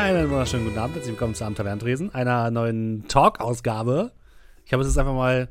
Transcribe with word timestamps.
Einen 0.00 0.30
wunderschönen 0.30 0.64
guten 0.64 0.78
Abend, 0.78 0.94
herzlich 0.94 1.12
willkommen 1.12 1.34
zu 1.34 1.44
Am 1.44 1.54
Tavernentresen, 1.54 2.14
einer 2.14 2.50
neuen 2.50 3.06
Talk-Ausgabe. 3.06 4.12
Ich 4.64 4.72
habe 4.72 4.82
es 4.82 4.88
jetzt 4.88 4.96
einfach 4.96 5.12
mal 5.12 5.50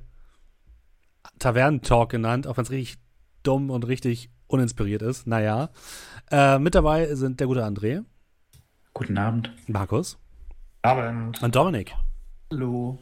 Tavernentalk 1.38 2.10
genannt, 2.10 2.48
auch 2.48 2.58
wenn 2.58 2.64
es 2.64 2.72
richtig 2.72 2.98
dumm 3.44 3.70
und 3.70 3.88
richtig 3.88 4.32
uninspiriert 4.48 5.04
ist. 5.04 5.28
Naja. 5.28 5.70
Äh, 6.32 6.58
mit 6.58 6.74
dabei 6.74 7.14
sind 7.14 7.40
der 7.40 7.46
gute 7.46 7.64
André. 7.64 8.04
Guten 8.96 9.20
Abend. 9.20 9.54
Markus. 9.68 10.18
Abend. 10.82 11.44
Und 11.44 11.56
Dominik. 11.56 11.94
Hallo. 12.52 12.98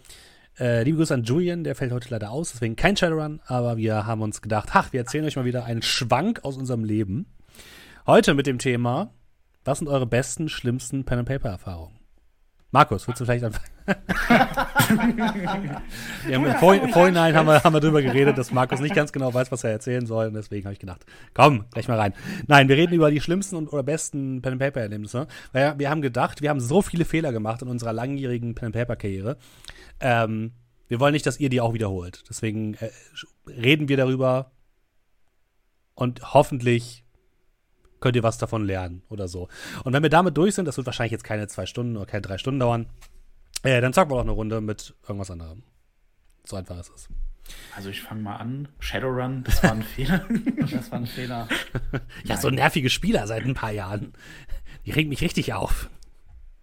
Äh, 0.60 0.84
liebe 0.84 0.98
Grüße 0.98 1.14
an 1.14 1.24
Julian, 1.24 1.64
der 1.64 1.76
fällt 1.76 1.94
heute 1.94 2.10
leider 2.10 2.30
aus, 2.30 2.52
deswegen 2.52 2.76
kein 2.76 2.98
Shadowrun, 2.98 3.40
aber 3.46 3.78
wir 3.78 4.06
haben 4.06 4.22
uns 4.22 4.42
gedacht, 4.42 4.68
ach, 4.74 4.92
wir 4.92 5.00
erzählen 5.00 5.24
euch 5.24 5.38
mal 5.38 5.46
wieder 5.46 5.64
einen 5.64 5.82
Schwank 5.82 6.44
aus 6.44 6.58
unserem 6.58 6.84
Leben. 6.84 7.26
Heute 8.06 8.34
mit 8.34 8.48
dem 8.48 8.60
Thema, 8.60 9.14
was 9.68 9.80
sind 9.80 9.90
eure 9.90 10.06
besten, 10.06 10.50
schlimmsten 10.50 11.04
Pen-and-Paper-Erfahrungen? 11.04 11.98
Markus, 12.72 13.08
willst 13.08 13.22
du 13.22 13.26
vielleicht 13.26 13.46
anfangen? 13.46 13.66
im, 16.30 16.46
Vor 16.56 16.76
Vorhinein 16.90 17.34
haben 17.34 17.48
wir, 17.48 17.64
haben 17.64 17.74
wir 17.74 17.80
darüber 17.80 18.02
geredet, 18.02 18.38
dass 18.38 18.52
Markus 18.52 18.82
nicht 18.82 18.94
ganz 18.94 19.14
genau 19.14 19.34
weiß, 19.34 19.52
was 19.52 19.64
er 19.64 19.72
erzählen 19.72 20.06
soll. 20.06 20.28
Und 20.28 20.34
deswegen 20.34 20.66
habe 20.66 20.74
ich 20.74 20.80
gedacht, 20.80 21.06
komm, 21.34 21.66
gleich 21.72 21.88
mal 21.88 21.98
rein. 21.98 22.14
Nein, 22.48 22.68
wir 22.68 22.76
reden 22.76 22.94
über 22.94 23.10
die 23.10 23.22
schlimmsten 23.22 23.56
und 23.56 23.72
oder 23.72 23.84
besten 23.84 24.42
Pen-and-Paper-Erlebnisse. 24.42 25.28
Weil 25.54 25.80
wir 25.80 25.90
haben 25.90 26.02
gedacht, 26.02 26.42
wir 26.42 26.50
haben 26.50 26.60
so 26.60 26.82
viele 26.82 27.06
Fehler 27.06 27.32
gemacht 27.32 27.62
in 27.62 27.70
unserer 27.70 27.94
langjährigen 27.94 28.54
Pen-and-Paper-Karriere. 28.54 29.38
Ähm, 30.02 30.52
wir 30.90 31.00
wollen 31.00 31.14
nicht, 31.14 31.26
dass 31.26 31.40
ihr 31.40 31.50
die 31.50 31.62
auch 31.62 31.74
wiederholt. 31.74 32.26
Deswegen 32.30 32.74
äh, 32.76 32.90
reden 33.48 33.88
wir 33.88 33.98
darüber 33.98 34.52
und 35.96 36.34
hoffentlich 36.34 37.07
könnt 38.00 38.16
ihr 38.16 38.24
was 38.24 38.38
davon 38.38 38.66
lernen 38.66 39.02
oder 39.10 39.28
so. 39.28 39.48
Und 39.84 39.94
wenn 39.94 40.04
wir 40.04 40.10
damit 40.10 40.38
durch 40.38 40.56
sind, 40.56 40.66
das 40.66 40.78
wird 40.78 40.86
wahrscheinlich 40.88 41.12
jetzt 41.12 41.24
keine 41.24 41.48
zwei 41.48 41.66
Stunden 41.66 41.98
oder 41.98 42.06
keine 42.06 42.22
drei 42.22 42.38
Stunden 42.38 42.60
dauern, 42.60 42.88
äh, 43.64 43.82
dann 43.82 43.94
zocken 43.94 44.12
wir 44.12 44.18
auch 44.18 44.22
eine 44.22 44.32
Runde 44.32 44.62
mit 44.62 44.94
irgendwas 45.08 45.32
anderem. 45.32 45.64
So 46.46 46.56
einfach 46.56 46.80
ist 46.80 46.92
es. 46.96 47.10
Also 47.76 47.90
ich 47.90 48.02
fange 48.02 48.22
mal 48.22 48.36
an. 48.38 48.68
Shadowrun, 48.80 49.44
das 49.44 49.64
war 49.64 49.72
ein 49.72 49.84
Fehler. 49.96 50.26
Das 50.70 50.92
war 50.92 51.00
ein 51.00 51.08
Fehler. 51.08 51.48
ja, 52.26 52.38
so 52.38 52.50
nervige 52.50 52.90
Spieler 52.90 53.26
seit 53.28 53.46
ein 53.46 53.54
paar 53.54 53.72
Jahren. 53.72 54.14
Die 54.86 54.92
regen 54.92 55.10
mich 55.10 55.22
richtig 55.22 55.54
auf. 55.54 55.90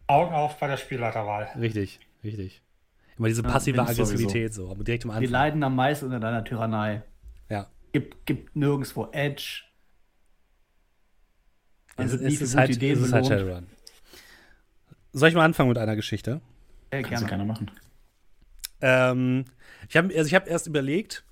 Augen 0.07 0.35
auf 0.35 0.59
bei 0.59 0.67
der 0.67 0.77
Spielleiterwahl. 0.77 1.49
Richtig, 1.59 2.01
richtig. 2.23 2.63
Immer 3.17 3.29
diese 3.29 3.43
Ja, 3.43 3.49
passive 3.49 3.77
ich 3.77 3.89
Aggressivität 3.89 4.53
so, 4.53 4.71
aber 4.71 4.85
direkt 4.85 5.05
am 5.05 5.11
Wir 5.11 5.17
Anfang. 5.17 5.31
leiden 5.31 5.63
am 5.63 5.77
meisten 5.77 6.07
unter 6.07 6.21
deiner 6.21 6.45
Tyrannei. 6.45 7.03
Ja. 7.49 7.69
Gibt, 7.93 8.27
gibt 8.27 8.55
nirgendwo 8.57 9.09
Edge. 9.13 9.64
Man 11.97 12.07
Es, 12.07 12.13
wird 12.13 12.23
es, 12.23 12.39
für 12.39 12.45
ist 12.45 12.57
halt, 12.57 12.71
Ideen 12.71 12.99
es 12.99 13.07
ist 13.07 13.13
halt. 13.13 13.27
Shadowrun. 13.27 13.67
Soll 15.13 15.29
ich 15.29 15.35
mal 15.35 15.45
anfangen 15.45 15.69
mit 15.69 15.79
einer 15.79 15.97
Geschichte? 15.97 16.41
Sehr 16.93 17.03
Kannst 17.03 17.23
du 17.23 17.27
gerne. 17.27 17.45
gerne 17.45 17.45
machen. 17.45 17.71
Ähm, 18.81 19.45
ich 19.89 19.97
habe 19.97 20.09
also 20.09 20.27
ich 20.27 20.35
hab 20.35 20.49
erst 20.49 20.67
überlegt, 20.67 21.25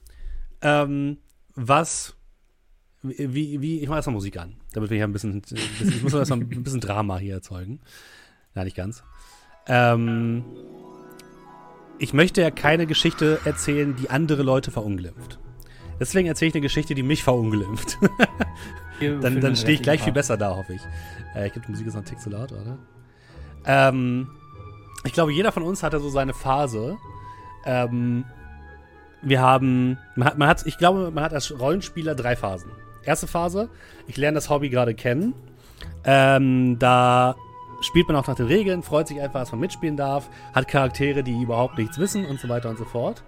ähm, 0.60 1.18
was, 1.54 2.14
wie, 3.02 3.60
wie, 3.60 3.80
ich 3.80 3.88
mache 3.88 3.98
erstmal 3.98 4.14
Musik 4.14 4.38
an, 4.38 4.56
damit 4.72 4.90
wir 4.90 4.96
hier 4.96 5.06
ein 5.06 5.12
bisschen, 5.12 5.36
ein 5.36 5.40
bisschen 5.40 5.88
ich 5.88 6.02
muss 6.02 6.14
erstmal 6.14 6.40
ein 6.40 6.62
bisschen 6.62 6.80
Drama 6.80 7.18
hier 7.18 7.34
erzeugen. 7.34 7.80
Ja, 8.54 8.64
nicht 8.64 8.76
ganz. 8.76 9.02
Ähm, 9.66 10.44
ich 11.98 12.12
möchte 12.12 12.40
ja 12.40 12.50
keine 12.50 12.86
Geschichte 12.86 13.40
erzählen, 13.44 13.94
die 13.96 14.10
andere 14.10 14.42
Leute 14.42 14.70
verunglimpft. 14.70 15.38
Deswegen 16.02 16.26
erzähle 16.26 16.48
ich 16.48 16.54
eine 16.56 16.62
Geschichte, 16.62 16.96
die 16.96 17.04
mich 17.04 17.22
verunglimpft. 17.22 17.96
Dann 19.00 19.40
dann 19.40 19.56
stehe 19.56 19.74
ich 19.74 19.82
gleich 19.82 20.00
viel 20.00 20.12
besser 20.12 20.36
da, 20.36 20.56
hoffe 20.56 20.74
ich. 20.74 20.82
Äh, 21.34 21.46
ich 21.46 21.52
glaube, 21.52 21.66
die 21.66 21.72
Musik 21.72 21.86
ist 21.88 21.94
noch 21.94 22.02
ein 22.02 22.06
Tick 22.06 22.20
zu 22.20 22.30
laut, 22.30 22.52
oder? 22.52 22.78
Ähm, 23.64 24.28
ich 25.04 25.12
glaube, 25.12 25.32
jeder 25.32 25.50
von 25.50 25.64
uns 25.64 25.82
hatte 25.82 25.98
so 25.98 26.08
seine 26.08 26.34
Phase. 26.34 26.98
Ähm, 27.64 28.24
wir 29.22 29.40
haben, 29.40 29.98
man 30.14 30.28
hat, 30.28 30.38
man 30.38 30.48
hat, 30.48 30.66
ich 30.66 30.78
glaube, 30.78 31.10
man 31.12 31.24
hat 31.24 31.32
als 31.32 31.56
Rollenspieler 31.58 32.14
drei 32.14 32.36
Phasen. 32.36 32.70
Erste 33.04 33.26
Phase, 33.26 33.70
ich 34.06 34.16
lerne 34.16 34.36
das 34.36 34.50
Hobby 34.50 34.68
gerade 34.68 34.94
kennen. 34.94 35.34
Ähm, 36.04 36.78
da 36.78 37.34
spielt 37.80 38.08
man 38.08 38.16
auch 38.16 38.26
nach 38.26 38.36
den 38.36 38.46
Regeln, 38.46 38.82
freut 38.82 39.08
sich 39.08 39.20
einfach, 39.20 39.40
dass 39.40 39.52
man 39.52 39.60
mitspielen 39.60 39.96
darf, 39.96 40.30
hat 40.52 40.68
Charaktere, 40.68 41.24
die 41.24 41.42
überhaupt 41.42 41.78
nichts 41.78 41.98
wissen 41.98 42.24
und 42.24 42.40
so 42.40 42.48
weiter 42.48 42.70
und 42.70 42.78
so 42.78 42.84
fort. 42.84 43.24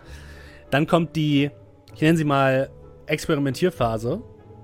Dann 0.71 0.87
kommt 0.87 1.17
die, 1.17 1.51
ich 1.95 2.03
nenne 2.03 2.17
sie 2.17 2.25
mal 2.25 2.71
Experimentierphase, 3.07 4.23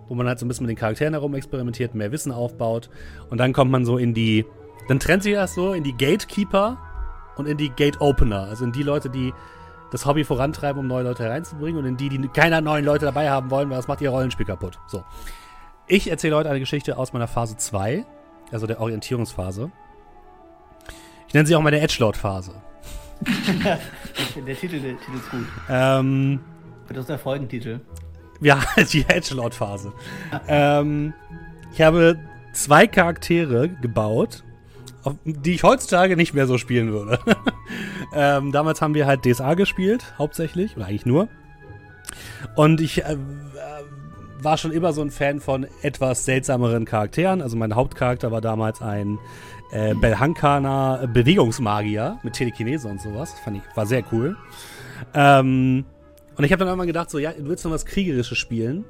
wo 0.09 0.15
man 0.15 0.27
halt 0.27 0.39
so 0.39 0.45
ein 0.45 0.49
bisschen 0.49 0.67
mit 0.67 0.77
den 0.77 0.81
Charakteren 0.81 1.15
herum 1.15 1.35
experimentiert, 1.35 1.95
mehr 1.95 2.11
Wissen 2.13 2.33
aufbaut. 2.33 2.91
Und 3.29 3.39
dann 3.39 3.53
kommt 3.53 3.71
man 3.71 3.85
so 3.85 3.99
in 3.99 4.15
die, 4.15 4.45
dann 4.89 4.99
trennt 4.99 5.23
sich 5.23 5.35
das 5.35 5.55
so 5.55 5.73
in 5.73 5.85
die 5.85 5.97
Gatekeeper 5.97 6.79
und 7.37 7.47
in 7.47 7.57
die 7.57 7.71
Gate 7.71 8.01
Opener. 8.01 8.45
Also 8.49 8.65
in 8.65 8.73
die 8.73 8.83
Leute, 8.83 9.11
die 9.11 9.33
das 9.91 10.07
Hobby 10.07 10.25
vorantreiben, 10.25 10.81
um 10.81 10.87
neue 10.87 11.05
Leute 11.05 11.25
hereinzubringen 11.25 11.81
und 11.81 11.87
in 11.87 11.97
die, 11.97 12.09
die 12.09 12.29
keine 12.29 12.61
neuen 12.63 12.85
Leute 12.85 13.05
dabei 13.05 13.31
haben 13.31 13.51
wollen, 13.51 13.71
weil 13.71 13.77
das 13.77 13.89
macht 13.89 14.01
ihr 14.01 14.11
Rollenspiel 14.11 14.47
kaputt. 14.47 14.79
So. 14.87 15.05
Ich 15.87 16.11
erzähle 16.11 16.37
heute 16.37 16.51
eine 16.51 16.61
Geschichte 16.61 16.97
aus 16.97 17.13
meiner 17.13 17.27
Phase 17.27 17.57
2, 17.57 18.05
also 18.53 18.67
der 18.67 18.81
Orientierungsphase. 18.81 19.71
Ich 21.27 21.35
nenne 21.35 21.47
sie 21.47 21.55
auch 21.55 21.63
meine 21.63 21.81
Edgelord-Phase. 21.81 22.55
Der 24.47 24.57
Titel, 24.57 24.81
der 24.81 24.99
Titel 24.99 25.17
ist 25.17 25.31
gut. 25.31 25.47
Ähm, 25.69 26.41
Wird 26.91 26.99
das 26.99 27.07
der 27.07 27.21
Folgentitel? 27.21 27.79
Ja, 28.41 28.61
die 28.93 29.05
Edgelord-Phase. 29.07 29.93
ähm, 30.49 31.15
ich 31.73 31.81
habe 31.83 32.19
zwei 32.53 32.89
Charaktere 32.89 33.69
gebaut, 33.69 34.43
auf, 35.05 35.15
die 35.25 35.55
ich 35.55 35.63
heutzutage 35.63 36.17
nicht 36.17 36.35
mehr 36.35 36.49
so 36.49 36.59
spielen 36.59 36.91
würde. 36.91 37.21
ähm, 38.13 38.51
damals 38.51 38.83
haben 38.83 38.95
wir 38.95 39.07
halt 39.07 39.25
DSA 39.25 39.55
gespielt, 39.55 40.15
hauptsächlich, 40.19 40.77
oder 40.77 40.87
eigentlich 40.87 41.07
nur. 41.07 41.29
Und 42.57 42.81
ich 42.81 43.05
äh, 43.05 43.13
äh, 43.13 43.17
war 44.43 44.59
schon 44.59 44.73
immer 44.73 44.93
so 44.93 45.01
ein 45.01 45.13
Fan 45.13 45.39
von 45.39 45.69
etwas 45.83 46.25
seltsameren 46.25 46.87
Charakteren. 46.87 47.41
Also 47.41 47.57
mein 47.57 47.77
Hauptcharakter 47.77 48.33
war 48.33 48.41
damals 48.41 48.83
ein 48.83 49.21
äh, 49.71 49.95
Belhankana 49.95 51.07
Bewegungsmagier 51.07 52.19
mit 52.25 52.35
Telekinese 52.35 52.89
und 52.89 53.01
sowas. 53.01 53.33
Fand 53.45 53.59
ich, 53.59 53.77
war 53.77 53.87
sehr 53.87 54.03
cool. 54.11 54.37
Ähm, 55.15 55.85
und 56.41 56.47
ich 56.47 56.53
habe 56.53 56.61
dann 56.61 56.69
irgendwann 56.69 56.87
gedacht, 56.87 57.11
so, 57.11 57.19
ja, 57.19 57.33
du 57.33 57.49
willst 57.49 57.67
noch 57.67 57.71
was 57.71 57.85
Kriegerisches 57.85 58.39
spielen, 58.39 58.87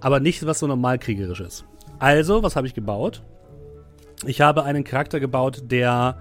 aber 0.00 0.18
nicht 0.18 0.46
was 0.46 0.60
so 0.60 0.66
normal 0.66 0.98
Kriegerisches. 0.98 1.66
Also, 1.98 2.42
was 2.42 2.56
habe 2.56 2.66
ich 2.66 2.72
gebaut? 2.72 3.22
Ich 4.24 4.40
habe 4.40 4.64
einen 4.64 4.82
Charakter 4.82 5.20
gebaut, 5.20 5.64
der 5.64 6.16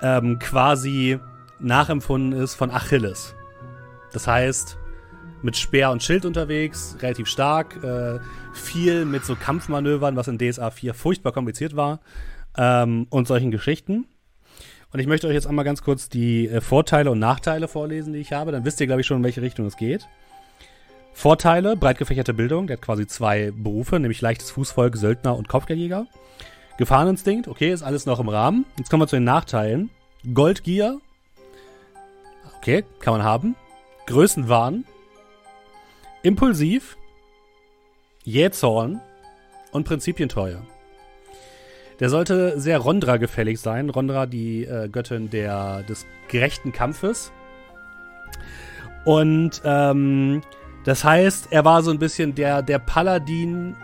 ähm, 0.00 0.38
quasi 0.38 1.18
nachempfunden 1.58 2.40
ist 2.40 2.54
von 2.54 2.70
Achilles. 2.70 3.34
Das 4.12 4.28
heißt, 4.28 4.78
mit 5.42 5.56
Speer 5.56 5.90
und 5.90 6.04
Schild 6.04 6.24
unterwegs, 6.24 6.96
relativ 7.00 7.26
stark, 7.26 7.82
äh, 7.82 8.20
viel 8.52 9.04
mit 9.04 9.24
so 9.24 9.34
Kampfmanövern, 9.34 10.14
was 10.14 10.28
in 10.28 10.38
DSA 10.38 10.70
4 10.70 10.94
furchtbar 10.94 11.32
kompliziert 11.32 11.74
war, 11.74 11.98
ähm, 12.56 13.08
und 13.10 13.26
solchen 13.26 13.50
Geschichten. 13.50 14.06
Und 14.92 15.00
ich 15.00 15.06
möchte 15.06 15.26
euch 15.26 15.34
jetzt 15.34 15.46
einmal 15.46 15.64
ganz 15.64 15.82
kurz 15.82 16.08
die 16.08 16.48
äh, 16.48 16.60
Vorteile 16.60 17.10
und 17.10 17.18
Nachteile 17.18 17.66
vorlesen, 17.66 18.12
die 18.12 18.20
ich 18.20 18.32
habe. 18.32 18.52
Dann 18.52 18.64
wisst 18.64 18.80
ihr, 18.80 18.86
glaube 18.86 19.00
ich, 19.00 19.06
schon, 19.06 19.18
in 19.18 19.24
welche 19.24 19.42
Richtung 19.42 19.66
es 19.66 19.76
geht. 19.76 20.06
Vorteile, 21.14 21.76
breit 21.76 21.98
gefächerte 21.98 22.34
Bildung. 22.34 22.66
Der 22.66 22.76
hat 22.76 22.82
quasi 22.82 23.06
zwei 23.06 23.52
Berufe, 23.54 23.98
nämlich 23.98 24.20
leichtes 24.20 24.50
Fußvolk, 24.50 24.96
Söldner 24.96 25.36
und 25.36 25.48
Kopfgeldjäger. 25.48 26.06
Gefahreninstinkt, 26.78 27.48
okay, 27.48 27.72
ist 27.72 27.82
alles 27.82 28.06
noch 28.06 28.20
im 28.20 28.28
Rahmen. 28.28 28.66
Jetzt 28.78 28.90
kommen 28.90 29.02
wir 29.02 29.06
zu 29.06 29.16
den 29.16 29.24
Nachteilen. 29.24 29.90
Goldgier, 30.34 31.00
okay, 32.58 32.84
kann 33.00 33.14
man 33.14 33.22
haben. 33.22 33.56
Größenwahn. 34.06 34.84
Impulsiv. 36.22 36.96
Jähzorn. 38.24 39.00
Und 39.72 39.84
Prinzipientreue. 39.84 40.62
Der 42.02 42.10
sollte 42.10 42.58
sehr 42.58 42.80
Rondra 42.80 43.16
gefällig 43.16 43.60
sein. 43.60 43.88
Rondra, 43.88 44.26
die 44.26 44.64
äh, 44.64 44.88
Göttin 44.88 45.30
der, 45.30 45.84
des 45.84 46.04
gerechten 46.26 46.72
Kampfes. 46.72 47.30
Und 49.04 49.62
ähm, 49.64 50.40
das 50.82 51.04
heißt, 51.04 51.52
er 51.52 51.64
war 51.64 51.84
so 51.84 51.92
ein 51.92 52.00
bisschen 52.00 52.34
der, 52.34 52.60
der 52.62 52.80
Paladin 52.80 53.76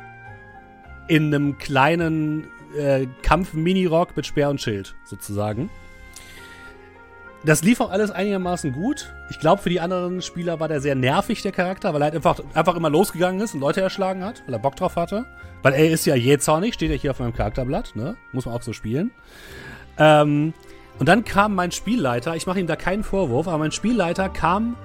in 1.06 1.32
einem 1.32 1.58
kleinen 1.58 2.48
äh, 2.76 3.06
Kampf-Minirock 3.22 4.16
mit 4.16 4.26
Speer 4.26 4.50
und 4.50 4.60
Schild, 4.60 4.96
sozusagen. 5.04 5.70
Das 7.44 7.62
lief 7.62 7.80
auch 7.80 7.90
alles 7.90 8.10
einigermaßen 8.10 8.72
gut. 8.72 9.14
Ich 9.30 9.38
glaube, 9.38 9.62
für 9.62 9.70
die 9.70 9.80
anderen 9.80 10.22
Spieler 10.22 10.58
war 10.58 10.66
der 10.66 10.80
sehr 10.80 10.96
nervig, 10.96 11.40
der 11.42 11.52
Charakter, 11.52 11.94
weil 11.94 12.02
er 12.02 12.06
halt 12.06 12.16
einfach, 12.16 12.40
einfach 12.54 12.74
immer 12.74 12.90
losgegangen 12.90 13.40
ist 13.40 13.54
und 13.54 13.60
Leute 13.60 13.80
erschlagen 13.80 14.24
hat, 14.24 14.42
weil 14.46 14.54
er 14.54 14.58
Bock 14.58 14.74
drauf 14.74 14.96
hatte. 14.96 15.24
Weil 15.62 15.74
er 15.74 15.90
ist 15.90 16.04
ja 16.04 16.16
jähzornig, 16.16 16.74
steht 16.74 16.90
ja 16.90 16.96
hier 16.96 17.10
auf 17.12 17.20
meinem 17.20 17.34
Charakterblatt, 17.34 17.94
ne? 17.94 18.16
Muss 18.32 18.46
man 18.46 18.54
auch 18.54 18.62
so 18.62 18.72
spielen. 18.72 19.12
Ähm, 19.98 20.52
und 20.98 21.08
dann 21.08 21.24
kam 21.24 21.54
mein 21.54 21.70
Spielleiter, 21.70 22.34
ich 22.34 22.46
mache 22.46 22.58
ihm 22.58 22.66
da 22.66 22.76
keinen 22.76 23.04
Vorwurf, 23.04 23.46
aber 23.46 23.58
mein 23.58 23.72
Spielleiter 23.72 24.28
kam 24.28 24.76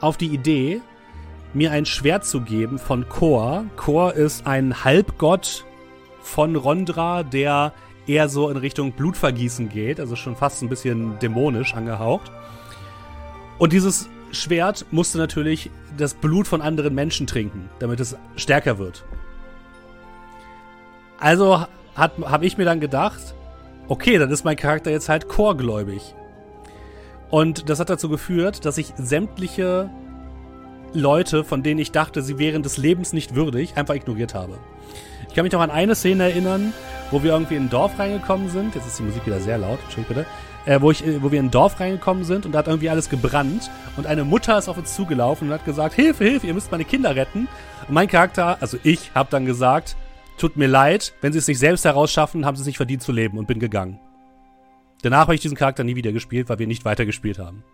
auf 0.00 0.16
die 0.16 0.26
Idee, 0.26 0.80
mir 1.54 1.70
ein 1.70 1.86
Schwert 1.86 2.24
zu 2.24 2.40
geben 2.40 2.78
von 2.78 3.08
Kor. 3.08 3.64
Kor 3.76 4.14
ist 4.14 4.46
ein 4.46 4.84
Halbgott 4.84 5.64
von 6.20 6.56
Rondra, 6.56 7.22
der 7.22 7.72
eher 8.06 8.28
so 8.28 8.48
in 8.50 8.56
Richtung 8.56 8.92
Blutvergießen 8.92 9.68
geht, 9.68 10.00
also 10.00 10.16
schon 10.16 10.36
fast 10.36 10.62
ein 10.62 10.68
bisschen 10.68 11.18
dämonisch 11.20 11.74
angehaucht. 11.74 12.30
Und 13.58 13.72
dieses 13.72 14.08
Schwert 14.32 14.86
musste 14.90 15.18
natürlich 15.18 15.70
das 15.96 16.14
Blut 16.14 16.46
von 16.46 16.62
anderen 16.62 16.94
Menschen 16.94 17.26
trinken, 17.26 17.68
damit 17.78 18.00
es 18.00 18.16
stärker 18.36 18.78
wird. 18.78 19.04
Also 21.18 21.66
habe 21.94 22.46
ich 22.46 22.56
mir 22.58 22.64
dann 22.64 22.80
gedacht, 22.80 23.34
okay, 23.88 24.18
dann 24.18 24.30
ist 24.30 24.44
mein 24.44 24.56
Charakter 24.56 24.90
jetzt 24.90 25.08
halt 25.08 25.28
chorgläubig. 25.28 26.14
Und 27.30 27.68
das 27.68 27.78
hat 27.78 27.90
dazu 27.90 28.08
geführt, 28.08 28.64
dass 28.64 28.78
ich 28.78 28.92
sämtliche 28.96 29.90
Leute, 30.92 31.44
von 31.44 31.62
denen 31.62 31.80
ich 31.80 31.92
dachte, 31.92 32.22
sie 32.22 32.38
wären 32.38 32.62
des 32.62 32.76
Lebens 32.76 33.12
nicht 33.12 33.34
würdig, 33.34 33.76
einfach 33.76 33.94
ignoriert 33.94 34.34
habe. 34.34 34.58
Ich 35.32 35.36
kann 35.36 35.44
mich 35.44 35.52
noch 35.54 35.62
an 35.62 35.70
eine 35.70 35.94
Szene 35.94 36.24
erinnern, 36.24 36.74
wo 37.10 37.22
wir 37.22 37.32
irgendwie 37.32 37.54
in 37.54 37.62
ein 37.62 37.70
Dorf 37.70 37.98
reingekommen 37.98 38.50
sind. 38.50 38.74
Jetzt 38.74 38.86
ist 38.86 38.98
die 38.98 39.02
Musik 39.02 39.24
wieder 39.24 39.40
sehr 39.40 39.56
laut, 39.56 39.78
Entschuldigung 39.84 40.16
bitte. 40.16 40.26
Äh, 40.66 40.82
wo, 40.82 40.90
ich, 40.90 41.06
äh, 41.06 41.22
wo 41.22 41.32
wir 41.32 41.40
in 41.40 41.46
ein 41.46 41.50
Dorf 41.50 41.80
reingekommen 41.80 42.22
sind 42.24 42.44
und 42.44 42.52
da 42.52 42.58
hat 42.58 42.66
irgendwie 42.66 42.90
alles 42.90 43.08
gebrannt 43.08 43.70
und 43.96 44.06
eine 44.06 44.24
Mutter 44.24 44.58
ist 44.58 44.68
auf 44.68 44.76
uns 44.76 44.94
zugelaufen 44.94 45.48
und 45.48 45.54
hat 45.54 45.64
gesagt, 45.64 45.94
Hilfe, 45.94 46.24
Hilfe, 46.24 46.48
ihr 46.48 46.52
müsst 46.52 46.70
meine 46.70 46.84
Kinder 46.84 47.16
retten. 47.16 47.48
Und 47.88 47.94
mein 47.94 48.08
Charakter, 48.08 48.58
also 48.60 48.76
ich, 48.82 49.10
habe 49.14 49.30
dann 49.30 49.46
gesagt, 49.46 49.96
tut 50.36 50.58
mir 50.58 50.68
leid, 50.68 51.14
wenn 51.22 51.32
sie 51.32 51.38
es 51.38 51.48
nicht 51.48 51.60
selbst 51.60 51.86
herausschaffen, 51.86 52.44
haben 52.44 52.56
sie 52.56 52.60
es 52.60 52.66
nicht 52.66 52.76
verdient 52.76 53.02
zu 53.02 53.10
leben 53.10 53.38
und 53.38 53.46
bin 53.46 53.58
gegangen. 53.58 54.00
Danach 55.00 55.20
habe 55.20 55.34
ich 55.34 55.40
diesen 55.40 55.56
Charakter 55.56 55.82
nie 55.82 55.96
wieder 55.96 56.12
gespielt, 56.12 56.50
weil 56.50 56.58
wir 56.58 56.66
nicht 56.66 56.84
weitergespielt 56.84 57.38
haben. 57.38 57.64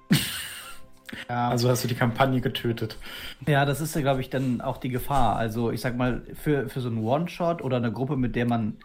Ja. 1.28 1.48
Also 1.48 1.68
hast 1.68 1.84
du 1.84 1.88
die 1.88 1.94
Kampagne 1.94 2.40
getötet. 2.40 2.96
Ja, 3.46 3.64
das 3.64 3.80
ist 3.80 3.94
ja, 3.94 4.00
glaube 4.00 4.20
ich, 4.20 4.30
dann 4.30 4.60
auch 4.60 4.76
die 4.76 4.88
Gefahr. 4.90 5.36
Also 5.36 5.70
ich 5.70 5.80
sag 5.80 5.96
mal, 5.96 6.22
für, 6.34 6.68
für 6.68 6.80
so 6.80 6.88
einen 6.88 6.98
One-Shot 7.04 7.62
oder 7.62 7.78
eine 7.78 7.92
Gruppe, 7.92 8.16
mit 8.16 8.36
der 8.36 8.46
man 8.46 8.76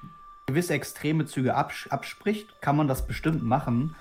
gewisse 0.46 0.74
extreme 0.74 1.25
Züge 1.25 1.56
abs 1.56 1.88
abspricht, 1.90 2.62
kann 2.62 2.75
man 2.75 2.88
das 2.88 3.08
bestimmt 3.08 3.44
machen. 3.44 3.96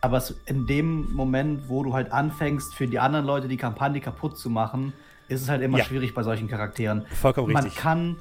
Aber 0.00 0.16
es, 0.16 0.34
in 0.46 0.66
dem 0.66 1.12
Moment, 1.12 1.68
wo 1.68 1.82
du 1.82 1.92
halt 1.94 2.10
anfängst, 2.12 2.74
für 2.74 2.86
die 2.86 2.98
anderen 2.98 3.26
Leute 3.26 3.48
die 3.48 3.56
Kampagne 3.56 4.00
kaputt 4.00 4.38
zu 4.38 4.48
machen, 4.48 4.92
ist 5.28 5.42
es 5.42 5.48
halt 5.48 5.62
immer 5.62 5.78
Ja. 5.78 5.84
schwierig 5.84 6.14
bei 6.14 6.22
solchen 6.22 6.48
Charakteren. 6.48 7.04
Vollkommen 7.20 7.52
Man 7.52 7.64
richtig. 7.64 7.80
kann, 7.82 8.16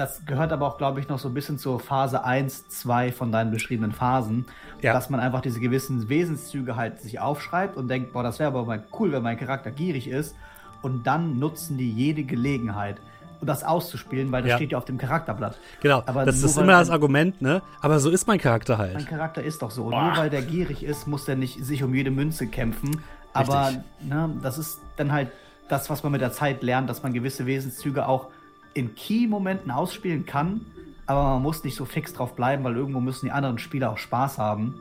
das 0.00 0.24
gehört 0.24 0.50
aber 0.52 0.66
auch, 0.66 0.78
glaube 0.78 0.98
ich, 1.00 1.08
noch 1.08 1.18
so 1.18 1.28
ein 1.28 1.34
bisschen 1.34 1.58
zur 1.58 1.78
Phase 1.78 2.24
1, 2.24 2.68
2 2.68 3.12
von 3.12 3.30
deinen 3.30 3.50
beschriebenen 3.50 3.92
Phasen, 3.92 4.46
Ja. 4.82 4.92
dass 4.94 5.10
man 5.10 5.20
einfach 5.20 5.40
diese 5.42 5.60
gewissen 5.60 6.08
Wesenszüge 6.08 6.74
halt 6.76 7.00
sich 7.00 7.20
aufschreibt 7.20 7.76
und 7.76 7.88
denkt, 7.88 8.12
boah, 8.12 8.22
das 8.22 8.38
wäre 8.38 8.48
aber 8.48 8.64
mal 8.64 8.82
cool, 8.98 9.12
wenn 9.12 9.22
mein 9.22 9.38
Charakter 9.38 9.70
gierig 9.70 10.08
ist. 10.08 10.34
Und 10.82 11.06
dann 11.06 11.38
nutzen 11.38 11.76
die 11.76 11.90
jede 11.92 12.22
Gelegenheit, 12.24 12.96
um 13.40 13.46
das 13.46 13.62
auszuspielen, 13.62 14.32
weil 14.32 14.42
das 14.42 14.50
Ja. 14.52 14.56
steht 14.56 14.72
ja 14.72 14.78
auf 14.78 14.86
dem 14.86 14.96
Charakterblatt. 14.96 15.58
Genau, 15.82 16.02
Aber 16.06 16.24
das 16.24 16.42
ist 16.42 16.56
immer 16.56 16.72
das 16.78 16.88
Argument, 16.90 17.40
ne? 17.42 17.60
Aber 17.82 18.00
so 18.00 18.08
ist 18.10 18.26
mein 18.26 18.38
Charakter 18.38 18.78
Mein 18.78 18.94
halt. 18.94 19.06
Charakter 19.06 19.42
ist 19.42 19.60
doch 19.60 19.70
so. 19.70 19.84
Und 19.84 19.90
Boah. 19.90 20.04
nur 20.08 20.16
weil 20.16 20.30
der 20.30 20.40
gierig 20.42 20.82
ist, 20.82 21.06
muss 21.06 21.26
der 21.26 21.36
nicht 21.36 21.62
sich 21.64 21.82
um 21.82 21.94
jede 21.94 22.10
Münze 22.10 22.46
kämpfen. 22.46 23.02
Aber 23.34 23.66
Richtig. 23.68 23.82
ne, 24.08 24.30
das 24.42 24.56
ist 24.56 24.80
dann 24.96 25.12
halt 25.12 25.28
das, 25.68 25.88
was 25.90 26.02
man 26.02 26.12
mit 26.12 26.20
der 26.22 26.32
Zeit 26.32 26.62
lernt, 26.62 26.88
dass 26.88 27.02
man 27.02 27.12
gewisse 27.12 27.44
Wesenszüge 27.46 28.08
auch 28.08 28.28
in 28.74 28.94
Key-Momenten 28.94 29.70
ausspielen 29.70 30.26
kann. 30.26 30.60
Aber 31.06 31.24
man 31.24 31.42
muss 31.42 31.64
nicht 31.64 31.74
so 31.76 31.84
fix 31.84 32.12
drauf 32.12 32.34
bleiben, 32.36 32.62
weil 32.62 32.76
irgendwo 32.76 33.00
müssen 33.00 33.26
die 33.26 33.32
anderen 33.32 33.58
Spieler 33.58 33.90
auch 33.90 33.98
Spaß 33.98 34.38
haben. 34.38 34.80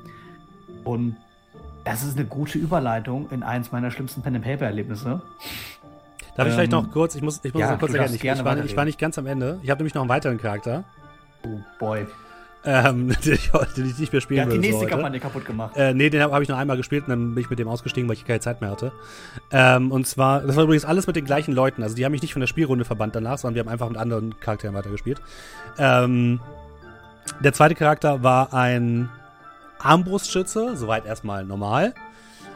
Und 0.83 1.15
das 1.83 2.03
ist 2.03 2.17
eine 2.17 2.27
gute 2.27 2.59
Überleitung 2.59 3.29
in 3.31 3.41
eins 3.41 3.71
meiner 3.71 3.89
schlimmsten 3.89 4.21
Pen-and-Paper-Erlebnisse. 4.21 5.21
Darf 6.35 6.47
ich 6.47 6.53
vielleicht 6.53 6.71
Ähm, 6.71 6.83
noch 6.83 6.91
kurz, 6.91 7.15
ich 7.15 7.21
muss, 7.21 7.43
ich 7.43 7.53
muss 7.53 7.61
ja, 7.61 7.71
noch 7.71 7.79
kurz 7.79 7.93
erklären, 7.93 8.13
ich, 8.13 8.21
gerne 8.21 8.39
ich, 8.41 8.45
war, 8.45 8.57
ich 8.63 8.77
war 8.77 8.85
nicht 8.85 8.99
ganz 8.99 9.17
am 9.17 9.25
Ende. 9.25 9.59
Ich 9.63 9.69
habe 9.69 9.79
nämlich 9.79 9.93
noch 9.95 10.03
einen 10.03 10.09
weiteren 10.09 10.37
Charakter, 10.37 10.83
Oh 11.45 11.59
boy. 11.79 12.05
Ähm, 12.65 13.07
den, 13.25 13.33
ich, 13.33 13.51
ich 13.77 13.99
nicht 13.99 14.11
mehr 14.11 14.21
spielen 14.21 14.37
Der 14.37 14.45
hat 14.45 14.51
die 14.51 14.55
so 14.55 14.61
nächste 14.61 14.81
heute. 14.81 14.89
Kampagne 14.89 15.19
kaputt 15.19 15.45
gemacht. 15.45 15.77
Äh, 15.77 15.93
nee, 15.93 16.09
den 16.09 16.21
habe 16.21 16.33
hab 16.33 16.41
ich 16.41 16.49
noch 16.49 16.57
einmal 16.57 16.77
gespielt 16.77 17.03
und 17.05 17.09
dann 17.09 17.35
bin 17.35 17.43
ich 17.43 17.49
mit 17.49 17.59
dem 17.59 17.67
ausgestiegen, 17.67 18.09
weil 18.09 18.15
ich 18.15 18.25
keine 18.25 18.39
Zeit 18.39 18.61
mehr 18.61 18.69
hatte. 18.69 18.91
Ähm, 19.51 19.91
und 19.91 20.07
zwar, 20.07 20.41
das 20.41 20.55
war 20.55 20.63
übrigens 20.63 20.85
alles 20.85 21.07
mit 21.07 21.15
den 21.15 21.25
gleichen 21.25 21.53
Leuten. 21.53 21.83
Also 21.83 21.95
die 21.95 22.03
haben 22.05 22.11
mich 22.11 22.21
nicht 22.21 22.33
von 22.33 22.41
der 22.41 22.47
Spielrunde 22.47 22.85
verbannt 22.85 23.15
danach, 23.15 23.37
sondern 23.37 23.55
wir 23.55 23.59
haben 23.61 23.69
einfach 23.69 23.89
mit 23.89 23.97
anderen 23.97 24.39
Charakteren 24.39 24.75
weitergespielt. 24.75 25.21
Ähm, 25.77 26.39
der 27.41 27.53
zweite 27.53 27.75
Charakter 27.75 28.23
war 28.23 28.53
ein 28.53 29.09
Armbrustschütze, 29.79 30.75
soweit 30.75 31.05
erstmal 31.05 31.45
normal. 31.45 31.93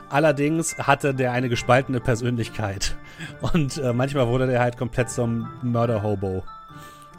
Allerdings 0.10 0.78
hatte 0.78 1.14
der 1.14 1.32
eine 1.32 1.50
gespaltene 1.50 2.00
Persönlichkeit. 2.00 2.96
Und 3.54 3.78
äh, 3.78 3.94
manchmal 3.94 4.28
wurde 4.28 4.48
der 4.48 4.60
halt 4.60 4.78
komplett 4.78 5.10
zum 5.10 5.50
Mörder-Hobo. 5.62 6.44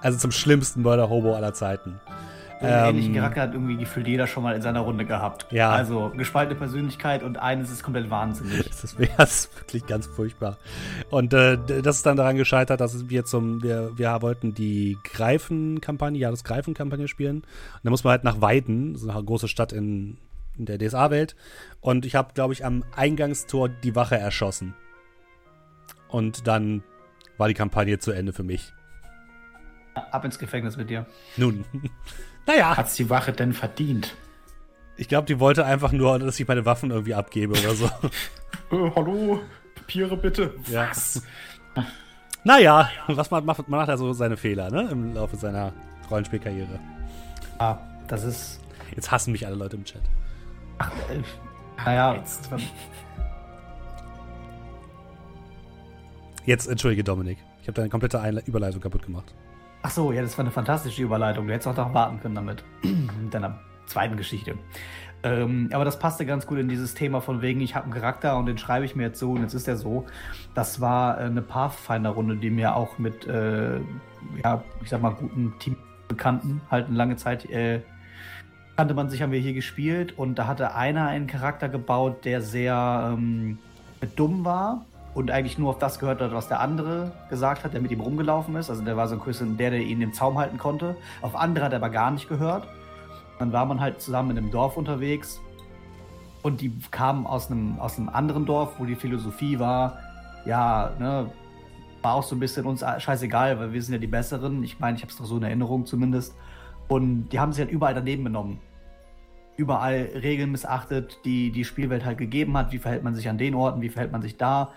Also 0.01 0.19
zum 0.19 0.33
schlimmsten 0.33 0.83
Mörder-Hobo 0.83 1.35
aller 1.35 1.55
Zeiten. 1.55 1.99
So 2.65 2.73
einen 2.73 2.85
Ähm, 2.85 2.91
ähnlichen 2.91 3.15
Charakter 3.15 3.43
hat 3.43 3.53
irgendwie 3.53 3.77
gefühlt 3.77 4.07
jeder 4.07 4.27
schon 4.27 4.43
mal 4.43 4.55
in 4.55 4.63
seiner 4.63 4.81
Runde 4.81 5.05
gehabt. 5.05 5.47
Ja. 5.51 5.71
Also 5.71 6.13
gespaltene 6.17 6.59
Persönlichkeit 6.59 7.23
und 7.23 7.37
eines 7.39 7.71
ist 7.71 7.83
komplett 7.83 8.11
wahnsinnig. 8.11 8.65
Das 8.85 8.93
ist, 8.93 9.57
wirklich 9.57 9.87
ganz 9.87 10.07
furchtbar. 10.07 10.59
Und 11.11 11.33
äh, 11.33 11.59
das 11.83 11.97
ist 11.97 12.07
dann 12.07 12.17
daran 12.17 12.37
gescheitert, 12.37 12.81
dass 12.81 13.09
wir 13.09 13.25
zum, 13.25 13.63
wir, 13.63 13.97
wir 13.97 14.21
wollten 14.21 14.55
die 14.55 14.99
Greifen-Kampagne, 15.05 16.19
ja, 16.19 16.31
das 16.31 16.45
Greifen-Kampagne 16.45 17.09
spielen. 17.09 17.39
Und 17.39 17.81
da 17.83 17.91
muss 17.91 18.05
man 18.05 18.13
halt 18.13 18.25
nach 18.25 18.41
Weiden, 18.41 18.97
so 18.97 19.09
eine 19.09 19.23
große 19.23 19.49
Stadt 19.49 19.73
in, 19.73 20.19
in 20.59 20.67
der 20.67 20.79
DSA-Welt. 20.79 21.35
Und 21.81 22.05
ich 22.05 22.15
habe, 22.15 22.33
glaube 22.35 22.53
ich, 22.53 22.65
am 22.65 22.85
Eingangstor 22.95 23.69
die 23.69 23.95
Wache 23.95 24.17
erschossen. 24.17 24.75
Und 26.09 26.47
dann 26.47 26.83
war 27.39 27.49
die 27.49 27.55
Kampagne 27.55 27.99
zu 27.99 28.13
Ende 28.13 28.33
für 28.33 28.45
mich. 28.45 28.73
Ab 29.95 30.25
ins 30.25 30.39
Gefängnis 30.39 30.77
mit 30.77 30.91
dir. 30.91 31.07
Nun, 31.37 31.65
naja, 32.46 32.76
Hat's 32.76 32.94
die 32.94 33.08
Wache 33.10 33.32
denn 33.32 33.53
verdient? 33.53 34.17
ich 34.96 35.08
glaube, 35.08 35.27
die 35.27 35.41
wollte 35.41 35.65
einfach 35.65 35.91
nur, 35.93 36.19
dass 36.20 36.39
ich 36.39 36.46
meine 36.46 36.65
Waffen 36.65 36.91
irgendwie 36.91 37.15
abgebe 37.15 37.53
oder 37.58 37.74
so. 37.74 37.91
Äh, 38.70 38.91
hallo, 38.96 39.41
Papiere 39.74 40.17
bitte. 40.17 40.55
Ja. 40.70 40.89
Was? 40.89 41.22
naja, 42.44 42.89
was 43.08 43.31
man 43.31 43.44
macht, 43.44 43.69
man 43.69 43.81
macht 43.81 43.91
also 43.91 44.13
seine 44.15 44.39
Fehler, 44.39 44.70
ne? 44.70 44.89
Im 44.91 45.13
Laufe 45.13 45.36
seiner 45.36 45.72
Rollenspielkarriere. 46.10 46.81
Ah, 47.58 47.77
das 48.08 48.24
ist. 48.24 48.60
Jetzt 48.94 49.10
hassen 49.10 49.32
mich 49.32 49.46
alle 49.46 49.56
Leute 49.56 49.77
im 49.77 49.84
Chat. 49.84 50.01
Äh, 51.10 51.20
naja, 51.84 52.15
Jetzt. 52.15 52.48
Jetzt 56.46 56.67
entschuldige 56.67 57.05
Dominik. 57.05 57.39
Ich 57.60 57.69
habe 57.69 57.74
deine 57.74 57.89
komplette 57.91 58.20
Einle 58.20 58.43
Überleitung 58.46 58.81
kaputt 58.81 59.03
gemacht. 59.03 59.34
Ach 59.84 59.91
so, 59.91 60.12
ja, 60.12 60.22
das 60.22 60.36
war 60.38 60.44
eine 60.44 60.50
fantastische 60.50 61.03
Überleitung. 61.03 61.46
Du 61.46 61.53
hättest 61.53 61.69
auch 61.69 61.76
noch 61.76 61.93
warten 61.93 62.19
können 62.20 62.34
damit. 62.34 62.64
mit 62.82 63.32
deiner 63.32 63.58
zweiten 63.86 64.17
Geschichte. 64.17 64.56
Ähm, 65.22 65.69
aber 65.72 65.84
das 65.84 65.98
passte 65.98 66.24
ganz 66.24 66.46
gut 66.46 66.58
in 66.58 66.69
dieses 66.69 66.94
Thema 66.94 67.20
von 67.20 67.43
wegen, 67.43 67.60
ich 67.60 67.74
habe 67.74 67.84
einen 67.84 67.94
Charakter 67.94 68.38
und 68.38 68.46
den 68.46 68.56
schreibe 68.56 68.86
ich 68.86 68.96
mir 68.96 69.05
jetzt 69.05 69.19
so 69.19 69.32
und 69.32 69.43
jetzt 69.43 69.53
ist 69.53 69.69
er 69.69 69.76
so. 69.76 70.06
Das 70.55 70.81
war 70.81 71.19
äh, 71.20 71.24
eine 71.24 71.43
Pathfinder-Runde, 71.43 72.36
die 72.36 72.48
mir 72.48 72.76
auch 72.76 72.98
mit, 72.98 73.26
äh, 73.26 73.79
ja, 74.43 74.64
ich 74.82 74.88
sag 74.88 75.03
mal, 75.03 75.10
guten 75.10 75.53
Teambekannten 75.58 76.62
halt 76.70 76.86
eine 76.86 76.96
lange 76.96 77.17
Zeit 77.17 77.48
äh, 77.50 77.82
kannte 78.76 78.94
man 78.94 79.08
sich, 79.10 79.22
haben 79.22 79.32
wir 79.32 79.38
hier 79.38 79.55
gespielt 79.55 80.19
und 80.19 80.36
da 80.36 80.46
hatte 80.46 80.74
einer 80.74 81.06
einen 81.06 81.26
Charakter 81.26 81.69
gebaut, 81.69 82.24
der 82.24 82.41
sehr 82.41 83.14
ähm, 83.14 83.58
dumm 84.17 84.44
war 84.44 84.84
und 85.15 85.31
eigentlich 85.31 85.59
nur 85.59 85.71
auf 85.71 85.79
das 85.79 85.99
gehört 85.99 86.21
hat, 86.21 86.33
was 86.33 86.49
der 86.49 86.61
andere 86.61 87.13
gesagt 87.31 87.65
hat, 87.65 87.73
der 87.73 87.81
mit 87.81 87.93
ihm 87.93 88.01
rumgelaufen 88.01 88.56
ist. 88.56 88.69
Also 88.69 88.83
der 88.83 88.97
war 88.97 89.09
so 89.09 89.15
ein 89.15 89.21
bisschen 89.21 89.56
der, 89.56 89.71
der 89.71 89.81
ihn 89.81 90.01
im 90.01 90.13
Zaum 90.13 90.39
halten 90.39 90.59
konnte. 90.59 90.97
Auf 91.23 91.37
andere 91.37 91.65
hat 91.65 91.73
er 91.73 91.79
aber 91.79 91.91
gar 91.91 92.11
nicht 92.11 92.29
gehört. 92.29 92.67
Dann 93.39 93.53
war 93.53 93.65
man 93.65 93.81
halt 93.81 94.01
zusammen 94.01 94.31
in 94.31 94.39
einem 94.39 94.51
Dorf 94.51 94.77
unterwegs 94.77 95.41
und 96.43 96.61
die 96.61 96.73
kamen 96.91 97.27
aus 97.27 97.51
einem, 97.51 97.79
aus 97.79 97.97
einem 97.97 98.11
anderen 98.11 98.44
Dorf, 98.44 98.75
wo 98.79 98.85
die 98.85 98.97
Philosophie 98.97 99.59
war, 99.59 99.99
ja, 100.44 100.91
ne, 100.99 101.31
war 102.03 102.15
auch 102.15 102.23
so 102.23 102.37
ein 102.37 102.41
bisschen 102.41 102.67
uns 102.67 102.85
scheißegal, 102.99 103.59
weil 103.59 103.73
wir 103.73 103.83
sind 103.83 103.94
ja 103.94 103.99
die 103.99 104.06
Besseren. 104.06 104.63
Ich 104.63 104.79
meine, 104.79 104.97
ich 104.97 105.03
habe 105.03 105.11
es 105.11 105.17
doch 105.17 105.25
so 105.25 105.39
in 105.39 105.43
Erinnerung 105.43 105.87
zumindest. 105.87 106.37
Und 106.87 107.31
die 107.31 107.41
haben 107.41 107.53
sich 107.53 107.65
halt 107.65 107.73
überall 107.73 107.94
daneben 107.94 108.25
genommen. 108.25 108.61
Überall 109.56 110.11
Regeln 110.15 110.51
missachtet, 110.51 111.19
die 111.25 111.53
die 111.53 111.65
Spielwelt 111.65 112.05
halt 112.05 112.19
gegeben 112.19 112.56
hat. 112.56 112.73
Wie 112.73 112.79
verhält 112.79 113.05
man 113.05 113.15
sich 113.15 113.29
an 113.29 113.39
den 113.39 113.55
Orten, 113.55 113.81
wie 113.81 113.89
verhält 113.89 114.13
man 114.13 114.23
sich 114.23 114.37
da. 114.37 114.73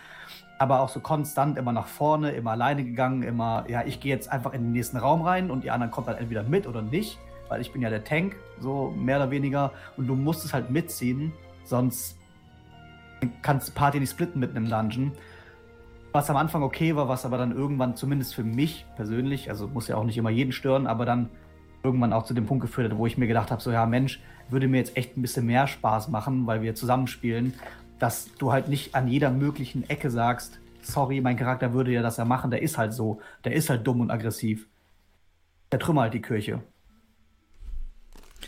Aber 0.60 0.82
auch 0.82 0.90
so 0.90 1.00
konstant 1.00 1.58
immer 1.58 1.72
nach 1.72 1.88
vorne, 1.88 2.32
immer 2.32 2.52
alleine 2.52 2.84
gegangen, 2.84 3.24
immer, 3.24 3.66
ja, 3.68 3.84
ich 3.86 4.00
gehe 4.00 4.14
jetzt 4.14 4.32
einfach 4.32 4.54
in 4.54 4.64
den 4.64 4.72
nächsten 4.72 4.98
Raum 4.98 5.22
rein 5.22 5.52
und 5.52 5.64
die 5.64 5.72
anderen 5.72 5.92
kommen 5.92 6.08
dann 6.08 6.18
entweder 6.18 6.44
mit 6.44 6.68
oder 6.68 6.82
nicht, 6.82 7.20
weil 7.48 7.62
ich 7.62 7.72
bin 7.72 7.82
ja 7.82 7.90
der 7.90 8.04
Tank, 8.04 8.36
so 8.60 8.94
mehr 8.98 9.18
oder 9.18 9.32
weniger. 9.32 9.72
Und 9.98 10.08
du 10.08 10.16
musst 10.16 10.46
es 10.46 10.54
halt 10.54 10.70
mitziehen, 10.70 11.32
sonst 11.64 12.18
kannst 13.42 13.70
du 13.70 13.74
Party 13.74 14.00
nicht 14.00 14.12
splitten 14.12 14.40
mitten 14.40 14.58
im 14.58 14.70
Dungeon. 14.70 15.12
Was 16.12 16.30
am 16.30 16.38
Anfang 16.38 16.64
okay 16.64 16.96
war, 16.96 17.08
was 17.08 17.26
aber 17.26 17.38
dann 17.38 17.52
irgendwann 17.52 17.96
zumindest 17.96 18.34
für 18.34 18.44
mich 18.44 18.86
persönlich, 18.96 19.50
also 19.50 19.68
muss 19.68 19.88
ja 19.88 19.98
auch 19.98 20.04
nicht 20.04 20.18
immer 20.18 20.30
jeden 20.30 20.52
stören, 20.52 20.88
aber 20.88 21.06
dann 21.06 21.30
irgendwann 21.88 22.14
auch 22.14 22.24
zu 22.24 22.34
dem 22.34 22.46
Punkt 22.46 22.62
geführt 22.62 22.92
hat, 22.92 22.98
wo 22.98 23.08
ich 23.08 23.18
mir 23.18 23.28
gedacht 23.28 23.50
habe, 23.50 23.62
so 23.62 23.72
ja 23.72 23.86
Mensch, 23.86 24.20
würde 24.50 24.68
mir 24.68 24.78
jetzt 24.78 24.96
echt 24.96 25.18
ein 25.18 25.22
bisschen 25.22 25.46
mehr 25.46 25.68
Spaß 25.68 26.10
machen, 26.10 26.46
weil 26.46 26.62
wir 26.62 26.76
zusammenspielen, 26.76 27.54
dass 28.00 28.30
du 28.36 28.52
halt 28.52 28.68
nicht 28.68 28.94
an 28.94 29.08
jeder 29.08 29.32
möglichen 29.32 29.90
Ecke 29.90 30.12
sagst, 30.12 30.60
sorry, 30.82 31.22
mein 31.22 31.38
Charakter 31.38 31.74
würde 31.74 31.92
ja 31.92 32.02
das 32.02 32.18
ja 32.18 32.26
machen, 32.26 32.52
der 32.52 32.62
ist 32.62 32.78
halt 32.78 32.94
so, 32.94 33.22
der 33.44 33.54
ist 33.54 33.70
halt 33.70 33.88
dumm 33.88 34.02
und 34.02 34.12
aggressiv. 34.12 34.68
Der 35.72 35.80
trümmert 35.80 36.04
halt 36.04 36.14
die 36.14 36.22
Kirche. 36.22 36.62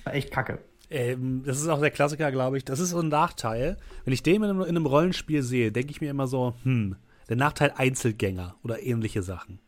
Echt 0.06 0.32
kacke. 0.32 0.60
Ähm, 0.90 1.44
das 1.46 1.62
ist 1.62 1.68
auch 1.68 1.80
der 1.80 1.92
Klassiker, 1.92 2.32
glaube 2.32 2.58
ich. 2.58 2.66
Das 2.66 2.80
ist 2.80 2.92
so 2.92 3.00
ein 3.00 3.10
Nachteil. 3.10 3.78
Wenn 4.06 4.14
ich 4.14 4.24
den 4.24 4.44
in 4.44 4.50
einem, 4.50 4.62
in 4.62 4.70
einem 4.70 4.86
Rollenspiel 4.86 5.44
sehe, 5.44 5.72
denke 5.72 5.92
ich 5.92 6.02
mir 6.02 6.10
immer 6.10 6.28
so, 6.28 6.54
hm, 6.64 6.96
der 7.28 7.36
Nachteil 7.36 7.74
Einzelgänger 7.76 8.56
oder 8.64 8.82
ähnliche 8.82 9.22
Sachen. 9.22 9.60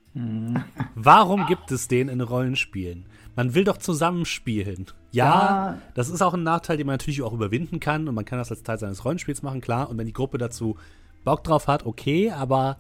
Warum 0.96 1.46
gibt 1.48 1.72
es 1.72 1.88
den 1.88 2.10
in 2.10 2.22
Rollenspielen? 2.22 3.06
Man 3.36 3.56
will 3.56 3.63
doch 3.63 3.77
zusammenspielen. 3.77 4.88
Ja, 5.12 5.25
Ja. 5.25 5.77
das 5.94 6.10
ist 6.10 6.22
auch 6.22 6.34
ein 6.34 6.44
Nachteil, 6.44 6.77
den 6.77 6.86
man 6.88 6.94
natürlich 6.96 7.22
auch 7.22 7.34
überwinden 7.34 7.80
kann 7.80 8.08
und 8.08 8.15
man 8.15 8.25
kann 8.25 8.38
das 8.39 8.51
als 8.51 8.63
Teil 8.63 8.77
seines 8.77 9.06
Rollenspiels 9.06 9.41
machen, 9.41 9.62
klar. 9.62 9.89
Und 9.89 9.98
wenn 9.98 10.06
die 10.06 10.13
Gruppe 10.13 10.38
dazu 10.38 10.77
Bock 11.24 11.44
drauf 11.44 11.68
hat, 11.68 11.86
okay, 11.86 12.32
aber 12.32 12.77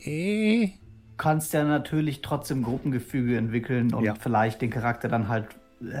äh, 0.00 0.70
kannst 1.16 1.52
ja 1.52 1.64
natürlich 1.64 2.22
trotzdem 2.22 2.62
Gruppengefüge 2.62 3.36
entwickeln 3.36 3.94
und 3.94 4.04
Ja. 4.04 4.14
vielleicht 4.14 4.62
den 4.62 4.70
Charakter 4.70 5.08
dann 5.08 5.28
halt 5.28 5.46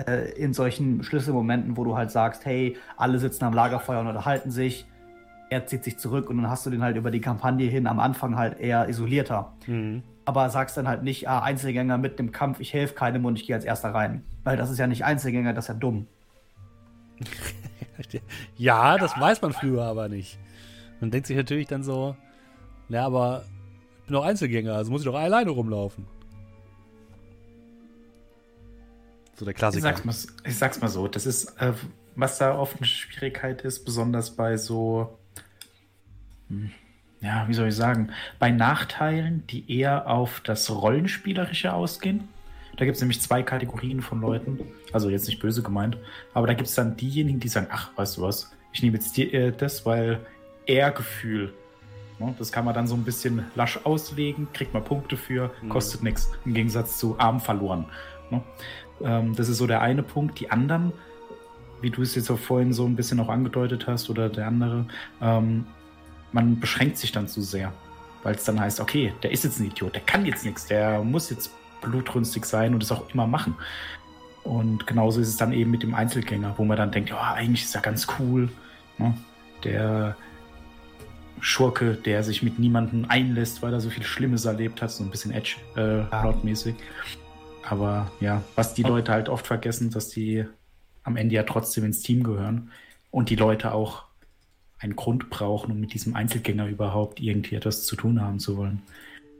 äh, 0.06 0.32
in 0.32 0.52
solchen 0.54 1.02
Schlüsselmomenten, 1.04 1.76
wo 1.76 1.84
du 1.84 1.96
halt 1.96 2.10
sagst, 2.10 2.44
hey, 2.46 2.76
alle 2.96 3.18
sitzen 3.18 3.44
am 3.44 3.52
Lagerfeuer 3.54 4.00
und 4.00 4.08
unterhalten 4.08 4.50
sich, 4.50 4.86
er 5.54 5.66
zieht 5.66 5.84
sich 5.84 5.98
zurück 5.98 6.28
und 6.28 6.36
dann 6.38 6.50
hast 6.50 6.66
du 6.66 6.70
den 6.70 6.82
halt 6.82 6.96
über 6.96 7.10
die 7.10 7.20
Kampagne 7.20 7.68
hin 7.68 7.86
am 7.86 8.00
Anfang 8.00 8.36
halt 8.36 8.58
eher 8.58 8.88
isolierter. 8.88 9.52
Aber 10.26 10.50
sagst 10.50 10.76
dann 10.76 10.88
halt 10.88 11.02
nicht, 11.02 11.28
ah, 11.28 11.40
Einzelgänger 11.42 11.96
mit 11.98 12.18
dem 12.18 12.32
Kampf, 12.32 12.58
ich 12.60 12.72
helfe 12.72 12.94
keinem 12.94 13.24
und 13.24 13.38
ich 13.38 13.46
gehe 13.46 13.54
als 13.54 13.64
erster 13.64 13.94
rein. 13.94 14.24
Weil 14.42 14.56
das 14.56 14.70
ist 14.70 14.78
ja 14.78 14.86
nicht 14.86 15.04
Einzelgänger, 15.04 15.52
das 15.52 15.64
ist 15.64 15.68
ja 15.68 15.74
dumm. 15.74 16.06
ja, 18.56 18.98
das 18.98 19.18
weiß 19.18 19.40
man 19.42 19.52
früher 19.52 19.84
aber 19.84 20.08
nicht. 20.08 20.38
Man 21.00 21.10
denkt 21.10 21.26
sich 21.26 21.36
natürlich 21.36 21.66
dann 21.68 21.82
so, 21.84 22.16
ja, 22.88 23.04
aber 23.06 23.44
ich 24.00 24.06
bin 24.06 24.14
doch 24.14 24.24
Einzelgänger, 24.24 24.74
also 24.74 24.90
muss 24.90 25.02
ich 25.02 25.06
doch 25.06 25.14
alleine 25.14 25.50
rumlaufen. 25.50 26.06
So 29.36 29.44
der 29.44 29.52
Ich 29.52 29.58
Klassiker. 29.58 29.82
sag's, 29.82 30.04
mal, 30.04 30.14
ich 30.48 30.56
sag's 30.58 30.80
mal 30.80 30.88
so, 30.88 31.08
das 31.08 31.26
ist, 31.26 31.60
äh, 31.60 31.72
was 32.14 32.38
da 32.38 32.56
oft 32.56 32.76
eine 32.76 32.86
Schwierigkeit 32.86 33.62
ist, 33.62 33.84
besonders 33.84 34.30
bei 34.30 34.56
so, 34.56 35.18
ja, 37.20 37.48
wie 37.48 37.54
soll 37.54 37.68
ich 37.68 37.76
sagen, 37.76 38.10
bei 38.38 38.50
Nachteilen, 38.50 39.46
die 39.48 39.64
eher 39.78 40.08
auf 40.08 40.40
das 40.40 40.70
Rollenspielerische 40.70 41.72
ausgehen. 41.72 42.28
Da 42.76 42.84
gibt 42.84 42.96
es 42.96 43.00
nämlich 43.00 43.20
zwei 43.20 43.42
Kategorien 43.42 44.02
von 44.02 44.20
Leuten, 44.20 44.58
also 44.92 45.08
jetzt 45.08 45.28
nicht 45.28 45.40
böse 45.40 45.62
gemeint, 45.62 45.96
aber 46.34 46.46
da 46.46 46.54
gibt 46.54 46.68
es 46.68 46.74
dann 46.74 46.96
diejenigen, 46.96 47.40
die 47.40 47.48
sagen, 47.48 47.68
ach, 47.70 47.90
weißt 47.96 48.16
du 48.16 48.22
was, 48.22 48.52
ich 48.72 48.82
nehme 48.82 48.96
jetzt 48.96 49.16
die, 49.16 49.32
äh, 49.32 49.52
das, 49.56 49.86
weil 49.86 50.20
Ehrgefühl, 50.66 51.54
ne, 52.18 52.34
das 52.38 52.50
kann 52.50 52.64
man 52.64 52.74
dann 52.74 52.86
so 52.86 52.94
ein 52.94 53.04
bisschen 53.04 53.44
lasch 53.54 53.78
auslegen, 53.84 54.48
kriegt 54.52 54.74
man 54.74 54.82
Punkte 54.82 55.16
für, 55.16 55.52
kostet 55.68 56.02
nichts, 56.02 56.32
im 56.44 56.54
Gegensatz 56.54 56.98
zu 56.98 57.18
arm 57.18 57.40
verloren. 57.40 57.86
Ne? 58.30 58.42
Ähm, 59.02 59.34
das 59.34 59.48
ist 59.48 59.58
so 59.58 59.66
der 59.66 59.80
eine 59.80 60.02
Punkt. 60.02 60.40
Die 60.40 60.50
anderen, 60.50 60.92
wie 61.80 61.90
du 61.90 62.02
es 62.02 62.14
jetzt 62.14 62.30
auch 62.30 62.38
vorhin 62.38 62.72
so 62.72 62.84
ein 62.86 62.96
bisschen 62.96 63.20
auch 63.20 63.28
angedeutet 63.28 63.86
hast, 63.86 64.10
oder 64.10 64.28
der 64.28 64.48
andere, 64.48 64.86
ähm, 65.20 65.66
man 66.34 66.58
beschränkt 66.58 66.98
sich 66.98 67.12
dann 67.12 67.28
zu 67.28 67.40
sehr. 67.40 67.72
Weil 68.22 68.34
es 68.34 68.44
dann 68.44 68.58
heißt, 68.58 68.80
okay, 68.80 69.14
der 69.22 69.30
ist 69.30 69.44
jetzt 69.44 69.60
ein 69.60 69.66
Idiot, 69.66 69.94
der 69.94 70.02
kann 70.02 70.26
jetzt 70.26 70.44
nichts, 70.44 70.66
der 70.66 71.02
muss 71.02 71.30
jetzt 71.30 71.50
blutrünstig 71.80 72.44
sein 72.44 72.74
und 72.74 72.82
es 72.82 72.90
auch 72.90 73.08
immer 73.10 73.26
machen. 73.26 73.54
Und 74.42 74.86
genauso 74.86 75.20
ist 75.20 75.28
es 75.28 75.36
dann 75.36 75.52
eben 75.52 75.70
mit 75.70 75.82
dem 75.82 75.94
Einzelgänger, 75.94 76.54
wo 76.56 76.64
man 76.64 76.76
dann 76.76 76.90
denkt, 76.90 77.10
ja, 77.10 77.34
eigentlich 77.34 77.62
ist 77.62 77.74
er 77.74 77.82
ganz 77.82 78.06
cool. 78.18 78.48
Ne? 78.98 79.14
Der 79.62 80.16
Schurke, 81.40 81.94
der 81.94 82.22
sich 82.24 82.42
mit 82.42 82.58
niemandem 82.58 83.06
einlässt, 83.08 83.62
weil 83.62 83.72
er 83.72 83.80
so 83.80 83.90
viel 83.90 84.04
Schlimmes 84.04 84.44
erlebt 84.44 84.82
hat, 84.82 84.90
so 84.90 85.04
ein 85.04 85.10
bisschen 85.10 85.32
Edge-Plot-mäßig. 85.32 86.74
Aber 87.68 88.10
ja, 88.20 88.42
was 88.54 88.74
die 88.74 88.82
Leute 88.82 89.12
halt 89.12 89.28
oft 89.28 89.46
vergessen, 89.46 89.90
dass 89.90 90.08
die 90.08 90.44
am 91.02 91.16
Ende 91.16 91.34
ja 91.34 91.42
trotzdem 91.42 91.84
ins 91.84 92.00
Team 92.00 92.22
gehören 92.22 92.70
und 93.10 93.30
die 93.30 93.36
Leute 93.36 93.72
auch 93.72 94.04
einen 94.84 94.96
Grund 94.96 95.30
brauchen, 95.30 95.72
um 95.72 95.80
mit 95.80 95.94
diesem 95.94 96.14
Einzelgänger 96.14 96.68
überhaupt 96.68 97.20
irgendwie 97.20 97.56
etwas 97.56 97.84
zu 97.86 97.96
tun 97.96 98.20
haben 98.20 98.38
zu 98.38 98.56
wollen. 98.56 98.82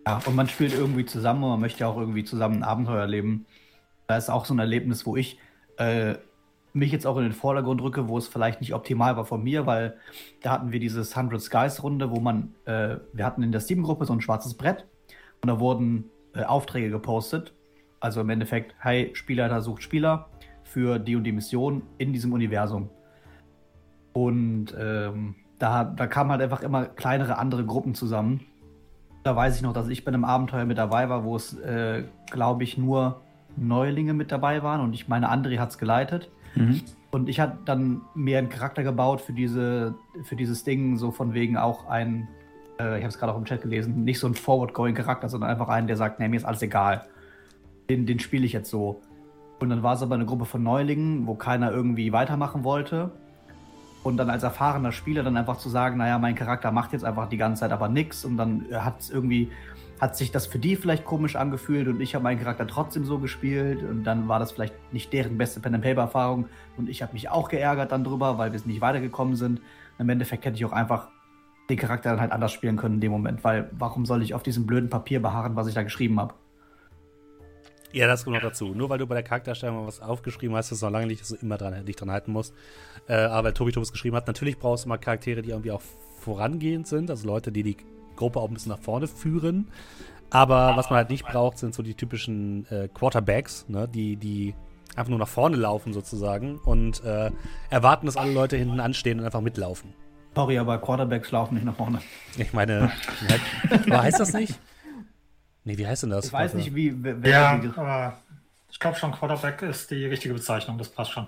Ja, 0.07 0.21
und 0.27 0.35
man 0.35 0.49
spielt 0.49 0.73
irgendwie 0.73 1.05
zusammen 1.05 1.45
und 1.45 1.51
man 1.51 1.61
möchte 1.61 1.87
auch 1.87 1.97
irgendwie 1.97 2.25
zusammen 2.25 2.57
ein 2.57 2.63
Abenteuer 2.63 3.01
erleben. 3.01 3.47
Da 4.07 4.17
ist 4.17 4.31
auch 4.31 4.45
so 4.47 4.55
ein 4.55 4.59
Erlebnis, 4.59 5.07
wo 5.07 5.17
ich 5.17 5.39
äh, 5.77 6.15
mich 6.73 6.93
jetzt 6.93 7.07
auch 7.07 7.17
in 7.19 7.25
den 7.25 7.33
Vordergrund 7.33 7.81
rücke, 7.83 8.09
wo 8.09 8.19
es 8.19 8.27
vielleicht 8.27 8.61
nicht 8.61 8.75
optimal 8.75 9.17
war 9.17 9.25
von 9.25 9.43
mir, 9.43 9.67
weil 9.67 9.97
da 10.43 10.51
hatten 10.51 10.73
wir 10.73 10.81
dieses 10.81 11.17
100 11.17 11.41
Skies 11.41 11.83
Runde, 11.83 12.11
wo 12.11 12.21
man, 12.21 12.55
äh, 12.65 12.97
wir 13.13 13.25
hatten 13.25 13.43
in 13.43 13.53
der 13.53 13.61
Steam-Gruppe 13.61 14.07
so 14.07 14.13
ein 14.13 14.21
schwarzes 14.21 14.55
Brett 14.55 14.87
und 15.43 15.49
da 15.49 15.61
wurden 15.61 16.11
äh, 16.35 16.43
Aufträge 16.43 16.91
gepostet. 16.91 17.53
Also 18.01 18.21
im 18.21 18.31
Endeffekt, 18.31 18.75
hey, 18.79 19.11
Spielleiter 19.15 19.61
sucht 19.61 19.83
Spieler 19.83 20.29
für 20.65 20.99
die 20.99 21.17
und 21.17 21.25
die 21.25 21.33
Mission 21.33 21.83
in 21.99 22.13
diesem 22.13 22.33
Universum. 22.33 22.91
Und 24.15 24.75
ähm, 24.79 25.35
da, 25.59 25.85
da 25.85 26.07
kamen 26.07 26.31
halt 26.31 26.41
einfach 26.41 26.63
immer 26.63 26.87
kleinere 26.87 27.37
andere 27.37 27.65
Gruppen 27.67 27.95
zusammen. 27.95 28.41
Da 29.23 29.37
weiß 29.37 29.57
ich 29.57 29.63
noch, 29.63 29.73
dass 29.73 29.89
ich 29.89 30.05
bei 30.05 30.09
einem 30.09 30.25
Abenteuer 30.25 30.65
mit 30.65 30.79
dabei 30.79 31.09
war, 31.09 31.25
wo 31.25 31.37
es, 31.37 31.59
äh, 31.59 32.05
glaube 32.31 32.65
ich, 32.65 32.79
nur 32.79 33.21
Neulinge 33.57 34.15
mit 34.15 34.33
dabei 34.33 34.63
waren 34.63 34.81
und 34.81 34.95
ich 34.95 35.09
meine, 35.09 35.31
André 35.31 35.59
hat 35.59 35.71
es 35.71 35.79
geleitet. 35.79 36.31
Und 37.11 37.29
ich 37.29 37.41
hatte 37.41 37.59
dann 37.65 38.03
mir 38.15 38.39
einen 38.39 38.49
Charakter 38.49 38.83
gebaut 38.83 39.21
für, 39.21 39.33
diese, 39.33 39.95
für 40.25 40.37
dieses 40.37 40.65
Ding, 40.65 40.97
so 40.97 41.11
von 41.11 41.33
wegen 41.33 41.57
auch 41.57 41.87
ein, 41.87 42.29
äh, 42.81 42.99
ich 42.99 43.05
habe 43.05 43.09
es 43.09 43.19
gerade 43.19 43.33
auch 43.33 43.39
im 43.39 43.45
Chat 43.45 43.63
gelesen, 43.63 44.05
nicht 44.05 44.19
so 44.19 44.27
ein 44.27 44.35
Forward-Going-Charakter, 44.35 45.29
sondern 45.29 45.51
einfach 45.51 45.69
einen, 45.69 45.87
der 45.87 45.97
sagt, 45.97 46.19
nee, 46.19 46.29
mir 46.29 46.37
ist 46.37 46.45
alles 46.45 46.63
egal. 46.63 47.07
Den, 47.89 48.07
den 48.07 48.19
spiele 48.19 48.45
ich 48.45 48.53
jetzt 48.53 48.71
so. 48.71 49.01
Und 49.61 49.71
dann 49.71 49.83
war 49.83 49.95
es 49.95 50.03
aber 50.03 50.17
eine 50.17 50.27
Gruppe 50.27 50.45
von 50.45 50.63
Neulingen, 50.63 51.27
wo 51.27 51.35
keiner 51.35 51.71
irgendwie 51.71 52.13
weitermachen 52.13 52.65
wollte. 52.65 53.13
Und 54.05 54.19
dann 54.19 54.31
als 54.31 54.43
erfahrener 54.43 54.93
Spieler 54.93 55.23
dann 55.23 55.37
einfach 55.37 55.57
zu 55.57 55.69
sagen, 55.69 55.97
naja, 55.97 56.19
mein 56.19 56.35
Charakter 56.37 56.71
macht 56.71 56.93
jetzt 56.93 57.05
einfach 57.05 57.29
die 57.29 57.39
ganze 57.39 57.61
Zeit 57.61 57.73
aber 57.73 57.89
nichts 57.89 58.25
und 58.25 58.37
dann 58.37 58.67
hat 58.71 59.01
es 59.01 59.11
irgendwie, 59.11 59.51
hat 59.99 60.15
sich 60.15 60.31
das 60.31 60.47
für 60.47 60.59
die 60.59 60.77
vielleicht 60.77 61.07
komisch 61.07 61.37
angefühlt 61.37 61.89
und 61.89 62.01
ich 62.03 62.15
habe 62.15 62.23
meinen 62.23 62.39
Charakter 62.39 62.67
trotzdem 62.67 63.07
so 63.07 63.19
gespielt 63.19 63.83
und 63.83 64.05
dann 64.05 64.29
war 64.29 64.39
das 64.39 64.53
vielleicht 64.53 64.75
nicht 64.93 65.11
deren 65.13 65.39
beste 65.39 65.59
Pen-and-Paper-Erfahrung 65.61 66.47
und 66.77 66.91
ich 66.91 67.03
habe 67.03 67.15
mich 67.15 67.31
auch 67.31 67.49
geärgert 67.49 67.93
dann 67.93 68.05
drüber, 68.05 68.37
weil 68.37 68.53
wir 68.53 68.57
es 68.57 68.67
nicht 68.67 68.83
weitergekommen 68.83 69.37
sind. 69.37 69.63
Im 69.99 70.09
Endeffekt 70.11 70.45
hätte 70.45 70.57
ich 70.57 70.65
auch 70.67 70.73
einfach 70.73 71.09
den 71.71 71.79
Charakter 71.79 72.11
dann 72.11 72.21
halt 72.21 72.33
anders 72.33 72.53
spielen 72.53 72.77
können 72.77 72.97
in 72.97 73.01
dem 73.01 73.13
Moment, 73.13 73.43
weil 73.43 73.71
warum 73.73 74.05
soll 74.05 74.23
ich 74.23 74.35
auf 74.35 74.43
diesem 74.43 74.67
blöden 74.67 74.91
Papier 74.91 75.23
beharren, 75.23 75.57
was 75.57 75.67
ich 75.67 75.75
da 75.75 75.83
geschrieben 75.83 76.21
habe? 76.21 76.35
Ja, 77.95 78.09
das 78.09 78.25
kommt 78.25 78.35
noch 78.35 78.43
dazu. 78.43 78.75
Nur 78.75 78.91
weil 78.91 78.99
du 78.99 79.07
bei 79.07 79.15
der 79.15 79.23
Charakterstellung 79.23 79.77
mal 79.77 79.87
was 79.87 80.01
aufgeschrieben 80.01 80.57
hast, 80.57 80.67
ist 80.67 80.79
es 80.79 80.83
noch 80.83 80.91
lange 80.91 81.07
nicht, 81.07 81.21
dass 81.21 81.29
du 81.29 81.37
immer 81.37 81.57
dran, 81.57 81.87
dich 81.87 81.95
dran 81.95 82.11
halten 82.11 82.33
musst. 82.33 82.53
Äh, 83.07 83.15
aber 83.15 83.45
weil 83.45 83.53
Tobi 83.53 83.71
Tobis 83.71 83.93
geschrieben 83.93 84.17
hat, 84.17 84.27
natürlich 84.27 84.59
brauchst 84.59 84.85
du 84.85 84.89
mal 84.89 84.99
Charaktere, 84.99 85.43
die 85.43 85.51
irgendwie 85.51 85.71
auch 85.71 85.83
vorangehend 86.19 86.89
sind, 86.89 87.09
also 87.09 87.25
Leute, 87.29 87.53
die 87.53 87.63
die 87.63 87.77
Gruppe 88.17 88.41
auch 88.41 88.49
ein 88.49 88.55
bisschen 88.55 88.73
nach 88.73 88.81
vorne 88.81 89.07
führen. 89.07 89.69
Aber 90.31 90.73
was 90.77 90.91
man 90.91 90.97
halt 90.97 91.11
nicht 91.11 91.25
braucht, 91.25 91.59
sind 91.59 91.73
so 91.73 91.85
die 91.85 91.95
typischen 91.95 92.67
äh, 92.69 92.89
Quarterbacks, 92.93 93.69
ne? 93.69 93.87
die, 93.87 94.17
die 94.17 94.57
einfach 94.97 95.11
nur 95.11 95.21
nach 95.21 95.29
vorne 95.29 95.57
laufen 95.57 95.93
sozusagen 95.93 96.59
und 96.65 97.05
äh, 97.05 97.31
erwarten, 97.71 98.07
dass 98.07 98.17
alle 98.17 98.33
Leute 98.33 98.57
hinten 98.57 98.81
anstehen 98.81 99.21
und 99.21 99.25
einfach 99.25 99.41
mitlaufen. 99.41 99.95
Sorry, 100.35 100.59
aber 100.59 100.79
Quarterbacks 100.79 101.31
laufen 101.31 101.55
nicht 101.55 101.65
nach 101.65 101.77
vorne. 101.77 102.01
Ich 102.39 102.53
meine, 102.53 102.91
aber 103.71 104.03
heißt 104.03 104.19
das 104.19 104.33
nicht? 104.33 104.59
Nee, 105.65 105.79
wie 105.79 105.87
heißt 105.87 106.03
denn 106.03 106.11
das? 106.11 106.27
Ich 106.27 106.33
weiß 106.33 106.55
nicht, 106.55 106.75
wie. 106.75 106.95
wer- 107.03 107.17
Ja, 107.29 107.59
die- 107.59 107.69
aber 107.77 108.19
ich 108.71 108.79
glaube 108.79 108.97
schon, 108.99 109.13
Quarterback 109.13 109.63
ist 109.63 109.91
die 109.91 110.05
richtige 110.07 110.35
Bezeichnung, 110.35 110.77
das 110.79 110.89
passt 110.91 111.13
schon. 111.13 111.27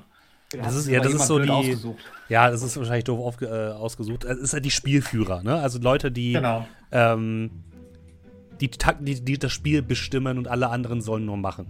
Das 0.52 0.76
ist- 0.76 0.88
ja, 0.88 1.00
das 1.00 1.12
ist 1.14 1.26
so 1.26 1.38
die- 1.38 1.50
ausgesucht. 1.50 1.99
Ja, 2.28 2.50
das 2.50 2.62
ist 2.62 2.76
wahrscheinlich 2.76 3.05
doof 3.05 3.19
aufge, 3.21 3.47
äh, 3.47 3.73
ausgesucht. 3.73 4.25
Es 4.25 4.38
ist 4.38 4.52
halt 4.52 4.64
die 4.64 4.71
Spielführer, 4.71 5.43
ne? 5.43 5.57
Also 5.61 5.78
Leute, 5.81 6.12
die, 6.12 6.35
Genau. 6.35 6.66
ähm, 6.93 7.50
die, 8.61 8.71
die, 9.00 9.25
die 9.25 9.38
das 9.38 9.52
Spiel 9.52 9.83
bestimmen 9.83 10.38
und 10.38 10.49
alle 10.49 10.69
anderen 10.71 11.00
sollen 11.00 11.25
nur 11.26 11.37
machen. 11.37 11.66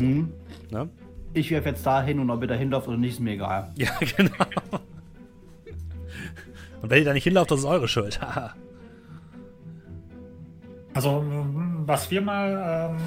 Mhm. 0.00 0.32
Ne? 0.70 0.88
Ich 1.34 1.50
werfe 1.50 1.68
jetzt 1.70 1.84
da 1.84 2.02
hin 2.02 2.18
und 2.18 2.30
ob 2.30 2.40
ihr 2.42 2.48
da 2.48 2.54
hinlauft 2.54 2.88
oder 2.88 2.96
nicht, 2.96 3.14
ist 3.14 3.20
mir 3.20 3.32
egal. 3.32 3.72
Ja, 3.76 3.90
genau. 4.16 4.32
Und 6.82 6.90
wenn 6.90 6.98
ihr 6.98 7.04
da 7.06 7.12
nicht 7.14 7.24
hinlauft, 7.24 7.50
das 7.50 7.60
ist 7.60 7.64
eure 7.66 7.88
Schuld. 7.88 8.20
Also, 10.96 11.22
mm, 11.22 11.73
was 11.86 12.10
wir 12.10 12.20
mal 12.20 12.90
ähm, 12.92 12.98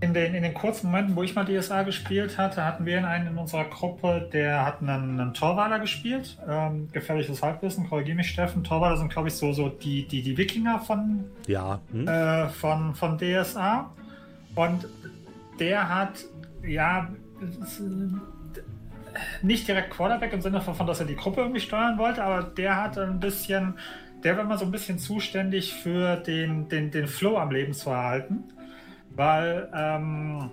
in, 0.00 0.14
den, 0.14 0.34
in 0.34 0.42
den 0.42 0.54
kurzen 0.54 0.86
Momenten, 0.86 1.14
wo 1.14 1.22
ich 1.22 1.34
mal 1.34 1.44
DSA 1.44 1.82
gespielt 1.82 2.38
hatte, 2.38 2.64
hatten 2.64 2.86
wir 2.86 3.06
einen 3.06 3.28
in 3.28 3.38
unserer 3.38 3.64
Gruppe, 3.64 4.28
der 4.32 4.64
hat 4.64 4.80
einen, 4.80 5.20
einen 5.20 5.34
Torwaler 5.34 5.78
gespielt. 5.78 6.38
Ähm, 6.48 6.88
gefährliches 6.92 7.42
Halbwissen, 7.42 7.88
korrigiere 7.88 8.16
mich, 8.16 8.30
Steffen. 8.30 8.64
Torwaler 8.64 8.96
sind, 8.96 9.10
glaube 9.10 9.28
ich, 9.28 9.34
so, 9.34 9.52
so 9.52 9.68
die, 9.68 10.06
die, 10.06 10.22
die 10.22 10.36
Wikinger 10.36 10.80
von, 10.80 11.24
ja. 11.46 11.80
Hm? 11.92 12.08
äh, 12.08 12.48
von, 12.48 12.94
von 12.94 13.18
DSA. 13.18 13.90
Und 14.54 14.88
der 15.58 15.88
hat, 15.88 16.24
ja, 16.66 17.10
äh, 17.42 17.46
nicht 19.42 19.68
direkt 19.68 19.90
Quarterback 19.90 20.32
im 20.32 20.40
Sinne 20.40 20.60
von, 20.60 20.86
dass 20.86 21.00
er 21.00 21.06
die 21.06 21.16
Gruppe 21.16 21.42
irgendwie 21.42 21.60
steuern 21.60 21.98
wollte, 21.98 22.22
aber 22.22 22.42
der 22.44 22.76
hat 22.76 22.96
ein 22.96 23.20
bisschen, 23.20 23.74
der 24.22 24.36
war 24.36 24.44
mal 24.44 24.58
so 24.58 24.64
ein 24.64 24.70
bisschen 24.70 24.98
zuständig 24.98 25.74
für 25.74 26.16
den, 26.16 26.68
den, 26.68 26.90
den 26.90 27.06
Flow 27.06 27.38
am 27.38 27.50
Leben 27.50 27.72
zu 27.72 27.90
erhalten. 27.90 28.44
Weil 29.14 29.68
ähm, 29.74 30.50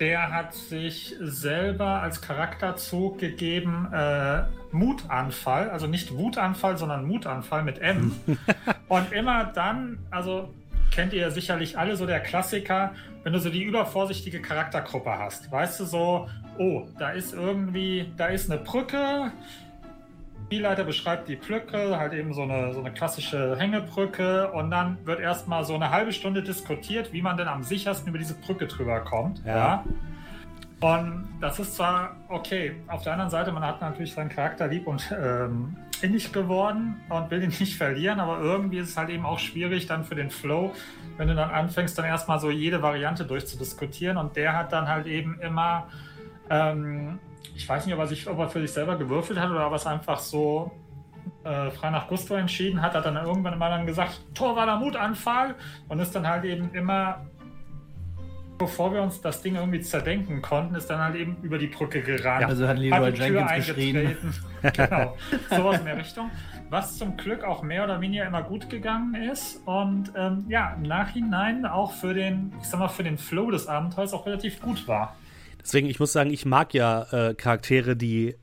der 0.00 0.32
hat 0.32 0.54
sich 0.54 1.14
selber 1.20 2.02
als 2.02 2.22
Charakterzug 2.22 3.18
gegeben 3.18 3.88
äh, 3.92 4.42
Mutanfall, 4.72 5.70
also 5.70 5.86
nicht 5.86 6.16
Wutanfall, 6.16 6.78
sondern 6.78 7.04
Mutanfall 7.04 7.62
mit 7.62 7.78
M. 7.78 8.12
Und 8.88 9.12
immer 9.12 9.44
dann, 9.44 9.98
also 10.10 10.52
kennt 10.90 11.12
ihr 11.12 11.30
sicherlich 11.30 11.78
alle 11.78 11.96
so 11.96 12.06
der 12.06 12.20
Klassiker, 12.20 12.94
wenn 13.22 13.32
du 13.32 13.38
so 13.38 13.50
die 13.50 13.62
übervorsichtige 13.62 14.40
Charaktergruppe 14.40 15.18
hast. 15.18 15.50
Weißt 15.52 15.78
du 15.80 15.84
so, 15.84 16.28
oh, 16.58 16.86
da 16.98 17.10
ist 17.10 17.34
irgendwie, 17.34 18.12
da 18.16 18.26
ist 18.26 18.50
eine 18.50 18.60
Brücke. 18.60 19.32
Spielleiter 20.50 20.82
beschreibt 20.82 21.28
die 21.28 21.36
Brücke, 21.36 21.96
halt 21.96 22.12
eben 22.12 22.34
so 22.34 22.42
eine, 22.42 22.74
so 22.74 22.80
eine 22.80 22.90
klassische 22.92 23.56
Hängebrücke 23.56 24.50
und 24.50 24.72
dann 24.72 24.98
wird 25.04 25.20
erstmal 25.20 25.64
so 25.64 25.76
eine 25.76 25.90
halbe 25.90 26.12
Stunde 26.12 26.42
diskutiert, 26.42 27.12
wie 27.12 27.22
man 27.22 27.36
denn 27.36 27.46
am 27.46 27.62
sichersten 27.62 28.08
über 28.08 28.18
diese 28.18 28.34
Brücke 28.34 28.66
drüber 28.66 28.98
kommt. 28.98 29.44
Ja. 29.46 29.56
ja. 29.56 29.84
Und 30.80 31.28
das 31.40 31.60
ist 31.60 31.76
zwar 31.76 32.16
okay, 32.26 32.74
auf 32.88 33.04
der 33.04 33.12
anderen 33.12 33.30
Seite, 33.30 33.52
man 33.52 33.62
hat 33.62 33.80
natürlich 33.80 34.12
seinen 34.12 34.28
Charakter 34.28 34.66
lieb 34.66 34.88
und 34.88 35.14
ähm, 35.16 35.76
innig 36.02 36.32
geworden 36.32 37.00
und 37.08 37.30
will 37.30 37.44
ihn 37.44 37.54
nicht 37.60 37.76
verlieren, 37.76 38.18
aber 38.18 38.40
irgendwie 38.40 38.78
ist 38.78 38.88
es 38.88 38.96
halt 38.96 39.10
eben 39.10 39.26
auch 39.26 39.38
schwierig 39.38 39.86
dann 39.86 40.02
für 40.02 40.16
den 40.16 40.30
Flow, 40.30 40.72
wenn 41.16 41.28
du 41.28 41.36
dann 41.36 41.50
anfängst, 41.50 41.96
dann 41.96 42.06
erstmal 42.06 42.40
so 42.40 42.50
jede 42.50 42.82
Variante 42.82 43.24
durchzudiskutieren 43.24 44.16
und 44.16 44.34
der 44.34 44.56
hat 44.56 44.72
dann 44.72 44.88
halt 44.88 45.06
eben 45.06 45.38
immer, 45.40 45.86
ähm, 46.50 47.20
ich 47.60 47.68
weiß 47.68 47.84
nicht, 47.84 47.94
ob 47.94 48.00
er, 48.00 48.06
sich, 48.06 48.26
ob 48.26 48.38
er 48.38 48.48
für 48.48 48.60
sich 48.62 48.72
selber 48.72 48.96
gewürfelt 48.96 49.38
hat 49.38 49.50
oder 49.50 49.66
ob 49.66 49.72
er 49.72 49.76
es 49.76 49.86
einfach 49.86 50.18
so 50.18 50.70
äh, 51.44 51.70
frei 51.70 51.90
nach 51.90 52.08
Gusto 52.08 52.34
entschieden 52.34 52.80
hat, 52.80 52.94
hat 52.94 53.04
dann 53.04 53.16
irgendwann 53.16 53.58
mal 53.58 53.68
dann 53.68 53.86
gesagt, 53.86 54.22
Torwaler 54.34 54.78
Mutanfall 54.78 55.54
und 55.88 56.00
ist 56.00 56.14
dann 56.14 56.26
halt 56.26 56.44
eben 56.44 56.72
immer 56.72 57.26
bevor 58.56 58.92
wir 58.92 59.02
uns 59.02 59.22
das 59.22 59.40
Ding 59.40 59.56
irgendwie 59.56 59.80
zerdenken 59.80 60.42
konnten, 60.42 60.74
ist 60.74 60.88
dann 60.88 61.00
halt 61.00 61.16
eben 61.16 61.38
über 61.42 61.56
die 61.56 61.66
Brücke 61.66 62.02
gerannt. 62.02 62.42
Ja, 62.42 62.48
also 62.48 62.68
hat 62.68 62.78
Leroy 62.78 63.08
Jenkins 63.10 63.66
geschrien. 63.66 64.16
genau, 64.74 65.16
sowas 65.48 65.80
in 65.80 65.86
der 65.86 65.96
Richtung. 65.96 66.30
Was 66.68 66.98
zum 66.98 67.16
Glück 67.16 67.42
auch 67.42 67.62
mehr 67.62 67.84
oder 67.84 68.02
weniger 68.02 68.26
immer 68.26 68.42
gut 68.42 68.68
gegangen 68.68 69.14
ist 69.14 69.66
und 69.66 70.12
ähm, 70.14 70.44
ja, 70.48 70.74
im 70.74 70.82
Nachhinein 70.82 71.64
auch 71.64 71.92
für 71.92 72.12
den, 72.12 72.52
ich 72.60 72.68
sag 72.68 72.80
mal, 72.80 72.88
für 72.88 73.02
den 73.02 73.16
Flow 73.16 73.50
des 73.50 73.66
Abenteuers 73.66 74.12
auch 74.12 74.26
relativ 74.26 74.60
gut 74.60 74.86
war. 74.86 75.16
Deswegen, 75.62 75.88
ich 75.88 76.00
muss 76.00 76.12
sagen, 76.12 76.30
ich 76.30 76.44
mag 76.44 76.74
ja 76.74 77.02
äh, 77.12 77.34
Charaktere, 77.34 77.96
die, 77.96 78.36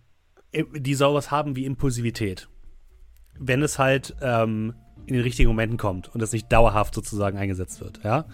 die 0.53 0.93
sowas 0.93 1.31
haben 1.31 1.55
wie 1.55 1.65
Impulsivität. 1.65 2.47
Wenn 3.39 3.61
es 3.61 3.79
halt 3.79 4.15
ähm, 4.21 4.73
in 5.05 5.13
den 5.13 5.23
richtigen 5.23 5.49
Momenten 5.49 5.77
kommt 5.77 6.13
und 6.13 6.21
es 6.21 6.31
nicht 6.31 6.51
dauerhaft 6.51 6.93
sozusagen 6.95 7.37
eingesetzt 7.37 7.81
wird, 7.81 8.03
ja 8.03 8.25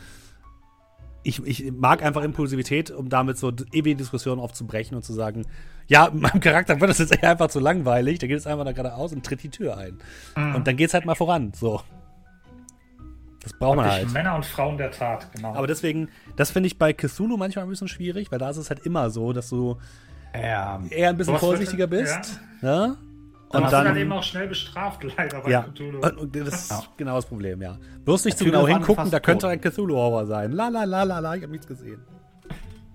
ich, 1.23 1.45
ich 1.45 1.71
mag 1.71 2.03
einfach 2.03 2.21
Impulsivität, 2.21 2.91
um 2.91 3.09
damit 3.09 3.37
so 3.37 3.51
ewige 3.71 3.95
Diskussionen 3.95 4.41
aufzubrechen 4.41 4.95
und 4.95 5.03
zu 5.03 5.13
sagen, 5.13 5.45
ja, 5.87 6.09
meinem 6.13 6.39
Charakter 6.39 6.79
wird 6.79 6.89
das 6.89 6.99
jetzt 6.99 7.23
einfach 7.23 7.47
zu 7.47 7.59
langweilig, 7.59 8.19
der 8.19 8.27
geht 8.27 8.37
jetzt 8.37 8.47
einfach 8.47 8.65
da 8.65 8.73
geradeaus 8.73 9.13
und 9.13 9.25
tritt 9.25 9.43
die 9.43 9.49
Tür 9.49 9.77
ein. 9.77 9.97
Mhm. 10.35 10.55
Und 10.55 10.67
dann 10.67 10.77
geht's 10.77 10.93
halt 10.93 11.05
mal 11.05 11.15
voran, 11.15 11.53
so. 11.55 11.81
Das 13.43 13.53
braucht 13.53 13.75
man 13.75 13.91
halt. 13.91 14.11
Männer 14.11 14.35
und 14.35 14.45
Frauen 14.45 14.77
der 14.77 14.91
Tat, 14.91 15.27
genau. 15.33 15.53
Aber 15.53 15.67
deswegen, 15.67 16.09
das 16.37 16.51
finde 16.51 16.67
ich 16.67 16.77
bei 16.77 16.93
Cthulhu 16.93 17.37
manchmal 17.37 17.65
ein 17.65 17.69
bisschen 17.69 17.89
schwierig, 17.89 18.31
weil 18.31 18.39
da 18.39 18.49
ist 18.49 18.57
es 18.57 18.69
halt 18.69 18.85
immer 18.85 19.09
so, 19.09 19.33
dass 19.33 19.49
du 19.49 19.77
ja. 20.33 20.81
eher 20.89 21.09
ein 21.09 21.17
bisschen 21.17 21.37
vorsichtiger 21.37 21.87
bist. 21.87 22.39
Ja. 22.61 22.85
ja? 22.85 22.95
Und 23.49 23.71
dann, 23.71 23.85
dann 23.85 23.97
eben 23.97 24.11
auch 24.11 24.23
schnell 24.23 24.47
bestraft, 24.47 25.03
leider 25.17 25.41
bei 25.41 25.51
ja. 25.51 25.61
Cthulhu. 25.61 25.99
Und 25.99 26.35
das 26.35 26.47
ist 26.47 26.71
ja. 26.71 26.83
genau 26.97 27.15
das 27.15 27.25
Problem, 27.25 27.61
ja. 27.61 27.77
Bloß 28.03 28.25
nicht 28.25 28.37
zu 28.37 28.45
genau 28.45 28.67
hingucken, 28.67 29.11
da 29.11 29.19
könnte 29.19 29.47
ein 29.47 29.61
Cthulhu-Horror 29.61 30.25
sein. 30.25 30.51
La 30.53 30.69
la 30.69 30.85
la 30.85 31.03
la 31.03 31.19
la, 31.19 31.35
ich 31.35 31.43
hab 31.43 31.51
nichts 31.51 31.67
gesehen. 31.67 32.01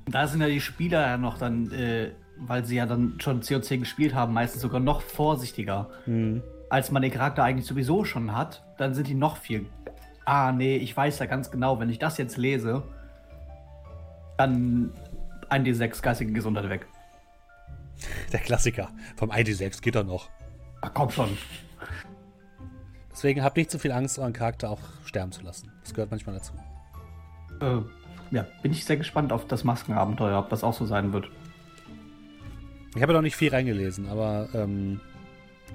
Da 0.07 0.27
sind 0.27 0.41
ja 0.41 0.49
die 0.49 0.61
Spieler 0.61 1.03
ja 1.03 1.17
noch 1.17 1.39
dann, 1.39 1.71
äh, 1.71 2.13
weil 2.39 2.65
sie 2.65 2.77
ja 2.77 2.87
dann 2.87 3.19
schon 3.19 3.41
COC 3.41 3.79
gespielt 3.79 4.15
haben, 4.15 4.33
meistens 4.33 4.63
sogar 4.63 4.81
noch 4.81 5.03
vorsichtiger. 5.03 5.91
Mhm. 6.07 6.43
Als 6.71 6.91
man 6.91 7.03
den 7.03 7.13
Charakter 7.13 7.45
eigentlich 7.45 7.67
sowieso 7.67 8.05
schon 8.05 8.35
hat, 8.35 8.65
dann 8.79 8.95
sind 8.95 9.07
die 9.07 9.15
noch 9.15 9.37
viel. 9.37 9.67
Ah, 10.29 10.53
nee, 10.53 10.77
ich 10.77 10.95
weiß 10.95 11.21
ja 11.21 11.25
ganz 11.25 11.51
genau, 11.51 11.81
wenn 11.81 11.89
ich 11.89 11.99
das 11.99 12.19
jetzt 12.19 12.37
lese, 12.37 12.83
dann 14.37 14.93
ein 15.49 15.65
D6 15.65 16.03
geistige 16.03 16.33
Gesundheit 16.33 16.69
weg. 16.69 16.87
Der 18.31 18.41
Klassiker. 18.41 18.91
Vom 19.17 19.31
ID6 19.31 19.81
geht 19.81 19.95
doch 19.95 20.05
noch. 20.05 20.29
Ach, 20.83 20.91
komm 20.93 21.09
schon. 21.09 21.39
Deswegen 23.11 23.43
habt 23.43 23.57
nicht 23.57 23.71
zu 23.71 23.79
viel 23.79 23.91
Angst, 23.91 24.19
euren 24.19 24.35
Charakter 24.35 24.69
auch 24.69 24.83
sterben 25.07 25.33
zu 25.33 25.41
lassen. 25.41 25.73
Das 25.83 25.95
gehört 25.95 26.11
manchmal 26.11 26.35
dazu. 26.35 26.53
Äh, 27.63 27.81
ja, 28.31 28.47
bin 28.61 28.73
ich 28.73 28.85
sehr 28.85 28.99
gespannt 28.99 29.33
auf 29.33 29.47
das 29.47 29.65
Maskenabenteuer, 29.65 30.39
ob 30.39 30.51
das 30.51 30.63
auch 30.63 30.75
so 30.75 30.85
sein 30.85 31.15
wird. 31.15 31.31
Ich 32.95 33.01
habe 33.01 33.15
noch 33.15 33.23
nicht 33.23 33.35
viel 33.35 33.49
reingelesen, 33.49 34.11
aber 34.11 34.51
ähm, 34.53 35.01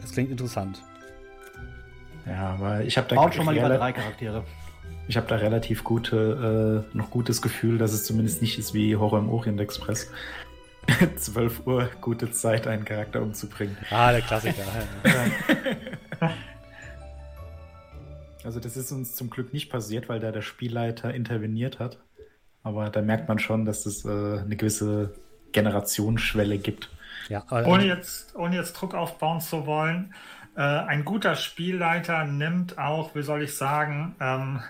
es 0.04 0.12
klingt 0.12 0.30
interessant. 0.30 0.84
Ja, 2.26 2.54
aber 2.54 2.82
ich 2.82 2.98
habe 2.98 3.08
da 3.08 3.16
Baut 3.16 3.36
schon 3.36 3.46
mal 3.46 3.54
lieber 3.54 3.70
drei 3.70 3.92
Charaktere. 3.92 4.44
Ich 5.08 5.18
habe 5.18 5.28
da 5.28 5.36
relativ 5.36 5.84
gute, 5.84 6.86
äh, 6.94 6.98
noch 6.98 7.10
gutes 7.10 7.42
Gefühl, 7.42 7.78
dass 7.78 7.92
es 7.92 8.06
zumindest 8.06 8.42
nicht 8.42 8.58
ist 8.58 8.74
wie 8.74 8.96
Horror 8.96 9.20
im 9.20 9.30
Orient 9.30 9.60
Express. 9.60 10.10
12 11.16 11.68
Uhr, 11.68 11.90
gute 12.02 12.32
Zeit, 12.32 12.68
einen 12.68 12.86
Charakter 12.86 13.22
umzubringen. 13.22 13.78
Ah, 13.90 14.12
der 14.12 14.22
Klassiker. 14.22 14.64
also 18.44 18.60
das 18.60 18.78
ist 18.78 18.92
uns 18.92 19.16
zum 19.16 19.30
Glück 19.30 19.54
nicht 19.54 19.70
passiert, 19.70 20.10
weil 20.10 20.20
da 20.20 20.32
der 20.32 20.42
Spielleiter 20.42 21.14
interveniert 21.14 21.80
hat. 21.80 22.00
Aber 22.64 22.90
da 22.90 23.02
merkt 23.02 23.28
man 23.28 23.40
schon, 23.40 23.66
dass 23.66 23.86
es 23.86 24.06
äh, 24.06 24.10
eine 24.10 24.56
gewisse 24.56 25.14
Generationsschwelle 25.52 26.58
gibt. 26.58 26.90
Ja, 27.30 27.46
ohne, 27.50 27.86
jetzt, 27.86 28.36
ohne 28.36 28.56
jetzt 28.56 28.74
Druck 28.74 28.94
aufbauen 28.96 29.40
zu 29.40 29.66
wollen, 29.66 30.14
äh, 30.56 30.62
ein 30.62 31.06
guter 31.06 31.36
Spielleiter 31.36 32.26
nimmt 32.26 32.78
auch, 32.78 33.16
wie 33.16 33.24
soll 33.24 33.44
ich 33.44 33.56
sagen, 33.56 34.16
ähm, 34.20 34.62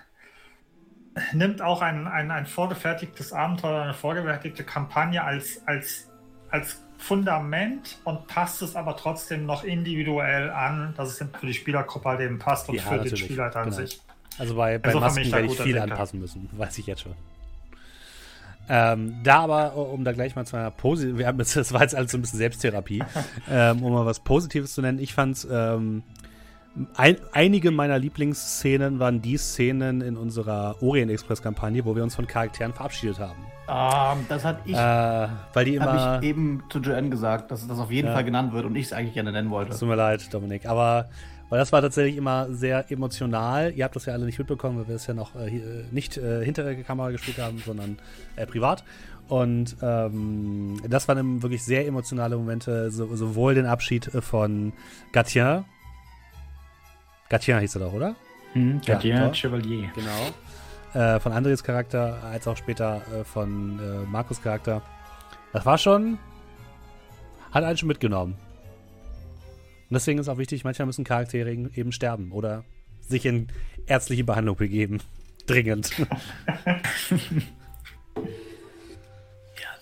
nimmt 1.34 1.62
auch 1.62 1.82
ein, 1.82 2.08
ein, 2.08 2.32
ein 2.32 2.46
vorgefertigtes 2.46 3.34
Abenteuer, 3.34 3.84
eine 3.84 3.94
vorgefertigte 3.94 4.64
Kampagne 4.64 5.24
als, 5.24 5.62
als, 5.68 6.10
als 6.50 6.82
Fundament 6.98 7.98
und 8.06 8.28
passt 8.28 8.62
es 8.62 8.76
aber 8.76 8.96
trotzdem 8.96 9.46
noch 9.46 9.64
individuell 9.64 10.50
an, 10.50 10.94
dass 10.96 11.10
es 11.10 11.18
für 11.18 11.46
die 11.46 11.54
Spielergruppe 11.54 12.10
halt 12.10 12.22
eben 12.22 12.40
passt 12.40 12.70
und 12.70 12.76
ja, 12.76 12.84
für 12.84 12.96
natürlich. 12.96 13.20
den 13.20 13.26
Spieler 13.26 13.56
an 13.56 13.64
genau. 13.66 13.76
sich. 13.76 14.02
Also 14.40 14.56
bei, 14.56 14.78
bei 14.78 14.94
Masken 14.96 15.32
werde 15.32 15.46
ich 15.46 15.60
viel 15.60 15.74
Denker. 15.74 15.92
anpassen 15.92 16.20
müssen, 16.20 16.50
weiß 16.58 16.78
ich 16.78 16.88
jetzt 16.88 17.02
schon. 17.02 17.14
Ähm, 18.70 19.16
da 19.24 19.40
aber, 19.40 19.76
um 19.76 20.04
da 20.04 20.14
gleich 20.14 20.36
mal 20.36 20.46
zu 20.46 20.56
einer 20.56 20.72
Posi 20.72 21.18
wir 21.18 21.28
haben 21.28 21.38
jetzt, 21.40 21.56
das 21.56 21.74
war 21.74 21.82
jetzt 21.82 21.96
alles 21.96 22.12
so 22.12 22.18
ein 22.18 22.22
bisschen 22.22 22.40
Selbsttherapie, 22.40 23.04
ähm, 23.50 23.84
um 23.84 23.94
mal 23.94 24.06
was 24.06 24.22
Positives 24.22 24.74
zu 24.74 24.82
nennen. 24.82 25.00
Ich 25.00 25.14
fand 25.14 25.46
ähm, 25.52 26.04
ein, 26.96 27.18
einige 27.34 27.72
meiner 27.72 28.00
Lieblingsszenen 28.00 29.00
waren 29.00 29.22
die 29.22 29.38
Szenen 29.38 30.02
in 30.02 30.18
unserer 30.18 30.82
Orient 30.82 31.12
Express-Kampagne, 31.12 31.86
wo 31.86 31.96
wir 31.96 32.04
uns 32.04 32.16
von 32.16 32.26
Charakteren 32.26 32.74
verabschiedet 32.74 33.20
haben. 33.20 33.46
Um, 33.68 34.26
das 34.28 34.44
hat 34.44 34.58
ich, 34.66 34.76
äh, 34.76 35.28
weil 35.54 35.66
die 35.66 35.76
immer, 35.76 36.20
ich 36.22 36.28
eben 36.28 36.64
zu 36.70 36.80
Joanne 36.80 37.10
gesagt, 37.10 37.52
dass 37.52 37.66
das 37.68 37.80
auf 37.80 37.92
jeden 37.92 38.08
ja. 38.08 38.14
Fall 38.14 38.24
genannt 38.24 38.54
wird 38.54 38.66
und 38.66 38.76
ich 38.76 38.88
es 38.88 38.94
eigentlich 38.94 39.14
gerne 39.14 39.32
nennen 39.32 39.52
wollte. 39.52 39.78
Tut 39.78 39.88
mir 39.88 39.96
leid, 39.96 40.34
Dominik, 40.34 40.66
aber 40.66 41.10
weil 41.54 41.60
das 41.60 41.72
war 41.72 41.84
tatsächlich 41.84 42.18
immer 42.18 42.52
sehr 42.52 42.92
emotional. 42.92 43.74
Ihr 43.76 43.84
habt 43.84 43.96
das 43.96 44.08
ja 44.08 44.14
alle 44.14 44.26
nicht 44.26 44.40
mitbekommen, 44.40 44.80
weil 44.80 44.88
wir 44.88 44.96
es 44.96 45.06
ja 45.06 45.14
noch 45.14 45.36
äh, 45.36 45.52
nicht 45.92 46.18
äh, 46.18 46.44
hinter 46.44 46.64
der 46.64 46.82
Kamera 46.84 47.12
gespielt 47.12 47.38
haben, 47.38 47.60
sondern 47.64 48.00
äh, 48.36 48.48
privat. 48.48 48.84
Und 49.28 49.78
ähm, 49.84 50.82
das 50.90 51.08
waren 51.08 51.44
wirklich 51.44 51.64
sehr 51.64 51.86
emotionale 51.86 52.38
Momente, 52.38 52.90
so, 52.90 53.16
sowohl 53.16 53.54
den 53.54 53.68
Abschied 53.68 54.06
von 54.06 54.74
Gatien, 55.12 55.66
Gatien 57.30 57.60
hieß 57.60 57.76
er 57.76 57.82
doch, 57.82 57.94
oder? 57.94 58.16
Mhm, 58.56 58.82
Gatien 58.84 59.18
ja, 59.18 59.32
Chevalier. 59.32 59.92
Genau. 59.94 61.06
Äh, 61.06 61.20
von 61.20 61.34
Andres 61.34 61.64
Charakter, 61.64 62.18
als 62.24 62.48
auch 62.48 62.58
später 62.58 63.04
äh, 63.14 63.24
von 63.24 63.78
äh, 63.78 64.10
Markus 64.10 64.42
Charakter. 64.42 64.82
Das 65.52 65.68
war 65.68 65.78
schon. 65.78 66.18
Hat 67.52 67.64
einen 67.64 67.78
schon 67.78 67.90
mitgenommen. 67.90 68.40
Und 69.90 69.94
deswegen 69.94 70.20
ist 70.20 70.30
auch 70.30 70.38
wichtig, 70.38 70.64
manchmal 70.64 70.86
müssen 70.86 71.04
Charaktere 71.04 71.52
eben 71.52 71.92
sterben 71.92 72.32
oder 72.32 72.64
sich 73.02 73.26
in 73.26 73.48
ärztliche 73.86 74.24
Behandlung 74.24 74.56
begeben. 74.56 75.02
Dringend. 75.46 75.92
ja, 75.98 76.08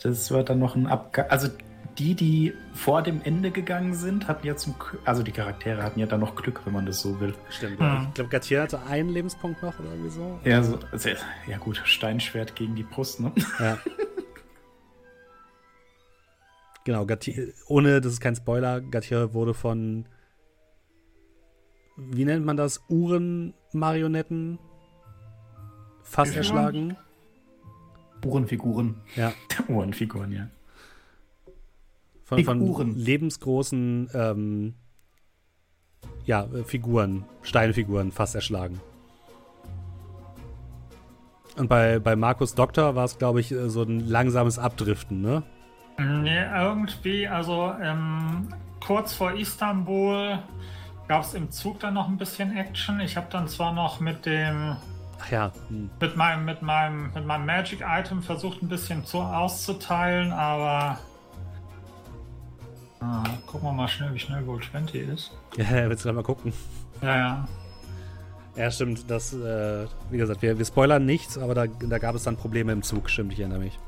das 0.02 0.32
wird 0.32 0.50
dann 0.50 0.58
noch 0.60 0.76
ein 0.76 0.88
Abgang. 0.88 1.30
Also 1.30 1.50
die, 1.98 2.16
die 2.16 2.54
vor 2.74 3.04
dem 3.04 3.22
Ende 3.24 3.52
gegangen 3.52 3.94
sind, 3.94 4.28
hatten 4.28 4.48
ja 4.48 4.56
zum, 4.56 4.76
also 5.06 5.22
die 5.24 5.32
Charaktere 5.32 5.84
hatten 5.84 6.00
ja 6.00 6.08
dann 6.08 6.22
noch 6.22 6.36
Glück, 6.36 6.62
wenn 6.66 6.74
man 6.74 6.86
das 6.86 7.00
so 7.02 7.20
will. 7.20 7.36
Stimmt. 7.50 7.80
Ja. 7.80 8.06
Ich 8.08 8.14
glaube, 8.16 8.30
Gautier 8.30 8.64
hatte 8.64 8.82
einen 8.90 9.10
Lebenspunkt 9.10 9.62
noch 9.62 9.78
oder 9.80 9.90
irgendwie 9.90 10.10
so. 10.10 10.40
Ja, 10.44 10.64
so, 10.64 10.80
ja 11.48 11.58
gut, 11.58 11.82
Steinschwert 11.86 12.56
gegen 12.56 12.76
die 12.76 12.84
Brust, 12.84 13.20
ne? 13.20 13.32
Ja. 13.60 13.78
genau, 16.84 17.06
Gautier, 17.06 17.54
ohne, 17.68 18.02
das 18.02 18.14
ist 18.14 18.22
kein 18.22 18.36
Spoiler, 18.36 18.82
Gautier 18.82 19.34
wurde 19.34 19.54
von, 19.54 20.06
wie 21.98 22.26
nennt 22.26 22.46
man 22.46 22.58
das, 22.58 22.82
Uhrenmarionetten 22.90 24.60
fast 26.04 26.36
erschlagen. 26.36 26.98
Uhrenfiguren. 28.24 29.02
Ja. 29.16 29.34
Uhrenfiguren, 29.68 30.32
ja. 30.32 30.50
Von, 32.24 32.44
von 32.46 32.96
lebensgroßen 32.96 34.10
ähm, 34.14 34.76
ja, 36.26 36.48
Figuren, 36.66 37.26
Steinfiguren 37.42 38.12
fast 38.12 38.36
erschlagen. 38.36 38.80
Und 41.58 41.68
bei, 41.68 42.00
bei 42.00 42.16
Markus 42.16 42.56
Doktor 42.56 42.96
war 42.96 43.06
es, 43.06 43.18
glaube 43.18 43.42
ich, 43.42 43.52
äh, 43.52 43.70
so 43.70 43.84
ein 43.84 44.00
langsames 44.00 44.58
Abdriften, 44.58 45.22
ne? 45.22 45.44
Nee, 46.02 46.44
irgendwie, 46.56 47.28
also 47.28 47.74
ähm, 47.82 48.54
kurz 48.86 49.14
vor 49.14 49.34
Istanbul 49.34 50.40
gab 51.08 51.24
es 51.24 51.34
im 51.34 51.52
Zug 51.52 51.80
dann 51.80 51.94
noch 51.94 52.08
ein 52.08 52.18
bisschen 52.18 52.56
Action. 52.56 53.00
Ich 53.00 53.18
habe 53.18 53.28
dann 53.30 53.48
zwar 53.48 53.74
noch 53.74 54.00
mit 54.00 54.26
dem 54.26 54.78
Ach 55.20 55.32
ja, 55.32 55.52
hm. 55.68 55.90
mit 56.00 56.16
meinem 56.16 56.46
mit 56.46 56.62
meinem 56.62 57.12
mit 57.14 57.26
meinem 57.26 57.46
Magic 57.46 57.84
Item 57.86 58.24
versucht 58.24 58.62
ein 58.62 58.70
bisschen 58.70 59.06
zu 59.06 59.20
auszuteilen, 59.20 60.32
aber 60.32 60.98
ah, 63.02 63.24
gucken 63.46 63.68
wir 63.68 63.74
mal 63.74 63.88
schnell, 63.88 64.14
wie 64.14 64.20
schnell 64.20 64.42
Gold 64.44 64.64
20 64.72 65.10
ist. 65.10 65.32
ja 65.58 65.90
willst 65.90 66.06
du 66.06 66.10
da 66.10 66.14
mal 66.14 66.24
gucken? 66.24 66.54
Ja, 67.02 67.18
ja. 67.18 67.48
Ja, 68.56 68.70
stimmt, 68.70 69.10
das, 69.10 69.34
äh, 69.34 69.86
wie 70.10 70.18
gesagt, 70.18 70.42
wir, 70.42 70.58
wir 70.58 70.66
spoilern 70.66 71.06
nichts, 71.06 71.38
aber 71.38 71.56
da, 71.56 71.68
da 71.68 71.98
gab 72.00 72.16
es 72.16 72.24
dann 72.24 72.36
Probleme 72.36 72.74
im 72.74 72.84
Zug, 72.84 73.10
stimmt, 73.10 73.32
ich 73.32 73.40
erinnere 73.40 73.60
mich. 73.60 73.80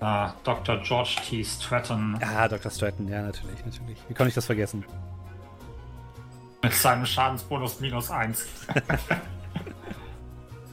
Ah, 0.00 0.32
Dr. 0.44 0.78
George 0.78 1.16
T. 1.24 1.44
Stratton 1.44 2.18
Ja, 2.20 2.46
Dr. 2.46 2.70
Stratton, 2.70 3.08
ja, 3.08 3.22
natürlich, 3.22 3.64
natürlich. 3.64 3.98
Wie 4.08 4.14
konnte 4.14 4.28
ich 4.28 4.34
das 4.34 4.46
vergessen? 4.46 4.84
mit 6.62 6.72
seinem 6.74 7.06
Schadensbonus 7.06 7.80
minus 7.80 8.10
1. 8.10 8.46
äh, 8.74 8.82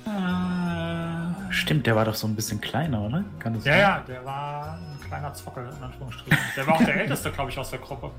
Stimmt, 1.51 1.87
der 1.87 1.95
war 1.95 2.05
doch 2.05 2.15
so 2.15 2.27
ein 2.27 2.35
bisschen 2.35 2.59
kleiner, 2.59 3.01
oder? 3.01 3.23
Kann 3.39 3.53
das 3.53 3.65
ja, 3.65 3.71
sein? 3.71 3.81
ja, 3.81 4.03
der 4.07 4.25
war 4.25 4.77
ein 4.77 4.99
kleiner 5.07 5.33
Zockel, 5.33 5.69
in 5.77 5.83
Anführungsstrichen. 5.83 6.37
Der 6.55 6.67
war 6.67 6.75
auch 6.75 6.83
der 6.83 6.95
älteste, 7.01 7.31
glaube 7.31 7.51
ich, 7.51 7.59
aus 7.59 7.69
der 7.69 7.79
Gruppe. 7.79 8.11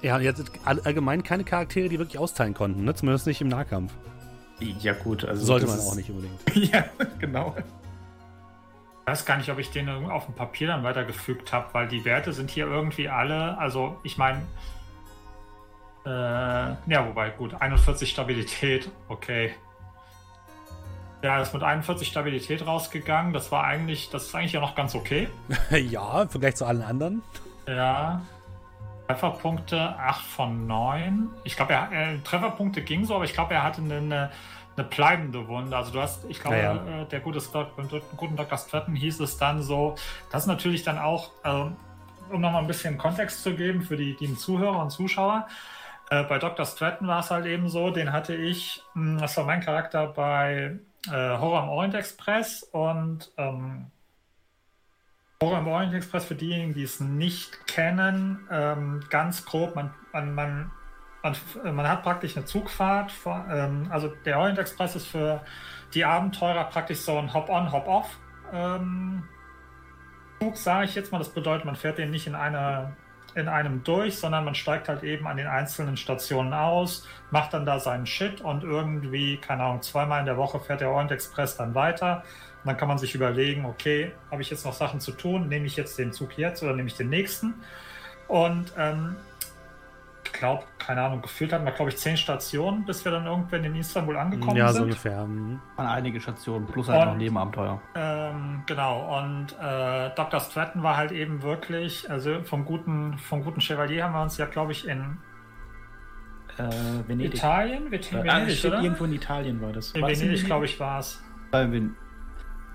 Ja, 0.00 0.16
und 0.16 0.22
jetzt 0.22 0.50
all, 0.64 0.80
allgemein 0.80 1.22
keine 1.22 1.44
Charaktere, 1.44 1.88
die 1.88 1.98
wirklich 1.98 2.18
austeilen 2.18 2.54
konnten, 2.54 2.84
ne? 2.84 2.94
Zumindest 2.94 3.26
nicht 3.26 3.40
im 3.40 3.48
Nahkampf. 3.48 3.92
Ja, 4.58 4.94
gut. 4.94 5.24
Also 5.24 5.44
Sollte 5.44 5.66
man 5.66 5.78
auch 5.78 5.94
nicht 5.94 6.10
unbedingt. 6.10 6.40
ja, 6.72 6.84
genau. 7.18 7.54
Ich 9.02 9.06
weiß 9.10 9.26
gar 9.26 9.36
nicht, 9.36 9.50
ob 9.50 9.58
ich 9.58 9.70
den 9.70 9.88
auf 9.88 10.26
dem 10.26 10.34
Papier 10.34 10.68
dann 10.68 10.84
weitergefügt 10.84 11.52
habe, 11.52 11.68
weil 11.72 11.88
die 11.88 12.04
Werte 12.04 12.32
sind 12.32 12.50
hier 12.50 12.66
irgendwie 12.66 13.08
alle, 13.08 13.58
also 13.58 13.98
ich 14.04 14.16
meine, 14.16 14.42
äh, 16.04 16.08
ja, 16.10 17.06
wobei, 17.08 17.30
gut, 17.30 17.60
41 17.60 18.10
Stabilität, 18.10 18.90
okay. 19.08 19.54
Ja, 21.22 21.40
ist 21.40 21.54
mit 21.54 21.62
41 21.62 22.08
Stabilität 22.08 22.66
rausgegangen. 22.66 23.32
Das 23.32 23.52
war 23.52 23.64
eigentlich, 23.64 24.10
das 24.10 24.26
ist 24.26 24.34
eigentlich 24.34 24.52
ja 24.52 24.60
noch 24.60 24.74
ganz 24.74 24.94
okay. 24.94 25.28
ja, 25.70 26.22
im 26.22 26.28
Vergleich 26.28 26.56
zu 26.56 26.64
allen 26.64 26.82
anderen. 26.82 27.22
Ja. 27.68 28.22
Trefferpunkte 29.06 29.78
8 29.98 30.24
von 30.24 30.66
9. 30.66 31.28
Ich 31.44 31.56
glaube, 31.56 31.74
er, 31.74 31.92
er 31.92 32.24
Trefferpunkte 32.24 32.82
ging 32.82 33.04
so, 33.04 33.14
aber 33.14 33.24
ich 33.24 33.34
glaube, 33.34 33.54
er 33.54 33.62
hatte 33.62 33.82
eine, 33.82 34.30
eine, 34.76 34.86
bleibende 34.86 35.46
Wunde. 35.48 35.76
Also 35.76 35.92
du 35.92 36.00
hast, 36.00 36.24
ich 36.28 36.40
glaube, 36.40 36.56
Ja, 36.56 37.02
äh, 37.02 37.06
der 37.06 37.20
gute 37.20 37.40
Strat, 37.40 37.76
beim 37.76 37.88
dritten- 37.88 38.16
guten 38.16 38.36
Dr. 38.36 38.56
Stratton 38.58 38.94
hieß 38.94 39.20
es 39.20 39.36
dann 39.38 39.62
so, 39.62 39.94
das 40.30 40.42
ist 40.42 40.46
natürlich 40.48 40.82
dann 40.82 40.98
auch, 40.98 41.30
also, 41.42 41.72
um 42.30 42.40
nochmal 42.40 42.62
ein 42.62 42.66
bisschen 42.68 42.96
Kontext 42.98 43.42
zu 43.42 43.54
geben 43.54 43.82
für 43.82 43.96
die, 43.96 44.16
die 44.16 44.34
Zuhörer 44.36 44.80
und 44.80 44.90
Zuschauer. 44.90 45.46
Äh, 46.10 46.24
bei 46.24 46.38
Dr. 46.38 46.64
Stratton 46.66 47.06
war 47.08 47.20
es 47.20 47.30
halt 47.30 47.46
eben 47.46 47.68
so, 47.68 47.90
den 47.90 48.12
hatte 48.12 48.34
ich, 48.34 48.82
mh, 48.94 49.20
das 49.20 49.36
war 49.36 49.44
mein 49.44 49.60
Charakter 49.60 50.06
bei 50.06 50.78
äh, 51.08 51.10
Horror 51.10 51.62
am 51.62 51.68
Orient 51.68 51.94
Express 51.94 52.62
und 52.62 53.30
ähm, 53.36 53.90
Horror 55.42 55.58
im 55.58 55.66
Orient 55.68 55.94
Express 55.94 56.24
für 56.24 56.34
diejenigen, 56.36 56.72
die 56.74 56.84
es 56.84 57.00
nicht 57.00 57.66
kennen, 57.66 58.46
ähm, 58.50 59.02
ganz 59.10 59.44
grob, 59.44 59.74
man, 59.74 59.92
man, 60.12 60.34
man, 60.34 60.70
man, 61.22 61.36
man 61.74 61.88
hat 61.88 62.02
praktisch 62.02 62.36
eine 62.36 62.44
Zugfahrt. 62.44 63.12
Von, 63.12 63.44
ähm, 63.50 63.86
also 63.90 64.08
der 64.24 64.38
Orient 64.38 64.58
Express 64.58 64.96
ist 64.96 65.06
für 65.06 65.40
die 65.94 66.04
Abenteurer 66.04 66.64
praktisch 66.64 67.00
so 67.00 67.18
ein 67.18 67.32
Hop-on, 67.32 67.70
Hop-off 67.70 68.18
ähm, 68.52 69.24
Zug, 70.40 70.56
sage 70.56 70.86
ich 70.86 70.94
jetzt 70.94 71.12
mal. 71.12 71.18
Das 71.18 71.28
bedeutet, 71.30 71.64
man 71.64 71.76
fährt 71.76 71.98
den 71.98 72.10
nicht 72.10 72.26
in, 72.26 72.34
einer, 72.34 72.96
in 73.34 73.48
einem 73.48 73.84
durch, 73.84 74.18
sondern 74.18 74.44
man 74.44 74.54
steigt 74.54 74.88
halt 74.88 75.02
eben 75.02 75.26
an 75.26 75.36
den 75.36 75.46
einzelnen 75.46 75.96
Stationen 75.96 76.52
aus, 76.52 77.06
macht 77.30 77.54
dann 77.54 77.64
da 77.64 77.78
seinen 77.78 78.06
Shit 78.06 78.40
und 78.40 78.64
irgendwie, 78.64 79.36
keine 79.36 79.62
Ahnung, 79.62 79.82
zweimal 79.82 80.20
in 80.20 80.26
der 80.26 80.36
Woche 80.36 80.60
fährt 80.60 80.80
der 80.80 80.90
Orient 80.90 81.12
Express 81.12 81.56
dann 81.56 81.74
weiter. 81.74 82.24
Und 82.62 82.68
dann 82.68 82.76
kann 82.76 82.88
man 82.88 82.98
sich 82.98 83.14
überlegen, 83.14 83.64
okay, 83.64 84.12
habe 84.30 84.42
ich 84.42 84.50
jetzt 84.50 84.64
noch 84.64 84.72
Sachen 84.72 85.00
zu 85.00 85.12
tun? 85.12 85.48
Nehme 85.48 85.66
ich 85.66 85.76
jetzt 85.76 85.98
den 85.98 86.12
Zug 86.12 86.36
jetzt 86.38 86.62
oder 86.62 86.74
nehme 86.74 86.88
ich 86.88 86.96
den 86.96 87.08
nächsten? 87.08 87.54
Und 88.28 88.72
ähm, 88.76 89.16
ich 90.32 90.38
glaube, 90.38 90.64
keine 90.78 91.02
Ahnung, 91.02 91.20
gefühlt 91.22 91.52
hatten 91.52 91.64
wir, 91.64 91.72
glaube 91.72 91.90
ich, 91.90 91.96
zehn 91.98 92.16
Stationen, 92.16 92.84
bis 92.84 93.04
wir 93.04 93.12
dann 93.12 93.26
irgendwann 93.26 93.64
in 93.64 93.74
Istanbul 93.76 94.16
angekommen 94.16 94.56
ja, 94.56 94.68
so 94.68 94.74
sind. 94.74 94.82
ungefähr. 94.84 95.20
hm. 95.22 95.60
An 95.76 95.86
einige 95.86 96.20
Stationen, 96.20 96.66
plus 96.66 96.88
halt 96.88 97.02
Und- 97.02 97.08
noch 97.08 97.16
Nebenabenteuer. 97.16 97.80
Ähm, 97.94 98.62
genau, 98.66 99.18
und 99.18 99.52
äh, 99.60 100.10
Dr. 100.14 100.40
Stratton 100.40 100.82
war 100.82 100.96
halt 100.96 101.12
eben 101.12 101.42
wirklich, 101.42 102.10
also 102.10 102.42
vom 102.44 102.64
guten, 102.64 103.18
vom 103.18 103.44
guten 103.44 103.60
Chevalier 103.60 104.04
haben 104.04 104.14
wir 104.14 104.22
uns 104.22 104.38
ja, 104.38 104.46
glaube 104.46 104.72
ich, 104.72 104.86
in 104.88 105.18
Äh, 106.58 106.68
Venedig. 107.08 107.34
Italien, 107.34 107.90
wir 107.90 107.98
Ah, 108.00 108.24
Venedig, 108.36 108.58
steht 108.58 108.72
oder? 108.72 108.82
irgendwo 108.82 109.04
in 109.04 109.12
Italien 109.14 109.60
war 109.62 109.72
das. 109.72 109.92
In 109.92 110.02
Venedig, 110.02 110.44
glaube 110.44 110.66
ich, 110.66 110.78
war 110.78 110.98
es. 110.98 111.22
Ven- 111.50 111.94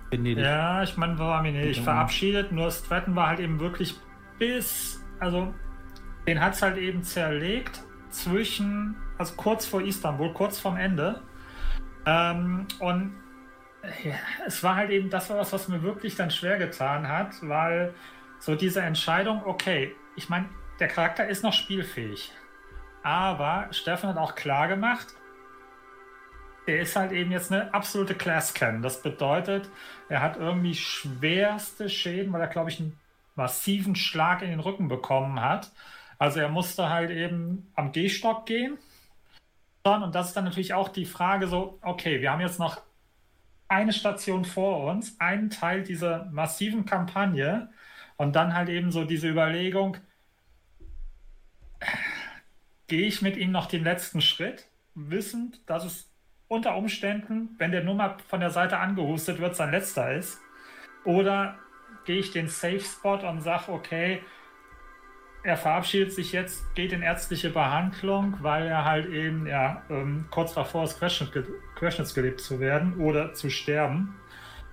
Venedig. 0.09 0.43
Ja, 0.43 0.81
ich 0.83 0.97
meine, 0.97 1.17
wir 1.17 1.25
waren 1.25 1.45
Venedig 1.45 1.73
Genau. 1.73 1.83
verabschiedet, 1.83 2.51
nur 2.51 2.71
Stratton 2.71 3.15
war 3.15 3.27
halt 3.27 3.39
eben 3.39 3.59
wirklich 3.59 3.95
bis, 4.39 5.03
also 5.19 5.53
den 6.27 6.41
hat 6.41 6.53
es 6.53 6.61
halt 6.61 6.77
eben 6.77 7.03
zerlegt 7.03 7.81
zwischen, 8.09 8.95
also 9.17 9.33
kurz 9.35 9.65
vor 9.65 9.81
Istanbul, 9.81 10.33
kurz 10.33 10.59
vorm 10.59 10.77
Ende. 10.77 11.21
Ähm, 12.05 12.67
und 12.79 13.15
ja, 14.03 14.15
es 14.45 14.61
war 14.63 14.75
halt 14.75 14.89
eben, 14.91 15.09
das 15.09 15.29
war 15.29 15.37
was, 15.37 15.53
was 15.53 15.67
mir 15.67 15.81
wirklich 15.81 16.15
dann 16.15 16.29
schwer 16.29 16.57
getan 16.57 17.07
hat, 17.07 17.35
weil 17.41 17.93
so 18.39 18.55
diese 18.55 18.81
Entscheidung, 18.81 19.43
okay, 19.45 19.95
ich 20.15 20.29
meine, 20.29 20.49
der 20.79 20.89
Charakter 20.89 21.27
ist 21.27 21.43
noch 21.43 21.53
spielfähig. 21.53 22.31
Aber 23.03 23.67
Steffen 23.71 24.09
hat 24.09 24.17
auch 24.17 24.35
klar 24.35 24.67
gemacht, 24.67 25.07
er 26.65 26.81
ist 26.81 26.97
halt 26.97 27.13
eben 27.13 27.31
jetzt 27.31 27.51
eine 27.51 27.73
absolute 27.73 28.13
Class-Can. 28.13 28.81
Das 28.81 29.01
bedeutet, 29.01 29.69
er 30.09 30.21
hat 30.21 30.35
irgendwie 30.35 30.75
schwerste 30.75 31.87
Schäden, 31.87 32.33
weil 32.33 32.41
er, 32.41 32.47
glaube 32.47 32.69
ich, 32.69 32.79
einen 32.79 32.99
massiven 33.35 33.95
Schlag 33.95 34.41
in 34.41 34.49
den 34.49 34.59
Rücken 34.59 34.89
bekommen 34.89 35.39
hat. 35.39 35.71
Also 36.17 36.39
er 36.39 36.49
musste 36.49 36.89
halt 36.89 37.11
eben 37.11 37.71
am 37.75 37.91
Gehstock 37.91 38.45
gehen. 38.45 38.77
Und 39.83 40.13
das 40.13 40.27
ist 40.27 40.33
dann 40.33 40.43
natürlich 40.43 40.73
auch 40.73 40.89
die 40.89 41.05
Frage 41.05 41.47
so, 41.47 41.79
okay, 41.81 42.19
wir 42.19 42.31
haben 42.31 42.41
jetzt 42.41 42.59
noch 42.59 42.81
eine 43.69 43.93
Station 43.93 44.43
vor 44.43 44.85
uns, 44.91 45.19
einen 45.19 45.49
Teil 45.49 45.83
dieser 45.83 46.25
massiven 46.25 46.85
Kampagne 46.85 47.69
und 48.17 48.35
dann 48.35 48.53
halt 48.53 48.69
eben 48.69 48.91
so 48.91 49.05
diese 49.05 49.29
Überlegung, 49.29 49.97
gehe 52.87 53.07
ich 53.07 53.21
mit 53.21 53.37
ihm 53.37 53.51
noch 53.51 53.67
den 53.67 53.83
letzten 53.83 54.21
Schritt, 54.21 54.67
wissend, 54.95 55.61
dass 55.69 55.85
es 55.85 56.09
unter 56.47 56.75
Umständen, 56.75 57.55
wenn 57.57 57.71
der 57.71 57.83
nur 57.83 57.95
mal 57.95 58.17
von 58.27 58.39
der 58.39 58.49
Seite 58.49 58.77
angehustet 58.77 59.39
wird, 59.39 59.55
sein 59.55 59.71
letzter 59.71 60.13
ist? 60.13 60.39
Oder 61.03 61.59
gehe 62.05 62.19
ich 62.19 62.31
den 62.31 62.47
Safe 62.47 62.79
Spot 62.79 63.17
und 63.17 63.41
sage, 63.41 63.71
okay, 63.71 64.21
er 65.43 65.57
verabschiedet 65.57 66.13
sich 66.13 66.31
jetzt, 66.31 66.73
geht 66.75 66.91
in 66.91 67.01
ärztliche 67.01 67.49
Behandlung, 67.49 68.37
weil 68.41 68.67
er 68.67 68.85
halt 68.85 69.07
eben 69.07 69.47
ja, 69.47 69.81
ähm, 69.89 70.25
kurz 70.29 70.53
davor 70.53 70.83
ist, 70.83 70.99
querschnitt, 70.99 71.31
querschnittsgelebt 71.75 72.41
zu 72.41 72.59
werden 72.59 72.97
oder 72.97 73.33
zu 73.33 73.49
sterben. 73.49 74.15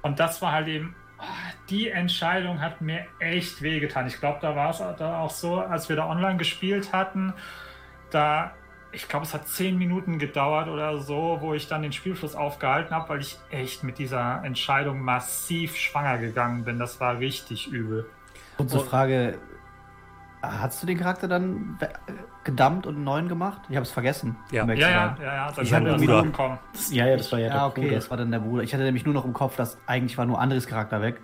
Und 0.03 0.21
das 0.21 0.43
war 0.43 0.53
halt 0.53 0.69
eben, 0.69 0.95
ah, 1.19 1.25
die 1.71 1.89
Entscheidung 1.89 2.61
hat 2.61 2.81
mir 2.81 3.07
echt 3.21 3.63
wehgetan. 3.63 4.07
Ich 4.07 4.19
glaube, 4.19 4.39
da 4.43 4.57
war 4.57 4.71
es 4.71 4.79
da 4.79 5.21
auch 5.21 5.31
so, 5.31 5.61
als 5.61 5.89
wir 5.89 5.97
da 5.97 6.09
online 6.09 6.37
gespielt 6.37 6.93
hatten, 6.93 7.35
da, 8.11 8.53
ich 8.93 9.09
glaube, 9.09 9.27
es 9.27 9.35
hat 9.35 9.49
zehn 9.49 9.79
Minuten 9.79 10.19
gedauert 10.19 10.69
oder 10.69 10.99
so, 10.99 11.39
wo 11.41 11.55
ich 11.55 11.69
dann 11.69 11.83
den 11.83 11.93
Spielfluss 11.93 12.35
aufgehalten 12.35 12.95
habe, 12.95 13.09
weil 13.11 13.21
ich 13.21 13.39
echt 13.51 13.83
mit 13.85 13.99
dieser 13.99 14.43
Entscheidung 14.45 15.01
massiv 15.01 15.77
schwanger 15.77 16.19
gegangen 16.19 16.65
bin. 16.65 16.79
Das 16.79 17.01
war 17.01 17.19
richtig 17.19 17.69
übel. 17.69 18.07
Und 18.57 18.71
zur 18.71 18.85
Frage, 18.85 19.39
hast 20.53 20.83
du 20.83 20.87
den 20.87 20.99
Charakter 20.99 21.29
dann 21.29 21.77
we- 21.81 21.89
gedumpt 22.45 22.87
und 22.87 22.97
einen 22.97 23.05
neuen 23.05 23.29
gemacht? 23.29 23.61
Ich 23.69 23.77
habe 23.77 23.85
es 23.85 23.91
vergessen. 23.91 24.37
Ja. 24.51 24.65
Ja, 24.67 24.75
ja, 24.75 24.89
ja, 24.91 25.17
ja, 25.23 25.51
Ich 25.53 25.59
ist 25.59 25.73
irgendwie- 25.73 26.09
umgekommen. 26.09 26.59
Ja, 26.91 27.07
ja, 27.07 27.17
das 27.17 27.31
war 27.33 27.39
ja, 27.39 27.49
der 27.53 27.67
okay, 27.67 27.81
Bruder. 27.83 27.95
das 27.97 28.11
war 28.11 28.17
dann 28.17 28.31
der 28.31 28.39
Bruder. 28.41 28.63
Ich 28.63 28.73
hatte 28.75 28.85
nämlich 28.85 29.05
nur 29.05 29.15
noch 29.15 29.25
im 29.25 29.33
Kopf, 29.33 29.57
dass 29.57 29.79
eigentlich 29.87 30.17
war 30.19 30.27
nur 30.27 30.41
Andres 30.41 30.67
Charakter 30.67 31.01
weg. 31.03 31.21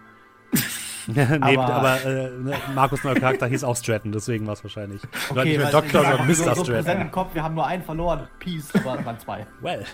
nee, 1.07 1.23
aber, 1.41 1.65
Aber- 1.75 2.05
äh, 2.05 2.31
ne, 2.31 2.55
Markus' 2.75 3.05
neuer 3.05 3.15
Charakter 3.15 3.47
hieß 3.47 3.65
auch 3.65 3.77
Stratton, 3.77 4.13
deswegen 4.13 4.47
war 4.47 4.55
es 4.55 4.63
wahrscheinlich. 4.65 5.03
Okay, 5.31 5.45
nicht 5.45 5.57
mehr 5.59 5.65
weil 5.67 5.73
Doktor, 5.73 6.05
sondern 6.05 6.35
so, 6.35 6.45
Mr. 6.45 6.55
so 6.55 6.63
präsent 6.65 6.83
Stratton. 6.85 7.03
im 7.03 7.11
Kopf, 7.11 7.35
wir 7.35 7.43
haben 7.43 7.55
nur 7.55 7.67
einen 7.67 7.83
verloren. 7.83 8.29
Peace, 8.39 8.71
aber 8.75 8.99
es 8.99 9.05
waren 9.07 9.19
zwei. 9.19 9.47
Well. 9.61 9.85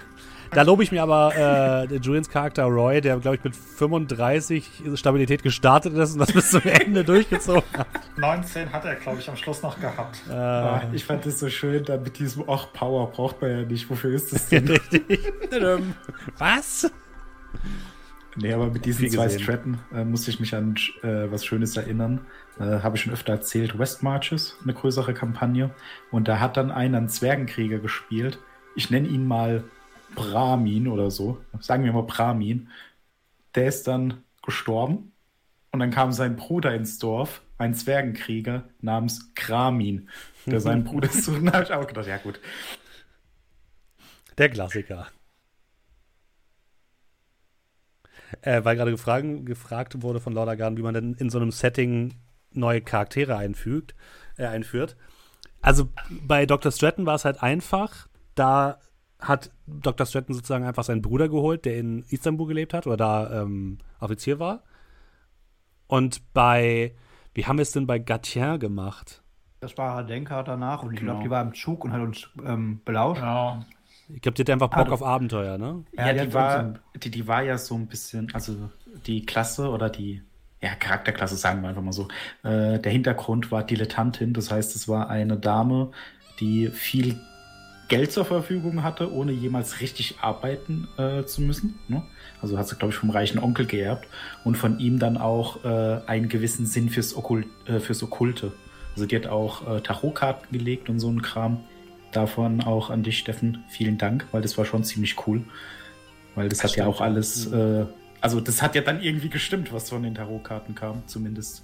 Da 0.57 0.63
lobe 0.63 0.83
ich 0.83 0.91
mir 0.91 1.03
aber 1.03 1.35
äh, 1.37 1.97
Julians 1.97 2.31
Charakter 2.31 2.65
Roy, 2.65 3.03
der, 3.03 3.19
glaube 3.19 3.37
ich, 3.37 3.45
mit 3.45 3.55
35 3.55 4.85
Stabilität 4.95 5.43
gestartet 5.43 5.93
ist 5.93 6.15
und 6.15 6.19
das 6.19 6.33
bis 6.33 6.51
zum 6.51 6.63
Ende 6.63 7.05
durchgezogen 7.05 7.63
hat. 7.77 7.87
19 8.17 8.73
hat 8.73 8.87
er, 8.87 8.95
glaube 8.95 9.19
ich, 9.19 9.29
am 9.29 9.37
Schluss 9.37 9.61
noch 9.61 9.79
gehabt. 9.79 10.23
Äh, 10.31 10.33
Ah, 10.33 10.83
ich 10.95 11.05
fand 11.05 11.27
das 11.27 11.41
so 11.41 11.51
schön, 11.51 11.85
da 11.85 11.99
mit 11.99 12.19
diesem, 12.19 12.45
ach, 12.49 12.73
Power 12.73 13.11
braucht 13.11 13.43
man 13.43 13.51
ja 13.51 13.63
nicht. 13.65 13.91
Wofür 13.91 14.15
ist 14.15 14.33
das 14.33 14.49
denn? 14.49 14.67
richtig. 14.69 15.31
Was? 16.39 16.91
nee, 18.37 18.51
aber 18.51 18.69
mit 18.69 18.87
diesen 18.87 19.11
zwei. 19.11 19.29
Stratten 19.29 19.79
äh, 19.95 20.07
musste 20.07 20.31
ich 20.31 20.41
mich 20.41 20.55
an 20.55 20.75
äh, 21.03 21.31
was 21.31 21.45
Schönes 21.45 21.77
erinnern. 21.77 22.23
Äh, 22.59 22.81
Habe 22.81 22.97
ich 22.97 23.03
schon 23.03 23.13
öfter 23.13 23.35
erzählt. 23.35 23.79
West 23.79 24.03
Marches, 24.03 24.57
eine 24.63 24.73
größere 24.73 25.13
Kampagne. 25.13 25.75
Und 26.11 26.29
da 26.29 26.41
hat 26.41 26.57
dann 26.57 26.71
einer 26.71 26.97
einen 26.97 27.11
Zwergenkrieger 27.11 27.79
gespielt. 27.79 28.39
Ich 28.75 28.91
nenne 28.91 29.07
ihn 29.09 29.29
mal 29.29 29.63
Brahmin 30.17 30.89
oder 30.89 31.13
so. 31.13 31.39
Sagen 31.61 31.85
wir 31.85 31.93
mal 31.93 32.03
Brahmin. 32.03 32.69
Der 33.55 33.69
ist 33.69 33.87
dann 33.87 34.25
gestorben. 34.43 35.13
Und 35.71 35.81
dann 35.81 35.91
kam 35.91 36.11
sein 36.11 36.37
Bruder 36.37 36.75
ins 36.75 36.99
Dorf, 36.99 37.43
ein 37.59 37.75
Zwergenkrieger 37.75 38.65
namens 38.81 39.35
Kramin, 39.35 40.09
der 40.47 40.61
seinen 40.61 40.85
Bruder 40.91 41.09
sucht. 41.09 41.47
Da 41.47 41.53
habe 41.53 41.65
ich 41.65 41.73
auch 41.73 41.87
gedacht, 41.87 42.07
ja 42.07 42.17
gut. 42.17 42.41
Der 44.39 44.49
Klassiker. 44.49 45.07
Äh, 48.41 48.65
weil 48.65 48.77
gerade 48.77 48.91
gefragt, 48.91 49.27
gefragt 49.45 50.03
wurde 50.03 50.21
von 50.21 50.33
Laudergarn, 50.33 50.77
wie 50.77 50.83
man 50.83 50.95
denn 50.95 51.15
in 51.15 51.31
so 51.31 51.39
einem 51.39 51.53
Setting 51.53 52.15
neue 52.53 52.81
Charaktere 52.81 53.37
einfügt, 53.37 53.95
äh, 54.37 54.47
einführt. 54.47 54.97
Also 55.61 55.89
bei 56.11 56.47
Dr. 56.47 56.73
Stratton 56.73 57.07
war 57.07 57.15
es 57.17 57.25
halt 57.25 57.43
einfach. 57.43 58.09
Da 58.35 58.79
hat 59.19 59.51
Dr. 59.67 60.07
Stratton 60.07 60.35
sozusagen 60.35 60.65
einfach 60.65 60.85
seinen 60.85 61.03
Bruder 61.03 61.29
geholt, 61.29 61.65
der 61.65 61.79
in 61.79 62.05
Istanbul 62.11 62.49
gelebt 62.49 62.75
hat 62.75 62.87
oder 62.87 62.97
da 62.97 63.43
ähm, 63.43 63.79
Offizier 64.01 64.39
war. 64.39 64.63
Und 65.87 66.33
bei, 66.33 66.95
wie 67.35 67.47
haben 67.47 67.59
wir 67.59 67.63
es 67.63 67.73
denn 67.73 67.87
bei 67.87 67.99
Gatien 67.99 68.59
gemacht? 68.59 69.23
Das 69.61 69.77
war 69.79 70.05
Denker 70.05 70.43
danach 70.43 70.83
und 70.83 70.93
ich 70.93 71.01
Genau. 71.01 71.13
glaube, 71.13 71.25
die 71.25 71.31
war 71.31 71.43
im 71.43 71.55
Zug 71.55 71.85
und 71.85 71.93
hat 71.93 72.01
uns 72.03 72.29
ähm, 72.45 72.81
belauscht. 72.85 73.21
Genau. 73.21 73.65
Ich 74.09 74.21
glaube, 74.21 74.35
die 74.37 74.43
hat 74.43 74.51
einfach 74.51 74.69
Bock 74.69 74.89
Ah, 74.89 74.93
auf 74.93 75.03
Abenteuer, 75.03 75.59
ne? 75.59 75.85
Ja, 75.97 76.07
Ja, 76.09 76.13
die 76.13 76.29
die, 76.29 76.35
war, 76.35 76.75
die, 76.97 77.11
die 77.11 77.27
war 77.27 77.43
ja 77.43 77.59
so 77.59 77.75
ein 77.75 77.87
bisschen, 77.89 78.33
also 78.35 78.71
die 79.07 79.25
Klasse 79.27 79.71
oder 79.71 79.91
die 79.91 80.23
ja, 80.61 80.75
Charakterklasse, 80.75 81.37
sagen 81.37 81.63
wir 81.63 81.69
einfach 81.71 81.83
mal 81.83 81.93
so. 81.93 82.09
Äh, 82.43 82.79
der 82.79 82.93
Hintergrund 82.93 83.51
war 83.51 83.65
Dilettantin, 83.65 84.33
das 84.33 84.51
heißt, 84.51 84.77
es 84.77 84.89
war 84.89 85.09
eine 85.11 85.37
Dame, 85.39 85.91
die 86.41 86.69
viel 86.69 87.21
Geld 87.89 88.11
zur 88.13 88.25
Verfügung 88.25 88.83
hatte, 88.83 89.13
ohne 89.13 89.33
jemals 89.33 89.81
richtig 89.81 90.17
arbeiten 90.21 90.89
äh, 90.97 91.25
zu 91.25 91.41
müssen. 91.41 91.79
Ne? 91.89 92.03
Also 92.43 92.59
hat 92.59 92.69
sie, 92.69 92.77
glaube 92.77 92.93
ich, 92.93 92.99
vom 92.99 93.11
reichen 93.11 93.39
Onkel 93.39 93.67
geerbt 93.67 94.09
und 94.45 94.57
von 94.57 94.79
ihm 94.79 94.99
dann 94.99 95.17
auch 95.17 95.65
äh, 95.65 96.01
einen 96.07 96.29
gewissen 96.29 96.67
Sinn 96.67 96.91
fürs, 96.91 97.17
Okkult, 97.17 97.47
äh, 97.67 97.79
fürs 97.79 98.03
Okkulte. 98.03 98.53
Also 98.95 99.07
die 99.07 99.15
hat 99.17 99.27
auch 99.27 99.77
äh, 99.77 99.81
Tarotkarten 99.81 100.49
gelegt 100.51 100.89
und 100.89 100.99
so 101.01 101.11
ein 101.11 101.23
Kram. 101.23 101.61
Davon 102.13 102.63
auch 102.63 102.91
an 102.91 103.03
dich, 103.03 103.19
Steffen, 103.19 103.65
vielen 103.69 103.99
Dank, 103.99 104.27
weil 104.33 104.43
das 104.43 104.57
war 104.57 104.65
schon 104.65 104.85
ziemlich 104.85 105.27
cool. 105.27 105.45
Weil 106.35 106.49
das, 106.49 106.59
Das 106.59 106.71
hat 106.71 106.77
ja 106.77 106.85
stimmt, 106.85 106.97
auch 106.97 107.01
alles, 107.01 107.51
ja. 107.51 107.83
äh, 107.83 107.87
also 108.21 108.41
das 108.41 108.63
hat 108.63 108.75
ja 108.75 108.83
dann 108.83 109.03
irgendwie 109.03 109.29
gestimmt, 109.29 109.73
was 109.73 109.91
von 109.91 110.03
den 110.03 110.15
Tarotkarten 110.15 110.75
kam, 110.75 111.03
zumindest 111.07 111.63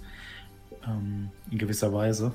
ähm, 0.87 1.29
in 1.49 1.57
gewisser 1.57 1.91
Weise. 1.91 2.33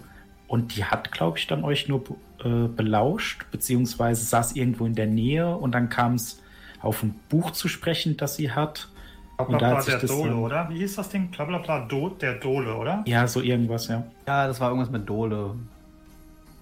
Und 0.48 0.74
die 0.76 0.84
hat, 0.84 1.12
glaube 1.12 1.38
ich, 1.38 1.46
dann 1.46 1.62
euch 1.62 1.86
nur 1.88 2.02
äh, 2.42 2.66
belauscht, 2.68 3.44
beziehungsweise 3.52 4.24
saß 4.24 4.56
irgendwo 4.56 4.86
in 4.86 4.94
der 4.94 5.06
Nähe 5.06 5.54
und 5.56 5.72
dann 5.72 5.88
kam 5.90 6.14
es 6.14 6.40
auf 6.80 7.02
ein 7.02 7.14
Buch 7.28 7.50
zu 7.52 7.68
sprechen, 7.68 8.16
das 8.16 8.36
sie 8.36 8.50
hat. 8.50 8.88
Und 9.36 9.52
da 9.52 9.58
Blablabla, 9.58 9.76
hat 9.76 9.84
sich 9.84 9.92
der 9.94 10.00
das 10.00 10.10
Dole, 10.10 10.30
dann- 10.30 10.38
oder? 10.40 10.68
Wie 10.70 10.78
hieß 10.78 10.96
das 10.96 11.08
Ding? 11.10 11.30
Blablabla, 11.30 11.86
Do, 11.86 12.08
der 12.08 12.34
Dole, 12.36 12.74
oder? 12.74 13.04
Ja, 13.06 13.28
so 13.28 13.40
irgendwas, 13.42 13.86
ja. 13.88 14.04
Ja, 14.26 14.46
das 14.48 14.58
war 14.60 14.70
irgendwas 14.70 14.90
mit 14.90 15.08
Dole. 15.08 15.54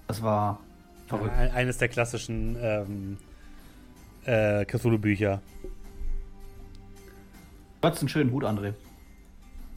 Das 0.08 0.20
war 0.22 0.58
verrückt. 1.06 1.32
Ein- 1.38 1.52
Eines 1.52 1.78
der 1.78 1.88
klassischen 1.88 2.56
ähm, 2.60 3.16
äh, 4.24 4.64
Cthulhu-Bücher. 4.66 5.40
Du 7.80 7.86
hattest 7.86 8.02
einen 8.02 8.08
schönen 8.08 8.32
Hut, 8.32 8.44
André. 8.44 8.72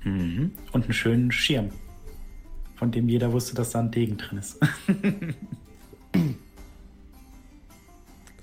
Mhm. 0.03 0.51
Und 0.71 0.83
einen 0.85 0.93
schönen 0.93 1.31
Schirm, 1.31 1.69
von 2.79 2.91
dem 2.91 3.09
jeder 3.09 3.31
wusste, 3.33 3.53
dass 3.55 3.71
da 3.71 3.79
ein 3.79 3.91
Degen 3.91 4.17
drin 4.17 4.39
ist. 4.39 4.57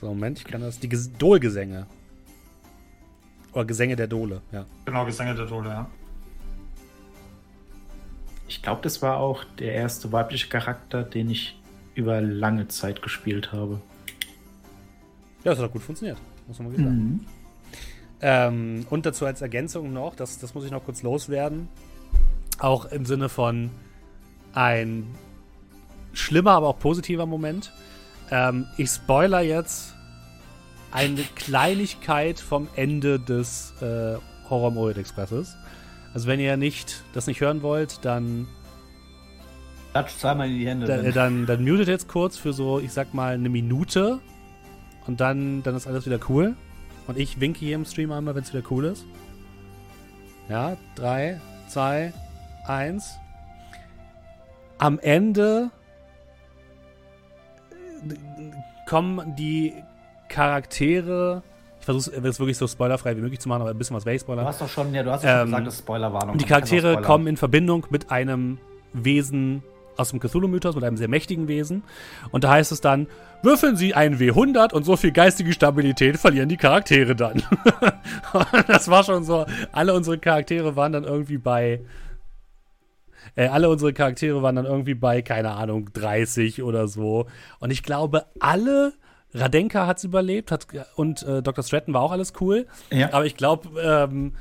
So, 0.00 0.08
Moment, 0.08 0.38
ich 0.38 0.44
kann 0.44 0.60
das. 0.60 0.78
Die 0.78 0.90
Ges- 0.90 1.10
Dol-Gesänge. 1.18 1.86
Oder 3.54 3.64
Gesänge 3.64 3.96
der 3.96 4.06
Dole, 4.06 4.42
ja. 4.52 4.66
Genau, 4.84 5.06
Gesänge 5.06 5.34
der 5.34 5.46
Dole, 5.46 5.70
ja. 5.70 5.90
Ich 8.46 8.62
glaube, 8.62 8.82
das 8.82 9.00
war 9.00 9.16
auch 9.16 9.42
der 9.58 9.72
erste 9.72 10.12
weibliche 10.12 10.48
Charakter, 10.48 11.02
den 11.02 11.30
ich 11.30 11.58
über 11.94 12.20
lange 12.20 12.68
Zeit 12.68 13.00
gespielt 13.00 13.52
habe. 13.52 13.80
Ja, 15.44 15.52
das 15.52 15.58
hat 15.60 15.70
auch 15.70 15.72
gut 15.72 15.82
funktioniert, 15.82 16.18
muss 16.46 16.58
man 16.58 16.68
mal 16.68 16.76
sagen. 16.76 16.90
Mhm. 16.90 17.20
Ähm, 18.20 18.86
und 18.90 19.06
dazu 19.06 19.24
als 19.24 19.40
Ergänzung 19.40 19.94
noch, 19.94 20.14
das, 20.14 20.38
das 20.38 20.54
muss 20.54 20.66
ich 20.66 20.70
noch 20.70 20.84
kurz 20.84 21.02
loswerden. 21.02 21.68
Auch 22.58 22.84
im 22.84 23.06
Sinne 23.06 23.30
von 23.30 23.70
ein 24.56 25.06
schlimmer, 26.12 26.52
aber 26.52 26.68
auch 26.68 26.78
positiver 26.78 27.26
Moment. 27.26 27.72
Ähm, 28.30 28.66
ich 28.76 28.90
spoiler 28.90 29.40
jetzt 29.40 29.94
eine 30.90 31.22
Kleinigkeit 31.34 32.40
vom 32.40 32.68
Ende 32.74 33.20
des 33.20 33.74
äh, 33.80 34.16
Horror 34.48 34.76
Orient 34.76 34.98
Expresses. 34.98 35.56
Also 36.14 36.26
wenn 36.26 36.40
ihr 36.40 36.56
nicht 36.56 37.04
das 37.12 37.26
nicht 37.26 37.40
hören 37.40 37.62
wollt, 37.62 38.04
dann 38.04 38.48
Klatsch 39.92 40.18
zweimal 40.18 40.48
in 40.48 40.58
die 40.58 40.66
Hände. 40.66 40.86
dann, 40.86 41.12
dann, 41.12 41.46
dann 41.46 41.64
mutet 41.64 41.88
jetzt 41.88 42.08
kurz 42.08 42.36
für 42.36 42.52
so, 42.52 42.80
ich 42.80 42.92
sag 42.92 43.14
mal, 43.14 43.34
eine 43.34 43.48
Minute. 43.48 44.18
Und 45.06 45.20
dann, 45.20 45.62
dann 45.62 45.74
ist 45.74 45.86
alles 45.86 46.04
wieder 46.06 46.18
cool. 46.28 46.54
Und 47.06 47.18
ich 47.18 47.40
winke 47.40 47.60
hier 47.60 47.76
im 47.76 47.84
Stream 47.84 48.10
einmal, 48.12 48.34
wenn 48.34 48.42
es 48.42 48.52
wieder 48.52 48.66
cool 48.70 48.86
ist. 48.86 49.04
Ja, 50.48 50.76
drei, 50.94 51.40
zwei, 51.68 52.12
eins. 52.66 53.14
Am 54.78 54.98
Ende 54.98 55.70
äh, 58.08 58.88
kommen 58.88 59.34
die 59.36 59.74
Charaktere. 60.28 61.42
Ich 61.80 61.84
versuche 61.84 62.16
es 62.16 62.38
wirklich 62.40 62.58
so 62.58 62.66
spoilerfrei 62.66 63.16
wie 63.16 63.20
möglich 63.20 63.40
zu 63.40 63.48
machen, 63.48 63.62
aber 63.62 63.70
ein 63.70 63.78
bisschen 63.78 63.96
was 63.96 64.04
werde 64.04 64.16
ich 64.16 64.24
du 64.24 64.36
hast 64.40 64.60
doch 64.60 64.68
schon, 64.68 64.92
ja, 64.92 65.02
du 65.02 65.10
hast 65.12 65.22
ja 65.22 65.30
schon 65.30 65.40
Ähm, 65.40 65.46
gesagt, 65.46 65.66
das 65.66 65.74
ist 65.74 65.80
Spoilerwarnung. 65.80 66.38
Die 66.38 66.44
Charaktere 66.44 67.00
kommen 67.00 67.26
in 67.26 67.36
Verbindung 67.36 67.86
mit 67.90 68.10
einem 68.10 68.58
Wesen 68.92 69.62
aus 69.96 70.10
dem 70.10 70.20
Cthulhu-Mythos, 70.20 70.74
mit 70.74 70.84
einem 70.84 70.96
sehr 70.96 71.08
mächtigen 71.08 71.48
Wesen. 71.48 71.82
Und 72.30 72.44
da 72.44 72.50
heißt 72.50 72.72
es 72.72 72.80
dann, 72.80 73.06
würfeln 73.42 73.76
Sie 73.76 73.94
einen 73.94 74.18
W100 74.18 74.72
und 74.72 74.84
so 74.84 74.96
viel 74.96 75.12
geistige 75.12 75.52
Stabilität 75.52 76.16
verlieren 76.18 76.48
die 76.48 76.56
Charaktere 76.56 77.16
dann. 77.16 77.42
Das 78.66 78.88
war 78.88 79.04
schon 79.04 79.24
so, 79.24 79.46
alle 79.72 79.94
unsere 79.94 80.18
Charaktere 80.18 80.76
waren 80.76 80.92
dann 80.92 81.04
irgendwie 81.04 81.38
bei, 81.38 81.80
äh, 83.36 83.46
alle 83.46 83.68
unsere 83.68 83.92
Charaktere 83.92 84.42
waren 84.42 84.56
dann 84.56 84.66
irgendwie 84.66 84.94
bei, 84.94 85.22
keine 85.22 85.52
Ahnung, 85.52 85.90
30 85.92 86.62
oder 86.62 86.88
so. 86.88 87.26
Und 87.60 87.70
ich 87.70 87.82
glaube, 87.82 88.24
alle, 88.40 88.94
Radenka 89.34 89.86
hat 89.86 89.98
es 89.98 90.04
überlebt 90.04 90.50
hat, 90.50 90.66
und 90.96 91.22
äh, 91.22 91.42
Dr. 91.42 91.62
Stratton 91.62 91.94
war 91.94 92.02
auch 92.02 92.12
alles 92.12 92.32
cool. 92.40 92.66
Ja. 92.90 93.12
Aber 93.12 93.26
ich 93.26 93.36
glaube, 93.36 93.68
ähm, 93.80 94.32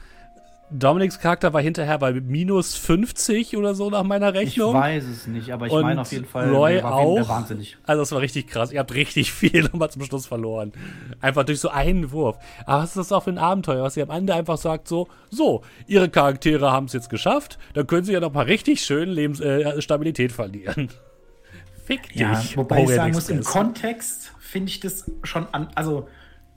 Dominics 0.72 1.20
Charakter 1.20 1.54
war 1.54 1.62
hinterher 1.62 2.00
bei 2.00 2.12
minus 2.12 2.76
50 2.76 3.56
oder 3.56 3.76
so 3.76 3.90
nach 3.92 4.04
meiner 4.04 4.30
Ich 4.30 4.36
Rechnung. 4.36 4.74
weiß 4.74 5.04
es 5.04 5.28
nicht, 5.28 5.52
aber 5.52 5.68
ich 5.68 5.72
Und 5.72 5.84
meine 5.84 6.02
auf 6.02 6.12
jeden 6.12 6.26
Fall, 6.26 6.50
Roy 6.54 6.82
war 6.82 6.96
auch. 6.96 7.30
wahnsinnig. 7.30 7.78
Also 7.84 8.02
das 8.02 8.12
war 8.12 8.20
richtig 8.22 8.48
krass. 8.48 8.72
Ihr 8.72 8.80
habt 8.80 8.94
richtig 8.94 9.32
viel 9.34 9.64
nochmal 9.64 9.92
zum 9.92 10.04
Schluss 10.04 10.26
verloren. 10.26 10.74
Einfach 11.22 11.44
durch 11.44 11.60
so 11.60 11.70
einen 11.70 12.12
Wurf. 12.12 12.38
Aber 12.66 12.82
was 12.84 12.90
ist 12.90 12.98
das 12.98 13.12
auch 13.12 13.24
für 13.24 13.30
ein 13.30 13.38
Abenteuer, 13.38 13.84
was 13.84 13.96
ihr 13.96 14.04
am 14.04 14.10
Ende 14.10 14.34
einfach 14.34 14.58
sagt 14.58 14.88
so, 14.88 15.08
so, 15.30 15.62
ihre 15.86 16.10
Charaktere 16.10 16.72
haben 16.72 16.88
es 16.88 16.94
jetzt 16.94 17.10
geschafft, 17.12 17.60
dann 17.76 17.86
können 17.86 18.04
sie 18.04 18.14
ja 18.14 18.20
noch 18.20 18.34
mal 18.34 18.46
richtig 18.46 18.82
schön 18.82 19.10
Lebens 19.10 19.40
äh, 19.40 19.80
Stabilität 19.82 20.32
verlieren. 20.32 20.90
Fick 21.86 22.10
dich. 22.10 22.16
Ja, 22.22 22.42
wobei 22.56 22.78
ich 22.78 22.82
Orient 22.86 22.96
sagen 22.96 23.14
muss, 23.14 23.30
im 23.30 23.38
Express. 23.38 23.54
Kontext 23.54 24.32
finde 24.40 24.70
ich 24.70 24.80
das 24.80 25.12
schon 25.24 25.46
an. 25.52 25.68
Also, 25.76 26.08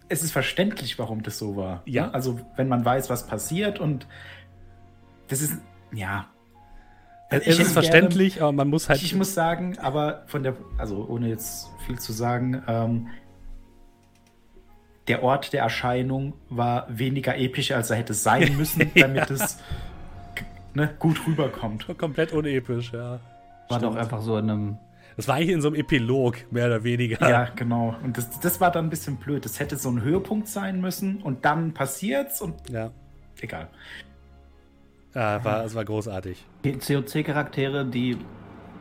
es 0.09 0.23
ist 0.23 0.33
verständlich, 0.33 0.99
warum 0.99 1.23
das 1.23 1.39
so 1.39 1.57
war. 1.57 1.83
Ja. 1.85 2.11
Also, 2.11 2.41
wenn 2.57 2.69
man 2.69 2.85
weiß, 2.85 3.11
was 3.11 3.27
passiert 3.27 3.79
und 3.79 4.07
das 5.29 5.43
ist, 5.43 5.59
ja. 5.93 6.27
Es 7.31 7.43
Ich 7.43 7.49
hätte 7.49 7.63
ist 7.63 7.73
verständlich, 7.73 8.41
aber 8.41 8.53
man 8.53 8.69
muss 8.69 8.89
halt. 8.89 9.03
Ich 9.03 9.15
muss 9.15 9.35
sagen, 9.35 9.79
aber 9.79 10.25
von 10.27 10.43
der, 10.43 10.57
also 10.79 11.07
ohne 11.09 11.29
jetzt 11.29 11.69
viel 11.87 11.99
zu 11.99 12.13
sagen, 12.13 12.63
ähm, 12.67 13.09
der 15.09 15.23
Ort 15.23 15.53
der 15.53 15.63
Erscheinung 15.63 16.35
war 16.49 16.87
weniger 16.89 17.37
episch, 17.37 17.73
als 17.73 17.91
er 17.91 17.97
hätte 17.97 18.15
sein 18.15 18.57
müssen, 18.57 18.91
damit 18.95 19.31
es 19.31 19.59
ne, 20.75 20.95
gut 20.99 21.27
rüberkommt. 21.27 21.87
komplett 21.99 22.33
unepisch, 22.33 22.93
ja. 22.93 23.21
War 23.69 23.81
doch 23.81 23.97
einfach 23.97 24.23
so 24.23 24.39
in 24.39 24.51
einem. 24.51 24.79
Das 25.19 25.27
war 25.27 25.35
eigentlich 25.35 25.51
in 25.51 25.61
so 25.61 25.67
einem 25.67 25.75
Epilog, 25.75 26.37
mehr 26.53 26.67
oder 26.67 26.85
weniger. 26.85 27.29
Ja, 27.29 27.49
genau. 27.57 27.97
Und 28.05 28.17
das, 28.17 28.39
das 28.39 28.61
war 28.61 28.71
dann 28.71 28.87
ein 28.87 28.91
bisschen 28.91 29.17
blöd. 29.17 29.45
Das 29.45 29.59
hätte 29.59 29.77
so 29.77 29.91
ein 29.91 30.01
Höhepunkt 30.01 30.47
sein 30.47 30.81
müssen 30.81 31.21
und 31.23 31.45
dann 31.45 31.75
passiert's 31.75 32.41
und 32.41 32.55
Ja. 32.71 32.93
egal. 33.41 33.69
Ja, 35.17 35.43
war, 35.45 35.65
es 35.65 35.75
war 35.75 35.85
großartig. 35.85 36.47
Die 36.63 36.75
COC-Charaktere, 36.75 37.85
die, 37.85 38.17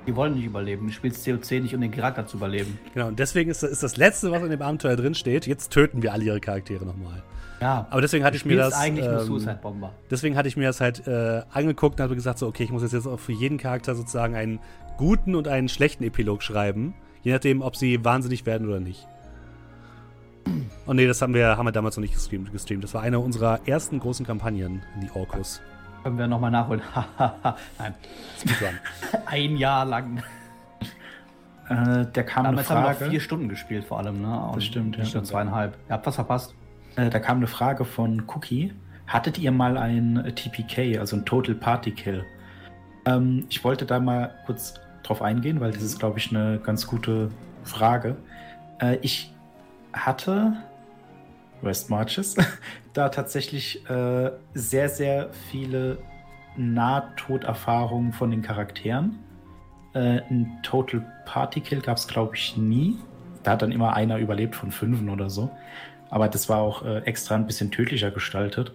die 0.06 0.16
wollen 0.16 0.36
nicht 0.36 0.46
überleben. 0.46 0.86
Du 0.86 0.94
spielst 0.94 1.26
COC 1.26 1.60
nicht, 1.60 1.74
um 1.74 1.82
den 1.82 1.90
Charakter 1.90 2.28
zu 2.28 2.38
überleben. 2.38 2.78
Genau, 2.94 3.08
und 3.08 3.18
deswegen 3.18 3.50
ist, 3.50 3.64
ist 3.64 3.82
das 3.82 3.98
Letzte, 3.98 4.30
was 4.30 4.44
in 4.44 4.52
dem 4.52 4.62
Abenteuer 4.62 4.96
drin 4.96 5.16
steht, 5.16 5.48
jetzt 5.48 5.72
töten 5.74 6.04
wir 6.04 6.14
alle 6.14 6.24
ihre 6.26 6.40
Charaktere 6.40 6.86
nochmal. 6.86 7.24
Ja. 7.60 7.88
Aber 7.90 8.02
deswegen 8.02 8.24
hatte 8.24 8.38
ich 8.38 8.46
mir 8.46 8.58
das. 8.58 8.74
eigentlich 8.74 9.06
nur 9.06 9.20
ähm, 9.22 9.26
Suicide 9.26 9.60
Bomber. 9.62 9.92
Deswegen 10.12 10.38
hatte 10.38 10.48
ich 10.48 10.58
mir 10.58 10.68
das 10.68 10.80
halt 10.80 11.08
äh, 11.08 11.42
angeguckt 11.52 12.00
und 12.00 12.04
habe 12.04 12.16
gesagt, 12.16 12.38
so, 12.40 12.48
okay, 12.48 12.64
ich 12.64 12.72
muss 12.72 12.84
jetzt, 12.84 12.94
jetzt 12.94 13.08
auch 13.08 13.20
für 13.20 13.32
jeden 13.32 13.58
Charakter 13.58 13.96
sozusagen 13.96 14.36
einen 14.36 14.60
guten 14.98 15.36
und 15.36 15.48
einen 15.48 15.70
schlechten 15.70 16.04
Epilog 16.04 16.44
schreiben. 16.44 16.94
Je 17.24 17.34
nachdem, 17.34 17.62
ob 17.62 17.76
sie 17.76 18.04
wahnsinnig 18.06 18.46
werden 18.46 18.68
oder 18.68 18.80
nicht. 18.80 19.08
Und 20.86 20.96
nee, 20.96 21.08
das 21.08 21.22
haben 21.22 21.34
wir, 21.34 21.58
haben 21.58 21.66
wir 21.66 21.72
damals 21.72 21.98
noch 21.98 22.02
nicht 22.02 22.14
gestreamt, 22.14 22.52
gestreamt. 22.52 22.84
Das 22.84 22.94
war 22.94 23.02
eine 23.02 23.20
unserer 23.20 23.60
ersten 23.66 24.00
großen 24.00 24.26
Kampagnen 24.26 24.82
in 24.96 25.02
die 25.02 25.12
Orkus. 25.14 25.62
Können 26.04 26.18
wir 26.18 26.28
nochmal 26.28 26.52
nachholen. 26.52 26.82
Nein. 27.80 27.94
Ein 29.26 29.58
Jahr 29.58 29.84
lang. 29.84 30.24
Äh, 31.70 32.06
da 32.14 32.24
kam 32.24 32.46
eine 32.46 32.56
Damals 32.56 32.70
haben 32.70 32.84
wir 32.84 32.94
Frage. 32.94 33.12
vier 33.12 33.20
Stunden 33.20 33.50
gespielt, 33.50 33.84
vor 33.84 33.98
allem. 34.00 34.22
Ne? 34.22 34.40
Und 34.48 34.56
Das 34.56 34.64
stimmt, 34.64 34.96
ja. 34.96 35.04
Nicht 35.04 35.14
nur 35.14 35.26
zweieinhalb. 35.26 35.78
Ihr 35.90 35.94
habt 35.94 36.06
was 36.06 36.16
verpasst. 36.16 36.56
Äh, 36.98 37.10
da 37.10 37.20
kam 37.20 37.38
eine 37.38 37.48
Frage 37.48 37.86
von 37.86 38.24
Cookie. 38.28 38.74
Hattet 39.06 39.38
ihr 39.38 39.52
mal 39.52 39.78
ein 39.78 40.34
TPK, 40.36 40.98
also 41.00 41.16
ein 41.16 41.26
Total 41.26 41.56
Party 41.56 41.92
Kill? 41.92 42.26
Ähm, 43.06 43.46
ich 43.50 43.64
wollte 43.64 43.86
da 43.86 44.00
mal 44.00 44.36
kurz 44.46 44.74
drauf 45.04 45.22
eingehen, 45.22 45.62
weil 45.62 45.72
das 45.72 45.84
ist, 45.84 46.00
glaube 46.00 46.20
ich, 46.20 46.36
eine 46.36 46.60
ganz 46.60 46.86
gute 46.86 47.30
Frage. 47.64 48.18
Äh, 48.82 48.98
ich 49.02 49.32
hatte 49.94 50.54
West 51.62 51.90
Marches 51.90 52.36
da 52.94 53.10
tatsächlich 53.10 53.88
äh, 53.90 54.32
sehr, 54.54 54.90
sehr 54.90 55.30
viele 55.50 56.00
Nahtoderfahrungen 56.58 58.12
von 58.12 58.32
den 58.32 58.42
Charakteren. 58.42 59.20
Äh, 59.94 60.22
ein 60.30 60.60
Total 60.64 61.06
Party 61.26 61.62
Kill 61.62 61.82
gab 61.82 61.98
es, 61.98 62.08
glaube 62.08 62.36
ich, 62.36 62.58
nie. 62.58 62.98
Da 63.44 63.52
hat 63.52 63.62
dann 63.62 63.72
immer 63.72 63.96
einer 63.96 64.18
überlebt 64.18 64.56
von 64.56 64.72
fünfen 64.72 65.10
oder 65.10 65.30
so. 65.30 65.52
Aber 66.10 66.28
das 66.28 66.50
war 66.50 66.60
auch 66.60 66.84
äh, 66.86 67.00
extra 67.00 67.36
ein 67.36 67.48
bisschen 67.48 67.72
tödlicher 67.72 68.12
gestaltet. 68.12 68.72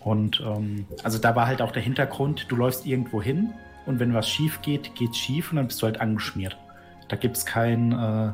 Und 0.00 0.40
ähm, 0.40 0.86
also 1.02 1.18
da 1.18 1.34
war 1.34 1.46
halt 1.46 1.62
auch 1.62 1.72
der 1.72 1.82
Hintergrund, 1.82 2.46
du 2.48 2.56
läufst 2.56 2.86
irgendwo 2.86 3.20
hin 3.22 3.52
und 3.86 3.98
wenn 3.98 4.14
was 4.14 4.28
schief 4.28 4.62
geht, 4.62 4.94
geht's 4.94 5.18
schief 5.18 5.50
und 5.50 5.56
dann 5.56 5.66
bist 5.66 5.82
du 5.82 5.86
halt 5.86 6.00
angeschmiert. 6.00 6.56
Da 7.08 7.16
gibt 7.16 7.36
es 7.36 7.46
kein 7.46 7.92
äh, 7.92 8.32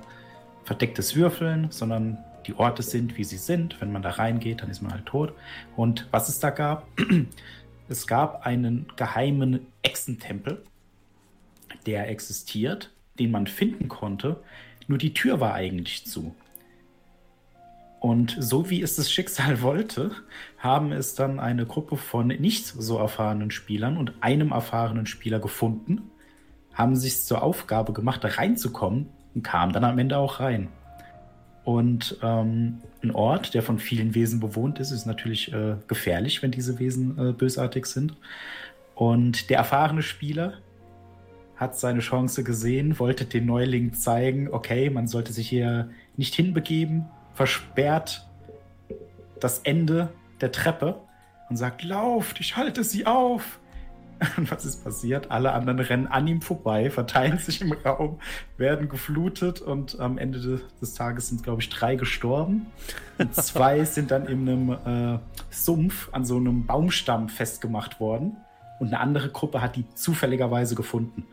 verdecktes 0.64 1.16
Würfeln, 1.16 1.70
sondern 1.70 2.18
die 2.46 2.54
Orte 2.54 2.82
sind, 2.82 3.16
wie 3.16 3.24
sie 3.24 3.36
sind. 3.36 3.80
Wenn 3.80 3.92
man 3.92 4.02
da 4.02 4.10
reingeht, 4.10 4.62
dann 4.62 4.70
ist 4.70 4.82
man 4.82 4.92
halt 4.92 5.06
tot. 5.06 5.32
Und 5.76 6.08
was 6.10 6.28
es 6.28 6.40
da 6.40 6.50
gab, 6.50 6.86
es 7.88 8.06
gab 8.06 8.46
einen 8.46 8.86
geheimen 8.96 9.66
Echsentempel, 9.82 10.62
der 11.86 12.08
existiert, 12.08 12.90
den 13.18 13.30
man 13.30 13.46
finden 13.46 13.88
konnte, 13.88 14.42
nur 14.88 14.98
die 14.98 15.14
Tür 15.14 15.40
war 15.40 15.54
eigentlich 15.54 16.06
zu. 16.06 16.34
Und 18.02 18.36
so 18.36 18.68
wie 18.68 18.82
es 18.82 18.96
das 18.96 19.12
Schicksal 19.12 19.62
wollte, 19.62 20.10
haben 20.58 20.90
es 20.90 21.14
dann 21.14 21.38
eine 21.38 21.66
Gruppe 21.66 21.96
von 21.96 22.26
nicht 22.26 22.66
so 22.66 22.98
erfahrenen 22.98 23.52
Spielern 23.52 23.96
und 23.96 24.14
einem 24.20 24.50
erfahrenen 24.50 25.06
Spieler 25.06 25.38
gefunden, 25.38 26.10
haben 26.74 26.96
sich 26.96 27.22
zur 27.22 27.44
Aufgabe 27.44 27.92
gemacht, 27.92 28.24
da 28.24 28.28
reinzukommen 28.28 29.06
und 29.36 29.44
kamen 29.44 29.72
dann 29.72 29.84
am 29.84 30.00
Ende 30.00 30.18
auch 30.18 30.40
rein. 30.40 30.66
Und 31.62 32.18
ähm, 32.24 32.78
ein 33.04 33.12
Ort, 33.12 33.54
der 33.54 33.62
von 33.62 33.78
vielen 33.78 34.16
Wesen 34.16 34.40
bewohnt 34.40 34.80
ist, 34.80 34.90
ist 34.90 35.06
natürlich 35.06 35.52
äh, 35.52 35.76
gefährlich, 35.86 36.42
wenn 36.42 36.50
diese 36.50 36.80
Wesen 36.80 37.16
äh, 37.16 37.32
bösartig 37.32 37.86
sind. 37.86 38.16
Und 38.96 39.48
der 39.48 39.58
erfahrene 39.58 40.02
Spieler 40.02 40.54
hat 41.54 41.78
seine 41.78 42.00
Chance 42.00 42.42
gesehen, 42.42 42.98
wollte 42.98 43.26
den 43.26 43.46
Neuling 43.46 43.92
zeigen, 43.92 44.48
okay, 44.50 44.90
man 44.90 45.06
sollte 45.06 45.32
sich 45.32 45.48
hier 45.48 45.90
nicht 46.16 46.34
hinbegeben, 46.34 47.06
versperrt 47.34 48.26
das 49.40 49.60
Ende 49.60 50.12
der 50.40 50.52
Treppe 50.52 51.00
und 51.48 51.56
sagt, 51.56 51.82
lauft, 51.82 52.40
ich 52.40 52.56
halte 52.56 52.84
sie 52.84 53.06
auf. 53.06 53.58
Und 54.36 54.50
was 54.50 54.64
ist 54.64 54.84
passiert? 54.84 55.30
Alle 55.30 55.52
anderen 55.52 55.80
rennen 55.80 56.06
an 56.06 56.28
ihm 56.28 56.42
vorbei, 56.42 56.90
verteilen 56.90 57.38
sich 57.38 57.60
im 57.60 57.72
Raum, 57.72 58.20
werden 58.56 58.88
geflutet 58.88 59.60
und 59.60 59.98
am 59.98 60.16
Ende 60.16 60.60
des, 60.80 60.94
Tages 60.94 61.28
sind, 61.28 61.42
glaube 61.42 61.60
ich, 61.60 61.68
drei 61.70 61.96
gestorben. 61.96 62.66
Und 63.18 63.34
zwei 63.34 63.84
sind 63.84 64.12
dann 64.12 64.26
in 64.26 64.48
einem 64.48 64.70
äh, 64.70 65.18
Sumpf 65.50 66.08
an 66.12 66.24
so 66.24 66.36
einem 66.36 66.66
Baumstamm 66.66 67.28
festgemacht 67.28 67.98
worden. 67.98 68.36
Und 68.78 68.88
eine 68.88 69.00
andere 69.00 69.28
Gruppe 69.30 69.60
hat 69.60 69.74
die 69.74 69.84
zufälligerweise 69.94 70.76
gefunden. 70.76 71.26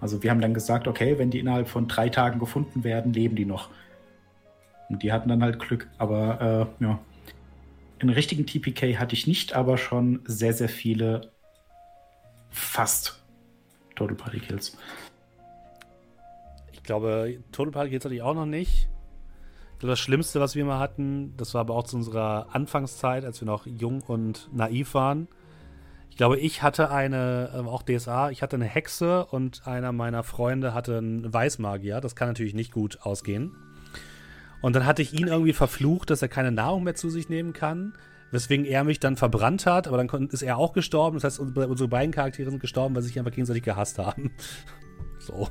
Also 0.00 0.22
wir 0.22 0.30
haben 0.30 0.40
dann 0.40 0.54
gesagt, 0.54 0.86
okay, 0.86 1.18
wenn 1.18 1.30
die 1.30 1.40
innerhalb 1.40 1.68
von 1.68 1.88
drei 1.88 2.08
Tagen 2.08 2.38
gefunden 2.38 2.84
werden, 2.84 3.12
leben 3.12 3.34
die 3.34 3.46
noch. 3.46 3.68
Und 4.88 5.02
die 5.02 5.12
hatten 5.12 5.28
dann 5.28 5.42
halt 5.42 5.58
Glück. 5.58 5.88
Aber 5.98 6.68
äh, 6.80 6.84
ja, 6.84 6.98
einen 8.00 8.10
richtigen 8.10 8.46
TPK 8.46 8.98
hatte 8.98 9.14
ich 9.14 9.26
nicht, 9.26 9.54
aber 9.54 9.76
schon 9.76 10.20
sehr, 10.24 10.52
sehr 10.52 10.68
viele 10.68 11.32
fast 12.50 13.22
Total 13.96 14.16
Party 14.16 14.38
Kills. 14.38 14.76
Ich 16.72 16.82
glaube, 16.82 17.40
Total 17.52 17.72
Party 17.72 17.90
jetzt 17.90 18.04
hatte 18.04 18.14
ich 18.14 18.22
auch 18.22 18.34
noch 18.34 18.46
nicht. 18.46 18.88
Ich 19.72 19.80
glaube, 19.80 19.92
das 19.92 20.00
Schlimmste, 20.00 20.40
was 20.40 20.56
wir 20.56 20.64
mal 20.64 20.78
hatten, 20.78 21.36
das 21.36 21.54
war 21.54 21.60
aber 21.60 21.74
auch 21.74 21.84
zu 21.84 21.96
unserer 21.96 22.48
Anfangszeit, 22.52 23.24
als 23.24 23.40
wir 23.40 23.46
noch 23.46 23.66
jung 23.66 24.02
und 24.02 24.48
naiv 24.52 24.94
waren. 24.94 25.28
Ich 26.10 26.16
glaube, 26.16 26.38
ich 26.38 26.62
hatte 26.62 26.90
eine, 26.90 27.64
auch 27.66 27.82
DSA, 27.82 28.30
ich 28.30 28.42
hatte 28.42 28.56
eine 28.56 28.64
Hexe 28.64 29.26
und 29.26 29.66
einer 29.68 29.92
meiner 29.92 30.24
Freunde 30.24 30.74
hatte 30.74 30.98
einen 30.98 31.32
Weißmagier. 31.32 32.00
Das 32.00 32.16
kann 32.16 32.28
natürlich 32.28 32.54
nicht 32.54 32.72
gut 32.72 33.02
ausgehen. 33.02 33.54
Und 34.60 34.74
dann 34.74 34.86
hatte 34.86 35.02
ich 35.02 35.12
ihn 35.18 35.28
irgendwie 35.28 35.52
verflucht, 35.52 36.10
dass 36.10 36.22
er 36.22 36.28
keine 36.28 36.50
Nahrung 36.52 36.84
mehr 36.84 36.94
zu 36.94 37.10
sich 37.10 37.28
nehmen 37.28 37.52
kann, 37.52 37.92
weswegen 38.32 38.64
er 38.66 38.84
mich 38.84 38.98
dann 39.00 39.16
verbrannt 39.16 39.66
hat, 39.66 39.86
aber 39.88 39.96
dann 40.02 40.28
ist 40.28 40.42
er 40.42 40.58
auch 40.58 40.72
gestorben. 40.72 41.16
Das 41.16 41.24
heißt, 41.24 41.38
unsere 41.38 41.88
beiden 41.88 42.12
Charaktere 42.12 42.50
sind 42.50 42.60
gestorben, 42.60 42.94
weil 42.94 43.02
sie 43.02 43.08
sich 43.08 43.18
einfach 43.18 43.30
gegenseitig 43.32 43.62
gehasst 43.62 43.98
haben. 43.98 44.32
so. 45.18 45.48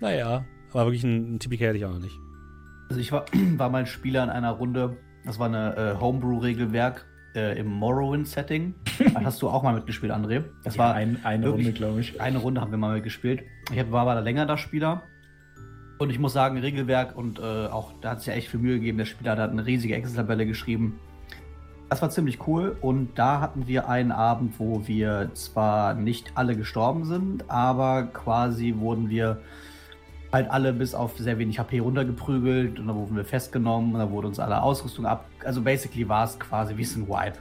Naja, 0.00 0.44
aber 0.72 0.86
wirklich 0.86 1.04
ein, 1.04 1.34
ein 1.34 1.38
TPK 1.40 1.68
hatte 1.68 1.78
ich 1.78 1.84
auch 1.84 1.92
noch 1.92 1.98
nicht. 1.98 2.16
Also 2.88 3.00
ich 3.00 3.12
war, 3.12 3.24
war 3.56 3.68
mal 3.70 3.86
Spieler 3.86 4.22
in 4.24 4.30
einer 4.30 4.52
Runde, 4.52 4.96
das 5.24 5.38
war 5.38 5.46
eine 5.46 5.76
äh, 5.76 6.00
Homebrew-Regelwerk 6.00 7.06
äh, 7.34 7.58
im 7.58 7.66
Morrowind-Setting. 7.66 8.74
Hast 9.24 9.42
du 9.42 9.48
auch 9.48 9.62
mal 9.62 9.74
mitgespielt, 9.74 10.12
André. 10.12 10.44
Das 10.64 10.78
war 10.78 10.94
ein, 10.94 11.18
eine 11.24 11.44
wirklich- 11.44 11.66
Runde, 11.66 11.78
glaube 11.78 12.00
ich. 12.00 12.20
Eine 12.20 12.38
Runde 12.38 12.60
haben 12.60 12.70
wir 12.70 12.78
mal 12.78 12.94
mitgespielt. 12.94 13.42
Ich 13.72 13.78
hab- 13.78 13.90
war 13.90 14.02
aber 14.02 14.14
da 14.14 14.20
länger 14.20 14.46
da 14.46 14.56
Spieler. 14.56 15.02
Und 16.00 16.08
ich 16.08 16.18
muss 16.18 16.32
sagen, 16.32 16.56
Regelwerk 16.56 17.14
und 17.14 17.40
äh, 17.40 17.66
auch, 17.66 17.92
da 18.00 18.12
hat 18.12 18.20
sich 18.20 18.28
ja 18.28 18.32
echt 18.32 18.48
viel 18.48 18.58
Mühe 18.58 18.78
gegeben. 18.78 18.96
Der 18.96 19.04
Spieler 19.04 19.36
hat 19.36 19.50
eine 19.50 19.66
riesige 19.66 19.94
Excel-Tabelle 19.94 20.46
geschrieben. 20.46 20.98
Das 21.90 22.00
war 22.00 22.08
ziemlich 22.08 22.46
cool. 22.46 22.74
Und 22.80 23.18
da 23.18 23.42
hatten 23.42 23.66
wir 23.66 23.86
einen 23.86 24.10
Abend, 24.10 24.58
wo 24.58 24.88
wir 24.88 25.30
zwar 25.34 25.92
nicht 25.92 26.32
alle 26.36 26.56
gestorben 26.56 27.04
sind, 27.04 27.50
aber 27.50 28.04
quasi 28.04 28.76
wurden 28.78 29.10
wir 29.10 29.42
halt 30.32 30.50
alle 30.50 30.72
bis 30.72 30.94
auf 30.94 31.18
sehr 31.18 31.38
wenig 31.38 31.58
HP 31.58 31.80
runtergeprügelt 31.80 32.78
und 32.78 32.86
dann 32.86 32.96
wurden 32.96 33.14
wir 33.14 33.26
festgenommen 33.26 33.92
und 33.92 34.00
dann 34.00 34.10
wurde 34.10 34.28
uns 34.28 34.38
alle 34.38 34.62
Ausrüstung 34.62 35.04
ab. 35.04 35.26
Also 35.44 35.60
basically 35.60 36.08
war 36.08 36.24
es 36.24 36.40
quasi 36.40 36.78
wie 36.78 36.84
ein 36.84 37.08
Wipe. 37.08 37.38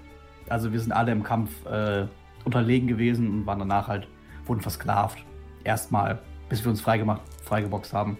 Also 0.50 0.74
wir 0.74 0.82
sind 0.82 0.92
alle 0.92 1.14
im 1.14 1.24
Kampf 1.24 1.66
äh, 1.66 2.08
unterlegen 2.44 2.90
gewesen 2.90 3.30
und 3.30 3.46
waren 3.46 3.60
danach 3.60 3.88
halt, 3.88 4.06
wurden 4.46 4.60
versklavt. 4.60 5.24
Erstmal, 5.64 6.20
bis 6.50 6.62
wir 6.66 6.72
uns 6.72 6.82
freigemacht, 6.82 7.22
freigeboxt 7.46 7.94
haben. 7.94 8.18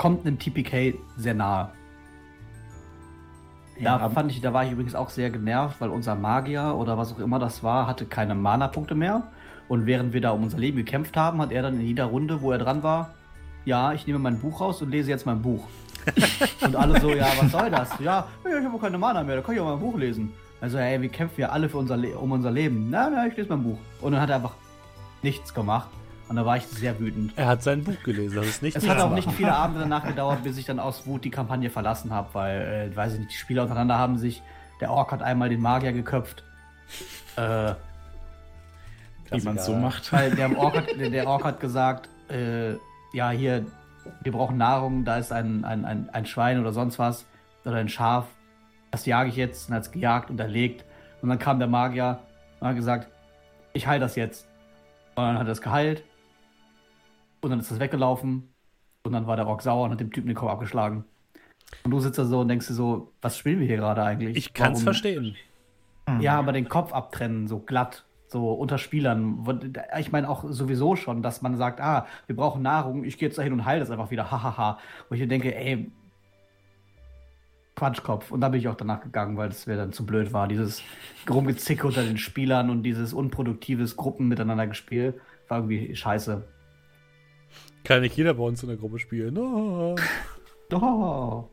Kommt 0.00 0.26
einem 0.26 0.38
TPK 0.38 0.94
sehr 1.18 1.34
nahe. 1.34 1.72
Da 3.76 3.98
Ja, 3.98 4.08
fand 4.08 4.32
ich, 4.32 4.40
da 4.40 4.54
war 4.54 4.64
ich 4.64 4.72
übrigens 4.72 4.94
auch 4.94 5.10
sehr 5.10 5.28
genervt, 5.28 5.78
weil 5.78 5.90
unser 5.90 6.14
Magier 6.14 6.74
oder 6.74 6.96
was 6.96 7.12
auch 7.12 7.18
immer 7.18 7.38
das 7.38 7.62
war, 7.62 7.86
hatte 7.86 8.06
keine 8.06 8.34
Mana-Punkte 8.34 8.94
mehr. 8.94 9.24
Und 9.68 9.84
während 9.84 10.14
wir 10.14 10.22
da 10.22 10.30
um 10.30 10.42
unser 10.42 10.56
Leben 10.56 10.78
gekämpft 10.78 11.18
haben, 11.18 11.42
hat 11.42 11.52
er 11.52 11.60
dann 11.60 11.74
in 11.74 11.82
jeder 11.82 12.06
Runde, 12.06 12.40
wo 12.40 12.50
er 12.50 12.56
dran 12.56 12.82
war, 12.82 13.10
ja, 13.66 13.92
ich 13.92 14.06
nehme 14.06 14.18
mein 14.18 14.38
Buch 14.38 14.62
raus 14.62 14.80
und 14.80 14.90
lese 14.90 15.10
jetzt 15.10 15.26
mein 15.26 15.42
Buch. 15.42 15.68
und 16.62 16.76
alle 16.76 16.98
so, 16.98 17.14
ja, 17.14 17.26
was 17.38 17.52
soll 17.52 17.70
das? 17.70 17.90
Ja, 18.00 18.26
ich 18.42 18.64
habe 18.64 18.78
keine 18.78 18.96
Mana 18.96 19.22
mehr, 19.22 19.36
da 19.36 19.42
kann 19.42 19.54
ich 19.54 19.60
auch 19.60 19.66
mal 19.66 19.74
ein 19.74 19.80
Buch 19.80 19.98
lesen. 19.98 20.32
Also, 20.62 20.78
ey, 20.78 20.98
wir 21.02 21.10
kämpfen 21.10 21.42
ja 21.42 21.50
alle 21.50 21.68
für 21.68 21.76
unser 21.76 21.98
Le 21.98 22.16
um 22.16 22.32
unser 22.32 22.50
Leben. 22.50 22.88
Na, 22.88 23.10
na, 23.10 23.26
ich 23.26 23.36
lese 23.36 23.50
mein 23.50 23.64
Buch. 23.64 23.78
Und 24.00 24.12
dann 24.12 24.22
hat 24.22 24.30
er 24.30 24.36
einfach 24.36 24.54
nichts 25.22 25.52
gemacht. 25.52 25.90
Und 26.30 26.36
da 26.36 26.46
war 26.46 26.56
ich 26.56 26.64
sehr 26.68 26.96
wütend. 27.00 27.32
Er 27.34 27.48
hat 27.48 27.64
sein 27.64 27.82
Buch 27.82 28.00
gelesen, 28.04 28.36
das 28.36 28.46
ist 28.46 28.62
nicht 28.62 28.76
Es 28.76 28.88
hat 28.88 28.98
auch 29.00 29.06
machen. 29.06 29.16
nicht 29.16 29.32
viele 29.32 29.52
Abende 29.52 29.80
danach 29.80 30.06
gedauert, 30.06 30.44
bis 30.44 30.56
ich 30.58 30.64
dann 30.64 30.78
aus 30.78 31.04
Wut 31.04 31.24
die 31.24 31.30
Kampagne 31.30 31.70
verlassen 31.70 32.12
habe, 32.12 32.28
weil, 32.34 32.90
äh, 32.92 32.96
weiß 32.96 33.14
ich 33.14 33.18
nicht, 33.18 33.32
die 33.32 33.36
Spieler 33.36 33.62
untereinander 33.62 33.98
haben 33.98 34.16
sich, 34.16 34.40
der 34.80 34.92
Ork 34.92 35.10
hat 35.10 35.24
einmal 35.24 35.48
den 35.48 35.60
Magier 35.60 35.92
geköpft. 35.92 36.44
Äh, 37.34 37.72
Wie 39.32 39.40
man 39.42 39.56
es 39.56 39.66
so 39.66 39.74
macht. 39.74 40.12
weil 40.12 40.30
der 40.36 40.56
Ork 40.56 40.76
hat, 40.76 40.86
der, 41.00 41.10
der 41.10 41.26
Ork 41.26 41.42
hat 41.42 41.58
gesagt, 41.58 42.08
äh, 42.30 42.74
ja, 43.12 43.30
hier, 43.30 43.66
wir 44.22 44.30
brauchen 44.30 44.56
Nahrung, 44.56 45.04
da 45.04 45.16
ist 45.16 45.32
ein, 45.32 45.64
ein, 45.64 45.84
ein, 45.84 46.10
ein 46.10 46.26
Schwein 46.26 46.60
oder 46.60 46.72
sonst 46.72 47.00
was, 47.00 47.26
oder 47.64 47.74
ein 47.74 47.88
Schaf, 47.88 48.26
das 48.92 49.04
jage 49.04 49.30
ich 49.30 49.36
jetzt 49.36 49.68
und 49.68 49.74
hat 49.74 49.82
es 49.82 49.90
gejagt 49.90 50.30
und 50.30 50.38
erlegt. 50.38 50.84
Und 51.22 51.28
dann 51.28 51.40
kam 51.40 51.58
der 51.58 51.66
Magier 51.66 52.20
und 52.60 52.68
hat 52.68 52.76
gesagt, 52.76 53.08
ich 53.72 53.88
heile 53.88 53.98
das 53.98 54.14
jetzt. 54.14 54.46
Und 55.16 55.24
dann 55.24 55.36
hat 55.36 55.48
er 55.48 55.52
es 55.52 55.60
geheilt. 55.60 56.04
Und 57.40 57.50
dann 57.50 57.60
ist 57.60 57.70
das 57.70 57.80
weggelaufen. 57.80 58.52
Und 59.02 59.12
dann 59.12 59.26
war 59.26 59.36
der 59.36 59.46
Rock 59.46 59.62
sauer 59.62 59.84
und 59.84 59.92
hat 59.92 60.00
dem 60.00 60.12
Typen 60.12 60.28
den 60.28 60.36
Kopf 60.36 60.50
abgeschlagen. 60.50 61.04
Und 61.84 61.90
du 61.90 62.00
sitzt 62.00 62.18
da 62.18 62.24
so 62.24 62.40
und 62.40 62.48
denkst 62.48 62.66
dir 62.66 62.74
so, 62.74 63.12
was 63.22 63.38
spielen 63.38 63.60
wir 63.60 63.66
hier 63.66 63.76
gerade 63.76 64.02
eigentlich? 64.02 64.36
Ich 64.36 64.52
kann 64.52 64.72
es 64.72 64.82
verstehen. 64.82 65.36
Ja, 66.18 66.38
aber 66.38 66.52
den 66.52 66.68
Kopf 66.68 66.92
abtrennen, 66.92 67.46
so 67.46 67.60
glatt, 67.60 68.04
so 68.26 68.52
unter 68.52 68.78
Spielern. 68.78 69.46
Ich 69.98 70.10
meine 70.10 70.28
auch 70.28 70.44
sowieso 70.48 70.96
schon, 70.96 71.22
dass 71.22 71.40
man 71.40 71.56
sagt, 71.56 71.80
ah, 71.80 72.06
wir 72.26 72.34
brauchen 72.34 72.62
Nahrung, 72.62 73.04
ich 73.04 73.16
gehe 73.16 73.28
jetzt 73.28 73.38
dahin 73.38 73.52
und 73.52 73.64
heile 73.64 73.80
das 73.80 73.90
einfach 73.90 74.10
wieder, 74.10 74.30
hahaha. 74.30 74.78
Wo 75.08 75.14
ich 75.14 75.26
denke, 75.28 75.54
ey, 75.54 75.90
Quatschkopf. 77.76 78.30
Und 78.30 78.40
da 78.40 78.48
bin 78.48 78.60
ich 78.60 78.68
auch 78.68 78.74
danach 78.74 79.00
gegangen, 79.00 79.36
weil 79.36 79.48
es 79.48 79.66
mir 79.66 79.76
dann 79.76 79.92
zu 79.92 80.04
blöd 80.04 80.32
war. 80.32 80.48
Dieses 80.48 80.82
Rumgezicke 81.28 81.86
unter 81.86 82.02
den 82.02 82.18
Spielern 82.18 82.68
und 82.68 82.82
dieses 82.82 83.14
unproduktives 83.14 83.96
Gruppen 83.96 84.28
miteinander 84.28 84.66
gespielt 84.66 85.18
war 85.48 85.58
irgendwie 85.58 85.94
scheiße. 85.94 86.44
Kann 87.84 88.02
nicht 88.02 88.16
jeder 88.16 88.34
bei 88.34 88.44
uns 88.44 88.62
in 88.62 88.68
der 88.68 88.78
Gruppe 88.78 88.98
spielen. 88.98 89.36
Oh. 89.38 89.96
oh. 90.72 91.44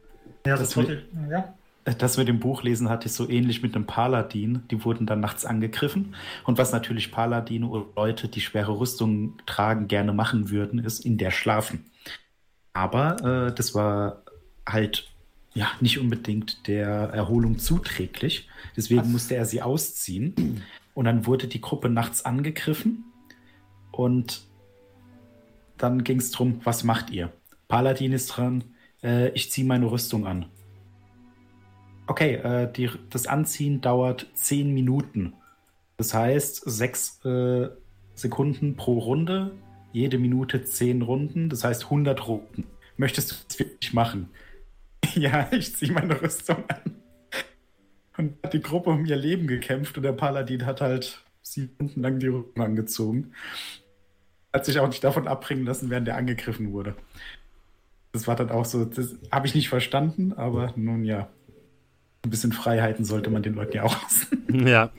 Ja, 0.46 0.56
das, 0.56 0.70
das, 0.70 0.76
mit, 0.76 1.06
ja. 1.30 1.54
das 1.98 2.18
mit 2.18 2.28
dem 2.28 2.40
Buchlesen 2.40 2.90
hatte 2.90 3.08
ich 3.08 3.14
so 3.14 3.30
ähnlich 3.30 3.64
mit 3.64 3.76
einem 3.76 3.86
Paladin. 3.86 4.64
Die 4.72 4.84
wurden 4.86 5.06
dann 5.06 5.20
nachts 5.20 5.46
angegriffen. 5.46 6.16
Und 6.46 6.58
was 6.58 6.72
natürlich 6.72 7.12
Paladine 7.12 7.68
oder 7.68 7.86
Leute, 7.96 8.28
die 8.28 8.42
schwere 8.42 8.80
Rüstungen 8.80 9.34
tragen, 9.46 9.88
gerne 9.88 10.14
machen 10.14 10.50
würden, 10.50 10.80
ist 10.80 11.06
in 11.06 11.18
der 11.18 11.32
schlafen. 11.32 11.86
Aber 12.74 13.48
äh, 13.48 13.56
das 13.56 13.74
war 13.74 14.24
halt 14.66 15.10
ja 15.54 15.68
nicht 15.82 16.00
unbedingt 16.00 16.68
der 16.68 16.88
Erholung 16.88 17.58
zuträglich. 17.58 18.48
Deswegen 18.76 19.02
Was? 19.02 19.08
musste 19.08 19.36
er 19.36 19.46
sie 19.46 19.62
ausziehen. 19.62 20.64
Und 20.94 21.06
dann 21.06 21.26
wurde 21.26 21.48
die 21.48 21.62
Gruppe 21.62 21.90
nachts 21.90 22.24
angegriffen. 22.26 23.06
Und 23.92 24.47
dann 25.78 26.04
ging 26.04 26.20
es 26.20 26.32
darum, 26.32 26.62
was 26.64 26.84
macht 26.84 27.10
ihr? 27.10 27.32
Paladin 27.68 28.14
ist 28.14 28.28
dran, 28.28 28.64
äh, 29.04 29.30
ich 29.30 29.52
ziehe 29.52 29.68
meine 29.68 29.92
Rüstung 29.92 30.26
an. 30.26 30.46
Okay, 32.08 32.36
äh, 32.36 32.72
die, 32.72 32.90
das 33.10 33.28
Anziehen 33.28 33.82
dauert 33.82 34.28
10 34.34 34.74
Minuten. 34.74 35.34
Das 35.98 36.14
heißt, 36.14 36.64
6 36.66 37.26
äh, 37.26 37.70
Sekunden 38.16 38.76
pro 38.76 39.00
Runde, 39.00 39.52
jede 39.92 40.18
Minute 40.18 40.64
10 40.64 41.02
Runden, 41.02 41.50
das 41.50 41.64
heißt 41.64 41.86
100 41.86 42.28
Runden. 42.28 42.66
Möchtest 42.96 43.32
du 43.32 43.36
das 43.48 43.60
wirklich 43.60 43.94
machen? 43.94 44.30
Ja, 45.16 45.48
ich 45.52 45.76
ziehe 45.76 45.92
meine 45.92 46.22
Rüstung 46.22 46.58
an. 46.68 46.96
Und 48.18 48.34
hat 48.44 48.54
die 48.54 48.62
Gruppe 48.62 48.90
um 48.90 49.06
ihr 49.06 49.16
Leben 49.16 49.48
gekämpft 49.48 49.96
und 49.98 50.04
der 50.04 50.12
Paladin 50.12 50.66
hat 50.66 50.82
halt 50.82 51.24
sieben 51.42 51.74
Stunden 51.76 52.02
lang 52.02 52.20
die 52.20 52.28
Rüstung 52.28 52.62
angezogen. 52.62 53.34
Hat 54.58 54.66
sich 54.66 54.80
auch 54.80 54.88
nicht 54.88 55.04
davon 55.04 55.28
abbringen 55.28 55.66
lassen, 55.66 55.92
während 55.92 56.08
er 56.08 56.18
angegriffen 56.18 56.72
wurde. 56.72 56.96
Das 58.12 58.28
war 58.28 58.36
dann 58.36 58.50
auch 58.50 58.66
so, 58.66 58.86
das 58.86 59.16
habe 59.32 59.46
ich 59.46 59.54
nicht 59.54 59.70
verstanden, 59.70 60.34
aber 60.34 60.74
nun 60.76 61.04
ja. 61.04 61.30
Ein 62.26 62.32
bisschen 62.32 62.52
Freiheiten 62.52 63.06
sollte 63.06 63.30
man 63.30 63.44
den 63.44 63.54
Leuten 63.54 63.78
ja 63.78 63.84
auch 63.84 64.02
lassen. 64.02 64.66
Ja. 64.66 64.90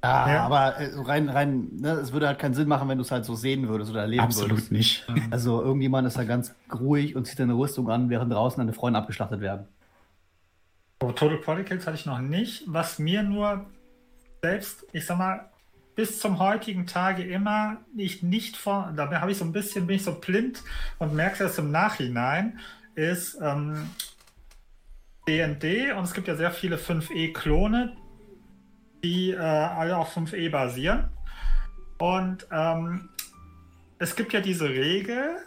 Ah, 0.00 0.32
ja. 0.32 0.42
aber 0.42 0.76
äh, 0.78 0.90
rein, 0.96 1.28
rein, 1.28 1.68
ne, 1.76 1.92
es 1.92 2.12
würde 2.12 2.26
halt 2.26 2.40
keinen 2.40 2.54
Sinn 2.54 2.66
machen, 2.66 2.88
wenn 2.88 2.98
du 2.98 3.02
es 3.02 3.12
halt 3.12 3.24
so 3.24 3.36
sehen 3.36 3.68
würdest 3.68 3.92
oder 3.92 4.00
erleben 4.00 4.24
Absolut 4.24 4.50
würdest. 4.50 5.02
Absolut 5.02 5.22
nicht. 5.22 5.32
Also 5.32 5.62
irgendjemand 5.62 6.08
ist 6.08 6.18
da 6.18 6.24
ganz 6.24 6.56
ruhig 6.72 7.14
und 7.14 7.26
zieht 7.26 7.40
eine 7.40 7.54
Rüstung 7.54 7.88
an, 7.88 8.10
während 8.10 8.32
draußen 8.32 8.58
deine 8.58 8.72
Freunde 8.72 8.98
abgeschlachtet 8.98 9.40
werden. 9.40 9.68
Oh, 11.00 11.12
Total 11.12 11.38
Protocols 11.38 11.86
hatte 11.86 11.96
ich 11.96 12.06
noch 12.06 12.18
nicht. 12.18 12.64
Was 12.66 12.98
mir 12.98 13.22
nur 13.22 13.66
selbst, 14.42 14.84
ich 14.92 15.06
sag 15.06 15.18
mal, 15.18 15.48
bis 15.98 16.20
zum 16.20 16.38
heutigen 16.38 16.86
Tage 16.86 17.24
immer 17.24 17.78
ich 17.96 18.22
nicht 18.22 18.56
vor, 18.56 18.92
da 18.94 19.10
habe 19.20 19.32
ich 19.32 19.38
so 19.38 19.44
ein 19.44 19.50
bisschen, 19.50 19.88
bin 19.88 19.96
ich 19.96 20.04
so 20.04 20.14
blind 20.14 20.62
und 21.00 21.12
merke 21.12 21.42
es 21.42 21.58
im 21.58 21.72
Nachhinein, 21.72 22.60
ist 22.94 23.36
ähm, 23.42 23.90
D&D 25.26 25.90
und 25.90 26.04
es 26.04 26.14
gibt 26.14 26.28
ja 26.28 26.36
sehr 26.36 26.52
viele 26.52 26.76
5e-Klone, 26.76 27.96
die 29.02 29.32
äh, 29.32 29.38
alle 29.38 29.96
auf 29.96 30.16
5e 30.16 30.48
basieren. 30.50 31.10
Und 31.98 32.46
ähm, 32.52 33.08
es 33.98 34.14
gibt 34.14 34.32
ja 34.32 34.40
diese 34.40 34.68
Regel, 34.68 35.38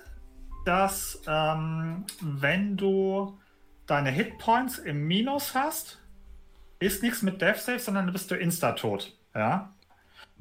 dass 0.65 1.21
ähm, 1.27 2.03
wenn 2.19 2.75
du 2.75 3.39
deine 3.87 4.09
Hitpoints 4.09 4.79
im 4.79 5.07
Minus 5.07 5.55
hast, 5.55 6.01
ist 6.79 7.03
nichts 7.03 7.21
mit 7.21 7.41
Death 7.41 7.59
Save, 7.59 7.79
sondern 7.79 8.11
bist 8.11 8.29
du 8.31 8.35
insta-tot. 8.35 9.15
Ja? 9.33 9.73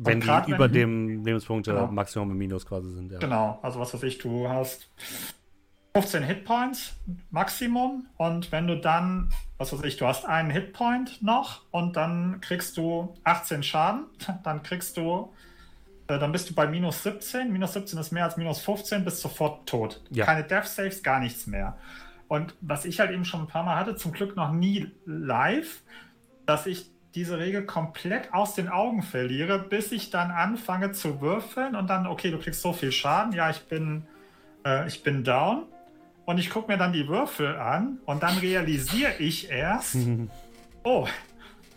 Wenn 0.03 0.21
die 0.21 0.53
über 0.53 0.65
wenn, 0.65 0.73
dem 0.73 1.25
Lebenspunkte 1.25 1.73
genau. 1.73 1.89
Maximum 1.89 2.31
im 2.31 2.39
Minus 2.39 2.67
quasi 2.67 2.91
sind. 2.91 3.13
Ja. 3.13 3.19
Genau, 3.19 3.59
also 3.63 3.81
was 3.81 3.93
weiß 3.93 4.03
ich, 4.05 4.19
du 4.19 4.49
hast 4.49 4.89
15 5.95 6.23
Hitpoints 6.23 6.95
Maximum 7.31 8.07
und 8.17 8.53
wenn 8.53 8.67
du 8.67 8.77
dann, 8.77 9.31
was 9.59 9.73
weiß 9.73 9.83
ich, 9.85 9.97
du 9.97 10.07
hast 10.07 10.25
einen 10.25 10.51
Hitpoint 10.51 11.23
noch 11.23 11.63
und 11.71 11.97
dann 11.97 12.41
kriegst 12.41 12.77
du 12.77 13.15
18 13.25 13.63
Schaden, 13.63 14.07
dann 14.45 14.63
kriegst 14.63 14.97
du, 14.97 15.33
äh, 16.07 16.19
dann 16.19 16.33
bist 16.33 16.49
du 16.49 16.55
bei 16.55 16.67
minus 16.67 17.03
17. 17.03 17.53
Minus 17.53 17.73
17 17.73 17.99
ist 17.99 18.13
mehr 18.13 18.25
als 18.25 18.37
minus 18.37 18.61
15, 18.61 19.05
bist 19.05 19.21
sofort 19.21 19.69
tot. 19.69 20.01
Ja. 20.11 20.25
Keine 20.25 20.45
Death 20.45 20.67
Saves, 20.69 21.03
gar 21.03 21.21
nichts 21.21 21.47
mehr. 21.47 21.77
Und 22.29 22.55
was 22.61 22.85
ich 22.85 23.01
halt 23.01 23.11
eben 23.11 23.25
schon 23.25 23.41
ein 23.41 23.47
paar 23.49 23.65
Mal 23.65 23.75
hatte, 23.75 23.97
zum 23.97 24.13
Glück 24.13 24.37
noch 24.37 24.53
nie 24.53 24.93
live, 25.05 25.83
dass 26.47 26.67
ich 26.67 26.89
diese 27.15 27.39
Regel 27.39 27.65
komplett 27.65 28.33
aus 28.33 28.55
den 28.55 28.69
Augen 28.69 29.03
verliere, 29.03 29.59
bis 29.59 29.93
ich 29.93 30.11
dann 30.11 30.31
anfange 30.31 30.93
zu 30.93 31.21
würfeln 31.21 31.75
und 31.75 31.89
dann, 31.89 32.07
okay, 32.07 32.31
du 32.31 32.39
kriegst 32.39 32.63
so 32.63 32.73
viel 32.73 32.93
Schaden, 32.93 33.33
ja, 33.33 33.51
ich 33.51 33.63
bin, 33.63 34.05
äh, 34.65 34.87
ich 34.87 35.03
bin 35.03 35.25
down 35.25 35.65
und 36.25 36.39
ich 36.39 36.51
gucke 36.51 36.71
mir 36.71 36.79
dann 36.79 36.93
die 36.93 37.09
Würfel 37.09 37.57
an 37.57 37.99
und 38.07 38.23
dann 38.23 38.39
realisiere 38.39 39.15
ich 39.19 39.51
erst, 39.51 39.97
oh, 40.85 41.09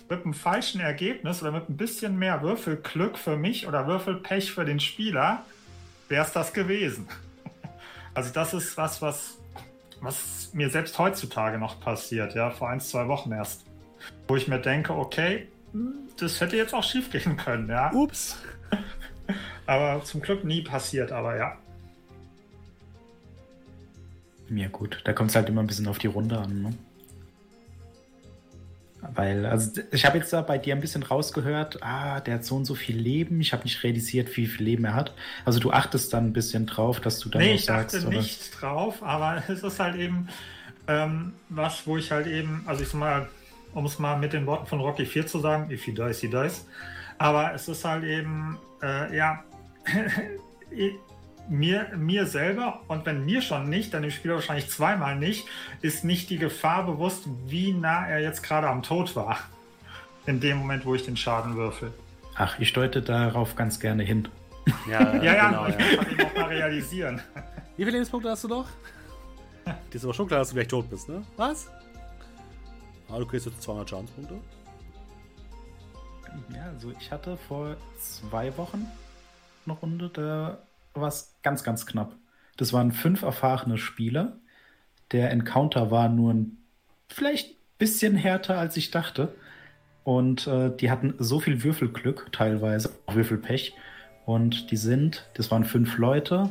mit 0.09 0.23
einem 0.23 0.34
falschen 0.34 0.79
Ergebnis 0.79 1.41
oder 1.41 1.51
mit 1.51 1.69
ein 1.69 1.77
bisschen 1.77 2.19
mehr 2.19 2.41
Würfelglück 2.43 3.17
für 3.17 3.36
mich 3.36 3.67
oder 3.67 3.88
Würfelpech 3.88 4.51
für 4.51 4.65
den 4.65 4.79
Spieler, 4.79 5.43
wäre 6.09 6.25
es 6.25 6.31
das 6.31 6.53
gewesen. 6.53 7.07
Also 8.15 8.31
das 8.31 8.53
ist 8.53 8.77
was, 8.77 9.01
was, 9.01 9.39
was 9.99 10.51
mir 10.53 10.69
selbst 10.69 10.99
heutzutage 10.99 11.57
noch 11.57 11.79
passiert, 11.79 12.36
ja, 12.36 12.51
vor 12.51 12.69
ein, 12.69 12.79
zwei 12.79 13.07
Wochen 13.07 13.31
erst. 13.31 13.65
Wo 14.28 14.36
ich 14.36 14.47
mir 14.47 14.60
denke, 14.60 14.93
okay, 14.93 15.47
das 16.18 16.39
hätte 16.39 16.56
jetzt 16.56 16.74
auch 16.74 16.84
schief 16.84 17.10
gehen 17.12 17.38
können, 17.38 17.70
ja. 17.70 17.91
Ups. 17.93 18.38
aber 19.66 20.04
zum 20.04 20.22
Glück 20.22 20.43
nie 20.43 20.62
passiert, 20.62 21.12
aber 21.12 21.36
ja. 21.36 21.58
Ja, 24.49 24.68
gut. 24.68 25.01
Da 25.04 25.14
kommt 25.14 25.30
es 25.32 25.36
halt 25.36 25.49
immer 25.49 25.62
ein 25.62 25.68
bisschen 25.68 25.88
auf 25.88 25.97
die 25.97 26.08
Runde 26.08 26.38
an, 26.38 26.62
ne? 26.62 26.74
Weil, 29.16 29.45
also 29.45 29.82
ich 29.91 30.06
habe 30.06 30.18
jetzt 30.18 30.32
da 30.32 30.41
bei 30.41 30.58
dir 30.58 30.74
ein 30.74 30.80
bisschen 30.80 31.04
rausgehört, 31.04 31.84
ah, 31.84 32.22
der 32.22 32.36
hat 32.36 32.45
so 32.45 32.56
und 32.56 32.66
so 32.66 32.74
viel 32.74 32.97
Leben. 32.97 33.41
Ich 33.41 33.51
habe 33.51 33.64
nicht 33.64 33.84
realisiert, 33.84 34.36
wie 34.38 34.47
viel 34.47 34.66
Leben 34.66 34.86
er 34.86 34.93
hat. 34.93 35.14
Also 35.43 35.60
du 35.60 35.72
achtest 35.72 36.14
dann 36.14 36.28
ein 36.28 36.34
bisschen 36.34 36.68
drauf, 36.68 37.01
dass 37.01 37.20
du 37.20 37.30
dann 37.30 37.41
nee, 37.41 37.56
ich 37.56 37.66
sagst, 37.66 37.95
achte 37.95 38.08
oder? 38.08 38.18
nicht 38.18 38.62
drauf, 38.62 39.04
aber 39.04 39.43
es 39.49 39.62
ist 39.62 39.80
halt 39.80 39.97
eben 39.97 40.30
ähm, 40.88 41.34
was, 41.49 41.86
wo 41.86 41.97
ich 41.97 42.12
halt 42.12 42.28
eben, 42.28 42.64
also 42.66 42.84
ich 42.84 42.89
sag 42.89 42.99
mal, 42.99 43.28
um 43.74 43.86
es 43.86 43.99
mal 43.99 44.17
mit 44.17 44.34
den 44.34 44.45
Worten 44.45 44.65
von 44.65 44.80
Rocky 44.80 45.05
4 45.05 45.28
zu 45.28 45.39
sagen, 45.39 45.71
if 45.71 45.84
he 45.84 45.93
dies, 45.93 46.19
he 46.19 46.28
dies. 46.28 46.67
Aber 47.17 47.53
es 47.53 47.67
ist 47.67 47.86
halt 47.86 48.03
eben, 48.03 48.57
äh, 48.82 49.15
ja, 49.15 49.43
mir, 51.49 51.91
mir 51.95 52.26
selber 52.26 52.82
und 52.88 53.05
wenn 53.05 53.26
mir 53.26 53.41
schon 53.41 53.69
nicht, 53.69 53.93
dann 53.93 54.01
dem 54.01 54.11
Spieler 54.11 54.36
wahrscheinlich 54.36 54.69
zweimal 54.69 55.15
nicht, 55.15 55.47
ist 55.82 56.03
nicht 56.03 56.30
die 56.30 56.38
Gefahr 56.38 56.86
bewusst, 56.86 57.24
wie 57.45 57.74
nah 57.74 58.07
er 58.07 58.19
jetzt 58.19 58.43
gerade 58.43 58.67
am 58.67 58.84
Tod 58.84 59.15
war. 59.15 59.38
In 60.26 60.39
dem 60.39 60.57
Moment, 60.57 60.86
wo 60.86 60.95
ich 60.95 61.03
den 61.03 61.17
Schaden 61.17 61.55
würfel. 61.55 61.93
Ach, 62.36 62.57
ich 62.59 62.74
deute 62.74 63.01
darauf 63.01 63.55
ganz 63.55 63.80
gerne 63.80 64.03
hin. 64.03 64.28
Ja, 64.89 65.15
ja, 65.15 65.24
ja, 65.24 65.49
genau, 65.49 65.67
ich 65.67 65.76
ja. 65.76 66.03
kann 66.03 66.11
ihn 66.11 66.21
auch 66.21 66.34
mal 66.34 66.45
realisieren. 66.45 67.21
Wie 67.76 67.84
viele 67.84 67.91
Lebenspunkte 67.91 68.30
hast 68.30 68.43
du 68.45 68.47
noch? 68.47 68.67
Dir 69.65 69.95
ist 69.95 70.03
aber 70.03 70.13
schon 70.13 70.28
klar, 70.28 70.39
dass 70.39 70.49
du 70.49 70.55
gleich 70.55 70.67
tot 70.67 70.89
bist, 70.89 71.09
ne? 71.09 71.24
Was? 71.38 71.69
Ah, 73.10 73.20
du 73.20 73.26
kriegst 73.26 73.45
jetzt 73.45 73.62
200 73.62 73.89
Schadenspunkte. 73.89 74.36
Ja, 76.54 76.64
also 76.74 76.91
ich 76.99 77.12
hatte 77.12 77.38
vor 77.38 77.76
zwei 77.99 78.56
Wochen 78.58 78.88
eine 79.66 79.76
Runde, 79.76 80.10
da 80.10 80.58
war 80.93 81.08
es 81.08 81.36
ganz, 81.43 81.64
ganz 81.64 81.86
knapp. 81.86 82.16
Das 82.58 82.74
waren 82.74 82.91
fünf 82.91 83.22
erfahrene 83.22 83.78
Spieler. 83.78 84.38
Der 85.12 85.32
Encounter 85.32 85.91
war 85.91 86.10
nur 86.10 86.34
ein 86.34 86.58
vielleicht 87.08 87.56
bisschen 87.78 88.16
härter, 88.16 88.58
als 88.58 88.78
ich 88.78 88.91
dachte. 88.91 89.34
Und 90.04 90.47
äh, 90.47 90.76
die 90.76 90.91
hatten 90.91 91.16
so 91.18 91.39
viel 91.39 91.64
Würfelglück, 91.64 92.32
teilweise 92.32 92.91
auch 93.06 93.16
Würfelpech. 93.16 93.74
Und 94.26 94.72
die 94.72 94.78
sind, 94.78 95.30
das 95.36 95.51
waren 95.51 95.66
fünf 95.66 95.97
Leute, 95.97 96.49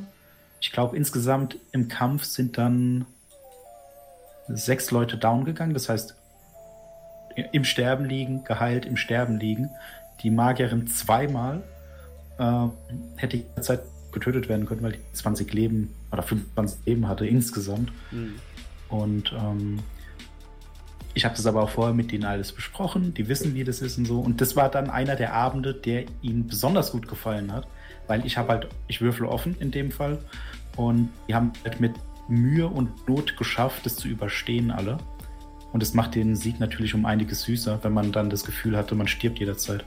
Ich 0.60 0.72
glaube, 0.72 0.96
insgesamt 0.96 1.56
im 1.72 1.88
Kampf 1.88 2.24
sind 2.24 2.56
dann 2.58 3.06
sechs 4.48 4.90
Leute 4.90 5.16
down 5.16 5.44
gegangen. 5.44 5.74
Das 5.74 5.88
heißt, 5.88 6.16
im 7.52 7.64
Sterben 7.64 8.04
liegen, 8.04 8.44
geheilt, 8.44 8.86
im 8.86 8.96
Sterben 8.96 9.38
liegen. 9.38 9.70
Die 10.22 10.30
Magierin 10.30 10.86
zweimal 10.86 11.62
äh, 12.38 12.66
hätte 13.16 13.38
jederzeit 13.38 13.82
getötet 14.12 14.48
werden 14.48 14.66
können, 14.66 14.82
weil 14.82 14.92
die 14.92 15.12
20 15.12 15.52
Leben 15.52 15.94
oder 16.12 16.22
25 16.22 16.86
Leben 16.86 17.08
hatte 17.08 17.26
insgesamt. 17.26 17.90
Mhm. 18.10 18.34
Und 18.88 19.32
ähm, 19.32 19.78
ich 21.14 21.24
habe 21.24 21.34
das 21.34 21.46
aber 21.46 21.62
auch 21.62 21.70
vorher 21.70 21.94
mit 21.94 22.12
denen 22.12 22.24
alles 22.24 22.52
besprochen. 22.52 23.14
Die 23.14 23.28
wissen, 23.28 23.54
wie 23.54 23.64
das 23.64 23.80
ist 23.80 23.98
und 23.98 24.06
so. 24.06 24.20
Und 24.20 24.40
das 24.40 24.56
war 24.56 24.70
dann 24.70 24.90
einer 24.90 25.16
der 25.16 25.34
Abende, 25.34 25.74
der 25.74 26.04
ihnen 26.22 26.46
besonders 26.46 26.92
gut 26.92 27.08
gefallen 27.08 27.52
hat, 27.52 27.66
weil 28.06 28.24
ich 28.24 28.38
habe 28.38 28.48
halt, 28.48 28.68
ich 28.88 29.00
würfel 29.00 29.26
offen 29.26 29.56
in 29.60 29.70
dem 29.70 29.90
Fall. 29.90 30.18
Und 30.76 31.10
die 31.28 31.34
haben 31.34 31.52
halt 31.64 31.80
mit 31.80 31.92
Mühe 32.28 32.66
und 32.66 33.08
Not 33.08 33.36
geschafft, 33.36 33.84
das 33.84 33.96
zu 33.96 34.08
überstehen 34.08 34.70
alle. 34.70 34.98
Und 35.72 35.82
es 35.82 35.94
macht 35.94 36.14
den 36.14 36.36
Sieg 36.36 36.60
natürlich 36.60 36.94
um 36.94 37.06
einiges 37.06 37.42
süßer, 37.42 37.82
wenn 37.82 37.92
man 37.92 38.12
dann 38.12 38.28
das 38.28 38.44
Gefühl 38.44 38.76
hatte, 38.76 38.94
man 38.94 39.08
stirbt 39.08 39.38
jederzeit. 39.38 39.84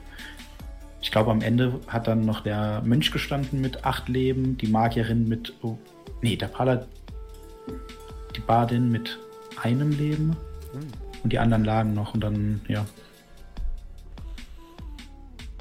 Ich 1.01 1.11
glaube, 1.11 1.29
am 1.29 1.41
Ende 1.41 1.79
hat 1.87 2.07
dann 2.07 2.25
noch 2.25 2.41
der 2.41 2.81
Mönch 2.83 3.11
gestanden 3.11 3.61
mit 3.61 3.85
acht 3.85 4.09
Leben, 4.09 4.57
die 4.57 4.67
Magierin 4.67 5.27
mit. 5.27 5.53
Oh, 5.61 5.77
nee, 6.21 6.35
der 6.35 6.47
Paladin. 6.47 6.87
Die 8.35 8.39
Badin 8.39 8.91
mit 8.91 9.19
einem 9.61 9.91
Leben. 9.91 10.35
Hm. 10.73 10.87
Und 11.23 11.33
die 11.33 11.39
anderen 11.39 11.63
lagen 11.63 11.93
noch 11.93 12.13
und 12.13 12.21
dann, 12.21 12.61
ja. 12.67 12.85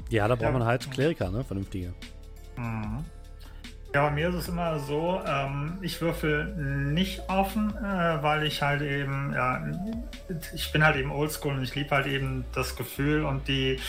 Ja, 0.09 0.27
da 0.27 0.35
braucht 0.35 0.45
ja. 0.45 0.51
man 0.51 0.63
halt 0.65 0.89
Kleriker, 0.91 1.29
ne? 1.31 1.43
Vernünftige. 1.43 1.93
Mhm. 2.57 3.03
Ja, 3.95 4.09
bei 4.09 4.11
mir 4.11 4.27
ist 4.27 4.35
es 4.35 4.47
immer 4.49 4.77
so, 4.77 5.21
ähm, 5.25 5.77
ich 5.81 6.01
würfel 6.01 6.47
nicht 6.57 7.29
offen, 7.29 7.73
äh, 7.77 8.21
weil 8.21 8.45
ich 8.45 8.61
halt 8.61 8.81
eben, 8.81 9.31
ja, 9.33 9.65
ich 10.53 10.73
bin 10.73 10.83
halt 10.83 10.97
eben 10.97 11.11
oldschool 11.11 11.53
und 11.53 11.63
ich 11.63 11.75
liebe 11.75 11.91
halt 11.91 12.05
eben 12.05 12.43
das 12.53 12.75
Gefühl 12.75 13.23
und 13.23 13.47
die, 13.47 13.79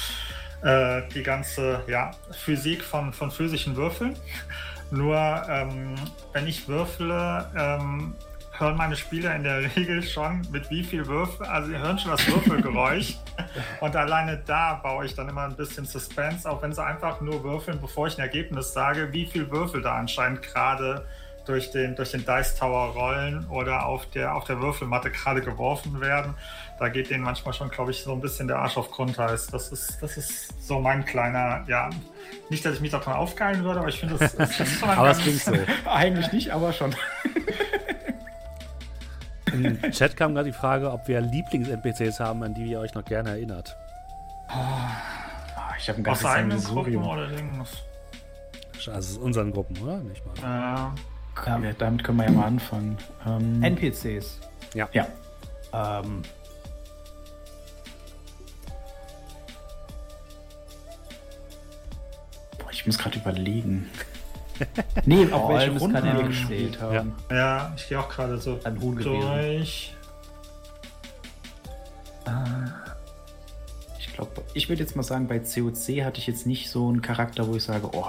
äh, 0.63 1.03
die 1.13 1.25
ganze 1.25 1.83
ja, 1.89 2.13
Physik 2.31 2.85
von, 2.85 3.13
von 3.13 3.33
physischen 3.33 3.75
Würfeln. 3.75 4.15
Nur 4.93 5.17
ähm, 5.49 5.97
wenn 6.33 6.47
ich 6.47 6.69
würfele, 6.69 7.51
ähm, 7.57 8.15
hören 8.59 8.77
meine 8.77 8.97
Spieler 8.97 9.35
in 9.35 9.43
der 9.43 9.77
Regel 9.77 10.03
schon, 10.03 10.43
mit 10.51 10.71
wie 10.71 10.83
viel 10.83 11.07
Würfel, 11.07 11.47
also 11.47 11.69
sie 11.69 11.79
hören 11.79 11.99
schon 11.99 12.11
das 12.11 12.27
Würfelgeräusch. 12.27 13.17
und 13.81 13.97
alleine 13.97 14.43
da 14.47 14.75
baue 14.75 15.07
ich 15.07 15.15
dann 15.15 15.29
immer 15.29 15.43
ein 15.43 15.57
bisschen 15.57 15.85
Suspense, 15.85 16.49
auch 16.51 16.63
wenn 16.63 16.73
sie 16.73 16.85
einfach 16.85 17.21
nur 17.21 17.43
würfeln, 17.45 17.81
bevor 17.81 18.07
ich 18.07 18.19
ein 18.19 18.23
Ergebnis 18.23 18.73
sage, 18.73 19.13
wie 19.13 19.27
viel 19.27 19.51
Würfel 19.51 19.83
da 19.83 19.97
anscheinend 19.97 20.43
gerade 20.43 21.05
durch 21.47 21.71
den, 21.71 21.95
durch 21.95 22.11
den 22.11 22.25
Dice 22.25 22.57
Tower 22.57 22.93
rollen 22.95 23.47
oder 23.49 23.87
auf 23.87 24.07
der, 24.11 24.35
auf 24.35 24.45
der 24.45 24.61
Würfelmatte 24.61 25.11
gerade 25.11 25.41
geworfen 25.41 26.01
werden. 26.01 26.35
Da 26.79 26.89
geht 26.89 27.11
denen 27.11 27.23
manchmal 27.23 27.55
schon, 27.55 27.71
glaube 27.71 27.93
ich, 27.93 28.03
so 28.03 28.13
ein 28.13 28.21
bisschen 28.21 28.49
der 28.49 28.59
Arsch 28.59 28.77
auf 28.77 28.91
Grundeis. 28.91 29.47
Das 29.47 29.71
ist, 29.71 30.03
das 30.03 30.17
ist 30.17 30.67
so 30.67 30.81
mein 30.81 31.05
kleiner, 31.05 31.65
ja, 31.69 31.89
nicht, 32.51 32.65
dass 32.65 32.75
ich 32.75 32.81
mich 32.81 32.91
davon 32.91 33.13
aufgeilen 33.13 33.65
würde, 33.65 33.81
aber 33.81 33.89
ich 33.89 34.01
finde, 34.01 34.17
das, 34.19 34.37
das 34.37 34.61
ist 34.61 34.79
schon 34.81 34.91
ein 34.91 34.99
Aber 34.99 35.11
es 35.11 35.19
klingt 35.19 35.41
so. 35.41 35.53
Eigentlich 35.87 36.33
nicht, 36.33 36.51
aber 36.51 36.73
schon. 36.73 36.95
Im 39.65 39.91
Chat 39.93 40.17
kam 40.17 40.35
gerade 40.35 40.51
die 40.51 40.57
Frage, 40.57 40.91
ob 40.91 41.09
wir 41.09 41.21
Lieblings-NPCs 41.21 42.21
haben, 42.21 42.43
an 42.43 42.55
die 42.55 42.67
ihr 42.67 42.81
euch 42.81 42.95
noch 42.95 43.05
gerne 43.05 43.31
erinnert. 43.31 43.77
Oh, 44.49 44.55
ich 45.79 45.89
habe 45.89 45.99
ein 46.01 46.05
ganzes 46.05 46.23
Sammelsurium. 46.23 47.05
oder 47.07 47.29
Also 48.93 49.21
unseren 49.21 49.53
Gruppen, 49.53 49.77
oder? 49.83 49.99
Nicht 49.99 50.23
mal. 50.27 50.35
Äh, 50.39 51.47
ja, 51.47 51.73
damit 51.79 52.05
können 52.05 52.19
wir 52.19 52.25
ja 52.25 52.31
mal 52.33 52.47
anfangen. 52.47 52.97
Ähm, 53.27 53.63
NPCs. 53.63 54.41
Ja. 54.75 54.89
Ja. 54.93 55.07
Ähm, 55.73 56.23
Boah, 62.59 62.71
ich 62.71 62.87
muss 62.87 62.99
gerade 62.99 63.19
überlegen. 63.19 63.91
nee, 65.05 65.31
auch 65.33 65.49
welche 65.49 65.79
Runden 65.79 66.05
wir 66.05 66.23
gespielt 66.25 66.81
haben. 66.81 67.15
Ja, 67.31 67.37
ja 67.37 67.73
ich 67.77 67.89
gehe 67.89 67.99
auch 67.99 68.09
gerade 68.09 68.39
so 68.39 68.59
Ein 68.65 68.81
Huhn 68.81 68.97
durch. 68.97 69.95
Ich 73.99 74.13
glaube, 74.13 74.31
ich 74.55 74.69
würde 74.69 74.83
jetzt 74.83 74.97
mal 74.97 75.03
sagen, 75.03 75.29
bei 75.29 75.39
COC 75.39 76.05
hatte 76.05 76.19
ich 76.19 76.27
jetzt 76.27 76.47
nicht 76.47 76.71
so 76.71 76.89
einen 76.89 77.03
Charakter, 77.03 77.47
wo 77.47 77.55
ich 77.55 77.63
sage, 77.63 77.89
oh, 77.93 78.07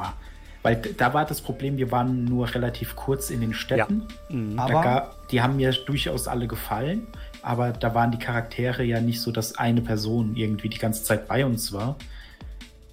weil 0.64 0.76
da 0.76 1.14
war 1.14 1.26
das 1.26 1.42
Problem, 1.42 1.78
wir 1.78 1.92
waren 1.92 2.26
nur 2.26 2.54
relativ 2.54 2.96
kurz 2.96 3.30
in 3.30 3.42
den 3.42 3.54
Städten. 3.54 4.08
Ja. 4.30 4.36
Mhm. 4.36 4.60
Aber 4.60 4.82
gab, 4.82 5.28
die 5.30 5.42
haben 5.42 5.58
mir 5.58 5.72
durchaus 5.72 6.28
alle 6.28 6.48
gefallen, 6.48 7.08
aber 7.42 7.72
da 7.72 7.94
waren 7.94 8.12
die 8.12 8.20
Charaktere 8.20 8.84
ja 8.84 9.00
nicht 9.00 9.22
so, 9.22 9.32
dass 9.32 9.58
eine 9.58 9.82
Person 9.82 10.36
irgendwie 10.36 10.70
die 10.70 10.80
ganze 10.80 11.04
Zeit 11.04 11.28
bei 11.28 11.46
uns 11.46 11.72
war. 11.72 11.96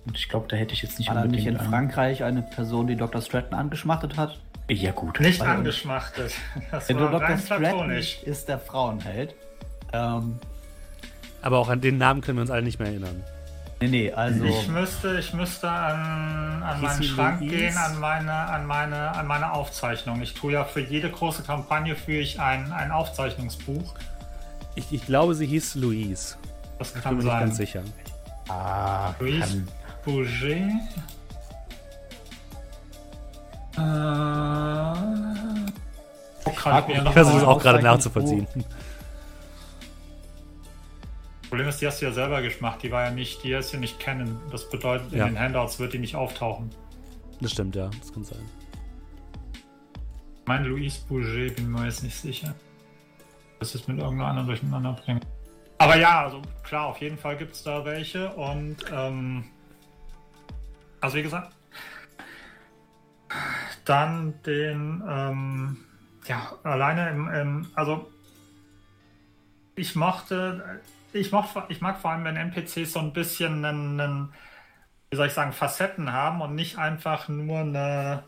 Und 0.06 0.18
ich 0.18 0.28
glaube, 0.28 0.46
da 0.48 0.56
hätte 0.56 0.74
ich 0.74 0.82
jetzt 0.82 0.98
nicht 0.98 1.08
War 1.08 1.16
unbedingt. 1.16 1.44
nicht 1.44 1.46
in 1.46 1.58
Frankreich 1.58 2.22
eine 2.24 2.42
Person, 2.42 2.86
die 2.86 2.96
Dr. 2.96 3.22
Stratton 3.22 3.54
angeschmachtet 3.54 4.16
hat? 4.16 4.38
Ja, 4.68 4.92
gut. 4.92 5.20
Nicht 5.20 5.42
angeschmachtet. 5.42 6.32
Das 6.70 6.88
war 6.94 7.10
Dr. 7.10 7.38
Stratton 7.38 7.90
ist 7.90 8.48
der 8.48 8.58
Frauenheld. 8.58 9.34
Ähm, 9.92 10.38
aber 11.42 11.58
auch 11.58 11.68
an 11.68 11.80
den 11.80 11.98
Namen 11.98 12.20
können 12.20 12.38
wir 12.38 12.42
uns 12.42 12.50
alle 12.50 12.62
nicht 12.62 12.78
mehr 12.78 12.88
erinnern. 12.88 13.22
Nee, 13.80 13.88
nee, 13.88 14.12
also. 14.12 14.44
Ich 14.44 14.68
müsste, 14.68 15.18
ich 15.18 15.34
müsste 15.34 15.68
an, 15.68 16.62
an 16.62 16.80
meinen 16.80 17.02
Schrank 17.02 17.40
Louise? 17.40 17.56
gehen, 17.56 17.76
an 17.76 18.00
meine, 18.00 18.32
an, 18.32 18.66
meine, 18.66 19.14
an 19.14 19.26
meine 19.26 19.52
Aufzeichnung. 19.52 20.22
Ich 20.22 20.32
tue 20.32 20.52
ja 20.54 20.64
für 20.64 20.80
jede 20.80 21.10
große 21.10 21.42
Kampagne 21.42 21.94
führe 21.94 22.20
ich 22.20 22.40
ein, 22.40 22.72
ein 22.72 22.90
Aufzeichnungsbuch. 22.90 23.94
Ich, 24.74 24.90
ich 24.90 25.04
glaube, 25.04 25.34
sie 25.34 25.46
hieß 25.46 25.74
Louise. 25.74 26.36
Das 26.78 26.94
kann 26.94 27.00
ich 27.00 27.04
bin 27.04 27.16
mir 27.18 27.22
sein. 27.24 27.32
nicht 27.32 27.46
ganz 27.48 27.56
sicher. 27.56 27.82
Ah, 28.48 29.12
Louise 29.18 29.40
kann, 29.40 29.68
Bouger. 30.04 30.70
Äh, 33.76 34.94
ich 36.50 36.60
versuche 37.12 37.38
es 37.38 37.44
auch 37.44 37.60
gerade 37.60 37.82
nachzuvollziehen. 37.82 38.46
Problem 41.48 41.68
ist, 41.68 41.80
die 41.80 41.86
hast 41.86 42.00
du 42.00 42.06
ja 42.06 42.12
selber 42.12 42.42
gemacht. 42.42 42.82
Die 42.82 42.90
war 42.90 43.04
ja 43.04 43.10
nicht, 43.10 43.44
die 43.44 43.54
hast 43.54 43.72
du 43.72 43.76
nicht 43.78 44.00
kennen. 44.00 44.40
Das 44.50 44.68
bedeutet, 44.68 45.12
in 45.12 45.18
ja. 45.18 45.26
den 45.26 45.38
Handouts 45.38 45.78
wird 45.78 45.92
die 45.92 45.98
nicht 45.98 46.16
auftauchen. 46.16 46.70
Das 47.40 47.52
stimmt, 47.52 47.76
ja. 47.76 47.90
Das 48.00 48.12
kann 48.12 48.24
sein. 48.24 48.42
Mein 50.46 50.64
Louise 50.64 51.00
Bouget 51.08 51.56
bin 51.56 51.70
mir 51.70 51.86
jetzt 51.86 52.02
nicht 52.02 52.16
sicher. 52.16 52.54
Das 53.60 53.74
ist 53.74 53.88
mit 53.88 53.98
irgendeiner 53.98 54.30
anderen 54.30 54.48
durcheinander 54.48 54.92
bringen. 54.92 55.20
Aber 55.78 55.96
ja, 55.96 56.24
also 56.24 56.42
klar, 56.62 56.86
auf 56.86 56.98
jeden 56.98 57.16
Fall 57.16 57.36
gibt 57.36 57.54
es 57.54 57.62
da 57.62 57.84
welche 57.84 58.30
und 58.30 58.76
ähm, 58.92 59.44
also 61.04 61.18
wie 61.18 61.22
gesagt, 61.22 61.52
dann 63.84 64.42
den, 64.42 65.02
ähm, 65.06 65.84
ja, 66.24 66.54
alleine 66.62 67.10
im, 67.10 67.28
im, 67.28 67.66
also 67.74 68.10
ich 69.76 69.94
mochte, 69.96 70.80
ich, 71.12 71.30
moch, 71.30 71.68
ich 71.68 71.82
mag 71.82 72.00
vor 72.00 72.10
allem, 72.10 72.24
wenn 72.24 72.36
NPCs 72.36 72.94
so 72.94 73.00
ein 73.00 73.12
bisschen 73.12 73.66
einen, 73.66 74.00
einen, 74.00 74.32
wie 75.10 75.16
soll 75.16 75.26
ich 75.26 75.34
sagen, 75.34 75.52
Facetten 75.52 76.10
haben 76.10 76.40
und 76.40 76.54
nicht 76.54 76.78
einfach 76.78 77.28
nur 77.28 77.58
eine, 77.58 78.24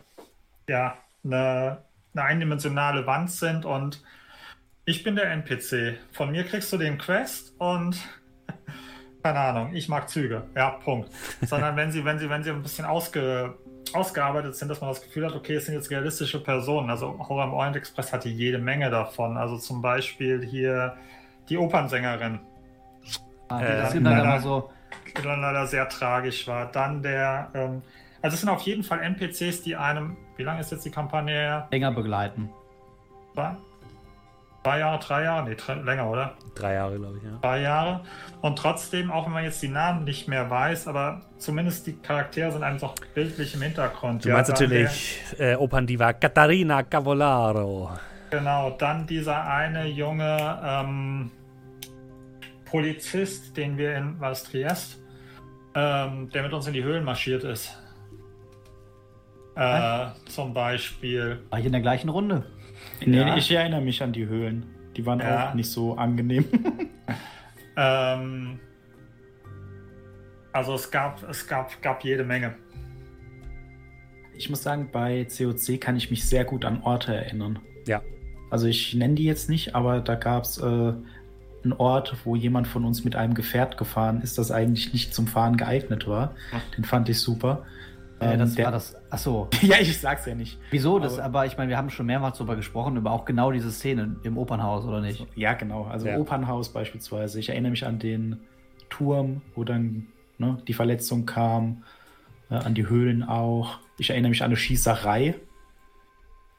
ja, 0.69 0.99
eine, 1.25 1.83
eine 2.13 2.25
eindimensionale 2.25 3.07
Wand 3.07 3.31
sind 3.31 3.65
und 3.65 4.05
ich 4.85 5.03
bin 5.03 5.17
der 5.17 5.31
NPC. 5.31 5.99
Von 6.13 6.31
mir 6.31 6.45
kriegst 6.45 6.71
du 6.75 6.77
den 6.77 6.99
Quest 6.99 7.55
und 7.59 7.97
keine 9.27 9.41
Ahnung, 9.41 9.75
ich 9.75 9.89
mag 9.89 10.09
Züge. 10.09 10.45
Ja, 10.55 10.71
Punkt. 10.71 11.11
Sondern 11.43 11.75
wenn 11.75 11.91
sie, 11.91 12.05
wenn 12.05 12.17
sie, 12.21 12.31
wenn 12.31 12.45
sie 12.45 12.51
ein 12.51 12.63
bisschen 12.63 12.85
ausge, 12.85 13.55
ausgearbeitet 13.93 14.55
sind, 14.55 14.69
dass 14.69 14.81
man 14.81 14.91
das 14.91 15.03
Gefühl 15.03 15.27
hat, 15.27 15.35
okay, 15.35 15.57
es 15.57 15.67
sind 15.67 15.75
jetzt 15.75 15.91
realistische 15.91 16.41
Personen. 16.41 16.91
Also 16.91 17.19
Horror 17.19 17.45
im 17.45 17.53
Orient 17.53 17.75
Express 17.75 18.13
hatte 18.13 18.29
jede 18.29 18.59
Menge 18.59 18.89
davon. 18.89 19.37
Also 19.37 19.59
zum 19.59 19.83
Beispiel 19.83 20.45
hier 20.45 20.97
die 21.49 21.59
Opernsängerin. 21.59 22.39
Ah, 23.49 23.59
die, 23.59 23.65
äh, 23.65 24.01
dann 24.01 24.05
leider, 24.05 24.41
so. 24.41 24.71
die 25.19 25.23
dann 25.23 25.41
leider 25.41 25.67
sehr 25.67 25.89
tragisch 25.89 26.47
war. 26.47 26.67
Dann 26.71 27.03
der, 27.03 27.51
ähm, 27.55 27.83
also 28.23 28.35
es 28.35 28.41
sind 28.41 28.49
auf 28.49 28.63
jeden 28.63 28.85
Fall 28.85 29.01
NPCs, 29.01 29.63
die 29.63 29.75
einem, 29.75 30.17
wie 30.37 30.45
lange 30.45 30.61
ist 30.61 30.71
jetzt 30.71 30.85
die 30.85 30.93
Kampagne 30.93 31.35
her? 31.35 31.69
Länger 31.73 31.91
begleiten. 31.91 32.49
War? 33.35 33.57
Zwei 34.67 34.81
Jahre, 34.81 34.99
drei 34.99 35.23
Jahre? 35.23 35.49
Nee, 35.49 35.55
drei, 35.55 35.75
länger, 35.75 36.11
oder? 36.11 36.35
Drei 36.57 36.75
Jahre, 36.75 36.99
glaube 36.99 37.19
ich, 37.19 37.23
ja. 37.23 37.39
Drei 37.41 37.61
Jahre. 37.61 38.01
Und 38.41 38.59
trotzdem, 38.59 39.13
auch 39.13 39.27
wenn 39.27 39.33
man 39.33 39.45
jetzt 39.45 39.63
die 39.63 39.69
Namen 39.69 40.03
nicht 40.03 40.27
mehr 40.27 40.51
weiß, 40.51 40.89
aber 40.89 41.21
zumindest 41.39 41.87
die 41.87 41.93
Charaktere 41.93 42.51
sind 42.51 42.65
einfach 42.65 42.97
bildlich 43.15 43.55
im 43.55 43.63
Hintergrund. 43.63 44.25
Du 44.25 44.31
meinst 44.31 44.51
ja, 44.51 44.55
natürlich 44.55 45.23
äh, 45.39 45.55
Operndiva 45.55 46.15
Katharina 46.15 46.83
Cavallaro. 46.83 47.93
Genau, 48.31 48.71
dann 48.71 49.07
dieser 49.07 49.49
eine 49.49 49.87
junge 49.87 50.61
ähm, 50.65 51.31
Polizist, 52.65 53.57
den 53.57 53.79
wir 53.79 53.95
in, 53.95 54.19
was 54.19 54.43
Triest, 54.43 54.99
ähm, 55.77 56.29
der 56.31 56.43
mit 56.43 56.53
uns 56.53 56.67
in 56.67 56.73
die 56.73 56.83
Höhlen 56.83 57.05
marschiert 57.05 57.45
ist. 57.45 57.81
Äh, 59.55 60.09
zum 60.25 60.53
Beispiel. 60.53 61.41
War 61.51 61.61
ich 61.61 61.67
in 61.67 61.73
der 61.73 61.83
gleichen 61.83 62.09
Runde? 62.09 62.45
Nee, 63.05 63.19
Ja. 63.19 63.37
ich 63.37 63.51
erinnere 63.53 63.81
mich 63.83 64.03
an 64.03 64.13
die 64.13 64.27
Höhlen. 64.27 64.65
Die 64.97 65.05
waren 65.07 65.21
Ja. 65.21 65.51
auch 65.51 65.55
nicht 65.55 65.71
so 65.71 65.97
angenehm. 65.97 66.45
Ähm, 67.79 68.59
also 70.53 70.75
es 70.75 70.91
gab, 70.91 71.23
es 71.29 71.47
gab, 71.47 71.83
gab 71.83 72.03
jede 72.05 72.25
Menge. 72.25 72.55
Ich 74.39 74.49
muss 74.49 74.63
sagen, 74.63 74.89
bei 74.91 75.27
COC 75.27 75.79
kann 75.79 75.95
ich 75.97 76.11
mich 76.11 76.27
sehr 76.27 76.45
gut 76.47 76.65
an 76.65 76.81
Orte 76.83 77.15
erinnern. 77.15 77.59
Ja. 77.87 78.01
Also 78.51 78.67
ich 78.67 78.95
nenne 78.95 79.15
die 79.17 79.25
jetzt 79.25 79.51
nicht, 79.51 79.75
aber 79.75 80.01
da 80.01 80.15
gab 80.15 80.45
es 80.45 80.57
äh, 80.57 80.63
einen 80.65 81.73
Ort, 81.77 82.17
wo 82.25 82.35
jemand 82.35 82.67
von 82.67 82.87
uns 82.87 83.05
mit 83.05 83.15
einem 83.15 83.35
Gefährt 83.35 83.77
gefahren 83.77 84.23
ist, 84.23 84.39
das 84.39 84.51
eigentlich 84.51 84.95
nicht 84.95 85.13
zum 85.13 85.27
Fahren 85.27 85.59
geeignet 85.59 86.07
war. 86.09 86.35
Den 86.79 86.85
fand 86.85 87.11
ich 87.11 87.21
super. 87.21 87.67
Äh, 88.19 88.33
Ähm, 88.33 88.39
das 88.39 88.55
der- 88.55 88.65
war 88.67 88.73
das. 88.73 88.95
Achso. 89.11 89.49
ja, 89.63 89.77
ich 89.81 89.99
sag's 90.01 90.25
ja 90.27 90.35
nicht. 90.35 90.59
Wieso? 90.71 90.99
Das, 90.99 91.15
Aber- 91.19 91.25
aber 91.25 91.47
ich 91.47 91.57
meine, 91.59 91.69
wir 91.71 91.77
haben 91.77 91.91
schon 91.91 92.07
mehrmals 92.07 92.39
darüber 92.39 92.57
gesprochen, 92.57 92.97
über 92.97 93.11
auch 93.11 93.25
genau 93.25 93.51
diese 93.53 93.71
Szene 93.71 94.17
im 94.23 94.39
Opernhaus, 94.39 94.85
oder 94.85 95.01
nicht? 95.01 95.27
Ja, 95.35 95.53
genau. 95.55 95.85
Also 95.85 96.07
Ja. 96.09 96.19
Opernhaus 96.19 96.71
beispielsweise. 96.71 97.39
Ich 97.41 97.49
erinnere 97.51 97.71
mich 97.71 97.85
an 97.87 97.99
den 97.99 98.41
Turm, 98.89 99.43
wo 99.55 99.65
dann 99.65 100.07
ne, 100.39 100.59
die 100.67 100.73
Verletzung 100.75 101.27
kam, 101.27 101.83
äh, 102.51 102.55
an 102.55 102.75
die 102.75 102.89
Höhlen 102.89 103.23
auch. 103.23 103.79
Ich 103.99 104.11
erinnere 104.11 104.31
mich 104.31 104.43
an 104.43 104.47
eine 104.47 104.57
Schießerei, 104.57 105.35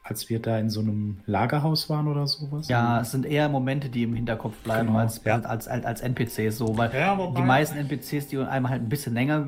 als 0.08 0.28
wir 0.30 0.40
da 0.40 0.58
in 0.58 0.70
so 0.70 0.80
einem 0.80 1.18
Lagerhaus 1.26 1.90
waren 1.90 2.08
oder 2.08 2.26
sowas. 2.26 2.68
Ja, 2.68 3.00
es 3.00 3.10
sind 3.10 3.26
eher 3.26 3.48
Momente, 3.48 3.88
die 3.88 4.04
im 4.04 4.14
Hinterkopf 4.14 4.56
bleiben 4.64 4.88
Genau, 4.88 5.00
als, 5.00 5.22
ja. 5.24 5.38
als, 5.40 5.68
als, 5.68 5.84
als 5.84 6.00
NPCs 6.00 6.56
so, 6.56 6.76
weil 6.78 6.90
Ja, 6.94 7.16
die 7.36 7.42
meisten 7.42 7.76
NPCs, 7.78 8.28
die 8.28 8.38
einem 8.38 8.68
halt 8.68 8.82
ein 8.82 8.88
bisschen 8.88 9.14
länger 9.14 9.40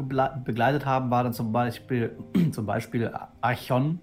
begleitet 0.45 0.85
haben, 0.85 1.11
war 1.11 1.25
dann 1.25 1.33
zum 1.33 1.53
Beispiel 1.53 2.17
zum 2.53 2.67
Beispiel 2.67 3.11
Archon 3.41 4.01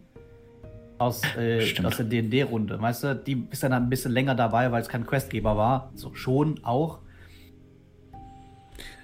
aus, 0.98 1.22
äh, 1.38 1.62
aus 1.84 1.98
der 1.98 2.06
D&D-Runde, 2.06 2.82
weißt 2.82 3.04
du, 3.04 3.16
die 3.16 3.48
ist 3.52 3.62
dann 3.62 3.72
ein 3.74 3.88
bisschen 3.90 4.12
länger 4.12 4.34
dabei, 4.34 4.72
weil 4.72 4.82
es 4.82 4.90
kein 4.90 5.06
Questgeber 5.06 5.56
war, 5.56 5.92
so 5.94 6.16
schon 6.16 6.60
auch. 6.64 7.00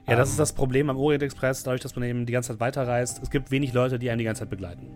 Ja, 0.07 0.15
das 0.17 0.31
ist 0.31 0.39
das 0.39 0.53
Problem 0.53 0.89
am 0.89 0.97
Orient 0.97 1.23
Express, 1.23 1.63
dadurch, 1.63 1.81
dass 1.81 1.95
man 1.95 2.03
eben 2.03 2.25
die 2.25 2.33
ganze 2.33 2.49
Zeit 2.49 2.59
weiterreist. 2.59 3.21
Es 3.21 3.29
gibt 3.29 3.51
wenig 3.51 3.73
Leute, 3.73 3.99
die 3.99 4.09
einen 4.09 4.17
die 4.17 4.25
ganze 4.25 4.39
Zeit 4.41 4.49
begleiten. 4.49 4.87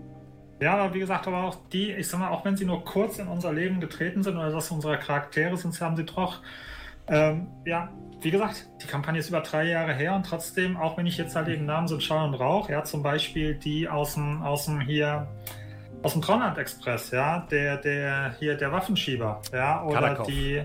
Ja, 0.59 0.75
aber 0.75 0.93
wie 0.93 0.99
gesagt, 0.99 1.27
aber 1.27 1.43
auch 1.43 1.57
die, 1.71 1.91
ich 1.91 2.07
sag 2.07 2.19
mal, 2.19 2.29
auch 2.29 2.43
wenn 2.43 2.57
sie 2.57 2.65
nur 2.65 2.83
kurz 2.83 3.19
in 3.19 3.27
unser 3.27 3.53
Leben 3.53 3.79
getreten 3.79 4.23
sind 4.23 4.37
oder 4.37 4.51
das 4.51 4.71
unsere 4.71 4.97
Charaktere 4.97 5.55
sind, 5.55 5.79
haben 5.79 5.95
sie 5.95 6.05
doch, 6.05 6.41
ähm, 7.07 7.47
ja, 7.63 7.89
wie 8.21 8.31
gesagt, 8.31 8.67
die 8.81 8.87
Kampagne 8.87 9.19
ist 9.19 9.29
über 9.29 9.41
drei 9.41 9.65
Jahre 9.65 9.93
her 9.93 10.15
und 10.15 10.25
trotzdem, 10.25 10.75
auch 10.75 10.97
wenn 10.97 11.05
ich 11.05 11.17
jetzt 11.17 11.35
halt 11.35 11.47
eben 11.47 11.65
Namen 11.65 11.87
sind 11.87 12.01
Schall 12.01 12.27
und 12.27 12.33
Rauch, 12.33 12.69
ja, 12.69 12.83
zum 12.83 13.03
Beispiel 13.03 13.53
die 13.53 13.87
aus 13.87 14.15
dem, 14.15 14.41
aus 14.41 14.65
dem 14.65 14.81
hier, 14.81 15.27
aus 16.01 16.13
dem 16.13 16.23
Traumland 16.23 16.57
Express, 16.57 17.11
ja, 17.11 17.45
der, 17.51 17.77
der, 17.77 18.35
hier, 18.39 18.55
der 18.55 18.71
Waffenschieber, 18.71 19.41
ja, 19.53 19.83
oder 19.83 19.99
Kalakov. 19.99 20.27
die, 20.27 20.63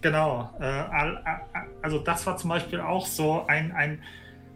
genau, 0.00 0.50
äh, 0.58 0.82
also 1.82 1.98
das 1.98 2.26
war 2.26 2.36
zum 2.36 2.50
Beispiel 2.50 2.80
auch 2.80 3.06
so 3.06 3.46
ein, 3.46 3.70
ein, 3.70 4.02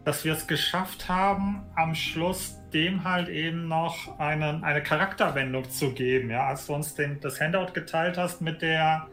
dass 0.04 0.24
wir 0.24 0.32
es 0.32 0.48
geschafft 0.48 1.08
haben, 1.08 1.62
am 1.76 1.94
Schluss 1.94 2.60
dem 2.74 3.04
halt 3.04 3.28
eben 3.28 3.68
noch 3.68 4.18
einen, 4.18 4.64
eine 4.64 4.82
Charakterwendung 4.82 5.70
zu 5.70 5.92
geben. 5.92 6.30
Ja, 6.30 6.48
als 6.48 6.66
du 6.66 6.74
uns 6.74 6.94
den, 6.94 7.20
das 7.20 7.40
Handout 7.40 7.72
geteilt 7.72 8.18
hast 8.18 8.40
mit 8.40 8.60
der 8.60 9.06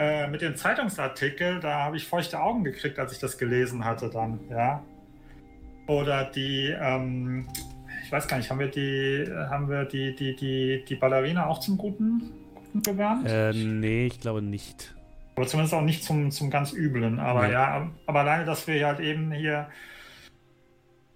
äh, 0.00 0.28
mit 0.28 0.40
dem 0.40 0.56
Zeitungsartikel, 0.56 1.60
da 1.60 1.84
habe 1.84 1.98
ich 1.98 2.06
feuchte 2.06 2.40
Augen 2.40 2.64
gekriegt, 2.64 2.98
als 2.98 3.12
ich 3.12 3.18
das 3.18 3.36
gelesen 3.36 3.84
hatte 3.84 4.08
dann, 4.08 4.40
ja. 4.48 4.82
Oder 5.86 6.24
die, 6.24 6.74
ähm, 6.80 7.46
ich 8.02 8.10
weiß 8.10 8.26
gar 8.26 8.38
nicht, 8.38 8.50
haben 8.50 8.60
wir 8.60 8.68
die, 8.68 9.26
haben 9.50 9.68
wir 9.68 9.84
die, 9.84 10.14
die, 10.16 10.34
die, 10.34 10.84
die 10.88 10.94
Ballerina 10.94 11.46
auch 11.46 11.60
zum 11.60 11.76
Guten, 11.76 12.30
Guten 12.54 12.82
gewandt? 12.82 13.28
Äh, 13.28 13.52
nee, 13.52 14.06
ich 14.06 14.20
glaube 14.20 14.40
nicht. 14.40 14.94
Aber 15.36 15.46
zumindest 15.46 15.74
auch 15.74 15.82
nicht 15.82 16.02
zum, 16.02 16.30
zum 16.30 16.48
ganz 16.48 16.72
Üblen. 16.72 17.18
Aber 17.18 17.46
Nee. 17.46 17.52
ja, 17.52 17.90
aber 18.06 18.20
alleine, 18.20 18.46
dass 18.46 18.66
wir 18.66 18.86
halt 18.86 19.00
eben 19.00 19.32
hier 19.32 19.68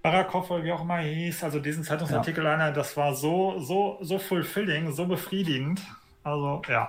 Barakov 0.05 0.51
oder 0.51 0.63
wie 0.65 0.71
auch 0.73 0.83
immer 0.83 0.99
hieß, 0.99 1.45
also 1.45 1.59
diesen 1.61 1.83
Zeitungsartikel 1.83 2.47
alleine, 2.47 2.75
das 2.75 2.95
war 2.95 3.15
so, 3.15 3.59
so, 3.61 3.97
so 4.03 4.19
fulfilling, 4.19 4.93
so 4.93 5.07
befriedigend. 5.07 5.81
Also, 6.23 6.61
ja. 6.69 6.87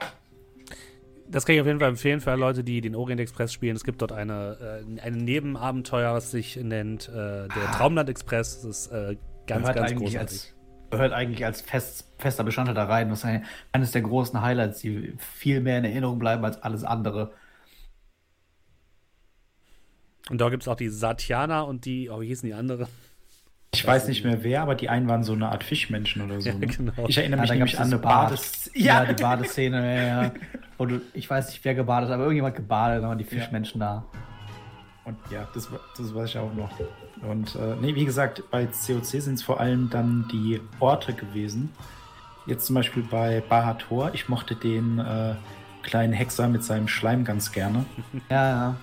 Das 1.30 1.46
kann 1.46 1.56
ich 1.56 1.62
auf 1.62 1.68
jeden 1.68 1.80
Fall 1.80 1.88
empfehlen 1.90 2.20
für 2.20 2.32
alle 2.32 2.42
Leute, 2.42 2.64
die 2.66 2.82
den 2.82 2.94
Orient 2.94 3.22
Express 3.22 3.54
spielen. 3.54 3.74
Es 3.78 3.86
gibt 3.86 4.02
dort 4.02 4.12
eine, 4.12 4.84
äh, 4.86 5.02
ein 5.02 5.14
Nebenabenteuer, 5.16 6.14
was 6.14 6.30
sich 6.32 6.58
nennt 6.58 7.08
äh, 7.08 7.48
der 7.48 7.72
Traumland 7.74 8.10
Express. 8.10 8.62
Das 8.62 8.66
ist 8.66 8.88
äh, 8.88 9.16
ganz, 9.48 9.62
gehört 9.62 9.76
ganz 9.78 9.92
eigentlich 9.92 10.10
großartig. 10.14 10.20
als 10.20 10.52
gehört 10.92 11.14
eigentlich 11.14 11.46
als 11.46 11.62
fest, 11.62 12.12
fester 12.20 12.44
Bestandteil 12.44 12.76
da 12.76 12.84
rein. 12.84 13.08
Das 13.10 13.20
ist 13.20 13.26
ein- 13.26 13.46
eines 13.72 13.92
der 13.92 14.02
großen 14.02 14.42
Highlights, 14.42 14.80
die 14.82 15.14
viel 15.18 15.62
mehr 15.62 15.78
in 15.78 15.86
Erinnerung 15.86 16.20
bleiben 16.20 16.44
als 16.44 16.62
alles 16.62 16.84
andere. 16.84 17.32
Und 20.30 20.42
da 20.42 20.50
gibt 20.50 20.64
es 20.64 20.68
auch 20.68 20.76
die 20.76 20.90
Satyaner 20.90 21.66
und 21.66 21.86
die, 21.86 22.10
oh, 22.10 22.20
wie 22.20 22.28
hießen 22.28 22.48
die 22.48 22.54
andere? 22.54 22.88
Ich 23.76 23.86
weiß 23.88 24.08
nicht 24.08 24.24
mehr 24.24 24.44
wer, 24.44 24.62
aber 24.62 24.76
die 24.76 24.90
einen 24.90 25.08
waren 25.08 25.24
so 25.24 25.34
eine 25.34 25.50
Art 25.50 25.64
Fischmenschen 25.64 26.22
oder 26.22 26.40
so. 26.42 26.50
Ja, 26.50 26.56
ne? 26.56 26.68
genau. 26.68 26.92
Ich 27.08 27.18
erinnere 27.18 27.40
Ja, 27.40 27.42
mich 27.44 27.52
nämlich 27.52 27.80
an 27.80 27.88
eine 27.88 27.98
Bad. 27.98 28.30
Bades. 28.30 28.72
Ja, 28.74 29.06
die 29.06 29.22
Badeszene, 29.22 29.96
ja, 29.96 30.24
ja. 30.24 30.32
Wo 30.78 30.86
du, 30.86 31.02
ich 31.14 31.30
weiß 31.30 31.50
nicht, 31.50 31.64
wer 31.64 31.76
gebadet 31.76 32.10
hat, 32.10 32.16
aber 32.16 32.24
irgendjemand 32.24 32.56
gebadet, 32.56 33.04
da 33.04 33.08
waren 33.08 33.18
die 33.18 33.24
Ja. 33.24 33.30
Fischmenschen 33.30 33.80
da. 33.80 34.06
Und 35.06 35.18
ja, 35.30 35.48
das, 35.54 35.70
das 35.98 36.16
weiß 36.16 36.30
ich 36.32 36.38
auch 36.38 36.54
noch. 36.56 36.72
Und 37.22 37.56
äh, 37.56 37.76
nee, 37.80 37.94
wie 37.96 38.06
gesagt, 38.06 38.42
bei 38.50 38.66
COC 38.66 39.06
sind 39.06 39.36
es 39.36 39.44
vor 39.44 39.60
allem 39.60 39.90
dann 39.90 40.28
die 40.32 40.60
Orte 40.80 41.14
gewesen. 41.14 41.70
Jetzt 42.48 42.66
zum 42.66 42.76
Beispiel 42.76 43.04
bei 43.04 43.42
Bahator. 43.48 44.12
Ich 44.14 44.30
mochte 44.30 44.56
den 44.56 45.00
äh, 45.00 45.36
kleinen 45.84 46.14
Hexer 46.14 46.48
mit 46.48 46.64
seinem 46.64 46.88
Schleim 46.88 47.24
ganz 47.24 47.52
gerne. 47.52 47.86
Ja, 48.30 48.76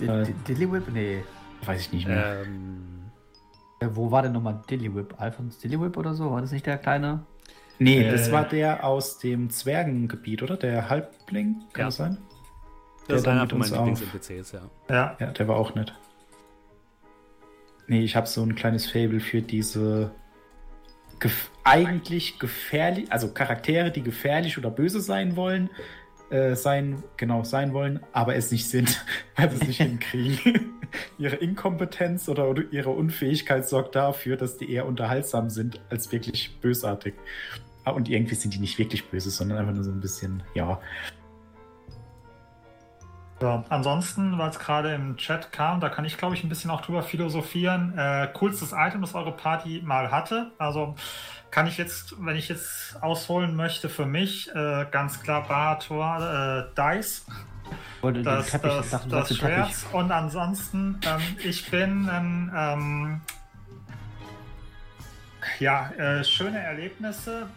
ja. 0.00 0.12
Äh. 0.22 0.24
D- 0.26 0.34
Dillywhip? 0.48 0.84
Nee. 0.92 1.24
Weiß 1.64 1.80
ich 1.82 1.92
nicht 1.92 2.06
mehr. 2.08 2.42
Ähm, 2.44 3.05
Äh, 3.80 3.88
Wo 3.90 4.10
war 4.10 4.22
denn 4.22 4.32
nochmal 4.32 4.62
Dillywhip? 4.70 5.14
Alphons 5.18 5.58
Dillywhip 5.58 5.96
oder 5.96 6.14
so? 6.14 6.30
War 6.30 6.40
das 6.40 6.52
nicht 6.52 6.66
der 6.66 6.78
kleine? 6.78 7.24
nee, 7.78 8.02
äh, 8.02 8.10
das 8.10 8.32
war 8.32 8.44
der 8.48 8.84
aus 8.84 9.18
dem 9.18 9.50
Zwergengebiet, 9.50 10.42
oder? 10.42 10.56
Der 10.56 10.88
Halbling, 10.88 11.60
kann 11.72 11.80
Ja. 11.80 11.84
das 11.86 11.96
sein? 11.96 12.18
das 13.08 13.18
ist 13.18 13.26
dann 13.26 13.34
einer 13.34 13.42
mit 13.42 13.50
von 13.50 13.58
meinen 13.60 13.72
Lieblings-NPCs, 13.94 14.52
ja. 14.52 14.60
Ja. 14.90 15.16
Ja, 15.20 15.26
der 15.30 15.46
war 15.46 15.56
auch 15.56 15.74
nett. 15.74 15.92
Nee, 17.86 18.02
ich 18.02 18.16
habe 18.16 18.26
so 18.26 18.42
ein 18.42 18.54
kleines 18.56 18.90
Fable 18.90 19.20
für 19.20 19.42
diese 19.42 20.10
gef 21.20 21.50
eigentlich 21.64 22.38
gefährlich, 22.38 23.12
also 23.12 23.32
Charaktere, 23.32 23.90
die 23.92 24.02
gefährlich 24.02 24.58
oder 24.58 24.70
böse 24.70 25.00
sein 25.00 25.36
wollen, 25.36 25.70
äh, 26.30 26.54
sein, 26.54 27.02
genau, 27.16 27.44
sein 27.44 27.72
wollen, 27.72 28.00
aber 28.12 28.36
es 28.36 28.50
nicht 28.50 28.68
sind, 28.68 29.04
weil 29.36 29.50
sie 29.50 29.56
es 29.56 29.66
nicht 29.66 29.80
hinkriegen. 29.80 30.72
ihre 31.18 31.36
Inkompetenz 31.36 32.28
oder, 32.28 32.48
oder 32.48 32.62
ihre 32.70 32.90
Unfähigkeit 32.90 33.68
sorgt 33.68 33.94
dafür, 33.94 34.36
dass 34.36 34.56
die 34.56 34.70
eher 34.70 34.86
unterhaltsam 34.86 35.50
sind 35.50 35.80
als 35.90 36.12
wirklich 36.12 36.58
bösartig. 36.60 37.14
Ah, 37.84 37.90
Und 37.90 38.08
irgendwie 38.08 38.34
sind 38.34 38.54
die 38.54 38.58
nicht 38.58 38.78
wirklich 38.78 39.08
böse, 39.08 39.30
sondern 39.30 39.58
einfach 39.58 39.74
nur 39.74 39.84
so 39.84 39.90
ein 39.90 40.00
bisschen, 40.00 40.42
ja. 40.54 40.80
So, 43.40 43.62
ansonsten, 43.68 44.38
weil 44.38 44.48
es 44.48 44.58
gerade 44.58 44.94
im 44.94 45.18
Chat 45.18 45.52
kam, 45.52 45.78
da 45.78 45.90
kann 45.90 46.06
ich 46.06 46.16
glaube 46.16 46.34
ich 46.34 46.42
ein 46.42 46.48
bisschen 46.48 46.70
auch 46.70 46.80
drüber 46.80 47.02
philosophieren. 47.02 47.92
Äh, 47.96 48.28
coolstes 48.32 48.72
Item, 48.74 49.02
das 49.02 49.14
eure 49.14 49.32
Party 49.32 49.82
mal 49.84 50.10
hatte. 50.10 50.52
Also 50.56 50.94
kann 51.50 51.66
ich 51.66 51.78
jetzt, 51.78 52.14
wenn 52.18 52.36
ich 52.36 52.48
jetzt 52.48 52.96
ausholen 53.02 53.56
möchte, 53.56 53.88
für 53.88 54.06
mich 54.06 54.48
äh, 54.54 54.86
ganz 54.90 55.22
klar 55.22 55.46
Barator 55.46 56.68
äh, 56.74 56.74
Dice. 56.74 57.24
Wollte 58.00 58.20
den 58.20 58.24
Das, 58.24 58.50
Teppich, 58.50 58.70
ich 58.70 58.76
das, 58.76 58.90
dachte, 58.90 59.08
du 59.08 59.16
das 59.16 59.28
den 59.28 59.36
Schwert. 59.38 59.68
Teppich. 59.68 59.94
Und 59.94 60.10
ansonsten, 60.12 61.00
ähm, 61.06 61.20
ich 61.42 61.70
bin 61.70 62.08
ein, 62.08 62.52
ähm, 62.54 63.20
ja, 65.58 65.90
äh, 65.92 66.24
schöne 66.24 66.58
Erlebnisse. 66.58 67.48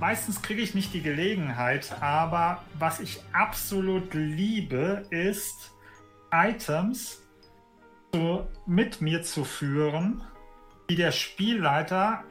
Meistens 0.00 0.42
kriege 0.42 0.62
ich 0.62 0.74
nicht 0.74 0.92
die 0.92 1.02
Gelegenheit, 1.02 1.94
aber 2.00 2.62
was 2.78 3.00
ich 3.00 3.20
absolut 3.32 4.12
liebe, 4.14 5.06
ist 5.10 5.72
Items 6.32 7.22
zu, 8.12 8.46
mit 8.66 9.00
mir 9.00 9.22
zu 9.22 9.44
führen, 9.44 10.22
die 10.90 10.96
der 10.96 11.12
Spielleiter 11.12 12.24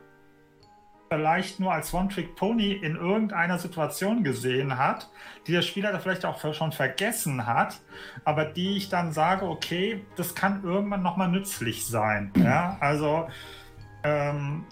vielleicht 1.13 1.59
nur 1.59 1.71
als 1.71 1.93
One-Trick-Pony 1.93 2.71
in 2.71 2.95
irgendeiner 2.95 3.59
Situation 3.59 4.23
gesehen 4.23 4.77
hat, 4.77 5.09
die 5.45 5.51
der 5.51 5.61
Spieler 5.61 5.97
vielleicht 5.99 6.25
auch 6.25 6.53
schon 6.53 6.71
vergessen 6.71 7.45
hat, 7.45 7.81
aber 8.25 8.45
die 8.45 8.77
ich 8.77 8.89
dann 8.89 9.11
sage, 9.11 9.47
okay, 9.47 10.03
das 10.15 10.33
kann 10.33 10.63
irgendwann 10.63 11.03
nochmal 11.03 11.29
nützlich 11.29 11.85
sein. 11.85 12.31
Ja, 12.37 12.77
also 12.79 13.27
ähm, 14.03 14.65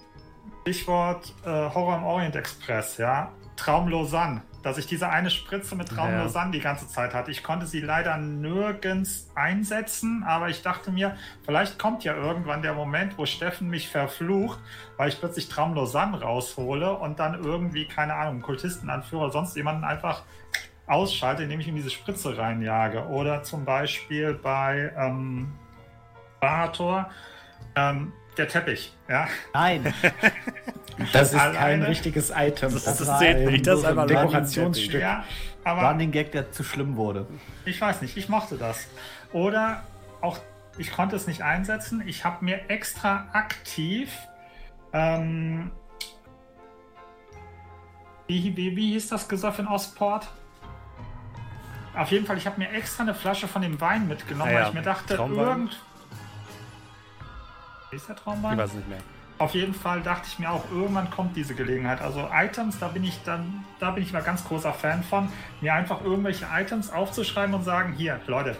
Stichwort 0.61 1.33
äh, 1.45 1.49
Horror 1.49 1.97
im 1.97 2.03
Orient 2.03 2.35
Express, 2.35 2.97
ja. 2.97 3.31
Traum 3.55 3.87
Lausanne. 3.87 4.41
Dass 4.63 4.77
ich 4.77 4.85
diese 4.85 5.09
eine 5.09 5.29
Spritze 5.29 5.75
mit 5.75 5.89
Traum 5.89 6.11
Ja. 6.11 6.45
Die 6.51 6.59
ganze 6.59 6.87
Zeit 6.87 7.13
hatte. 7.13 7.31
Ich 7.31 7.43
konnte 7.43 7.65
sie 7.65 7.79
leider 7.79 8.17
nirgends 8.17 9.29
einsetzen, 9.35 10.23
aber 10.23 10.49
ich 10.49 10.61
dachte 10.61 10.91
mir, 10.91 11.15
vielleicht 11.45 11.79
kommt 11.79 12.03
ja 12.03 12.15
irgendwann 12.15 12.61
der 12.61 12.73
Moment, 12.73 13.17
wo 13.17 13.25
Steffen 13.25 13.69
mich 13.69 13.89
verflucht, 13.89 14.59
weil 14.97 15.09
ich 15.09 15.19
plötzlich 15.19 15.49
Traum 15.49 15.73
Lausanne 15.73 16.21
raushole 16.21 16.93
und 16.93 17.19
dann 17.19 17.43
irgendwie, 17.43 17.85
keine 17.85 18.15
Ahnung, 18.15 18.41
Kultistenanführer, 18.41 19.31
sonst 19.31 19.55
jemanden 19.55 19.83
einfach 19.83 20.23
ausschalte, 20.87 21.43
indem 21.43 21.59
ich 21.59 21.67
ihm 21.67 21.75
diese 21.75 21.89
Spritze 21.89 22.37
reinjage. 22.37 23.07
Oder 23.07 23.43
zum 23.43 23.65
Beispiel 23.65 24.33
bei 24.33 24.93
ähm, 24.97 25.53
Bahator, 26.39 27.09
ähm, 27.75 28.11
der 28.37 28.47
Teppich, 28.47 28.93
ja. 29.09 29.27
Nein, 29.53 29.93
Das 31.13 31.33
ist 31.33 31.39
kein 31.39 31.55
Alleine- 31.55 31.87
richtiges 31.87 32.29
Item. 32.29 32.71
Das- 32.73 32.83
das 32.83 33.07
war 33.07 33.17
zählt 33.19 33.49
nicht, 33.49 33.65
das 33.65 33.79
ist 33.79 33.85
ein 33.85 34.07
Dekorationsstück. 34.07 35.01
Ja, 35.01 35.23
aber 35.63 35.89
Running 35.89 36.11
Gag, 36.11 36.31
der 36.31 36.51
zu 36.51 36.63
schlimm 36.63 36.95
wurde. 36.95 37.25
Ich 37.65 37.79
weiß 37.81 38.01
nicht, 38.01 38.15
ich 38.17 38.29
mochte 38.29 38.57
das. 38.57 38.87
Oder 39.33 39.83
auch, 40.21 40.37
ich 40.77 40.91
konnte 40.91 41.15
es 41.15 41.25
nicht 41.27 41.41
einsetzen. 41.41 42.03
Ich 42.05 42.23
habe 42.23 42.43
mir 42.45 42.69
extra 42.69 43.27
aktiv. 43.33 44.11
Ähm, 44.93 45.71
wie, 48.27 48.55
wie, 48.55 48.75
wie 48.75 48.93
hieß 48.93 49.09
das 49.09 49.27
Gesöff 49.27 49.59
in 49.59 49.67
Ostport? 49.67 50.27
Auf 51.95 52.11
jeden 52.11 52.25
Fall, 52.25 52.37
ich 52.37 52.45
habe 52.45 52.57
mir 52.59 52.69
extra 52.71 53.03
eine 53.03 53.13
Flasche 53.13 53.47
von 53.47 53.61
dem 53.61 53.81
Wein 53.81 54.07
mitgenommen, 54.07 54.51
ja, 54.51 54.59
weil 54.61 54.67
ich 54.69 54.73
mir 54.73 54.81
dachte, 54.81 55.15
Traumwein? 55.15 55.47
irgend. 55.47 55.79
Ist 57.91 58.07
der 58.07 58.15
Traumwein? 58.15 58.53
Ich 58.53 58.59
weiß 58.59 58.73
nicht 58.73 58.87
mehr. 58.89 58.99
Auf 59.37 59.55
jeden 59.55 59.73
Fall 59.73 60.01
dachte 60.01 60.27
ich 60.31 60.37
mir 60.37 60.51
auch, 60.51 60.63
irgendwann 60.71 61.09
kommt 61.09 61.35
diese 61.35 61.55
Gelegenheit. 61.55 61.99
Also 61.99 62.29
Items, 62.31 62.77
da 62.79 62.89
bin 62.89 63.03
ich 63.03 63.19
dann, 63.23 63.65
da 63.79 63.89
bin 63.91 64.03
ich 64.03 64.13
mal 64.13 64.21
ganz 64.21 64.43
großer 64.45 64.71
Fan 64.71 65.03
von, 65.03 65.29
mir 65.61 65.73
einfach 65.73 66.03
irgendwelche 66.03 66.45
Items 66.53 66.91
aufzuschreiben 66.91 67.55
und 67.55 67.63
sagen, 67.63 67.93
hier, 67.93 68.19
Leute, 68.27 68.55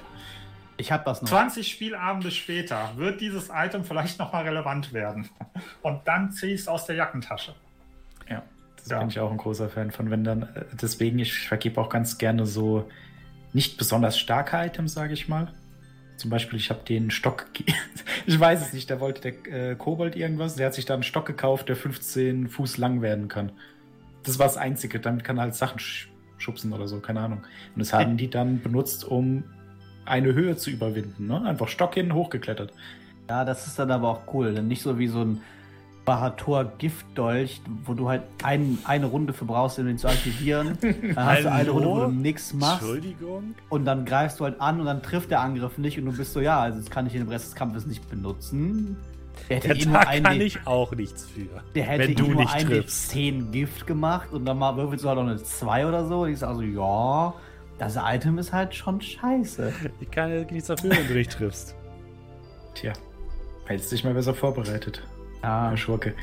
Ich 0.77 0.91
hab 0.91 1.05
das 1.05 1.21
noch. 1.21 1.29
20 1.29 1.67
Spielabende 1.67 2.31
später 2.31 2.89
wird 2.95 3.21
dieses 3.21 3.49
Item 3.53 3.83
vielleicht 3.83 4.17
nochmal 4.17 4.43
relevant 4.43 4.91
werden. 4.93 5.29
Und 5.83 6.07
dann 6.07 6.31
ziehe 6.31 6.53
ich 6.55 6.61
es 6.61 6.67
aus 6.67 6.87
der 6.87 6.95
Jackentasche. 6.95 7.53
Ja, 8.27 8.41
das 8.77 8.87
Ja. 8.89 8.97
bin 8.99 9.09
ich 9.09 9.19
auch 9.19 9.29
ein 9.29 9.37
großer 9.37 9.69
Fan 9.69 9.91
von. 9.91 10.09
Wenn 10.09 10.23
dann, 10.23 10.43
äh, 10.43 10.65
deswegen, 10.73 11.19
ich 11.19 11.47
vergebe 11.47 11.79
auch 11.79 11.89
ganz 11.89 12.17
gerne 12.17 12.47
so 12.47 12.89
nicht 13.53 13.77
besonders 13.77 14.17
starke 14.17 14.57
Items, 14.57 14.93
sage 14.93 15.13
ich 15.13 15.27
mal. 15.29 15.53
Zum 16.21 16.29
Beispiel, 16.29 16.59
ich 16.59 16.69
habe 16.69 16.81
den 16.87 17.09
Stock, 17.09 17.47
ich 18.27 18.39
weiß 18.39 18.61
es 18.61 18.73
nicht, 18.73 18.91
da 18.91 18.99
wollte 18.99 19.31
der 19.31 19.71
äh, 19.71 19.75
Kobold 19.75 20.15
irgendwas, 20.15 20.55
der 20.55 20.67
hat 20.67 20.75
sich 20.75 20.85
da 20.85 20.93
einen 20.93 21.01
Stock 21.01 21.25
gekauft, 21.25 21.67
der 21.67 21.75
15 21.75 22.47
Fuß 22.47 22.77
lang 22.77 23.01
werden 23.01 23.27
kann. 23.27 23.51
Das 24.21 24.37
war 24.37 24.45
das 24.45 24.55
Einzige, 24.55 24.99
damit 24.99 25.23
kann 25.23 25.37
er 25.39 25.43
halt 25.45 25.55
Sachen 25.55 25.79
sch 25.79 26.09
schubsen 26.37 26.73
oder 26.73 26.87
so, 26.87 26.99
keine 26.99 27.21
Ahnung. 27.21 27.39
Und 27.75 27.79
das 27.79 27.91
haben 27.91 28.17
die 28.17 28.29
dann 28.29 28.61
benutzt, 28.61 29.03
um 29.03 29.45
eine 30.05 30.35
Höhe 30.35 30.55
zu 30.57 30.69
überwinden. 30.69 31.25
Ne? 31.25 31.41
Einfach 31.43 31.67
Stock 31.67 31.95
hin, 31.95 32.13
hochgeklettert. 32.13 32.71
Ja, 33.27 33.43
das 33.43 33.65
ist 33.65 33.79
dann 33.79 33.89
aber 33.89 34.09
auch 34.09 34.33
cool. 34.33 34.53
Denn 34.53 34.67
nicht 34.67 34.83
so 34.83 34.99
wie 34.99 35.07
so 35.07 35.21
ein 35.21 35.41
Bahator 36.05 36.65
Giftdolch, 36.79 37.61
wo 37.85 37.93
du 37.93 38.09
halt 38.09 38.23
ein, 38.43 38.79
eine 38.85 39.05
Runde 39.05 39.33
für 39.33 39.45
brauchst, 39.45 39.77
um 39.79 39.85
den 39.85 39.97
zu 39.97 40.07
aktivieren. 40.07 40.77
Dann 40.81 41.15
hast 41.25 41.43
du 41.43 41.51
eine 41.51 41.51
Hallo? 41.51 41.73
Runde, 41.73 41.89
wo 41.89 41.99
du 42.05 42.11
nichts 42.11 42.53
machst. 42.53 42.81
Entschuldigung? 42.81 43.55
Und 43.69 43.85
dann 43.85 44.05
greifst 44.05 44.39
du 44.39 44.45
halt 44.45 44.59
an 44.59 44.79
und 44.79 44.87
dann 44.87 45.03
trifft 45.03 45.29
der 45.31 45.41
Angriff 45.41 45.77
nicht 45.77 45.99
und 45.99 46.05
du 46.05 46.11
bist 46.13 46.33
so, 46.33 46.39
ja, 46.41 46.59
also 46.59 46.79
jetzt 46.79 46.89
kann 46.89 47.05
ich 47.05 47.13
den 47.13 47.27
Rest 47.27 47.45
des 47.47 47.55
Kampfes 47.55 47.85
nicht 47.85 48.09
benutzen. 48.09 48.97
Der 49.49 49.57
hätte 49.57 49.73
Der 49.89 50.07
ein 50.07 50.23
kann 50.23 50.39
D- 50.39 50.45
ich 50.45 50.65
auch 50.67 50.91
nichts 50.93 51.25
für. 51.25 51.61
der 51.75 51.83
hätte 51.83 52.07
wenn 52.09 52.15
du 52.15 52.27
nur 52.27 52.41
nicht 52.41 52.53
ein 52.53 52.65
triffst. 52.65 53.11
D10 53.13 53.51
Gift 53.51 53.87
gemacht 53.87 54.31
und 54.31 54.45
dann 54.45 54.57
mal 54.57 54.75
würfelst 54.77 55.03
du 55.05 55.09
halt 55.09 55.17
noch 55.19 55.25
eine 55.27 55.41
2 55.41 55.87
oder 55.87 56.05
so. 56.07 56.21
Und 56.21 56.31
ich 56.31 56.39
sag 56.39 56.55
so, 56.55 56.61
ja, 56.61 57.33
das 57.77 57.95
Item 57.95 58.37
ist 58.39 58.51
halt 58.53 58.73
schon 58.75 58.99
scheiße. 59.01 59.71
Ich 59.99 60.09
kann 60.11 60.31
ja 60.31 60.43
nichts 60.43 60.67
dafür, 60.67 60.91
wenn 60.91 61.07
du 61.07 61.13
nicht 61.13 61.31
triffst. 61.31 61.75
Tja, 62.75 62.93
hättest 63.65 63.91
dich 63.91 64.03
mal 64.03 64.13
besser 64.13 64.33
vorbereitet, 64.35 65.01
Ja, 65.43 65.69
Herr 65.69 65.77
Schurke. 65.77 66.13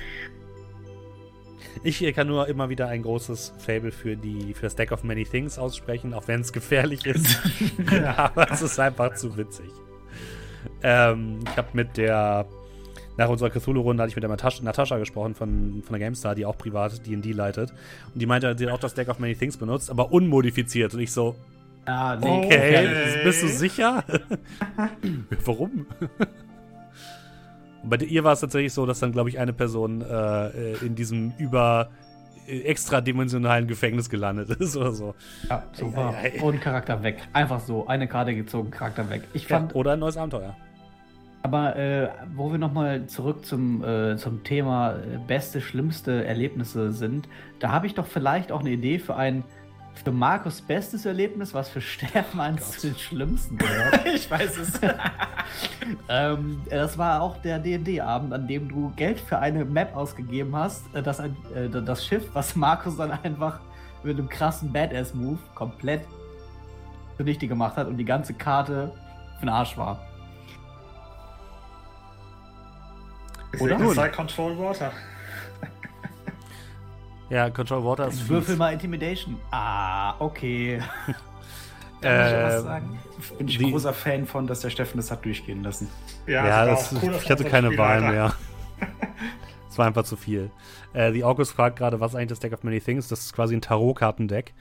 Ich 1.84 2.02
kann 2.14 2.26
nur 2.26 2.48
immer 2.48 2.68
wieder 2.68 2.88
ein 2.88 3.02
großes 3.02 3.54
Fable 3.58 3.92
für, 3.92 4.16
die, 4.16 4.52
für 4.54 4.62
das 4.62 4.74
Deck 4.74 4.90
of 4.90 5.04
Many 5.04 5.24
Things 5.24 5.58
aussprechen, 5.58 6.12
auch 6.12 6.26
wenn 6.26 6.40
es 6.40 6.52
gefährlich 6.52 7.06
ist. 7.06 7.40
Aber 8.16 8.50
es 8.50 8.62
ist 8.62 8.78
einfach 8.80 9.14
zu 9.14 9.36
witzig. 9.36 9.70
Ähm, 10.82 11.38
ich 11.48 11.56
habe 11.56 11.68
mit 11.72 11.96
der, 11.96 12.46
nach 13.16 13.28
unserer 13.28 13.50
Cthulhu-Runde 13.50 14.02
hatte 14.02 14.10
ich 14.10 14.16
mit 14.16 14.22
der 14.22 14.30
Natascha, 14.30 14.62
Natascha 14.64 14.98
gesprochen 14.98 15.34
von, 15.34 15.82
von 15.84 15.92
der 15.92 16.00
GameStar, 16.00 16.34
die 16.34 16.46
auch 16.46 16.58
privat 16.58 17.06
D&D 17.06 17.32
leitet. 17.32 17.70
Und 18.12 18.20
die 18.20 18.26
meinte, 18.26 18.56
sie 18.58 18.66
hat 18.66 18.72
auch 18.72 18.80
das 18.80 18.94
Deck 18.94 19.08
of 19.08 19.18
Many 19.20 19.36
Things 19.36 19.56
benutzt, 19.56 19.90
aber 19.90 20.10
unmodifiziert. 20.12 20.94
Und 20.94 21.00
ich 21.00 21.12
so, 21.12 21.36
ja 21.86 22.16
nee, 22.16 22.44
okay, 22.44 22.88
Okay. 22.88 23.20
bist 23.24 23.42
du 23.42 23.48
sicher? 23.48 24.04
Warum? 25.44 25.86
Und 27.82 27.90
bei 27.90 27.96
ihr 27.98 28.24
war 28.24 28.32
es 28.32 28.40
tatsächlich 28.40 28.72
so, 28.72 28.86
dass 28.86 29.00
dann, 29.00 29.12
glaube 29.12 29.28
ich, 29.28 29.38
eine 29.38 29.52
Person 29.52 30.02
äh, 30.02 30.74
in 30.84 30.94
diesem 30.94 31.32
über 31.38 31.90
äh, 32.46 32.60
extradimensionalen 32.62 33.66
Gefängnis 33.68 34.08
gelandet 34.10 34.50
ist 34.50 34.76
oder 34.76 34.92
so. 34.92 35.14
Ja, 35.48 35.62
super. 35.72 36.14
Ei, 36.14 36.32
ei, 36.34 36.38
ei. 36.38 36.42
Und 36.42 36.60
Charakter 36.60 37.02
weg. 37.02 37.28
Einfach 37.32 37.60
so. 37.60 37.86
Eine 37.86 38.08
Karte 38.08 38.34
gezogen, 38.34 38.70
Charakter 38.70 39.08
weg. 39.10 39.22
Ich 39.32 39.48
Ja, 39.48 39.58
fand, 39.58 39.74
oder 39.74 39.92
ein 39.92 40.00
neues 40.00 40.16
Abenteuer. 40.16 40.56
aber 41.42 41.76
äh, 41.76 42.08
wo 42.34 42.50
wir 42.50 42.58
nochmal 42.58 43.06
zurück 43.06 43.46
zum, 43.46 43.84
äh, 43.84 44.16
zum 44.16 44.42
Thema 44.44 44.96
äh, 44.96 45.18
beste, 45.26 45.60
schlimmste 45.60 46.24
Erlebnisse 46.24 46.92
sind, 46.92 47.28
da 47.60 47.70
habe 47.70 47.86
ich 47.86 47.94
doch 47.94 48.06
vielleicht 48.06 48.50
auch 48.52 48.60
eine 48.60 48.70
Idee 48.70 48.98
für 48.98 49.14
ein 49.16 49.44
für 50.04 50.12
Markus 50.12 50.60
bestes 50.60 51.04
Erlebnis, 51.04 51.52
was 51.54 51.68
für 51.68 51.82
eins 52.38 52.72
zu 52.72 52.88
den 52.88 52.96
schlimmsten 52.96 53.58
gehört. 53.58 54.06
ich 54.14 54.30
weiß 54.30 54.56
es. 54.58 54.80
ähm, 56.08 56.60
das 56.70 56.96
war 56.96 57.20
auch 57.20 57.36
der 57.42 57.58
D&D-Abend, 57.58 58.32
an 58.32 58.46
dem 58.46 58.68
du 58.68 58.92
Geld 58.96 59.20
für 59.20 59.38
eine 59.38 59.64
Map 59.64 59.94
ausgegeben 59.96 60.54
hast, 60.54 60.82
äh, 60.94 61.02
das, 61.02 61.20
ein, 61.20 61.36
äh, 61.54 61.68
das 61.68 62.06
Schiff, 62.06 62.24
was 62.32 62.56
Markus 62.56 62.96
dann 62.96 63.10
einfach 63.10 63.60
mit 64.02 64.18
einem 64.18 64.28
krassen 64.28 64.72
Badass-Move 64.72 65.38
komplett 65.54 66.02
zunichte 67.16 67.48
gemacht 67.48 67.76
hat 67.76 67.88
und 67.88 67.96
die 67.96 68.04
ganze 68.04 68.32
Karte 68.34 68.92
für 69.38 69.46
den 69.46 69.48
Arsch 69.48 69.76
war. 69.76 70.00
Oder? 73.58 73.76
Oder? 73.80 73.94
Sei 73.94 74.08
Control 74.10 74.58
Water. 74.58 74.92
Ja, 77.30 77.50
Control 77.50 77.84
Water 77.84 78.08
ist 78.08 78.28
Würfel 78.28 78.50
fies. 78.52 78.56
mal 78.58 78.72
Intimidation. 78.72 79.36
Ah, 79.50 80.14
okay. 80.18 80.80
Da 82.00 82.10
muss 82.22 82.28
ich 82.30 82.36
was 82.54 82.62
sagen. 82.62 82.98
Bin 83.38 83.48
ich 83.48 83.58
die- 83.58 83.70
großer 83.72 83.92
Fan 83.92 84.24
von, 84.24 84.46
dass 84.46 84.60
der 84.60 84.70
Steffen 84.70 84.98
das 84.98 85.10
hat 85.10 85.24
durchgehen 85.24 85.64
lassen. 85.64 85.88
Ja, 86.28 86.64
das 86.64 86.90
das, 86.90 86.98
auch 86.98 87.02
cool, 87.02 87.18
ich 87.20 87.28
hatte 87.28 87.42
keine 87.44 87.76
Wahl 87.76 87.98
Spielleiter- 87.98 88.12
mehr. 88.12 88.34
Es 89.68 89.76
war 89.78 89.86
einfach 89.88 90.04
zu 90.04 90.14
viel. 90.16 90.50
Äh, 90.92 91.10
die 91.12 91.24
August 91.24 91.52
fragt 91.52 91.76
gerade, 91.76 91.98
was 91.98 92.12
ist 92.12 92.16
eigentlich 92.16 92.28
das 92.28 92.38
Deck 92.38 92.52
of 92.52 92.62
Many 92.62 92.80
Things? 92.80 93.08
Das 93.08 93.20
ist 93.20 93.32
quasi 93.32 93.56
ein 93.56 93.60
Tarot-Kartendeck, 93.62 94.54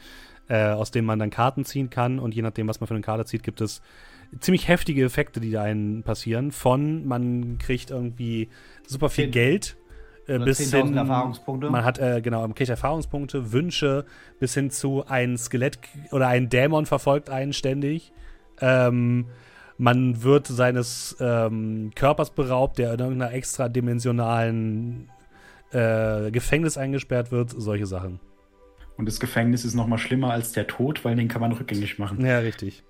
äh, 0.50 0.70
aus 0.70 0.90
dem 0.90 1.06
man 1.06 1.20
dann 1.20 1.30
Karten 1.30 1.64
ziehen 1.64 1.92
kann 1.92 2.18
und 2.18 2.34
je 2.34 2.42
nachdem, 2.42 2.68
was 2.68 2.80
man 2.80 2.88
für 2.88 2.96
eine 2.96 3.02
Karte 3.02 3.26
zieht, 3.26 3.44
gibt 3.44 3.62
es 3.62 3.82
ziemlich 4.40 4.68
heftige 4.68 5.04
Effekte, 5.06 5.40
die 5.40 5.52
da 5.52 5.62
einen 5.62 6.02
passieren. 6.02 6.52
Von 6.52 7.06
man 7.08 7.60
kriegt 7.60 7.92
irgendwie 7.92 8.50
super 8.88 9.10
viel 9.10 9.28
Geld 9.30 9.78
äh, 9.78 9.87
Oder 10.28 10.46
bis 10.46 10.60
10.000 10.60 10.86
hin 10.86 10.98
Erfahrungspunkte. 10.98 11.70
Man 11.70 11.86
hat 11.86 12.00
äh, 12.00 12.22
genau 12.22 12.42
man 12.42 12.56
kriegt 12.56 12.70
Erfahrungspunkte, 12.70 13.52
Wünsche 13.52 14.06
bis 14.40 14.54
hin 14.54 14.72
zu 14.72 15.06
ein 15.08 15.38
Skelett 15.38 15.80
oder 16.12 16.28
ein 16.28 16.50
Dämon 16.50 16.86
verfolgt 16.86 17.30
einen 17.30 17.54
ständig. 17.54 18.12
Ähm, 18.60 19.28
man 19.78 20.24
wird 20.24 20.48
seines 20.48 21.16
ähm, 21.20 21.92
Körpers 21.96 22.32
beraubt, 22.32 22.80
der 22.80 22.94
in 22.94 23.00
irgendeiner 23.00 23.34
extradimensionalen 23.34 25.10
äh, 25.72 26.32
Gefängnis 26.32 26.78
eingesperrt 26.78 27.32
wird, 27.32 27.52
solche 27.52 27.86
Sachen. 27.86 28.20
Und 28.98 29.08
das 29.08 29.20
Gefängnis 29.20 29.64
ist 29.64 29.76
noch 29.76 29.88
mal 29.88 30.00
schlimmer 30.00 30.32
als 30.32 30.52
der 30.52 30.66
Tod, 30.66 31.06
weil 31.06 31.16
den 31.16 31.28
kann 31.28 31.42
man 31.42 31.52
rückgängig 31.52 32.00
machen. 32.00 32.26
Ja, 32.26 32.40
richtig. 32.40 32.84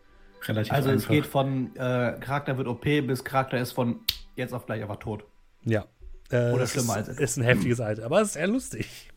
Relativ 0.47 0.71
Also 0.71 0.89
es 0.89 1.03
einfach. 1.03 1.09
geht 1.09 1.25
von 1.25 1.75
äh, 1.75 2.13
Charakter 2.19 2.57
wird 2.57 2.67
OP 2.67 2.83
bis 2.83 3.23
Charakter 3.23 3.57
ist 3.59 3.73
von 3.73 3.99
jetzt 4.35 4.53
auf 4.53 4.65
gleich 4.65 4.81
einfach 4.81 4.97
tot. 4.97 5.25
Ja. 5.65 5.85
Äh, 6.29 6.51
Oder 6.51 6.67
schlimmer 6.67 6.97
ist, 6.99 7.09
als- 7.09 7.19
ist 7.19 7.37
ein 7.37 7.43
heftiges 7.43 7.79
Alter, 7.79 8.05
aber 8.05 8.21
es 8.21 8.29
ist 8.29 8.35
eher 8.35 8.47
lustig. 8.47 9.09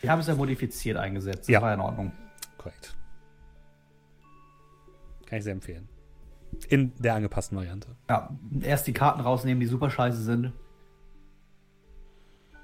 Wir 0.00 0.10
haben 0.10 0.20
es 0.20 0.26
ja 0.28 0.34
modifiziert 0.34 0.96
eingesetzt. 0.96 1.40
Das 1.40 1.48
Ja. 1.48 1.60
war 1.62 1.74
in 1.74 1.80
Ordnung. 1.80 2.12
Korrekt. 2.56 2.94
Kann 5.26 5.38
ich 5.38 5.44
sehr 5.44 5.52
empfehlen. 5.52 5.88
In 6.68 6.92
der 6.98 7.14
angepassten 7.14 7.58
Variante. 7.58 7.88
Ja, 8.08 8.30
erst 8.62 8.86
die 8.86 8.92
Karten 8.94 9.20
rausnehmen, 9.20 9.60
die 9.60 9.66
super 9.66 9.90
scheiße 9.90 10.22
sind. 10.22 10.52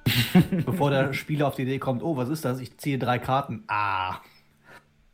Bevor 0.67 0.91
der 0.91 1.13
Spieler 1.13 1.47
auf 1.49 1.55
die 1.57 1.63
Idee 1.63 1.79
kommt, 1.79 2.03
oh, 2.03 2.17
was 2.17 2.29
ist 2.29 2.45
das? 2.45 2.61
Ich 2.61 2.77
ziehe 2.79 2.99
drei 2.99 3.19
Karten. 3.19 3.65
Ah. 3.69 4.19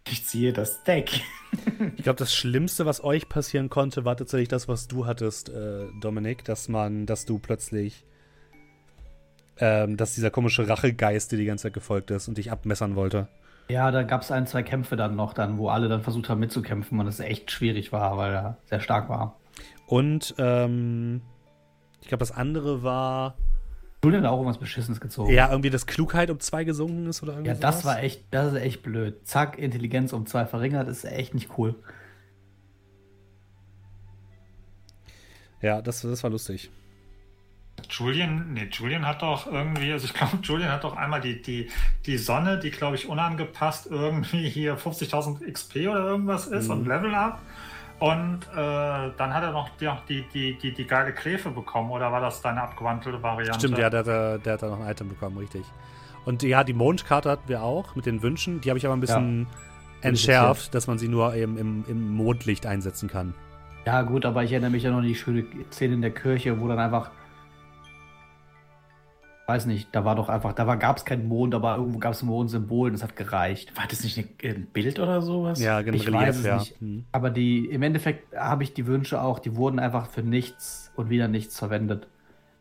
Ich 0.08 0.26
ziehe 0.26 0.52
das 0.52 0.82
Deck. 0.84 1.10
Ich 1.96 2.04
glaube, 2.04 2.18
das 2.18 2.32
Schlimmste, 2.34 2.86
was 2.86 3.02
euch 3.02 3.28
passieren 3.28 3.68
konnte, 3.70 4.04
war 4.04 4.16
tatsächlich 4.16 4.48
das, 4.48 4.68
was 4.68 4.86
du 4.86 5.06
hattest, 5.06 5.48
äh, 5.48 5.86
Dominik, 6.00 6.44
dass 6.44 6.68
man, 6.68 7.06
dass 7.06 7.24
du 7.26 7.38
plötzlich 7.38 8.04
ähm, 9.60 9.96
dass 9.96 10.14
dieser 10.14 10.30
komische 10.30 10.68
Rachegeist 10.68 11.30
dir 11.30 11.36
die 11.36 11.44
ganze 11.44 11.64
Zeit 11.64 11.74
gefolgt 11.74 12.10
ist 12.10 12.28
und 12.28 12.38
dich 12.38 12.50
abmessern 12.50 12.96
wollte. 12.96 13.28
Ja, 13.68 13.90
da 13.92 14.02
gab 14.02 14.22
es 14.22 14.32
ein, 14.32 14.46
zwei 14.46 14.64
Kämpfe 14.64 14.96
dann 14.96 15.14
noch, 15.14 15.32
dann, 15.32 15.58
wo 15.58 15.68
alle 15.68 15.88
dann 15.88 16.02
versucht 16.02 16.28
haben 16.28 16.40
mitzukämpfen 16.40 16.98
und 16.98 17.06
es 17.06 17.20
echt 17.20 17.52
schwierig 17.52 17.92
war, 17.92 18.16
weil 18.16 18.32
er 18.32 18.56
sehr 18.64 18.80
stark 18.80 19.08
war. 19.08 19.36
Und 19.86 20.34
ähm, 20.38 21.20
ich 22.00 22.08
glaube, 22.08 22.20
das 22.20 22.32
andere 22.32 22.82
war. 22.82 23.36
Julian 24.02 24.24
hat 24.24 24.30
auch 24.30 24.38
irgendwas 24.38 24.58
Beschissenes 24.58 24.98
gezogen. 24.98 25.32
Ja, 25.32 25.50
irgendwie, 25.50 25.70
dass 25.70 25.86
Klugheit 25.86 26.30
um 26.30 26.40
zwei 26.40 26.64
gesunken 26.64 27.06
ist 27.06 27.22
oder 27.22 27.38
Ja, 27.42 27.54
das 27.54 27.84
war 27.84 28.02
echt, 28.02 28.24
das 28.30 28.54
ist 28.54 28.60
echt 28.60 28.82
blöd. 28.82 29.26
Zack, 29.26 29.58
Intelligenz 29.58 30.12
um 30.14 30.26
zwei 30.26 30.46
verringert, 30.46 30.88
ist 30.88 31.04
echt 31.04 31.34
nicht 31.34 31.50
cool. 31.58 31.76
Ja, 35.60 35.82
das, 35.82 36.00
das 36.00 36.22
war 36.22 36.30
lustig. 36.30 36.70
Julian, 37.90 38.52
nee, 38.54 38.68
Julian 38.70 39.06
hat 39.06 39.22
doch 39.22 39.46
irgendwie, 39.46 39.92
also 39.92 40.06
ich 40.06 40.14
glaube, 40.14 40.38
Julian 40.42 40.70
hat 40.70 40.84
doch 40.84 40.96
einmal 40.96 41.20
die, 41.20 41.42
die, 41.42 41.68
die 42.06 42.16
Sonne, 42.16 42.58
die 42.58 42.70
glaube 42.70 42.96
ich 42.96 43.08
unangepasst 43.08 43.88
irgendwie 43.90 44.48
hier 44.48 44.78
50.000 44.78 45.50
XP 45.50 45.88
oder 45.88 46.04
irgendwas 46.04 46.46
ist 46.46 46.68
mhm. 46.68 46.72
und 46.72 46.86
Level 46.86 47.14
Up. 47.14 47.40
Und 47.98 48.40
äh, 48.52 48.56
dann 48.56 49.34
hat 49.34 49.42
er 49.42 49.52
noch 49.52 49.68
die, 49.76 49.90
die, 50.08 50.24
die, 50.32 50.58
die, 50.58 50.72
die 50.72 50.86
geile 50.86 51.12
Kläfe 51.12 51.50
bekommen, 51.50 51.90
oder 51.90 52.10
war 52.10 52.22
das 52.22 52.40
deine 52.40 52.62
abgewandelte 52.62 53.22
Variante? 53.22 53.60
Stimmt, 53.60 53.76
ja, 53.76 53.90
der, 53.90 54.02
der, 54.02 54.38
der 54.38 54.54
hat 54.54 54.62
da 54.62 54.68
noch 54.68 54.80
ein 54.80 54.90
Item 54.90 55.10
bekommen, 55.10 55.36
richtig. 55.36 55.64
Und 56.24 56.42
ja, 56.42 56.64
die 56.64 56.72
Mondkarte 56.72 57.30
hatten 57.30 57.48
wir 57.48 57.62
auch 57.62 57.94
mit 57.96 58.06
den 58.06 58.22
Wünschen. 58.22 58.60
Die 58.60 58.70
habe 58.70 58.78
ich 58.78 58.86
aber 58.86 58.96
ein 58.96 59.00
bisschen 59.00 59.46
ja. 60.02 60.08
entschärft, 60.08 60.74
dass 60.74 60.86
man 60.86 60.98
sie 60.98 61.08
nur 61.08 61.34
eben 61.34 61.58
im, 61.58 61.84
im 61.88 62.14
Mondlicht 62.14 62.66
einsetzen 62.66 63.08
kann. 63.08 63.34
Ja, 63.86 64.02
gut, 64.02 64.24
aber 64.24 64.44
ich 64.44 64.52
erinnere 64.52 64.70
mich 64.70 64.82
ja 64.82 64.90
noch 64.90 64.98
an 64.98 65.04
die 65.04 65.14
schöne 65.14 65.44
Szene 65.70 65.94
in 65.94 66.02
der 66.02 66.10
Kirche, 66.10 66.60
wo 66.60 66.68
dann 66.68 66.78
einfach 66.78 67.10
weiß 69.50 69.66
nicht, 69.66 69.88
da 69.92 70.04
war 70.04 70.14
doch 70.14 70.28
einfach, 70.28 70.52
da 70.52 70.74
gab 70.76 70.96
es 70.96 71.04
keinen 71.04 71.26
Mond, 71.26 71.56
aber 71.56 71.76
irgendwo 71.76 71.98
gab 71.98 72.12
es 72.12 72.22
ein 72.22 72.26
Mondsymbol 72.26 72.86
und 72.86 72.92
das 72.92 73.02
hat 73.02 73.16
gereicht. 73.16 73.76
War 73.76 73.84
das 73.88 74.04
nicht 74.04 74.16
ein 74.16 74.66
Bild 74.72 75.00
oder 75.00 75.22
sowas? 75.22 75.60
Ja, 75.60 75.82
genau. 75.82 75.96
Ich 75.96 76.06
Relief, 76.06 76.20
weiß 76.20 76.36
es 76.38 76.44
ja. 76.44 76.58
nicht. 76.58 76.80
Hm. 76.80 77.04
Aber 77.10 77.30
die, 77.30 77.66
im 77.66 77.82
Endeffekt 77.82 78.36
habe 78.36 78.62
ich 78.62 78.74
die 78.74 78.86
Wünsche 78.86 79.20
auch, 79.20 79.40
die 79.40 79.56
wurden 79.56 79.80
einfach 79.80 80.08
für 80.08 80.22
nichts 80.22 80.92
und 80.94 81.10
wieder 81.10 81.26
nichts 81.26 81.58
verwendet, 81.58 82.06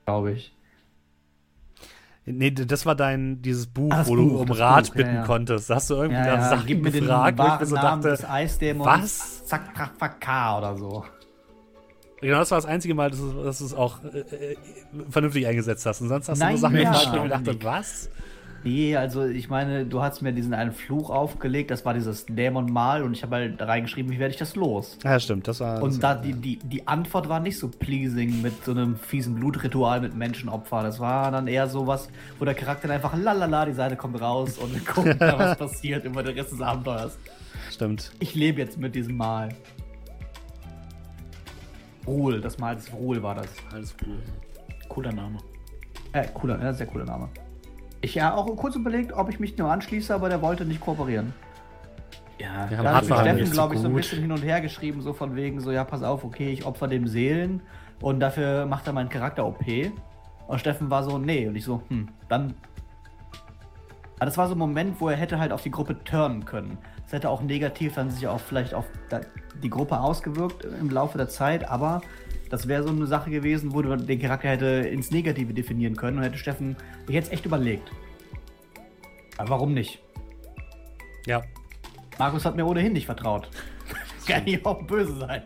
glaube 0.05 0.31
ich. 0.31 0.55
Nee, 2.25 2.51
das 2.51 2.85
war 2.87 2.95
dein, 2.95 3.41
dieses 3.43 3.67
Buch, 3.67 3.91
ah, 3.91 4.05
wo 4.05 4.15
Buch, 4.15 4.23
du 4.23 4.37
um 4.39 4.51
Rat 4.51 4.87
Buch, 4.87 4.95
bitten 4.95 5.13
ja, 5.13 5.21
ja. 5.21 5.25
konntest. 5.25 5.69
Da 5.69 5.75
hast 5.75 5.91
du 5.91 5.95
irgendwie 5.95 6.15
ja, 6.15 6.35
ja. 6.35 6.49
Sachen 6.49 6.65
Gib 6.65 6.81
mir 6.81 6.91
gefragt, 6.91 7.37
den 7.37 7.45
wo 7.45 7.63
ich 7.63 7.69
so 7.69 7.75
dachte, 7.75 8.09
des 8.09 8.25
Eisdämons 8.25 8.87
was? 8.87 9.45
Zack, 9.45 10.19
K 10.19 10.57
oder 10.57 10.75
so. 10.75 11.05
Genau, 12.21 12.39
das 12.39 12.51
war 12.51 12.57
das 12.57 12.65
einzige 12.65 12.93
Mal, 12.93 13.09
dass 13.09 13.19
du, 13.19 13.43
dass 13.43 13.59
du 13.59 13.65
es 13.65 13.73
auch 13.73 14.03
äh, 14.03 14.19
äh, 14.19 14.57
vernünftig 15.09 15.47
eingesetzt 15.47 15.85
hast. 15.85 16.01
Und 16.01 16.09
sonst 16.09 16.27
hast 16.27 16.39
Nein, 16.39 16.55
du 16.55 16.61
nur 16.61 16.69
Sachen 16.69 16.75
ja. 16.77 16.91
gemacht, 16.91 17.09
wo 17.13 17.23
ich 17.23 17.29
dachte, 17.29 17.63
was? 17.63 18.09
Nee, 18.63 18.97
also 18.97 19.25
ich 19.25 19.49
meine, 19.49 19.85
du 19.85 20.01
hast 20.01 20.21
mir 20.21 20.33
diesen 20.33 20.53
einen 20.53 20.73
Fluch 20.73 21.09
aufgelegt, 21.09 21.71
das 21.71 21.85
war 21.85 21.93
dieses 21.93 22.25
Dämon-Mal 22.25 23.03
und 23.03 23.13
ich 23.13 23.23
habe 23.23 23.37
halt 23.37 23.61
reingeschrieben, 23.61 24.11
wie 24.11 24.19
werde 24.19 24.33
ich 24.33 24.39
das 24.39 24.55
los? 24.55 24.97
Ja, 25.03 25.17
stimmt, 25.19 25.47
das 25.47 25.61
war. 25.61 25.81
Und 25.81 25.91
das 25.91 25.99
da 25.99 26.15
die, 26.15 26.33
die, 26.33 26.57
die 26.57 26.85
Antwort 26.87 27.29
war 27.29 27.39
nicht 27.39 27.57
so 27.57 27.69
pleasing 27.69 28.41
mit 28.41 28.65
so 28.65 28.71
einem 28.71 28.97
fiesen 28.97 29.35
Blutritual 29.35 30.01
mit 30.01 30.13
Menschenopfer. 30.13 30.83
Das 30.83 30.99
war 30.99 31.31
dann 31.31 31.47
eher 31.47 31.67
so 31.67 31.87
was, 31.87 32.09
wo 32.37 32.45
der 32.45 32.53
Charakter 32.53 32.89
dann 32.89 32.97
einfach 32.97 33.15
lalala, 33.15 33.65
die 33.65 33.73
Seite 33.73 33.95
kommt 33.95 34.19
raus 34.19 34.57
und 34.57 34.85
guckt, 34.93 35.19
was 35.19 35.57
passiert 35.57 36.03
über 36.03 36.21
den 36.21 36.37
Rest 36.37 36.51
des 36.51 36.61
Abenteuers. 36.61 37.17
Stimmt. 37.71 38.11
Ich 38.19 38.35
lebe 38.35 38.59
jetzt 38.59 38.77
mit 38.77 38.93
diesem 38.93 39.15
Mal. 39.15 39.49
Ruhl, 42.09 42.41
das 42.41 42.57
Mal 42.57 42.75
des 42.75 42.91
Ruhl 42.91 43.21
war 43.21 43.35
das. 43.35 43.47
Alles 43.71 43.95
cool. 44.05 44.17
Cooler 44.89 45.13
Name. 45.13 45.37
Äh, 46.13 46.27
cooler, 46.33 46.59
ja, 46.61 46.73
sehr 46.73 46.87
cooler 46.87 47.05
Name. 47.05 47.29
Ich 48.01 48.19
habe 48.19 48.35
auch 48.35 48.55
kurz 48.55 48.75
überlegt, 48.75 49.13
ob 49.13 49.29
ich 49.29 49.39
mich 49.39 49.57
nur 49.57 49.71
anschließe, 49.71 50.13
aber 50.13 50.29
der 50.29 50.41
wollte 50.41 50.65
nicht 50.65 50.81
kooperieren. 50.81 51.33
Ja, 52.39 52.67
da 52.67 52.95
hat 52.95 53.05
Steffen, 53.05 53.51
glaube 53.51 53.75
ich, 53.75 53.81
so 53.81 53.87
ein 53.87 53.93
bisschen 53.93 54.21
hin 54.21 54.31
und 54.31 54.41
her 54.41 54.61
geschrieben, 54.61 55.01
so 55.01 55.11
von 55.11 55.35
wegen, 55.35 55.59
so, 55.59 55.71
ja, 55.71 55.83
pass 55.83 56.03
auf, 56.03 56.23
okay, 56.23 56.51
ich 56.51 56.65
opfer 56.65 56.87
dem 56.87 57.05
Seelen 57.05 57.61
und 58.01 58.21
dafür 58.21 58.65
macht 58.65 58.87
er 58.87 58.93
meinen 58.93 59.09
Charakter 59.09 59.45
OP. 59.45 59.65
Und 60.47 60.59
Steffen 60.59 60.89
war 60.89 61.03
so, 61.03 61.17
nee. 61.19 61.47
Und 61.47 61.55
ich 61.55 61.63
so, 61.63 61.83
hm, 61.89 62.07
dann. 62.27 62.55
Aber 64.17 64.25
das 64.25 64.37
war 64.37 64.47
so 64.47 64.55
ein 64.55 64.57
Moment, 64.57 64.99
wo 64.99 65.09
er 65.09 65.15
hätte 65.15 65.39
halt 65.39 65.51
auf 65.51 65.61
die 65.61 65.71
Gruppe 65.71 66.03
turnen 66.03 66.45
können. 66.45 66.77
Das 67.09 67.13
hätte 67.15 67.29
auch 67.31 67.41
negativ 67.41 67.95
dann 67.95 68.11
sich 68.11 68.27
auch 68.27 68.39
vielleicht 68.39 68.75
auf 68.75 68.85
die 69.63 69.69
Gruppe 69.71 69.99
ausgewirkt 69.99 70.63
im 70.63 70.91
Laufe 70.91 71.17
der 71.17 71.27
Zeit, 71.27 71.67
aber 71.67 72.01
das 72.51 72.67
wäre 72.67 72.83
so 72.83 72.89
eine 72.89 73.07
Sache 73.07 73.31
gewesen, 73.31 73.73
wo 73.73 73.81
du 73.81 73.97
den 73.97 74.21
Charakter 74.21 74.49
hätte 74.49 74.65
ins 74.65 75.09
Negative 75.09 75.51
definieren 75.51 75.95
können 75.95 76.17
und 76.17 76.23
hätte 76.23 76.37
Steffen 76.37 76.75
sich 77.07 77.15
jetzt 77.15 77.31
echt 77.31 77.47
überlegt. 77.47 77.91
Aber 79.37 79.49
warum 79.49 79.73
nicht? 79.73 80.03
Ja. 81.25 81.41
Markus 82.19 82.45
hat 82.45 82.55
mir 82.55 82.67
ohnehin 82.67 82.93
nicht 82.93 83.07
vertraut. 83.07 83.49
Kann 84.27 84.45
ich 84.45 84.63
auch 84.63 84.83
böse 84.83 85.17
sein. 85.17 85.41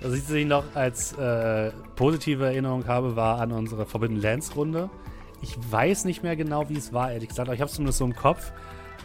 Was 0.00 0.30
ich 0.30 0.46
noch 0.46 0.76
als 0.76 1.12
äh, 1.14 1.72
positive 1.96 2.46
Erinnerung 2.46 2.86
habe, 2.86 3.16
war 3.16 3.40
an 3.40 3.50
unsere 3.50 3.84
Forbidden 3.84 4.20
Lands 4.22 4.54
Runde. 4.54 4.90
Ich 5.42 5.56
weiß 5.72 6.04
nicht 6.04 6.22
mehr 6.22 6.36
genau, 6.36 6.68
wie 6.68 6.76
es 6.76 6.92
war, 6.92 7.10
ehrlich 7.10 7.30
gesagt, 7.30 7.48
aber 7.48 7.54
ich 7.54 7.60
habe 7.60 7.68
es 7.68 7.74
zumindest 7.74 7.98
so 7.98 8.04
im 8.04 8.14
Kopf 8.14 8.52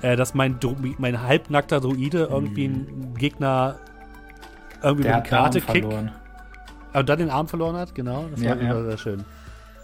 äh, 0.04 0.16
dass 0.16 0.34
mein, 0.34 0.60
Dro 0.60 0.76
mein 1.00 1.24
halbnackter 1.24 1.80
Druide 1.80 2.28
irgendwie 2.30 2.66
einen 2.66 3.16
Gegner 3.16 3.80
irgendwie 4.84 5.04
Der 5.04 5.18
mit 5.18 5.26
Karate-Kick. 5.26 5.86
Aber 6.92 7.04
dann 7.04 7.20
den 7.20 7.30
Arm 7.30 7.48
verloren 7.48 7.76
hat, 7.76 7.96
genau. 7.96 8.28
Das 8.30 8.44
war 8.44 8.62
ja. 8.62 8.84
sehr 8.84 8.98
schön. 8.98 9.26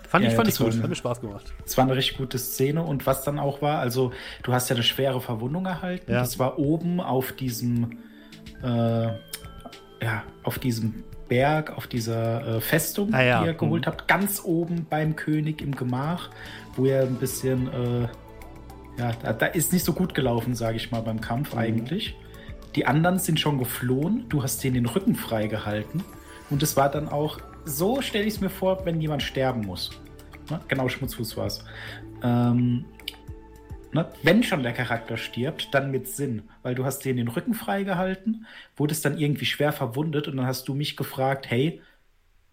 Fand 0.08 0.26
ja, 0.26 0.32
ich, 0.32 0.36
fand 0.36 0.50
ich 0.50 0.58
gut, 0.58 0.74
eine, 0.74 0.84
hat 0.84 0.90
mir 0.90 0.96
Spaß 0.96 1.22
gemacht. 1.22 1.54
Es 1.66 1.78
war 1.78 1.86
eine 1.86 1.96
richtig 1.96 2.18
gute 2.18 2.38
Szene 2.38 2.84
und 2.84 3.06
was 3.06 3.24
dann 3.24 3.40
auch 3.40 3.62
war, 3.62 3.80
also 3.80 4.12
du 4.44 4.54
hast 4.54 4.70
ja 4.70 4.76
eine 4.76 4.84
schwere 4.84 5.22
Verwundung 5.22 5.66
erhalten. 5.66 6.12
Ja. 6.12 6.20
Das 6.20 6.38
war 6.38 6.60
oben 6.60 7.00
auf 7.00 7.32
diesem, 7.32 8.00
äh, 8.64 8.68
ja, 8.68 10.24
auf 10.44 10.60
diesem 10.60 11.04
Berg, 11.28 11.78
auf 11.78 11.88
dieser 11.88 12.58
äh, 12.58 12.62
Festung, 12.62 13.14
ah, 13.14 13.22
ja. 13.22 13.42
die 13.42 13.48
ihr 13.48 13.54
geholt 13.54 13.84
mhm. 13.84 13.92
habt, 13.92 14.08
ganz 14.08 14.42
oben 14.44 14.88
beim 14.90 15.16
König 15.16 15.62
im 15.62 15.76
Gemach, 15.76 16.30
wo 16.76 16.86
ihr 16.86 17.02
ein 17.02 17.16
bisschen 17.16 17.68
äh, 17.68 18.08
ja, 19.00 19.14
da, 19.24 19.34
da 19.34 19.46
ist 19.46 19.72
nicht 19.72 19.86
so 19.86 19.94
gut 19.94 20.14
gelaufen, 20.14 20.56
sage 20.56 20.76
ich 20.76 20.92
mal, 20.92 21.02
beim 21.02 21.22
Kampf 21.22 21.54
mhm. 21.54 21.60
eigentlich. 21.60 22.16
Die 22.76 22.86
anderen 22.86 23.18
sind 23.18 23.40
schon 23.40 23.58
geflohen. 23.58 24.26
Du 24.30 24.44
hast 24.44 24.64
denen 24.64 24.76
den 24.76 24.86
Rücken 24.86 25.16
freigehalten. 25.16 26.04
Und 26.50 26.62
es 26.62 26.76
war 26.76 26.92
dann 26.92 27.08
auch, 27.08 27.40
so 27.64 28.02
stelle 28.02 28.26
ich 28.26 28.36
es 28.36 28.42
mir 28.42 28.50
vor, 28.50 28.86
wenn 28.86 29.02
jemand 29.02 29.24
sterben 29.24 29.62
muss. 29.62 29.92
Ne? 30.50 30.60
Genau, 30.68 30.90
Schmutzfuß 30.90 31.38
war 31.38 31.48
es. 31.48 31.64
Ähm, 32.22 32.86
ne? 33.94 34.12
Wenn 34.22 34.44
schon 34.44 34.64
der 34.64 34.74
Charakter 34.74 35.16
stirbt, 35.16 35.70
dann 35.72 35.92
mit 35.92 36.10
Sinn. 36.10 36.44
Weil 36.62 36.76
du 36.76 36.84
hast 36.84 37.00
denen 37.06 37.18
den 37.18 37.28
Rücken 37.30 37.54
freigehalten, 37.54 38.46
wurdest 38.76 39.06
dann 39.06 39.18
irgendwie 39.18 39.46
schwer 39.46 39.72
verwundet 39.72 40.28
und 40.28 40.38
dann 40.38 40.46
hast 40.46 40.68
du 40.68 40.74
mich 40.74 40.98
gefragt, 40.98 41.50
hey, 41.50 41.82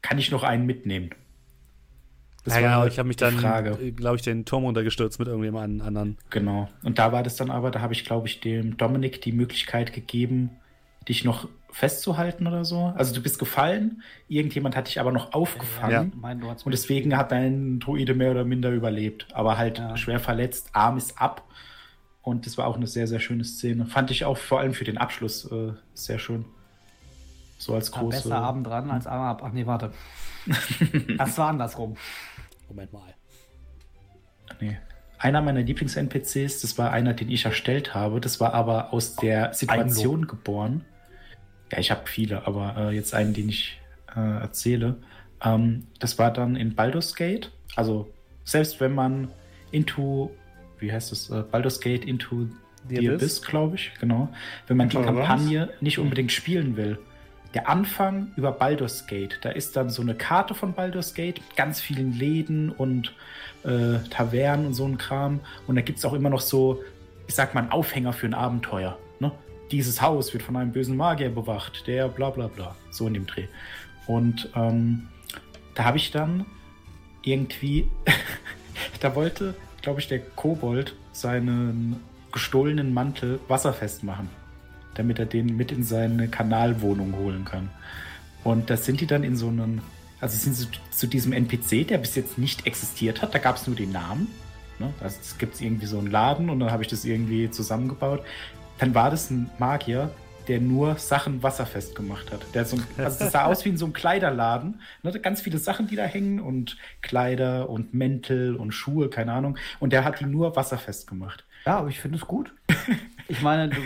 kann 0.00 0.18
ich 0.18 0.30
noch 0.30 0.44
einen 0.44 0.64
mitnehmen? 0.64 1.10
Das 2.46 2.54
ja, 2.54 2.60
genau, 2.60 2.86
ich 2.86 2.98
habe 2.98 3.08
mich 3.08 3.16
dann, 3.16 3.42
äh, 3.42 3.90
glaube 3.90 4.16
ich, 4.16 4.22
den 4.22 4.44
Turm 4.44 4.64
runtergestürzt 4.64 5.18
mit 5.18 5.26
irgendjemand 5.26 5.82
anderen. 5.82 6.16
Genau. 6.30 6.68
Und 6.84 6.98
da 6.98 7.10
war 7.10 7.24
das 7.24 7.34
dann 7.34 7.50
aber, 7.50 7.72
da 7.72 7.80
habe 7.80 7.92
ich, 7.92 8.04
glaube 8.04 8.28
ich, 8.28 8.40
dem 8.40 8.76
Dominik 8.76 9.20
die 9.20 9.32
Möglichkeit 9.32 9.92
gegeben, 9.92 10.50
dich 11.08 11.24
noch 11.24 11.48
festzuhalten 11.72 12.46
oder 12.46 12.64
so. 12.64 12.94
Also 12.96 13.14
du 13.14 13.20
bist 13.20 13.40
gefallen, 13.40 14.02
irgendjemand 14.28 14.76
hat 14.76 14.86
dich 14.86 15.00
aber 15.00 15.10
noch 15.10 15.34
aufgefangen. 15.34 16.12
Ja. 16.12 16.18
Mein, 16.18 16.42
und 16.42 16.70
deswegen 16.72 17.16
hat 17.16 17.32
dein 17.32 17.80
Druide 17.80 18.14
mehr 18.14 18.30
oder 18.30 18.44
minder 18.44 18.70
überlebt. 18.70 19.26
Aber 19.34 19.58
halt 19.58 19.78
ja. 19.78 19.96
schwer 19.96 20.20
verletzt, 20.20 20.70
Arm 20.72 20.96
ist 20.96 21.20
ab. 21.20 21.42
Und 22.22 22.46
das 22.46 22.56
war 22.58 22.66
auch 22.68 22.76
eine 22.76 22.86
sehr, 22.86 23.06
sehr 23.06 23.20
schöne 23.20 23.44
Szene. 23.44 23.86
Fand 23.86 24.10
ich 24.10 24.24
auch 24.24 24.38
vor 24.38 24.60
allem 24.60 24.72
für 24.72 24.84
den 24.84 24.98
Abschluss 24.98 25.50
äh, 25.50 25.72
sehr 25.94 26.18
schön. 26.18 26.44
So 27.58 27.74
als 27.74 27.90
große. 27.92 28.22
Besser 28.22 28.38
Abend 28.38 28.66
dran 28.66 28.90
als 28.90 29.06
Arm 29.06 29.22
ab. 29.22 29.42
Ach 29.44 29.52
nee, 29.52 29.66
warte. 29.66 29.92
das 31.18 31.38
war 31.38 31.48
andersrum. 31.48 31.96
Moment 32.68 32.92
mal. 32.92 33.14
Nee. 34.60 34.78
Einer 35.18 35.40
meiner 35.40 35.62
Lieblings-NPCs, 35.62 36.60
das 36.60 36.76
war 36.76 36.92
einer, 36.92 37.14
den 37.14 37.30
ich 37.30 37.44
erstellt 37.44 37.94
habe. 37.94 38.20
Das 38.20 38.38
war 38.38 38.52
aber 38.52 38.92
aus 38.92 39.16
der 39.16 39.54
Situation 39.54 40.20
Eigenlob. 40.20 40.28
geboren. 40.28 40.84
Ja, 41.72 41.78
ich 41.78 41.90
habe 41.90 42.02
viele, 42.04 42.46
aber 42.46 42.76
äh, 42.76 42.94
jetzt 42.94 43.14
einen, 43.14 43.32
den 43.32 43.48
ich 43.48 43.80
äh, 44.14 44.20
erzähle. 44.20 44.96
Ähm, 45.42 45.86
das 45.98 46.18
war 46.18 46.32
dann 46.32 46.54
in 46.54 46.74
Baldur's 46.74 47.14
Gate. 47.14 47.50
Also, 47.76 48.12
selbst 48.44 48.80
wenn 48.80 48.94
man 48.94 49.28
into, 49.70 50.30
wie 50.78 50.92
heißt 50.92 51.12
das, 51.12 51.30
äh, 51.30 51.42
Baldur's 51.50 51.80
Gate 51.80 52.04
into 52.04 52.44
the, 52.88 52.96
the 52.96 53.08
Abyss, 53.08 53.22
Abyss 53.22 53.42
glaube 53.42 53.76
ich, 53.76 53.92
genau. 53.98 54.28
Wenn 54.66 54.76
man 54.76 54.88
die 54.88 54.98
Kampagne 54.98 55.70
nicht 55.80 55.98
unbedingt 55.98 56.32
spielen 56.32 56.76
will, 56.76 56.98
der 57.56 57.68
Anfang 57.68 58.32
über 58.36 58.52
Baldur's 58.52 59.06
Gate. 59.06 59.38
Da 59.42 59.50
ist 59.50 59.76
dann 59.76 59.90
so 59.90 60.02
eine 60.02 60.14
Karte 60.14 60.54
von 60.54 60.74
Baldur's 60.74 61.14
Gate 61.14 61.40
mit 61.40 61.56
ganz 61.56 61.80
vielen 61.80 62.12
Läden 62.12 62.70
und 62.70 63.14
äh, 63.64 63.98
Tavernen 64.10 64.66
und 64.66 64.74
so 64.74 64.84
ein 64.84 64.98
Kram. 64.98 65.40
Und 65.66 65.76
da 65.76 65.82
gibt 65.82 65.98
es 65.98 66.04
auch 66.04 66.12
immer 66.12 66.30
noch 66.30 66.40
so, 66.40 66.82
ich 67.26 67.34
sag 67.34 67.54
mal, 67.54 67.62
einen 67.62 67.72
Aufhänger 67.72 68.12
für 68.12 68.26
ein 68.26 68.34
Abenteuer. 68.34 68.98
Ne? 69.18 69.32
Dieses 69.72 70.00
Haus 70.00 70.32
wird 70.32 70.42
von 70.42 70.56
einem 70.56 70.72
bösen 70.72 70.96
Magier 70.96 71.30
bewacht, 71.30 71.86
der 71.86 72.08
bla 72.08 72.30
bla 72.30 72.46
bla. 72.46 72.76
So 72.90 73.06
in 73.06 73.14
dem 73.14 73.26
Dreh. 73.26 73.46
Und 74.06 74.48
ähm, 74.54 75.08
da 75.74 75.84
habe 75.84 75.96
ich 75.96 76.12
dann 76.12 76.46
irgendwie 77.22 77.90
Da 79.00 79.14
wollte, 79.14 79.54
glaube 79.82 80.00
ich, 80.00 80.08
der 80.08 80.20
Kobold 80.20 80.94
seinen 81.12 82.00
gestohlenen 82.32 82.92
Mantel 82.92 83.40
wasserfest 83.48 84.04
machen, 84.04 84.28
damit 84.96 85.18
er 85.18 85.26
den 85.26 85.56
mit 85.56 85.72
in 85.72 85.82
seine 85.82 86.28
Kanalwohnung 86.28 87.16
holen 87.16 87.44
kann. 87.44 87.70
Und 88.44 88.70
da 88.70 88.76
sind 88.76 89.00
die 89.00 89.06
dann 89.06 89.24
in 89.24 89.36
so 89.36 89.48
einem, 89.48 89.80
also 90.20 90.36
sind 90.36 90.54
sie 90.54 90.68
zu 90.90 91.06
diesem 91.06 91.32
NPC, 91.32 91.86
der 91.86 91.98
bis 91.98 92.14
jetzt 92.14 92.38
nicht 92.38 92.66
existiert 92.66 93.22
hat, 93.22 93.34
da 93.34 93.38
gab 93.38 93.56
es 93.56 93.66
nur 93.66 93.76
den 93.76 93.92
Namen. 93.92 94.28
Ne? 94.78 94.92
Also 95.00 95.18
es 95.20 95.38
gibt 95.38 95.60
irgendwie 95.60 95.86
so 95.86 95.98
einen 95.98 96.10
Laden 96.10 96.50
und 96.50 96.60
dann 96.60 96.70
habe 96.70 96.82
ich 96.82 96.88
das 96.88 97.04
irgendwie 97.04 97.50
zusammengebaut. 97.50 98.22
Dann 98.78 98.94
war 98.94 99.10
das 99.10 99.30
ein 99.30 99.50
Magier, 99.58 100.10
der 100.48 100.60
nur 100.60 100.96
Sachen 100.96 101.42
wasserfest 101.42 101.94
gemacht 101.96 102.30
hat. 102.30 102.46
Der 102.54 102.64
so, 102.64 102.76
also 102.98 103.18
das 103.18 103.32
sah 103.32 103.46
aus 103.46 103.64
wie 103.64 103.70
in 103.70 103.78
so 103.78 103.86
einem 103.86 103.94
Kleiderladen. 103.94 104.80
Ne? 105.02 105.18
Ganz 105.20 105.40
viele 105.40 105.58
Sachen, 105.58 105.88
die 105.88 105.96
da 105.96 106.04
hängen 106.04 106.40
und 106.40 106.76
Kleider 107.02 107.68
und 107.68 107.94
Mäntel 107.94 108.54
und 108.56 108.72
Schuhe, 108.72 109.10
keine 109.10 109.32
Ahnung. 109.32 109.58
Und 109.80 109.92
der 109.92 110.04
hat 110.04 110.20
die 110.20 110.26
nur 110.26 110.54
wasserfest 110.56 111.06
gemacht. 111.06 111.44
Ja, 111.64 111.78
aber 111.78 111.88
ich 111.88 112.00
finde 112.00 112.18
es 112.18 112.26
gut. 112.26 112.54
Ich 113.28 113.42
meine, 113.42 113.68
du, 113.68 113.80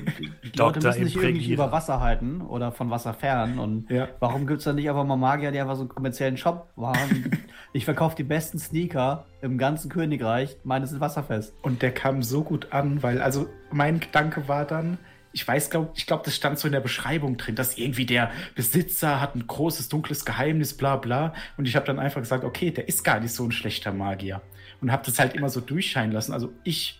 die 0.44 0.58
Leute 0.58 0.80
müssen 0.80 1.04
sich 1.04 1.16
irgendwie 1.16 1.52
über 1.52 1.72
Wasser 1.72 2.00
halten 2.00 2.42
oder 2.42 2.72
von 2.72 2.90
Wasser 2.90 3.14
fern. 3.14 3.58
Und 3.58 3.90
ja. 3.90 4.08
warum 4.18 4.46
gibt 4.46 4.58
es 4.58 4.64
dann 4.64 4.76
nicht 4.76 4.88
einfach 4.88 5.04
mal 5.04 5.16
Magier, 5.16 5.50
die 5.50 5.60
einfach 5.60 5.76
so 5.76 5.82
einen 5.82 5.88
kommerziellen 5.88 6.36
Shop 6.36 6.68
waren? 6.76 7.38
ich 7.72 7.84
verkaufe 7.84 8.16
die 8.16 8.24
besten 8.24 8.58
Sneaker 8.58 9.26
im 9.40 9.56
ganzen 9.56 9.90
Königreich, 9.90 10.56
meines 10.64 10.90
sind 10.90 11.00
wasserfest. 11.00 11.54
Und 11.62 11.82
der 11.82 11.92
kam 11.92 12.22
so 12.22 12.42
gut 12.42 12.72
an, 12.72 13.02
weil, 13.02 13.22
also 13.22 13.48
mein 13.70 14.00
Gedanke 14.00 14.48
war 14.48 14.64
dann, 14.64 14.98
ich 15.32 15.46
weiß, 15.46 15.70
glaub, 15.70 15.92
ich 15.96 16.06
glaube, 16.06 16.24
das 16.24 16.34
stand 16.34 16.58
so 16.58 16.66
in 16.66 16.72
der 16.72 16.80
Beschreibung 16.80 17.36
drin, 17.36 17.54
dass 17.54 17.78
irgendwie 17.78 18.04
der 18.04 18.32
Besitzer 18.56 19.20
hat 19.20 19.36
ein 19.36 19.46
großes, 19.46 19.88
dunkles 19.88 20.24
Geheimnis, 20.24 20.76
bla 20.76 20.96
bla. 20.96 21.34
Und 21.56 21.68
ich 21.68 21.76
habe 21.76 21.86
dann 21.86 22.00
einfach 22.00 22.20
gesagt, 22.20 22.44
okay, 22.44 22.72
der 22.72 22.88
ist 22.88 23.04
gar 23.04 23.20
nicht 23.20 23.32
so 23.32 23.44
ein 23.44 23.52
schlechter 23.52 23.92
Magier. 23.92 24.42
Und 24.80 24.90
habe 24.90 25.04
das 25.06 25.18
halt 25.18 25.34
immer 25.34 25.48
so 25.48 25.60
durchscheinen 25.60 26.12
lassen. 26.12 26.32
Also 26.32 26.52
ich 26.64 26.99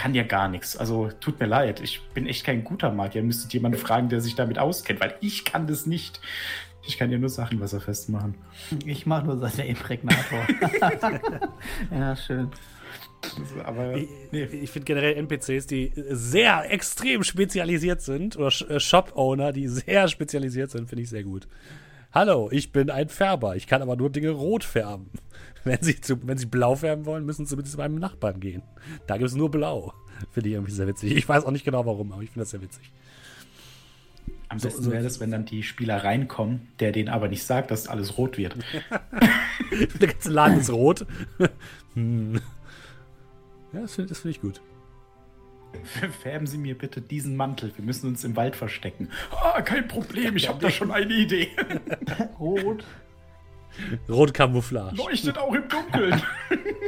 kann 0.00 0.14
ja 0.14 0.22
gar 0.22 0.48
nichts. 0.48 0.78
Also 0.78 1.10
tut 1.20 1.38
mir 1.40 1.46
leid, 1.46 1.80
ich 1.80 2.00
bin 2.14 2.26
echt 2.26 2.46
kein 2.46 2.64
guter 2.64 2.90
Magier. 2.90 3.22
Müsstet 3.22 3.52
jemanden 3.52 3.76
fragen, 3.76 4.08
der 4.08 4.22
sich 4.22 4.34
damit 4.34 4.58
auskennt, 4.58 4.98
weil 4.98 5.14
ich 5.20 5.44
kann 5.44 5.66
das 5.66 5.84
nicht. 5.84 6.22
Ich 6.86 6.96
kann 6.96 7.10
ja 7.10 7.18
nur 7.18 7.28
Sachen 7.28 7.60
wasserfest 7.60 8.08
machen. 8.08 8.34
Ich 8.86 9.04
mache 9.04 9.26
nur 9.26 9.36
seine 9.36 9.68
Imprägnator. 9.68 10.38
ja, 11.90 12.16
schön. 12.16 12.48
Aber 13.66 13.94
ich, 13.94 14.08
nee. 14.32 14.44
ich 14.44 14.70
finde 14.70 14.86
generell 14.86 15.16
NPCs, 15.16 15.66
die 15.66 15.92
sehr 15.94 16.72
extrem 16.72 17.22
spezialisiert 17.22 18.00
sind, 18.00 18.38
oder 18.38 18.50
äh, 18.70 18.80
Shop-Owner, 18.80 19.52
die 19.52 19.68
sehr 19.68 20.08
spezialisiert 20.08 20.70
sind, 20.70 20.88
finde 20.88 21.02
ich 21.02 21.10
sehr 21.10 21.24
gut. 21.24 21.46
Hallo, 22.14 22.48
ich 22.50 22.72
bin 22.72 22.88
ein 22.88 23.10
Färber. 23.10 23.54
Ich 23.54 23.66
kann 23.66 23.82
aber 23.82 23.96
nur 23.96 24.08
Dinge 24.08 24.30
rot 24.30 24.64
färben. 24.64 25.10
Wenn 25.64 25.78
Sie, 25.82 26.00
zu, 26.00 26.26
wenn 26.26 26.38
Sie 26.38 26.46
blau 26.46 26.74
färben 26.74 27.04
wollen, 27.04 27.26
müssen 27.26 27.44
Sie 27.44 27.62
zu 27.62 27.76
meinem 27.76 27.96
Nachbarn 27.96 28.40
gehen. 28.40 28.62
Da 29.06 29.18
gibt 29.18 29.28
es 29.28 29.36
nur 29.36 29.50
blau. 29.50 29.92
Finde 30.32 30.48
ich 30.48 30.54
irgendwie 30.54 30.72
sehr 30.72 30.86
witzig. 30.86 31.14
Ich 31.16 31.28
weiß 31.28 31.44
auch 31.44 31.50
nicht 31.50 31.64
genau 31.64 31.84
warum, 31.86 32.12
aber 32.12 32.22
ich 32.22 32.30
finde 32.30 32.40
das 32.40 32.50
sehr 32.50 32.62
witzig. 32.62 32.92
Am 34.48 34.58
besten 34.58 34.90
wäre 34.90 35.06
es, 35.06 35.20
wenn 35.20 35.30
dann 35.30 35.44
die 35.44 35.62
Spieler 35.62 36.02
reinkommen, 36.02 36.68
der 36.80 36.92
denen 36.92 37.08
aber 37.08 37.28
nicht 37.28 37.44
sagt, 37.44 37.70
dass 37.70 37.86
alles 37.86 38.18
rot 38.18 38.36
wird. 38.36 38.56
der 40.00 40.08
ganze 40.08 40.30
Laden 40.30 40.60
ist 40.60 40.70
rot. 40.70 41.06
hm. 41.94 42.40
Ja, 43.72 43.80
das 43.80 43.94
finde 43.94 44.14
find 44.14 44.34
ich 44.34 44.40
gut. 44.40 44.60
Färben 46.22 46.46
Sie 46.46 46.58
mir 46.58 46.76
bitte 46.76 47.00
diesen 47.00 47.36
Mantel. 47.36 47.72
Wir 47.76 47.84
müssen 47.84 48.08
uns 48.08 48.24
im 48.24 48.34
Wald 48.34 48.56
verstecken. 48.56 49.08
Ah, 49.30 49.62
kein 49.62 49.86
Problem, 49.86 50.36
ich 50.36 50.48
habe 50.48 50.60
da 50.60 50.70
schon 50.70 50.90
eine 50.90 51.14
Idee. 51.14 51.48
Rot. 52.40 52.84
Rot 54.08 54.34
Camouflage. 54.34 54.96
Leuchtet 54.96 55.38
auch 55.38 55.54
im 55.54 55.68
Dunkeln. 55.68 56.22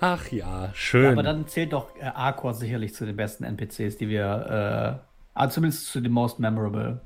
Ach 0.00 0.28
ja, 0.30 0.70
schön. 0.74 1.04
Ja, 1.04 1.10
aber 1.12 1.22
dann 1.22 1.46
zählt 1.48 1.72
doch 1.72 1.96
äh, 1.96 2.04
Arcor 2.04 2.54
sicherlich 2.54 2.94
zu 2.94 3.04
den 3.04 3.16
besten 3.16 3.44
NPCs, 3.44 3.96
die 3.96 4.08
wir, 4.08 5.00
äh, 5.04 5.08
ah, 5.34 5.48
zumindest 5.48 5.88
zu 5.88 6.00
den 6.00 6.12
most 6.12 6.38
memorable. 6.38 7.00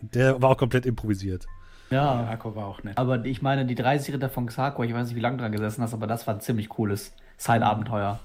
Der 0.00 0.40
war 0.42 0.50
auch 0.50 0.56
komplett 0.56 0.86
improvisiert. 0.86 1.46
Ja, 1.90 2.28
Akku 2.28 2.54
war 2.54 2.66
auch 2.66 2.82
nett. 2.82 2.98
Aber 2.98 3.24
ich 3.24 3.42
meine, 3.42 3.64
die 3.64 3.74
30 3.74 4.14
Ritter 4.14 4.28
von 4.28 4.46
Xarko, 4.46 4.82
ich 4.82 4.92
weiß 4.92 5.06
nicht, 5.06 5.16
wie 5.16 5.20
lange 5.20 5.38
dran 5.38 5.52
gesessen 5.52 5.82
hast, 5.82 5.94
aber 5.94 6.06
das 6.06 6.26
war 6.26 6.34
ein 6.34 6.40
ziemlich 6.40 6.68
cooles 6.68 7.14
Side-Abenteuer. 7.38 8.20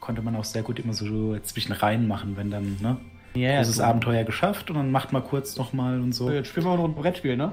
Konnte 0.00 0.22
man 0.22 0.34
auch 0.36 0.44
sehr 0.44 0.62
gut 0.62 0.78
immer 0.78 0.94
so 0.94 1.38
zwischen 1.40 1.72
rein 1.72 2.08
machen, 2.08 2.36
wenn 2.36 2.50
dann, 2.50 2.78
ne? 2.80 2.96
Ja, 3.34 3.58
großes 3.58 3.76
so. 3.76 3.82
Abenteuer 3.84 4.24
geschafft 4.24 4.70
und 4.70 4.76
dann 4.76 4.90
macht 4.90 5.12
mal 5.12 5.22
kurz 5.22 5.56
nochmal 5.56 6.00
und 6.00 6.12
so. 6.12 6.30
Jetzt 6.30 6.48
spielen 6.48 6.66
wir 6.66 6.76
noch 6.76 6.84
ein 6.84 6.94
Brettspiel, 6.94 7.36
ne? 7.36 7.52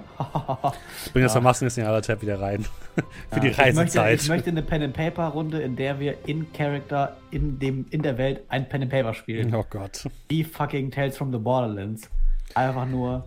ich 1.05 1.11
bringe 1.11 1.25
das 1.25 1.35
ja. 1.35 1.41
Masken 1.41 1.65
jetzt 1.65 1.77
in 1.77 1.85
aller 1.85 2.01
Tab 2.01 2.21
wieder 2.21 2.41
rein. 2.41 2.65
Für 2.95 3.35
ja, 3.35 3.39
die 3.39 3.47
Reisezeit. 3.49 3.73
Ich 3.73 3.75
möchte, 3.75 4.13
ich 4.23 4.29
möchte 4.29 4.49
eine 4.49 4.61
Pen 4.63 4.83
and 4.83 4.93
Paper 4.93 5.27
Runde, 5.27 5.59
in 5.59 5.75
der 5.75 5.99
wir 5.99 6.15
in 6.25 6.51
Character 6.51 7.17
in 7.29 7.59
dem 7.59 7.85
in 7.91 8.01
der 8.01 8.17
Welt 8.17 8.41
ein 8.49 8.67
Pen 8.67 8.83
and 8.83 8.91
Paper 8.91 9.13
spielen. 9.13 9.53
Oh 9.53 9.65
Gott. 9.69 10.05
Wie 10.29 10.43
fucking 10.43 10.89
Tales 10.89 11.15
from 11.15 11.31
the 11.31 11.37
Borderlands. 11.37 12.09
Einfach 12.55 12.87
nur 12.87 13.23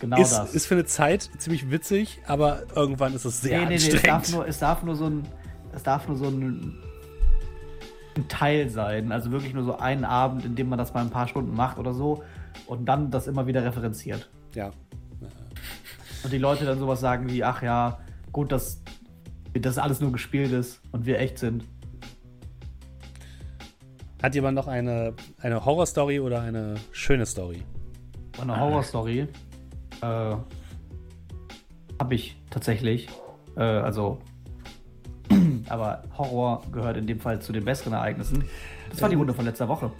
Genau 0.00 0.20
ist, 0.20 0.32
das. 0.32 0.54
Ist 0.54 0.66
für 0.66 0.74
eine 0.74 0.86
Zeit 0.86 1.28
ziemlich 1.38 1.70
witzig, 1.70 2.20
aber 2.26 2.62
irgendwann 2.74 3.14
ist 3.14 3.26
es 3.26 3.42
sehr 3.42 3.60
nee, 3.60 3.66
nee, 3.66 3.74
anstrengend. 3.74 4.02
Nee, 4.02 4.08
es 4.08 4.08
darf 4.08 4.32
nur, 4.32 4.48
es 4.48 4.58
darf 4.58 4.82
nur 4.82 4.96
so 4.96 5.06
ein, 5.06 5.28
es 5.74 5.82
darf 5.82 6.08
nur 6.08 6.16
so 6.16 6.26
ein, 6.26 6.78
ein 8.16 8.28
Teil 8.28 8.68
sein. 8.68 9.12
Also 9.12 9.30
wirklich 9.30 9.54
nur 9.54 9.64
so 9.64 9.78
einen 9.78 10.04
Abend, 10.04 10.44
in 10.44 10.54
dem 10.54 10.68
man 10.68 10.78
das 10.78 10.94
mal 10.94 11.00
ein 11.00 11.10
paar 11.10 11.28
Stunden 11.28 11.54
macht 11.54 11.78
oder 11.78 11.94
so 11.94 12.22
und 12.66 12.86
dann 12.86 13.10
das 13.10 13.26
immer 13.26 13.46
wieder 13.46 13.64
referenziert. 13.64 14.28
Ja. 14.54 14.70
Und 16.22 16.32
die 16.32 16.38
Leute 16.38 16.64
dann 16.64 16.78
sowas 16.78 17.00
sagen 17.00 17.30
wie, 17.30 17.44
ach 17.44 17.62
ja, 17.62 17.98
gut, 18.32 18.52
dass 18.52 18.82
das 19.54 19.78
alles 19.78 20.00
nur 20.00 20.12
gespielt 20.12 20.52
ist 20.52 20.80
und 20.92 21.06
wir 21.06 21.18
echt 21.18 21.38
sind. 21.38 21.64
Hat 24.22 24.34
jemand 24.34 24.54
noch 24.54 24.66
eine, 24.66 25.14
eine 25.40 25.64
Horror-Story 25.64 26.20
oder 26.20 26.42
eine 26.42 26.74
schöne 26.92 27.24
Story? 27.24 27.62
Eine 28.40 28.60
Horror-Story? 28.60 29.26
Äh, 30.02 30.04
habe 30.04 30.44
ich 32.14 32.36
tatsächlich. 32.50 33.08
Äh, 33.56 33.62
also, 33.62 34.18
aber 35.68 36.02
Horror 36.16 36.62
gehört 36.72 36.96
in 36.96 37.06
dem 37.06 37.20
Fall 37.20 37.40
zu 37.40 37.52
den 37.52 37.64
besseren 37.64 37.92
Ereignissen. 37.92 38.44
Das 38.90 39.00
war 39.02 39.08
die 39.08 39.16
Runde 39.16 39.34
von 39.34 39.44
letzter 39.44 39.68
Woche. 39.68 39.90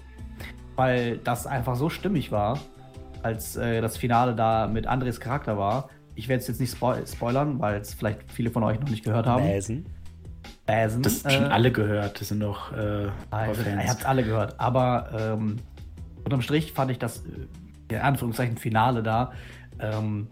Weil 0.76 1.18
das 1.18 1.46
einfach 1.46 1.76
so 1.76 1.88
stimmig 1.88 2.32
war, 2.32 2.58
als 3.22 3.56
äh, 3.56 3.80
das 3.80 3.96
Finale 3.96 4.34
da 4.34 4.66
mit 4.66 4.86
Andres 4.86 5.20
Charakter 5.20 5.58
war. 5.58 5.90
Ich 6.14 6.28
werde 6.28 6.40
es 6.40 6.48
jetzt 6.48 6.60
nicht 6.60 6.72
spo 6.72 6.94
spoilern, 7.06 7.60
weil 7.60 7.80
es 7.80 7.94
vielleicht 7.94 8.30
viele 8.32 8.50
von 8.50 8.62
euch 8.62 8.80
noch 8.80 8.88
nicht 8.88 9.04
gehört 9.04 9.26
haben. 9.26 9.44
Bäsen. 9.44 9.86
Bäsen. 10.66 11.02
Das 11.02 11.20
schon 11.22 11.44
äh, 11.44 11.48
alle 11.48 11.70
gehört. 11.70 12.20
Das 12.20 12.28
sind 12.28 12.40
doch 12.40 12.72
äh, 12.72 13.08
also, 13.30 13.62
Fans. 13.62 13.84
Ihr 13.84 13.90
habt 13.90 14.06
alle 14.06 14.24
gehört. 14.24 14.58
Aber 14.58 15.10
ähm, 15.16 15.56
unterm 16.24 16.42
Strich 16.42 16.72
fand 16.72 16.90
ich 16.90 16.98
das, 16.98 17.18
äh, 17.18 17.94
in 17.94 18.00
Anführungszeichen, 18.00 18.56
Finale 18.56 19.02
da 19.02 19.32
ähm, 19.78 20.28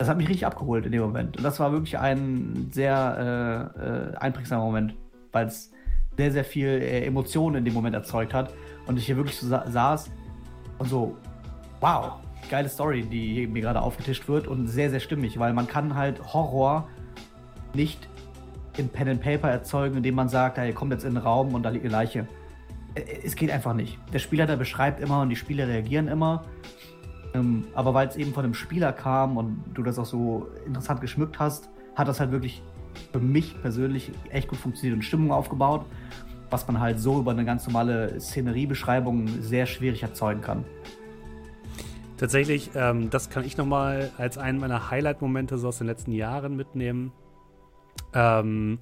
das 0.00 0.08
hat 0.08 0.16
mich 0.16 0.30
richtig 0.30 0.46
abgeholt 0.46 0.86
in 0.86 0.92
dem 0.92 1.02
Moment. 1.02 1.36
Und 1.36 1.42
das 1.42 1.60
war 1.60 1.72
wirklich 1.72 1.98
ein 1.98 2.70
sehr 2.72 3.70
äh, 3.76 4.14
äh, 4.14 4.16
einprägsamer 4.16 4.64
Moment, 4.64 4.94
weil 5.30 5.46
es 5.46 5.72
sehr, 6.16 6.32
sehr 6.32 6.44
viel 6.44 6.68
äh, 6.68 7.04
Emotionen 7.04 7.56
in 7.56 7.64
dem 7.66 7.74
Moment 7.74 7.94
erzeugt 7.94 8.32
hat. 8.32 8.54
Und 8.86 8.96
ich 8.96 9.04
hier 9.04 9.16
wirklich 9.18 9.36
so 9.36 9.46
sa 9.46 9.70
saß 9.70 10.10
und 10.78 10.88
so, 10.88 11.18
wow, 11.80 12.14
geile 12.48 12.70
Story, 12.70 13.02
die 13.02 13.46
mir 13.46 13.60
gerade 13.60 13.82
aufgetischt 13.82 14.26
wird 14.26 14.48
und 14.48 14.68
sehr, 14.68 14.88
sehr 14.88 15.00
stimmig, 15.00 15.38
weil 15.38 15.52
man 15.52 15.66
kann 15.66 15.94
halt 15.94 16.32
Horror 16.32 16.88
nicht 17.74 18.08
in 18.78 18.88
Pen 18.88 19.06
and 19.06 19.20
Paper 19.20 19.50
erzeugen, 19.50 19.98
indem 19.98 20.14
man 20.14 20.30
sagt, 20.30 20.56
hey, 20.56 20.72
kommt 20.72 20.92
jetzt 20.92 21.04
in 21.04 21.12
den 21.12 21.22
Raum 21.22 21.52
und 21.52 21.62
da 21.62 21.68
liegt 21.68 21.84
eine 21.84 21.92
Leiche. 21.92 22.26
Äh, 22.94 23.02
es 23.22 23.36
geht 23.36 23.50
einfach 23.50 23.74
nicht. 23.74 23.98
Der 24.14 24.18
Spieler, 24.18 24.46
der 24.46 24.56
beschreibt 24.56 24.98
immer 24.98 25.20
und 25.20 25.28
die 25.28 25.36
Spieler 25.36 25.68
reagieren 25.68 26.08
immer 26.08 26.46
ähm, 27.34 27.64
aber 27.74 27.94
weil 27.94 28.08
es 28.08 28.16
eben 28.16 28.32
von 28.32 28.44
einem 28.44 28.54
Spieler 28.54 28.92
kam 28.92 29.36
und 29.36 29.62
du 29.74 29.82
das 29.82 29.98
auch 29.98 30.06
so 30.06 30.48
interessant 30.66 31.00
geschmückt 31.00 31.38
hast, 31.38 31.68
hat 31.94 32.08
das 32.08 32.20
halt 32.20 32.32
wirklich 32.32 32.62
für 33.12 33.20
mich 33.20 33.60
persönlich 33.60 34.10
echt 34.30 34.48
gut 34.48 34.58
funktioniert 34.58 34.96
und 34.96 35.02
Stimmung 35.02 35.32
aufgebaut, 35.32 35.84
was 36.50 36.66
man 36.66 36.80
halt 36.80 36.98
so 36.98 37.20
über 37.20 37.30
eine 37.30 37.44
ganz 37.44 37.66
normale 37.66 38.20
Szeneriebeschreibung 38.20 39.28
sehr 39.40 39.66
schwierig 39.66 40.02
erzeugen 40.02 40.40
kann. 40.40 40.64
Tatsächlich, 42.16 42.70
ähm, 42.74 43.08
das 43.08 43.30
kann 43.30 43.44
ich 43.44 43.56
nochmal 43.56 44.10
als 44.18 44.36
einen 44.36 44.58
meiner 44.58 44.90
Highlight-Momente 44.90 45.56
so 45.56 45.68
aus 45.68 45.78
den 45.78 45.86
letzten 45.86 46.12
Jahren 46.12 46.54
mitnehmen. 46.54 47.12
Ähm, 48.12 48.78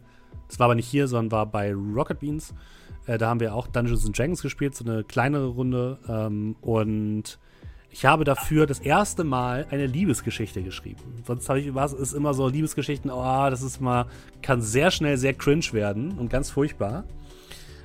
das 0.49 0.59
war 0.59 0.65
aber 0.65 0.75
nicht 0.75 0.89
hier, 0.89 1.07
sondern 1.07 1.31
war 1.31 1.47
bei 1.47 1.73
Rocket 1.73 2.19
Beans. 2.19 2.55
Äh, 3.07 3.19
da 3.19 3.29
haben 3.29 3.39
wir 3.39 3.55
auch 3.55 3.69
Dungeons 3.69 4.11
Dragons 4.11 4.43
gespielt, 4.43 4.75
so 4.75 4.85
eine 4.85 5.05
kleinere 5.05 5.47
Runde. 5.47 5.99
Ähm, 6.09 6.57
und 6.63 7.39
ich 7.91 8.05
habe 8.05 8.25
dafür 8.25 8.67
das 8.67 8.79
erste 8.79 9.25
Mal 9.25 9.67
eine 9.71 9.87
Liebesgeschichte 9.87 10.63
geschrieben. 10.63 11.23
Sonst 11.27 11.49
habe 11.49 11.61
ich 11.61 11.75
was 11.75 11.93
ist 11.93 12.13
immer 12.13 12.35
so 12.35 12.49
Liebesgeschichten, 12.49 13.11
oh, 13.11 13.51
das 13.51 13.63
ist 13.63 13.81
mal 13.81 14.07
kann 14.43 14.61
sehr 14.61 14.91
schnell 14.91 15.17
sehr 15.17 15.35
cringe 15.35 15.73
werden 15.73 16.13
und 16.19 16.31
ganz 16.31 16.51
furchtbar. 16.51 17.05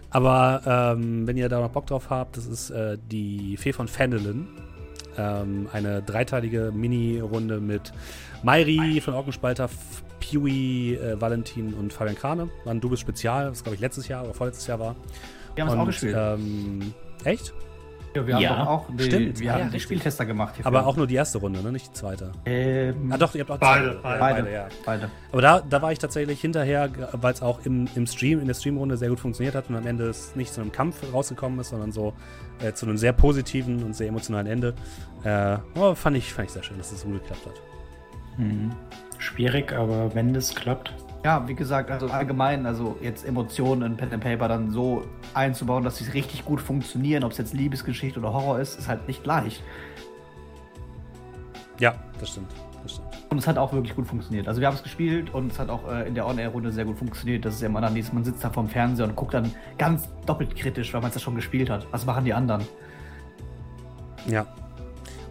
Aber 0.09 0.95
ähm, 0.95 1.25
wenn 1.25 1.37
ihr 1.37 1.49
da 1.49 1.59
noch 1.59 1.71
Bock 1.71 1.87
drauf 1.87 2.09
habt, 2.11 2.37
das 2.37 2.45
ist 2.45 2.69
äh, 2.69 2.97
die 3.11 3.57
Fee 3.57 3.73
von 3.73 3.87
Fenelin. 3.87 4.47
Ähm, 5.17 5.67
eine 5.71 6.01
dreiteilige 6.01 6.71
Mini-Runde 6.73 7.59
mit 7.59 7.93
Mairi 8.43 8.99
von 9.01 9.13
Orkenspalter, 9.13 9.69
Pewy, 10.19 10.95
äh, 10.95 11.19
Valentin 11.19 11.73
und 11.73 11.93
Fabian 11.93 12.15
Krane. 12.15 12.49
War 12.63 12.73
ein 12.73 12.79
Doubles 12.79 12.99
Spezial, 12.99 13.49
das 13.49 13.63
glaube 13.63 13.75
ich 13.75 13.81
letztes 13.81 14.07
Jahr 14.07 14.23
oder 14.23 14.33
vorletztes 14.33 14.67
Jahr 14.67 14.79
war. 14.79 14.95
Wir 15.55 15.65
haben 15.65 15.73
es 15.73 15.79
auch 15.79 15.85
gespielt. 15.85 16.15
Ähm, 16.17 16.93
echt? 17.23 17.53
Ja, 18.15 18.27
wir 18.27 18.35
haben 18.35 18.41
Ja. 18.43 18.55
doch 18.59 18.67
auch 18.67 18.85
die, 18.95 19.03
Stimmt. 19.03 19.39
wir 19.39 19.49
Ah, 19.51 19.53
haben 19.55 19.63
ja, 19.65 19.69
die. 19.69 19.79
Spieltester 19.79 20.25
gemacht. 20.25 20.55
hierfür. 20.55 20.67
Aber 20.67 20.85
auch 20.85 20.95
nur 20.95 21.07
die 21.07 21.15
erste 21.15 21.39
Runde, 21.39 21.61
ne? 21.63 21.71
nicht 21.71 21.87
die 21.89 21.93
zweite. 21.93 22.31
ähm, 22.45 23.11
Ah 23.11 23.17
doch, 23.17 23.33
ihr 23.33 23.41
habt 23.41 23.51
auch 23.51 23.57
Beide, 23.57 23.99
beide. 24.03 24.19
beide, 24.19 24.43
beide. 24.43 24.53
ja. 24.53 24.67
beide. 24.85 25.09
Aber 25.31 25.41
da, 25.41 25.61
da 25.61 25.81
war 25.81 25.91
ich 25.91 25.99
tatsächlich 25.99 26.39
hinterher, 26.41 26.89
weil 27.13 27.33
es 27.33 27.41
auch 27.41 27.65
im, 27.65 27.87
im 27.95 28.05
Stream, 28.07 28.39
in 28.39 28.47
der 28.47 28.53
Streamrunde 28.53 28.97
sehr 28.97 29.09
gut 29.09 29.19
funktioniert 29.19 29.55
hat 29.55 29.69
und 29.69 29.75
am 29.75 29.87
Ende 29.87 30.05
es 30.09 30.35
nicht 30.35 30.53
zu 30.53 30.61
einem 30.61 30.71
Kampf 30.71 30.97
rausgekommen 31.11 31.59
ist, 31.59 31.69
sondern 31.69 31.91
so 31.91 32.13
äh, 32.63 32.73
zu 32.73 32.85
einem 32.85 32.97
sehr 32.97 33.13
positiven 33.13 33.83
und 33.83 33.95
sehr 33.95 34.07
emotionalen 34.09 34.47
Ende. 34.47 34.73
Äh, 35.23 35.57
oh, 35.79 35.95
fand, 35.95 36.15
ich, 36.17 36.31
fand 36.33 36.47
ich 36.47 36.53
sehr 36.53 36.63
schön, 36.63 36.77
dass 36.77 36.91
es 36.91 37.01
so 37.01 37.07
gut 37.07 37.21
geklappt 37.21 37.45
hat. 37.47 37.61
Mhm. 38.37 38.71
Schwierig, 39.17 39.73
aber 39.73 40.13
wenn 40.15 40.33
das 40.33 40.53
klappt. 40.53 40.93
Ja, 41.23 41.47
wie 41.47 41.55
gesagt, 41.55 41.89
also 41.89 42.07
allgemein, 42.07 42.65
also 42.65 42.97
jetzt 43.01 43.25
Emotionen 43.25 43.93
in 43.93 43.97
Pen 43.97 44.11
and 44.11 44.21
Paper 44.21 44.49
dann 44.49 44.71
so 44.71 45.05
einzubauen, 45.33 45.83
dass 45.83 45.97
sie 45.97 46.09
richtig 46.11 46.43
gut 46.43 46.59
funktionieren, 46.59 47.23
ob 47.23 47.31
es 47.31 47.37
jetzt 47.37 47.53
Liebesgeschichte 47.53 48.19
oder 48.19 48.33
Horror 48.33 48.59
ist, 48.59 48.77
ist 48.77 48.89
halt 48.89 49.07
nicht 49.07 49.25
leicht. 49.25 49.63
Ja, 51.79 51.95
das 52.19 52.31
stimmt. 52.31 52.51
Das 52.83 52.95
stimmt. 52.95 53.07
Und 53.29 53.37
es 53.37 53.47
hat 53.47 53.57
auch 53.57 53.71
wirklich 53.71 53.95
gut 53.95 54.05
funktioniert. 54.05 54.49
Also 54.49 54.59
wir 54.59 54.67
haben 54.67 54.75
es 54.75 54.83
gespielt 54.83 55.33
und 55.33 55.53
es 55.53 55.59
hat 55.59 55.69
auch 55.69 55.89
äh, 55.89 56.05
in 56.07 56.13
der 56.13 56.27
On-Air-Runde 56.27 56.73
sehr 56.73 56.83
gut 56.83 56.97
funktioniert. 56.97 57.45
Das 57.45 57.55
ist 57.55 57.61
ja 57.61 57.67
immer 57.69 57.79
dann 57.79 57.97
man 58.11 58.23
sitzt 58.25 58.43
da 58.43 58.49
vorm 58.49 58.67
Fernseher 58.67 59.05
und 59.05 59.15
guckt 59.15 59.33
dann 59.33 59.49
ganz 59.77 60.09
doppelt 60.25 60.55
kritisch, 60.57 60.93
weil 60.93 60.99
man 60.99 61.07
es 61.07 61.15
ja 61.15 61.21
schon 61.21 61.35
gespielt 61.35 61.69
hat. 61.69 61.87
Was 61.91 62.05
machen 62.05 62.25
die 62.25 62.33
anderen? 62.33 62.63
Ja. 64.27 64.45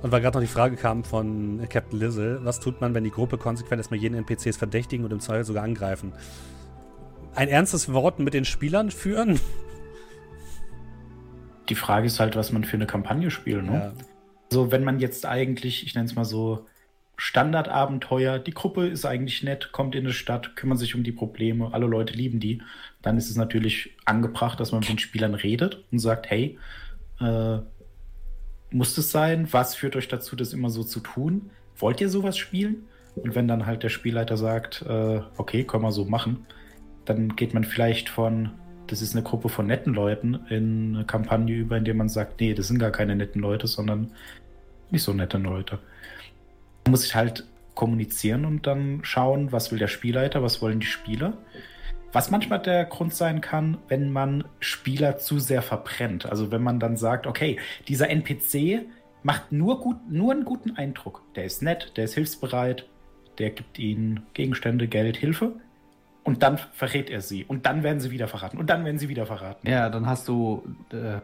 Und 0.02 0.10
weil 0.10 0.20
gerade 0.20 0.36
noch 0.36 0.42
die 0.42 0.52
Frage 0.52 0.76
kam 0.76 1.04
von 1.04 1.60
äh, 1.60 1.66
Captain 1.66 1.98
Lizzle, 1.98 2.40
was 2.42 2.58
tut 2.60 2.80
man, 2.80 2.94
wenn 2.94 3.04
die 3.04 3.10
Gruppe 3.10 3.38
konsequent 3.38 3.78
erstmal 3.78 4.00
jeden 4.00 4.16
NPCs 4.16 4.56
verdächtigen 4.56 5.04
und 5.04 5.12
im 5.12 5.20
Zweifel 5.20 5.44
sogar 5.44 5.62
angreifen? 5.62 6.12
Ein 7.34 7.48
ernstes 7.48 7.92
Wort 7.92 8.18
mit 8.18 8.34
den 8.34 8.44
Spielern 8.44 8.90
führen? 8.90 9.40
Die 11.68 11.76
Frage 11.76 12.08
ist 12.08 12.18
halt, 12.18 12.34
was 12.34 12.50
man 12.52 12.64
für 12.64 12.76
eine 12.76 12.86
Kampagne 12.86 13.30
spielt. 13.30 13.64
Ne? 13.64 13.72
Ja. 13.72 13.92
Also 14.50 14.72
wenn 14.72 14.82
man 14.82 14.98
jetzt 14.98 15.24
eigentlich, 15.24 15.86
ich 15.86 15.94
nenne 15.94 16.06
es 16.06 16.16
mal 16.16 16.24
so, 16.24 16.66
Standardabenteuer, 17.16 18.40
die 18.40 18.52
Gruppe 18.52 18.88
ist 18.88 19.04
eigentlich 19.04 19.44
nett, 19.44 19.70
kommt 19.70 19.94
in 19.94 20.04
eine 20.04 20.12
Stadt, 20.12 20.56
kümmert 20.56 20.80
sich 20.80 20.96
um 20.96 21.04
die 21.04 21.12
Probleme, 21.12 21.72
alle 21.72 21.86
Leute 21.86 22.14
lieben 22.14 22.40
die, 22.40 22.62
dann 23.00 23.16
ist 23.16 23.30
es 23.30 23.36
natürlich 23.36 23.96
angebracht, 24.04 24.58
dass 24.58 24.72
man 24.72 24.80
mit 24.80 24.88
den 24.88 24.98
Spielern 24.98 25.34
redet 25.34 25.84
und 25.92 26.00
sagt, 26.00 26.28
hey, 26.28 26.58
äh, 27.20 27.58
muss 28.72 28.94
das 28.94 29.10
sein? 29.10 29.48
Was 29.52 29.74
führt 29.74 29.96
euch 29.96 30.08
dazu, 30.08 30.36
das 30.36 30.52
immer 30.52 30.70
so 30.70 30.84
zu 30.84 31.00
tun? 31.00 31.50
Wollt 31.76 32.00
ihr 32.00 32.08
sowas 32.08 32.36
spielen? 32.36 32.88
Und 33.16 33.34
wenn 33.34 33.48
dann 33.48 33.66
halt 33.66 33.82
der 33.82 33.88
Spielleiter 33.88 34.36
sagt, 34.36 34.82
äh, 34.88 35.20
okay, 35.36 35.64
können 35.64 35.82
wir 35.82 35.92
so 35.92 36.04
machen, 36.04 36.46
dann 37.04 37.36
geht 37.36 37.52
man 37.52 37.64
vielleicht 37.64 38.08
von, 38.08 38.50
das 38.86 39.02
ist 39.02 39.14
eine 39.14 39.22
Gruppe 39.22 39.48
von 39.48 39.66
netten 39.66 39.92
Leuten, 39.92 40.40
in 40.48 40.94
eine 40.96 41.04
Kampagne 41.04 41.54
über, 41.54 41.76
in 41.76 41.84
der 41.84 41.94
man 41.94 42.08
sagt, 42.08 42.40
nee, 42.40 42.54
das 42.54 42.68
sind 42.68 42.78
gar 42.78 42.90
keine 42.90 43.16
netten 43.16 43.42
Leute, 43.42 43.66
sondern 43.66 44.12
nicht 44.90 45.02
so 45.02 45.12
nette 45.12 45.38
Leute. 45.38 45.78
Man 46.84 46.92
muss 46.92 47.02
sich 47.02 47.14
halt 47.14 47.46
kommunizieren 47.74 48.44
und 48.44 48.66
dann 48.66 49.00
schauen, 49.02 49.52
was 49.52 49.72
will 49.72 49.78
der 49.78 49.88
Spielleiter, 49.88 50.42
was 50.42 50.62
wollen 50.62 50.80
die 50.80 50.86
Spieler. 50.86 51.34
Was 52.12 52.30
manchmal 52.30 52.60
der 52.60 52.84
Grund 52.84 53.14
sein 53.14 53.40
kann, 53.40 53.78
wenn 53.88 54.12
man 54.12 54.44
Spieler 54.60 55.16
zu 55.16 55.38
sehr 55.38 55.62
verbrennt. 55.62 56.26
Also 56.26 56.50
wenn 56.50 56.62
man 56.62 56.78
dann 56.78 56.96
sagt, 56.96 57.26
okay, 57.26 57.58
dieser 57.88 58.10
NPC 58.10 58.86
macht 59.22 59.50
nur, 59.50 59.80
gut, 59.80 59.96
nur 60.10 60.32
einen 60.32 60.44
guten 60.44 60.76
Eindruck. 60.76 61.22
Der 61.36 61.44
ist 61.44 61.62
nett, 61.62 61.92
der 61.96 62.04
ist 62.04 62.14
hilfsbereit, 62.14 62.86
der 63.38 63.50
gibt 63.50 63.78
ihnen 63.78 64.26
Gegenstände, 64.34 64.88
Geld, 64.88 65.16
Hilfe. 65.16 65.54
Und 66.22 66.42
dann 66.42 66.58
verrät 66.58 67.10
er 67.10 67.20
sie. 67.20 67.44
Und 67.44 67.66
dann 67.66 67.82
werden 67.82 68.00
sie 68.00 68.10
wieder 68.10 68.28
verraten. 68.28 68.58
Und 68.58 68.68
dann 68.68 68.84
werden 68.84 68.98
sie 68.98 69.08
wieder 69.08 69.26
verraten. 69.26 69.68
Ja, 69.68 69.88
dann 69.88 70.06
hast 70.06 70.28
du 70.28 70.62
äh, 70.92 71.20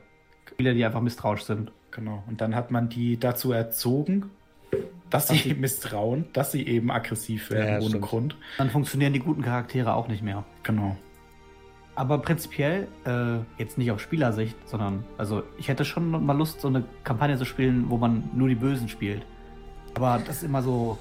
Spieler, 0.49 0.75
die 0.75 0.85
einfach 0.85 1.03
misstrauisch 1.03 1.43
sind. 1.43 1.71
Genau. 1.91 2.25
Und 2.27 2.41
dann 2.41 2.55
hat 2.55 2.71
man 2.71 2.89
die 2.89 3.19
dazu 3.19 3.53
erzogen, 3.53 4.31
dass 5.11 5.27
Dass 5.27 5.37
sie 5.37 5.49
sie- 5.51 5.55
misstrauen, 5.61 6.27
dass 6.33 6.53
sie 6.53 6.67
eben 6.67 6.91
aggressiv 6.91 7.51
werden 7.51 7.69
Ja, 7.69 7.77
ohne 7.79 7.89
stimmt. 7.89 8.05
Grund. 8.05 8.37
Dann 8.59 8.71
funktionieren 8.71 9.13
die 9.13 9.21
guten 9.21 9.43
Charaktere 9.43 9.95
auch 9.95 10.09
nicht 10.09 10.23
mehr. 10.23 10.45
Genau. 10.63 10.97
Aber 11.95 12.19
prinzipiell, 12.19 12.87
äh, 13.07 13.39
jetzt 13.61 13.77
nicht 13.77 13.91
auf 13.91 14.01
Spielersicht, 14.01 14.57
sondern, 14.69 15.05
also 15.17 15.43
ich 15.57 15.67
hätte 15.69 15.85
schon 15.85 16.11
mal 16.25 16.37
Lust, 16.37 16.61
so 16.61 16.69
eine 16.69 16.85
Kampagne 17.03 17.37
zu 17.37 17.45
spielen, 17.45 17.87
wo 17.89 17.97
man 17.97 18.31
nur 18.35 18.49
die 18.49 18.55
Bösen 18.55 18.89
spielt. 18.89 19.27
Aber 19.95 20.21
das 20.25 20.37
ist 20.37 20.43
immer 20.45 20.63
so. 20.63 20.97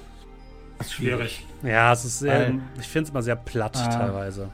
Das 0.78 0.88
ist 0.88 0.94
Schwierig. 0.94 1.46
Ja, 1.62 1.92
es 1.92 2.04
ist 2.04 2.18
sehr, 2.20 2.48
Weil- 2.48 2.60
ich 2.80 2.86
finde 2.88 3.04
es 3.04 3.10
immer 3.10 3.22
sehr 3.22 3.36
platt 3.36 3.76
Ah. 3.76 3.88
teilweise. 3.88 4.48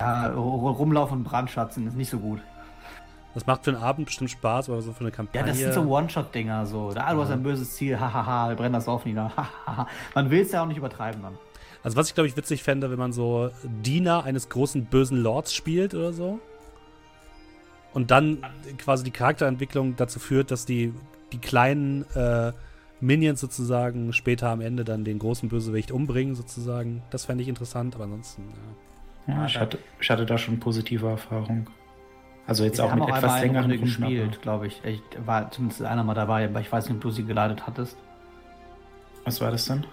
Ja, 0.00 0.30
ru- 0.32 0.72
rumlaufen 0.72 1.18
und 1.18 1.24
Brandschatzen 1.24 1.86
ist 1.86 1.96
nicht 1.96 2.10
so 2.10 2.18
gut. 2.18 2.40
Das 3.34 3.46
macht 3.46 3.64
für 3.64 3.72
einen 3.72 3.82
Abend 3.82 4.06
bestimmt 4.06 4.30
Spaß, 4.30 4.70
aber 4.70 4.80
so 4.80 4.92
für 4.92 5.00
eine 5.00 5.08
Ja, 5.10 5.16
Kampagne. 5.16 5.46
das 5.46 5.58
sind 5.58 5.74
so 5.74 5.82
One-Shot-Dinger, 5.82 6.66
so. 6.66 6.92
Da, 6.92 7.12
du 7.12 7.20
hast 7.20 7.30
ein 7.30 7.42
böses 7.42 7.74
Ziel, 7.74 7.98
hahaha, 8.00 8.50
wir 8.50 8.56
brennen 8.56 8.74
das 8.74 8.84
Dorf 8.84 9.04
nieder. 9.04 9.32
Man 10.14 10.30
will 10.30 10.42
es 10.42 10.52
ja 10.52 10.62
auch 10.62 10.66
nicht 10.66 10.76
übertreiben 10.78 11.22
dann. 11.22 11.36
Also 11.82 11.96
was 11.96 12.08
ich 12.08 12.14
glaube 12.14 12.28
ich 12.28 12.36
witzig 12.36 12.62
fände, 12.62 12.90
wenn 12.90 12.98
man 12.98 13.12
so 13.12 13.50
Diener 13.82 14.24
eines 14.24 14.48
großen 14.48 14.86
bösen 14.86 15.22
Lords 15.22 15.52
spielt 15.52 15.92
oder 15.94 16.14
so. 16.14 16.38
Und 17.92 18.10
dann 18.10 18.38
quasi 18.78 19.04
die 19.04 19.10
Charakterentwicklung 19.10 19.94
dazu 19.96 20.18
führt, 20.18 20.50
dass 20.50 20.64
die, 20.64 20.94
die 21.32 21.38
kleinen 21.38 22.04
äh, 22.14 22.52
Minions 23.00 23.40
sozusagen 23.40 24.12
später 24.14 24.48
am 24.48 24.62
Ende 24.62 24.84
dann 24.84 25.04
den 25.04 25.18
großen 25.18 25.50
Bösewicht 25.50 25.92
umbringen 25.92 26.34
sozusagen. 26.34 27.02
Das 27.10 27.26
fände 27.26 27.42
ich 27.42 27.48
interessant, 27.48 27.94
aber 27.96 28.04
ansonsten, 28.04 28.44
ja. 29.26 29.34
Ja, 29.34 29.46
ich, 29.46 29.58
hatte, 29.58 29.78
ich 30.00 30.08
hatte 30.10 30.24
da 30.26 30.38
schon 30.38 30.58
positive 30.60 31.06
Erfahrungen. 31.08 31.66
Also 32.46 32.64
jetzt 32.64 32.78
Wir 32.78 32.84
auch 32.84 32.94
mit 32.94 33.04
auch 33.04 33.16
etwas 33.16 33.40
längeren 33.40 33.70
Runde 33.70 33.78
gespielt, 33.78 34.42
glaube 34.42 34.66
ich. 34.66 34.82
Ich 34.84 35.00
war 35.24 35.50
zumindest 35.50 35.82
einer 35.82 36.04
mal 36.04 36.14
dabei, 36.14 36.44
aber 36.44 36.60
ich 36.60 36.70
weiß 36.70 36.86
nicht, 36.88 36.96
ob 36.96 37.00
du 37.02 37.10
sie 37.10 37.24
geleitet 37.24 37.66
hattest. 37.66 37.96
Was 39.24 39.40
war 39.40 39.50
das 39.50 39.64
denn? 39.64 39.84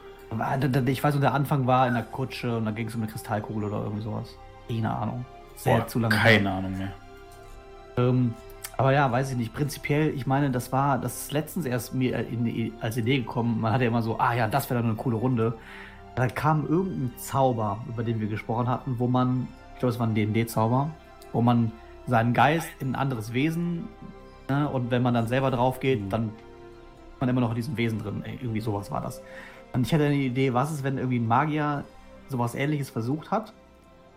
D- 0.59 0.91
Ich 0.91 1.03
weiß 1.03 1.19
der 1.19 1.33
Anfang 1.33 1.67
war 1.67 1.87
in 1.87 1.93
der 1.93 2.03
Kutsche 2.03 2.57
und 2.57 2.65
da 2.65 2.71
ging 2.71 2.87
es 2.87 2.95
um 2.95 3.01
eine 3.03 3.11
Kristallkugel 3.11 3.65
oder 3.65 3.83
irgendwie 3.83 4.03
sowas. 4.03 4.35
Keine 4.67 4.89
Ahnung. 4.93 5.25
Sehr 5.55 5.77
Boah, 5.77 5.87
zu 5.87 5.99
lange. 5.99 6.15
Keine 6.15 6.51
Ahnung 6.51 6.77
mehr. 6.77 6.91
Ähm, 7.97 8.33
aber 8.77 8.93
ja, 8.93 9.09
weiß 9.11 9.31
ich 9.31 9.37
nicht. 9.37 9.53
Prinzipiell, 9.53 10.09
ich 10.09 10.25
meine, 10.25 10.49
das 10.51 10.71
war, 10.71 10.97
das 10.97 11.23
ist 11.23 11.31
letztens 11.31 11.65
erst 11.65 11.93
mir 11.93 12.17
in, 12.27 12.43
die- 12.45 12.73
als 12.81 12.97
Idee 12.97 13.19
gekommen. 13.19 13.61
Man 13.61 13.71
hatte 13.73 13.85
immer 13.85 14.01
so, 14.01 14.19
ah 14.19 14.33
ja, 14.33 14.47
das 14.47 14.69
wäre 14.69 14.79
dann 14.81 14.89
eine 14.89 14.97
coole 14.97 15.17
Runde. 15.17 15.53
Da 16.15 16.27
kam 16.27 16.67
irgendein 16.67 17.17
Zauber, 17.17 17.79
über 17.87 18.03
den 18.03 18.19
wir 18.19 18.27
gesprochen 18.27 18.67
hatten, 18.67 18.95
wo 18.99 19.07
man, 19.07 19.47
ich 19.73 19.79
glaube, 19.79 19.93
es 19.93 19.99
war 19.99 20.07
ein 20.07 20.15
D&D-Zauber, 20.15 20.89
wo 21.31 21.41
man 21.41 21.71
seinen 22.07 22.33
Geist 22.33 22.69
in 22.79 22.89
ein 22.89 22.95
anderes 22.95 23.33
Wesen, 23.33 23.87
ne, 24.49 24.67
und 24.69 24.91
wenn 24.91 25.01
man 25.01 25.13
dann 25.13 25.27
selber 25.27 25.51
drauf 25.51 25.79
geht, 25.79 26.01
Mhm. 26.01 26.09
dann 26.09 26.25
ist 26.29 27.19
man 27.21 27.29
immer 27.29 27.41
noch 27.41 27.49
in 27.49 27.55
diesem 27.55 27.77
Wesen 27.77 27.99
drin. 27.99 28.23
Irgendwie 28.25 28.61
sowas 28.61 28.91
war 28.91 29.01
das. 29.01 29.21
Und 29.73 29.85
ich 29.85 29.93
hatte 29.93 30.05
eine 30.05 30.15
Idee, 30.15 30.53
was 30.53 30.71
ist, 30.71 30.83
wenn 30.83 30.97
irgendwie 30.97 31.19
ein 31.19 31.27
Magier 31.27 31.85
sowas 32.27 32.55
ähnliches 32.55 32.89
versucht 32.89 33.31
hat, 33.31 33.53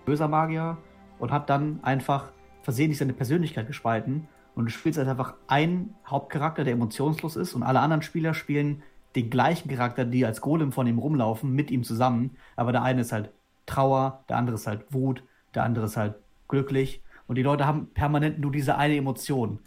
böser 0.04 0.28
Magier, 0.28 0.76
und 1.18 1.30
hat 1.30 1.48
dann 1.48 1.78
einfach 1.82 2.32
versehentlich 2.62 2.98
seine 2.98 3.12
Persönlichkeit 3.12 3.66
gespalten 3.66 4.26
und 4.54 4.64
du 4.66 4.70
spielst 4.70 4.98
halt 4.98 5.08
einfach 5.08 5.34
einen 5.46 5.94
Hauptcharakter, 6.06 6.64
der 6.64 6.72
emotionslos 6.72 7.36
ist 7.36 7.54
und 7.54 7.62
alle 7.62 7.80
anderen 7.80 8.02
Spieler 8.02 8.34
spielen 8.34 8.82
den 9.14 9.30
gleichen 9.30 9.68
Charakter, 9.68 10.04
die 10.04 10.26
als 10.26 10.40
Golem 10.40 10.72
von 10.72 10.86
ihm 10.86 10.98
rumlaufen, 10.98 11.52
mit 11.52 11.70
ihm 11.70 11.84
zusammen, 11.84 12.36
aber 12.56 12.72
der 12.72 12.82
eine 12.82 13.02
ist 13.02 13.12
halt 13.12 13.30
Trauer, 13.66 14.24
der 14.28 14.38
andere 14.38 14.56
ist 14.56 14.66
halt 14.66 14.92
Wut, 14.92 15.22
der 15.54 15.62
andere 15.62 15.84
ist 15.84 15.96
halt 15.96 16.16
glücklich 16.48 17.02
und 17.26 17.36
die 17.36 17.42
Leute 17.42 17.66
haben 17.66 17.88
permanent 17.94 18.38
nur 18.38 18.52
diese 18.52 18.76
eine 18.76 18.96
Emotion, 18.96 19.58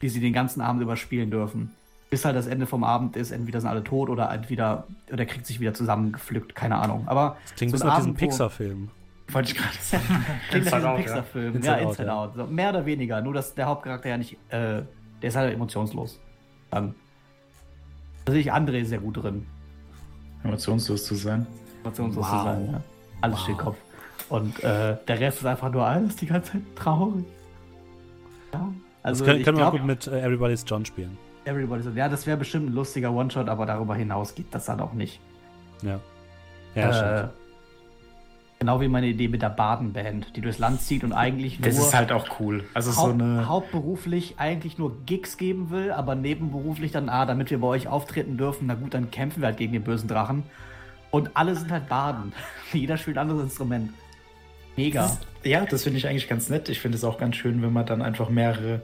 die 0.00 0.08
sie 0.08 0.20
den 0.20 0.32
ganzen 0.32 0.60
Abend 0.60 0.82
überspielen 0.82 1.30
dürfen. 1.30 1.70
Bis 2.10 2.24
halt 2.24 2.36
das 2.36 2.46
Ende 2.46 2.66
vom 2.66 2.84
Abend 2.84 3.16
ist, 3.16 3.30
entweder 3.30 3.60
sind 3.60 3.70
alle 3.70 3.82
tot 3.84 4.10
oder 4.10 4.30
entweder, 4.30 4.86
oder 5.08 5.16
der 5.18 5.26
kriegt 5.26 5.46
sich 5.46 5.60
wieder 5.60 5.72
zusammengepflückt, 5.72 6.54
keine 6.54 6.76
Ahnung. 6.76 7.04
Aber 7.06 7.36
Das 7.44 7.54
klingt 7.54 7.76
so 7.76 7.84
ein 7.84 7.88
bisschen 7.88 7.96
diesem 7.96 8.14
Pixar-Film. 8.14 8.90
Wollte 9.28 9.52
ich 9.52 9.56
gerade 9.56 9.74
sagen. 9.80 10.02
Klingt 10.50 10.66
nach 10.66 10.78
diesem. 10.80 10.96
Pixar-Film. 10.96 11.54
Inside 11.56 11.66
Ja, 11.66 11.74
Out, 11.78 11.88
Inside 11.90 12.08
ja. 12.08 12.14
Out. 12.14 12.32
So, 12.36 12.46
mehr 12.48 12.68
oder 12.68 12.84
weniger. 12.84 13.20
Nur, 13.22 13.32
dass 13.32 13.54
der 13.54 13.64
Hauptcharakter 13.66 14.10
ja 14.10 14.18
nicht, 14.18 14.34
äh, 14.50 14.82
der 15.22 15.28
ist 15.28 15.36
halt 15.36 15.54
emotionslos. 15.54 16.20
Dann. 16.70 16.94
Da 18.26 18.32
sehe 18.32 18.42
ich 18.42 18.52
André 18.52 18.84
sehr 18.84 18.98
gut 18.98 19.16
drin, 19.22 19.46
Emotionslos 20.44 21.04
zu 21.06 21.14
sein. 21.14 21.46
emotionslos 21.82 22.24
Wow. 22.26 22.38
zu 22.38 22.44
sein. 22.44 22.68
Ja. 22.72 22.80
Alles 23.22 23.36
Wow. 23.38 23.44
steht 23.44 23.58
Kopf. 23.58 23.76
Und 24.32 24.64
äh, 24.64 24.96
der 25.06 25.20
Rest 25.20 25.40
ist 25.40 25.44
einfach 25.44 25.70
nur 25.70 25.86
alles 25.86 26.16
die 26.16 26.24
ganze 26.24 26.52
Zeit 26.52 26.62
traurig. 26.74 27.26
Ja. 28.54 28.72
Also, 29.02 29.18
das 29.18 29.26
können, 29.26 29.40
ich 29.40 29.44
können 29.44 29.58
wir 29.58 29.66
auch 29.66 29.72
glaube, 29.72 29.86
gut 29.86 29.86
mit 29.86 30.06
äh, 30.06 30.24
Everybody's 30.24 30.64
John 30.66 30.86
spielen. 30.86 31.18
Everybody 31.44 31.82
so, 31.82 31.90
ja, 31.90 32.08
das 32.08 32.26
wäre 32.26 32.38
bestimmt 32.38 32.70
ein 32.70 32.72
lustiger 32.72 33.12
One-Shot, 33.12 33.50
aber 33.50 33.66
darüber 33.66 33.94
hinaus 33.94 34.34
geht 34.34 34.46
das 34.52 34.64
dann 34.64 34.80
auch 34.80 34.94
nicht. 34.94 35.20
Ja. 35.82 36.00
Ja, 36.74 36.88
äh, 36.88 36.94
stimmt. 36.94 37.32
Genau 38.60 38.80
wie 38.80 38.88
meine 38.88 39.08
Idee 39.08 39.28
mit 39.28 39.42
der 39.42 39.50
Badenband, 39.50 40.34
die 40.34 40.40
durchs 40.40 40.58
Land 40.58 40.80
zieht 40.80 41.04
und 41.04 41.12
eigentlich 41.12 41.60
nur. 41.60 41.68
Das 41.68 41.78
ist 41.78 41.92
halt 41.92 42.10
auch 42.10 42.40
cool. 42.40 42.64
Also 42.72 42.96
haupt, 42.96 43.18
so 43.18 43.24
eine. 43.24 43.46
Hauptberuflich 43.46 44.36
eigentlich 44.38 44.78
nur 44.78 44.96
Gigs 45.04 45.36
geben 45.36 45.68
will, 45.68 45.90
aber 45.90 46.14
nebenberuflich 46.14 46.90
dann, 46.90 47.10
ah, 47.10 47.26
damit 47.26 47.50
wir 47.50 47.60
bei 47.60 47.66
euch 47.66 47.86
auftreten 47.86 48.38
dürfen, 48.38 48.68
na 48.68 48.76
gut, 48.76 48.94
dann 48.94 49.10
kämpfen 49.10 49.42
wir 49.42 49.48
halt 49.48 49.58
gegen 49.58 49.74
den 49.74 49.84
bösen 49.84 50.08
Drachen. 50.08 50.44
Und 51.10 51.32
alle 51.34 51.54
sind 51.54 51.70
halt 51.70 51.90
Baden. 51.90 52.32
Jeder 52.72 52.96
spielt 52.96 53.18
ein 53.18 53.28
anderes 53.28 53.42
Instrument. 53.42 53.90
Mega. 54.76 55.02
Das, 55.02 55.20
ja, 55.44 55.64
das 55.66 55.84
finde 55.84 55.98
ich 55.98 56.06
eigentlich 56.06 56.28
ganz 56.28 56.48
nett. 56.48 56.68
Ich 56.68 56.80
finde 56.80 56.96
es 56.96 57.04
auch 57.04 57.18
ganz 57.18 57.36
schön, 57.36 57.62
wenn 57.62 57.72
man 57.72 57.86
dann 57.86 58.02
einfach 58.02 58.28
mehrere 58.28 58.82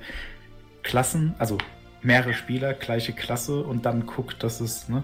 Klassen, 0.82 1.34
also 1.38 1.58
mehrere 2.02 2.34
Spieler, 2.34 2.74
gleiche 2.74 3.12
Klasse 3.12 3.62
und 3.62 3.86
dann 3.86 4.06
guckt, 4.06 4.42
dass 4.42 4.60
es, 4.60 4.88
ne? 4.88 5.02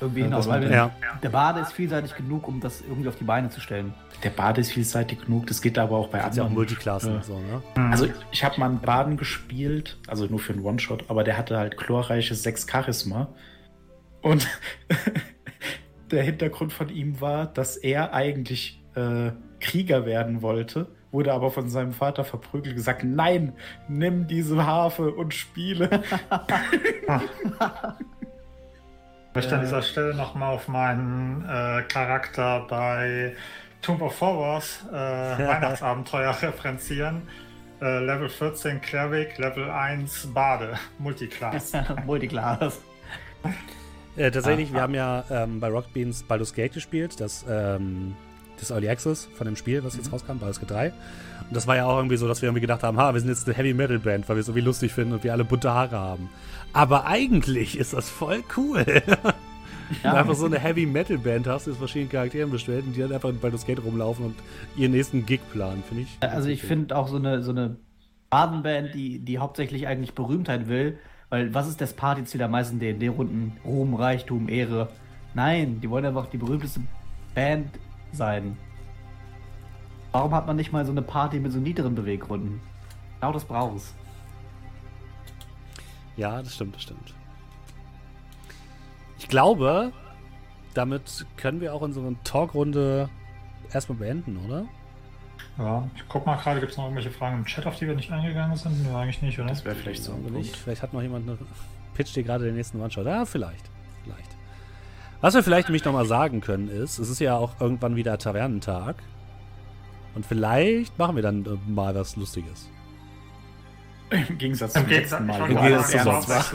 Irgendwie 0.00 0.22
hinaus, 0.22 0.48
weil 0.48 0.68
ja. 0.68 0.90
der 1.22 1.28
Bade 1.28 1.60
ist 1.60 1.72
vielseitig 1.74 2.16
genug, 2.16 2.48
um 2.48 2.58
das 2.58 2.80
irgendwie 2.80 3.08
auf 3.08 3.14
die 3.14 3.24
Beine 3.24 3.50
zu 3.50 3.60
stellen. 3.60 3.94
Der 4.24 4.30
Bade 4.30 4.60
ist 4.60 4.72
vielseitig 4.72 5.24
genug, 5.26 5.46
das 5.46 5.62
geht 5.62 5.78
aber 5.78 5.96
auch 5.96 6.08
bei 6.08 6.18
anderen. 6.18 6.36
Ja 6.36 6.44
auch 6.44 6.50
Multiklassen 6.50 7.14
ja. 7.14 7.22
so, 7.22 7.38
ne? 7.38 7.62
Also 7.76 8.08
ich 8.32 8.42
habe 8.42 8.58
mal 8.58 8.66
einen 8.66 8.80
Baden 8.80 9.16
gespielt, 9.16 9.98
also 10.08 10.26
nur 10.26 10.40
für 10.40 10.54
einen 10.54 10.64
One-Shot, 10.64 11.04
aber 11.08 11.22
der 11.22 11.38
hatte 11.38 11.56
halt 11.56 11.76
chlorreiche 11.76 12.34
6 12.34 12.66
Charisma. 12.68 13.28
Und 14.22 14.48
der 16.10 16.24
Hintergrund 16.24 16.72
von 16.72 16.88
ihm 16.88 17.20
war, 17.20 17.46
dass 17.46 17.76
er 17.76 18.12
eigentlich 18.12 18.82
äh, 18.96 19.30
Krieger 19.62 20.04
werden 20.04 20.42
wollte, 20.42 20.88
wurde 21.10 21.32
aber 21.32 21.50
von 21.50 21.70
seinem 21.70 21.92
Vater 21.92 22.24
verprügelt, 22.24 22.76
gesagt, 22.76 23.04
nein, 23.04 23.54
nimm 23.88 24.26
diese 24.26 24.66
Harfe 24.66 25.10
und 25.12 25.32
spiele. 25.32 26.02
Ich 29.32 29.36
möchte 29.36 29.54
an 29.54 29.62
dieser 29.62 29.80
Stelle 29.80 30.14
nochmal 30.14 30.54
auf 30.54 30.68
meinen 30.68 31.42
äh, 31.48 31.84
Charakter 31.84 32.66
bei 32.68 33.34
Tomb 33.80 34.02
of 34.02 34.20
Horrors 34.20 34.84
äh, 34.90 34.92
Weihnachtsabenteuer 34.92 36.36
referenzieren. 36.42 37.22
Äh, 37.80 38.04
Level 38.04 38.28
14 38.28 38.82
Cleric, 38.82 39.38
Level 39.38 39.70
1 39.70 40.34
Bade, 40.34 40.78
Multiclass. 40.98 41.72
Multiclass. 42.04 42.82
Äh, 44.16 44.30
tatsächlich, 44.30 44.68
ah, 44.68 44.72
wir 44.74 44.78
ah. 44.78 44.82
haben 44.82 44.94
ja 44.94 45.24
ähm, 45.30 45.60
bei 45.60 45.68
Rock 45.68 45.90
Beans 45.94 46.22
Baldur's 46.24 46.52
Gate 46.52 46.74
gespielt, 46.74 47.18
das, 47.18 47.46
ähm, 47.48 48.14
das 48.62 48.70
Early 48.70 48.88
Access 48.88 49.28
von 49.34 49.46
dem 49.46 49.56
Spiel, 49.56 49.84
was 49.84 49.96
jetzt 49.96 50.06
mhm. 50.06 50.12
rauskam, 50.12 50.38
Baldur's 50.38 50.60
Gate 50.60 50.70
3. 50.70 50.86
Und 50.88 51.56
das 51.56 51.66
war 51.66 51.76
ja 51.76 51.86
auch 51.86 51.96
irgendwie 51.96 52.16
so, 52.16 52.28
dass 52.28 52.40
wir 52.42 52.48
irgendwie 52.48 52.62
gedacht 52.62 52.82
haben, 52.82 52.96
ha, 52.98 53.12
wir 53.12 53.20
sind 53.20 53.28
jetzt 53.28 53.46
eine 53.46 53.56
Heavy 53.56 53.74
Metal 53.74 53.98
Band, 53.98 54.28
weil 54.28 54.36
wir 54.36 54.40
es 54.40 54.48
irgendwie 54.48 54.64
lustig 54.64 54.92
finden 54.92 55.12
und 55.12 55.24
wir 55.24 55.32
alle 55.32 55.44
bunte 55.44 55.70
Haare 55.70 55.98
haben. 55.98 56.30
Aber 56.72 57.06
eigentlich 57.06 57.78
ist 57.78 57.92
das 57.92 58.08
voll 58.08 58.42
cool. 58.56 58.84
Ja. 60.02 60.14
einfach 60.14 60.34
so 60.34 60.46
eine 60.46 60.58
Heavy 60.58 60.86
Metal 60.86 61.18
Band 61.18 61.46
hast, 61.46 61.66
die 61.66 61.72
aus 61.72 61.76
verschiedenen 61.76 62.10
Charakteren 62.10 62.50
bestellt 62.50 62.86
und 62.86 62.96
die 62.96 63.00
dann 63.00 63.12
einfach 63.12 63.30
bei 63.32 63.50
das 63.50 63.62
Skate 63.62 63.84
rumlaufen 63.84 64.26
und 64.26 64.34
ihren 64.76 64.92
nächsten 64.92 65.26
Gig 65.26 65.40
planen, 65.52 65.82
finde 65.86 66.04
ich. 66.04 66.16
Also 66.20 66.48
ich 66.48 66.62
finde 66.62 66.96
auch 66.96 67.08
so 67.08 67.16
eine, 67.16 67.42
so 67.42 67.50
eine 67.50 67.76
Badenband, 68.30 68.94
die, 68.94 69.18
die 69.18 69.38
hauptsächlich 69.38 69.86
eigentlich 69.86 70.14
Berühmtheit 70.14 70.68
will, 70.68 70.98
weil 71.28 71.52
was 71.52 71.68
ist 71.68 71.80
das 71.80 71.92
Partyziel 71.92 72.38
der 72.38 72.48
meisten 72.48 72.78
D&D-Runden? 72.78 73.58
Ruhm, 73.64 73.94
Reichtum, 73.94 74.48
Ehre. 74.48 74.88
Nein, 75.34 75.80
die 75.80 75.90
wollen 75.90 76.06
einfach 76.06 76.26
die 76.26 76.38
berühmteste 76.38 76.80
Band 77.34 77.68
sein. 78.12 78.56
Warum 80.12 80.34
hat 80.34 80.46
man 80.46 80.56
nicht 80.56 80.72
mal 80.72 80.84
so 80.84 80.92
eine 80.92 81.02
Party 81.02 81.40
mit 81.40 81.52
so 81.52 81.58
niederen 81.58 81.94
Beweggründen? 81.94 82.60
Genau 83.20 83.32
das 83.32 83.44
braucht 83.44 83.76
es. 83.76 83.94
Ja, 86.16 86.42
das 86.42 86.54
stimmt, 86.54 86.74
das 86.74 86.82
stimmt. 86.82 87.14
Ich 89.18 89.28
glaube, 89.28 89.92
damit 90.74 91.26
können 91.36 91.60
wir 91.60 91.74
auch 91.74 91.80
unsere 91.80 92.14
Talkrunde 92.24 93.08
erstmal 93.72 93.98
beenden, 93.98 94.36
oder? 94.46 94.64
Ja, 95.58 95.88
ich 95.94 96.02
guck 96.08 96.26
mal 96.26 96.36
gerade, 96.36 96.60
gibt 96.60 96.72
es 96.72 96.78
noch 96.78 96.84
irgendwelche 96.84 97.10
Fragen 97.10 97.38
im 97.38 97.44
Chat, 97.44 97.66
auf 97.66 97.76
die 97.76 97.86
wir 97.86 97.94
nicht 97.94 98.10
eingegangen 98.10 98.56
sind? 98.56 98.82
Nee, 98.82 98.94
eigentlich 98.94 99.22
nicht, 99.22 99.38
oder? 99.38 99.48
Das 99.48 99.64
wäre 99.64 99.74
vielleicht 99.74 100.02
so 100.02 100.12
ein 100.12 100.22
nicht. 100.32 100.56
Vielleicht 100.56 100.82
hat 100.82 100.92
noch 100.92 101.02
jemand 101.02 101.28
eine 101.28 101.38
Pitch 101.94 102.14
dir 102.14 102.22
gerade 102.22 102.44
den 102.44 102.56
nächsten 102.56 102.80
One-Shot. 102.80 103.06
Ja, 103.06 103.24
vielleicht. 103.24 103.70
Vielleicht. 104.04 104.30
Was 105.22 105.34
wir 105.34 105.44
vielleicht 105.44 105.68
nämlich 105.68 105.84
nochmal 105.84 106.04
sagen 106.04 106.40
können 106.40 106.68
ist, 106.68 106.98
es 106.98 107.08
ist 107.08 107.20
ja 107.20 107.36
auch 107.36 107.60
irgendwann 107.60 107.94
wieder 107.94 108.18
Tavernentag. 108.18 108.96
Und 110.16 110.26
vielleicht 110.26 110.98
machen 110.98 111.14
wir 111.14 111.22
dann 111.22 111.46
äh, 111.46 111.70
mal 111.70 111.94
was 111.94 112.16
Lustiges. 112.16 112.68
Im 114.10 114.36
Gegensatz 114.36 114.72
zum 114.72 114.86
letzten 114.88 115.24
Mal. 115.24 115.48
Im 115.48 115.56
Gegensatz 115.56 115.90
zum 115.92 116.00
sonst 116.00 116.54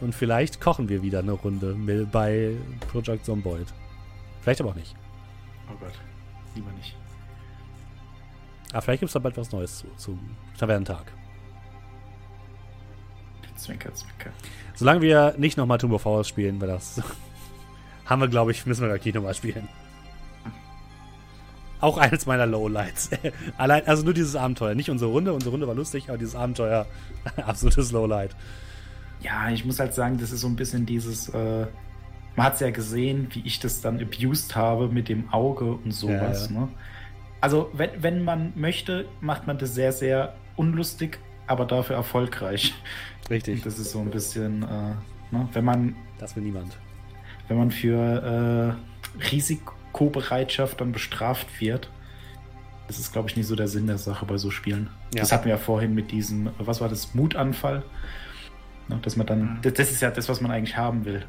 Und 0.00 0.14
vielleicht 0.14 0.62
kochen 0.62 0.88
wir 0.88 1.02
wieder 1.02 1.18
eine 1.18 1.32
Runde 1.32 1.76
bei 2.10 2.56
Project 2.90 3.26
Zomboid. 3.26 3.66
Vielleicht 4.40 4.62
aber 4.62 4.70
auch 4.70 4.74
nicht. 4.74 4.96
Oh 5.70 5.76
Gott, 5.78 5.92
lieber 6.54 6.72
nicht. 6.72 6.96
Aber 8.70 8.78
ah, 8.78 8.80
vielleicht 8.80 9.00
gibt 9.00 9.10
es 9.10 9.12
da 9.12 9.18
bald 9.18 9.36
was 9.36 9.52
Neues 9.52 9.78
zu, 9.80 9.86
zum 9.96 10.18
Tavernentag. 10.58 11.12
Zwinker, 13.62 13.94
zwinker. 13.94 14.30
Solange 14.74 15.00
wir 15.00 15.34
nicht 15.38 15.56
nochmal 15.56 15.78
Tomb 15.78 15.92
of 15.92 16.04
Horrors 16.04 16.28
spielen, 16.28 16.60
weil 16.60 16.68
das 16.68 17.00
haben 18.06 18.20
wir, 18.20 18.28
glaube 18.28 18.50
ich, 18.50 18.66
müssen 18.66 18.86
wir 18.86 18.98
gleich 18.98 19.14
nochmal 19.14 19.34
spielen. 19.34 19.68
Auch 21.80 21.98
eines 21.98 22.26
meiner 22.26 22.46
Lowlights. 22.46 23.10
Allein, 23.58 23.86
also 23.86 24.04
nur 24.04 24.14
dieses 24.14 24.36
Abenteuer. 24.36 24.74
Nicht 24.74 24.88
unsere 24.88 25.10
Runde. 25.10 25.32
Unsere 25.32 25.50
Runde 25.50 25.66
war 25.66 25.74
lustig, 25.74 26.08
aber 26.08 26.18
dieses 26.18 26.36
Abenteuer, 26.36 26.86
absolutes 27.36 27.90
Lowlight. 27.90 28.36
Ja, 29.20 29.50
ich 29.50 29.64
muss 29.64 29.80
halt 29.80 29.92
sagen, 29.92 30.18
das 30.18 30.30
ist 30.30 30.40
so 30.42 30.46
ein 30.46 30.56
bisschen 30.56 30.86
dieses. 30.86 31.28
Äh, 31.30 31.66
man 32.36 32.46
hat 32.46 32.54
es 32.54 32.60
ja 32.60 32.70
gesehen, 32.70 33.26
wie 33.32 33.42
ich 33.44 33.60
das 33.60 33.80
dann 33.80 34.00
abused 34.00 34.54
habe 34.56 34.88
mit 34.88 35.08
dem 35.08 35.32
Auge 35.32 35.72
und 35.72 35.90
sowas. 35.92 36.48
Ja, 36.48 36.54
ja. 36.54 36.60
Ne? 36.60 36.68
Also, 37.40 37.70
wenn, 37.72 37.90
wenn 38.00 38.24
man 38.24 38.52
möchte, 38.54 39.06
macht 39.20 39.48
man 39.48 39.58
das 39.58 39.74
sehr, 39.74 39.92
sehr 39.92 40.34
unlustig, 40.56 41.18
aber 41.46 41.64
dafür 41.64 41.96
erfolgreich. 41.96 42.74
Richtig. 43.30 43.62
Das 43.62 43.78
ist 43.78 43.92
so 43.92 44.00
ein 44.00 44.10
bisschen, 44.10 44.62
äh, 44.62 45.34
ne? 45.34 45.48
wenn 45.52 45.64
man. 45.64 45.96
Das 46.18 46.36
will 46.36 46.42
niemand. 46.42 46.76
Wenn 47.48 47.58
man 47.58 47.70
für 47.70 48.78
äh, 49.18 49.24
Risiko 49.30 49.74
Co-Bereitschaft 49.92 50.80
dann 50.80 50.92
bestraft 50.92 51.60
wird. 51.60 51.90
Das 52.88 52.98
ist, 52.98 53.12
glaube 53.12 53.28
ich, 53.28 53.36
nicht 53.36 53.46
so 53.46 53.54
der 53.54 53.68
Sinn 53.68 53.86
der 53.86 53.98
Sache 53.98 54.26
bei 54.26 54.36
so 54.36 54.50
Spielen. 54.50 54.90
Ja. 55.14 55.20
Das 55.20 55.32
hatten 55.32 55.44
wir 55.44 55.52
ja 55.52 55.58
vorhin 55.58 55.94
mit 55.94 56.10
diesem, 56.10 56.50
was 56.58 56.80
war 56.80 56.88
das, 56.88 57.14
Mutanfall. 57.14 57.82
Ne, 58.88 58.98
dass 59.02 59.16
man 59.16 59.26
dann, 59.26 59.40
mhm. 59.40 59.58
das, 59.62 59.74
das, 59.74 59.92
ist 59.92 60.02
ja 60.02 60.10
das, 60.10 60.28
was 60.28 60.40
man 60.40 60.50
eigentlich 60.50 60.76
haben 60.76 61.04
will. 61.04 61.24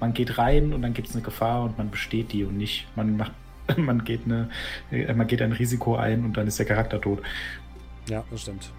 Man 0.00 0.14
geht 0.14 0.38
rein 0.38 0.72
und 0.72 0.82
dann 0.82 0.94
gibt 0.94 1.08
es 1.08 1.14
eine 1.14 1.22
Gefahr 1.22 1.64
und 1.64 1.76
man 1.76 1.90
besteht 1.90 2.32
die 2.32 2.44
und 2.44 2.56
nicht, 2.56 2.86
man 2.96 3.16
macht, 3.16 3.32
man 3.76 4.04
geht 4.04 4.22
eine, 4.24 4.48
man 5.14 5.26
geht 5.26 5.42
ein 5.42 5.52
Risiko 5.52 5.96
ein 5.96 6.24
und 6.24 6.36
dann 6.36 6.46
ist 6.46 6.58
der 6.58 6.66
Charakter 6.66 7.00
tot. 7.00 7.20
Ja, 8.08 8.24
das 8.30 8.42
stimmt. 8.42 8.70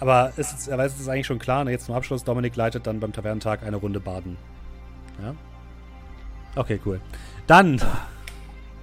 Aber 0.00 0.32
ist, 0.36 0.70
aber 0.70 0.86
ist 0.86 1.08
eigentlich 1.08 1.26
schon 1.26 1.38
klar, 1.38 1.64
ne, 1.64 1.72
jetzt 1.72 1.86
zum 1.86 1.94
Abschluss, 1.94 2.24
Dominik 2.24 2.54
leitet 2.56 2.86
dann 2.86 3.00
beim 3.00 3.12
Tavernentag 3.12 3.62
eine 3.64 3.76
Runde 3.76 4.00
Baden. 4.00 4.36
Ja? 5.22 5.34
Okay, 6.54 6.80
cool. 6.86 7.00
Dann 7.46 7.80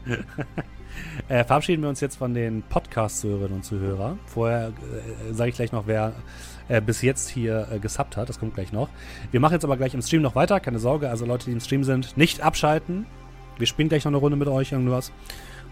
äh, 1.29 1.43
verabschieden 1.43 1.81
wir 1.83 1.89
uns 1.89 2.01
jetzt 2.01 2.17
von 2.17 2.33
den 2.33 2.63
Podcast-Zuhörerinnen 2.63 3.57
und 3.57 3.63
Zuhörern. 3.63 4.19
Vorher 4.25 4.69
äh, 4.69 5.33
sage 5.33 5.49
ich 5.49 5.55
gleich 5.55 5.71
noch, 5.71 5.87
wer 5.87 6.13
äh, 6.67 6.81
bis 6.81 7.01
jetzt 7.01 7.29
hier 7.29 7.67
äh, 7.71 7.79
gesubbt 7.79 8.17
hat. 8.17 8.29
Das 8.29 8.39
kommt 8.39 8.55
gleich 8.55 8.71
noch. 8.71 8.89
Wir 9.31 9.39
machen 9.39 9.53
jetzt 9.53 9.65
aber 9.65 9.77
gleich 9.77 9.93
im 9.93 10.01
Stream 10.01 10.21
noch 10.21 10.35
weiter. 10.35 10.59
Keine 10.59 10.79
Sorge. 10.79 11.09
Also 11.09 11.25
Leute, 11.25 11.45
die 11.45 11.51
im 11.51 11.59
Stream 11.59 11.83
sind, 11.83 12.17
nicht 12.17 12.41
abschalten. 12.41 13.05
Wir 13.57 13.67
spielen 13.67 13.89
gleich 13.89 14.03
noch 14.03 14.11
eine 14.11 14.17
Runde 14.17 14.37
mit 14.37 14.47
euch 14.47 14.71
irgendwas. 14.71 15.11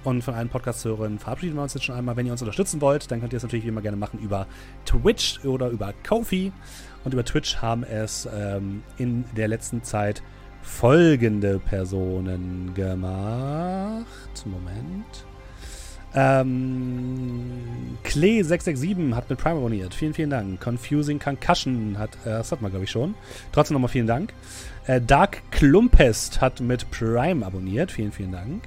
Und 0.03 0.21
von 0.21 0.33
allen 0.33 0.49
Podcast-Hörern 0.49 1.17
verabschieden 1.17 1.55
wir 1.55 1.63
uns 1.63 1.73
jetzt 1.73 1.83
schon 1.83 1.95
einmal. 1.95 2.17
Wenn 2.17 2.25
ihr 2.25 2.33
uns 2.33 2.41
unterstützen 2.41 2.81
wollt, 2.81 3.09
dann 3.09 3.21
könnt 3.21 3.33
ihr 3.33 3.37
es 3.37 3.43
natürlich 3.43 3.63
wie 3.65 3.69
immer 3.69 3.81
gerne 3.81 3.97
machen 3.97 4.19
über 4.19 4.47
Twitch 4.85 5.43
oder 5.45 5.69
über 5.69 5.93
Kofi. 6.07 6.51
Und 7.03 7.13
über 7.13 7.23
Twitch 7.23 7.57
haben 7.57 7.83
es 7.83 8.27
ähm, 8.33 8.83
in 8.97 9.23
der 9.35 9.47
letzten 9.47 9.83
Zeit 9.83 10.21
folgende 10.61 11.59
Personen 11.59 12.73
gemacht. 12.73 14.45
Moment. 14.45 15.25
Ähm, 16.15 17.97
Klee667 18.03 19.15
hat 19.15 19.29
mit 19.29 19.39
Prime 19.39 19.57
abonniert. 19.57 19.93
Vielen, 19.93 20.13
vielen 20.13 20.29
Dank. 20.29 20.61
Confusing 20.61 21.19
Concussion 21.19 21.97
hat, 21.97 22.15
äh, 22.23 22.29
das 22.29 22.51
hat 22.51 22.61
man 22.61 22.71
glaube 22.71 22.85
ich 22.85 22.91
schon. 22.91 23.15
Trotzdem 23.51 23.73
nochmal 23.75 23.89
vielen 23.89 24.07
Dank. 24.07 24.33
Äh, 24.85 25.01
Dark 25.01 25.41
Klumpest 25.51 26.39
hat 26.39 26.59
mit 26.59 26.89
Prime 26.91 27.45
abonniert. 27.45 27.91
Vielen, 27.91 28.11
vielen 28.11 28.31
Dank. 28.31 28.63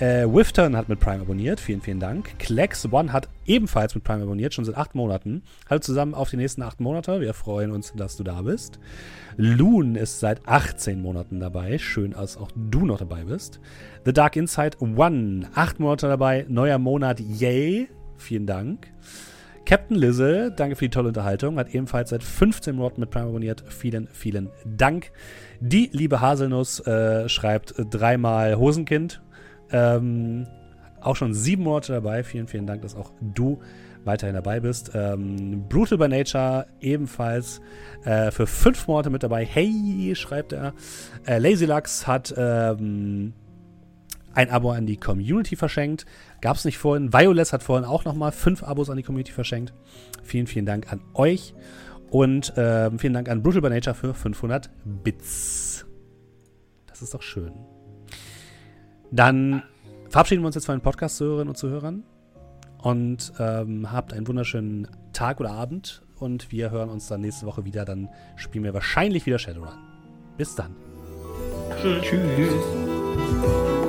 Äh, 0.00 0.32
Wifton 0.32 0.76
hat 0.76 0.88
mit 0.88 1.00
Prime 1.00 1.22
abonniert. 1.22 1.58
Vielen, 1.58 1.80
vielen 1.80 1.98
Dank. 1.98 2.38
Klex 2.38 2.86
One 2.92 3.12
hat 3.12 3.28
ebenfalls 3.46 3.96
mit 3.96 4.04
Prime 4.04 4.22
abonniert, 4.22 4.54
schon 4.54 4.64
seit 4.64 4.76
acht 4.76 4.94
Monaten. 4.94 5.42
Hallo 5.68 5.80
zusammen 5.80 6.14
auf 6.14 6.30
die 6.30 6.36
nächsten 6.36 6.62
acht 6.62 6.78
Monate. 6.78 7.20
Wir 7.20 7.34
freuen 7.34 7.72
uns, 7.72 7.92
dass 7.96 8.16
du 8.16 8.22
da 8.22 8.42
bist. 8.42 8.78
Loon 9.36 9.96
ist 9.96 10.20
seit 10.20 10.46
18 10.46 11.02
Monaten 11.02 11.40
dabei. 11.40 11.78
Schön, 11.78 12.12
dass 12.12 12.36
auch 12.36 12.50
du 12.54 12.86
noch 12.86 12.98
dabei 12.98 13.24
bist. 13.24 13.58
The 14.04 14.12
Dark 14.12 14.36
Insight 14.36 14.80
One, 14.80 15.48
acht 15.56 15.80
Monate 15.80 16.06
dabei. 16.06 16.46
Neuer 16.48 16.78
Monat, 16.78 17.18
yay. 17.18 17.88
Vielen 18.16 18.46
Dank. 18.46 18.92
Captain 19.66 19.96
Lizzle, 19.98 20.52
danke 20.52 20.76
für 20.76 20.86
die 20.86 20.90
tolle 20.90 21.08
Unterhaltung, 21.08 21.58
hat 21.58 21.74
ebenfalls 21.74 22.08
seit 22.08 22.22
15 22.22 22.74
Monaten 22.74 23.00
mit 23.00 23.10
Prime 23.10 23.26
abonniert. 23.26 23.64
Vielen, 23.68 24.06
vielen 24.06 24.48
Dank. 24.64 25.10
Die 25.60 25.90
liebe 25.92 26.20
Haselnuss 26.20 26.80
äh, 26.86 27.28
schreibt 27.28 27.74
dreimal 27.90 28.56
Hosenkind. 28.56 29.20
Ähm, 29.72 30.46
auch 31.00 31.16
schon 31.16 31.34
sieben 31.34 31.62
Monate 31.62 31.92
dabei. 31.92 32.24
Vielen, 32.24 32.48
vielen 32.48 32.66
Dank, 32.66 32.82
dass 32.82 32.94
auch 32.94 33.12
du 33.20 33.60
weiterhin 34.04 34.34
dabei 34.34 34.60
bist. 34.60 34.92
Ähm, 34.94 35.68
Brutal 35.68 35.98
by 35.98 36.08
Nature 36.08 36.66
ebenfalls 36.80 37.60
äh, 38.04 38.30
für 38.30 38.46
fünf 38.46 38.86
Monate 38.88 39.10
mit 39.10 39.22
dabei. 39.22 39.44
Hey, 39.44 40.14
schreibt 40.14 40.52
er. 40.52 40.74
Äh, 41.26 41.38
Lazy 41.38 41.66
Lux 41.66 42.06
hat 42.06 42.34
ähm, 42.36 43.34
ein 44.34 44.50
Abo 44.50 44.70
an 44.70 44.86
die 44.86 44.96
Community 44.96 45.56
verschenkt. 45.56 46.06
Gab 46.40 46.56
es 46.56 46.64
nicht 46.64 46.78
vorhin. 46.78 47.12
Violets 47.12 47.52
hat 47.52 47.62
vorhin 47.62 47.84
auch 47.84 48.04
nochmal 48.04 48.32
fünf 48.32 48.62
Abos 48.62 48.90
an 48.90 48.96
die 48.96 49.02
Community 49.02 49.32
verschenkt. 49.32 49.72
Vielen, 50.22 50.46
vielen 50.46 50.66
Dank 50.66 50.92
an 50.92 51.00
euch. 51.14 51.54
Und 52.10 52.54
ähm, 52.56 52.98
vielen 52.98 53.12
Dank 53.12 53.28
an 53.28 53.42
Brutal 53.42 53.62
by 53.62 53.70
Nature 53.70 53.94
für 53.94 54.14
500 54.14 54.70
Bits. 54.84 55.86
Das 56.86 57.02
ist 57.02 57.14
doch 57.14 57.22
schön. 57.22 57.52
Dann 59.10 59.62
verabschieden 60.08 60.42
wir 60.42 60.46
uns 60.46 60.54
jetzt 60.54 60.66
von 60.66 60.76
den 60.76 60.82
Podcast-Zuhörerinnen 60.82 61.48
und 61.48 61.56
Zuhörern 61.56 62.02
und 62.78 63.32
ähm, 63.38 63.90
habt 63.90 64.12
einen 64.12 64.26
wunderschönen 64.26 64.88
Tag 65.12 65.40
oder 65.40 65.50
Abend 65.50 66.02
und 66.18 66.50
wir 66.52 66.70
hören 66.70 66.90
uns 66.90 67.08
dann 67.08 67.20
nächste 67.20 67.46
Woche 67.46 67.64
wieder. 67.64 67.84
Dann 67.84 68.08
spielen 68.36 68.64
wir 68.64 68.74
wahrscheinlich 68.74 69.26
wieder 69.26 69.38
Shadowrun. 69.38 69.74
Bis 70.36 70.54
dann. 70.54 70.74
Tschüss. 71.80 72.02
Tschüss. 72.02 73.87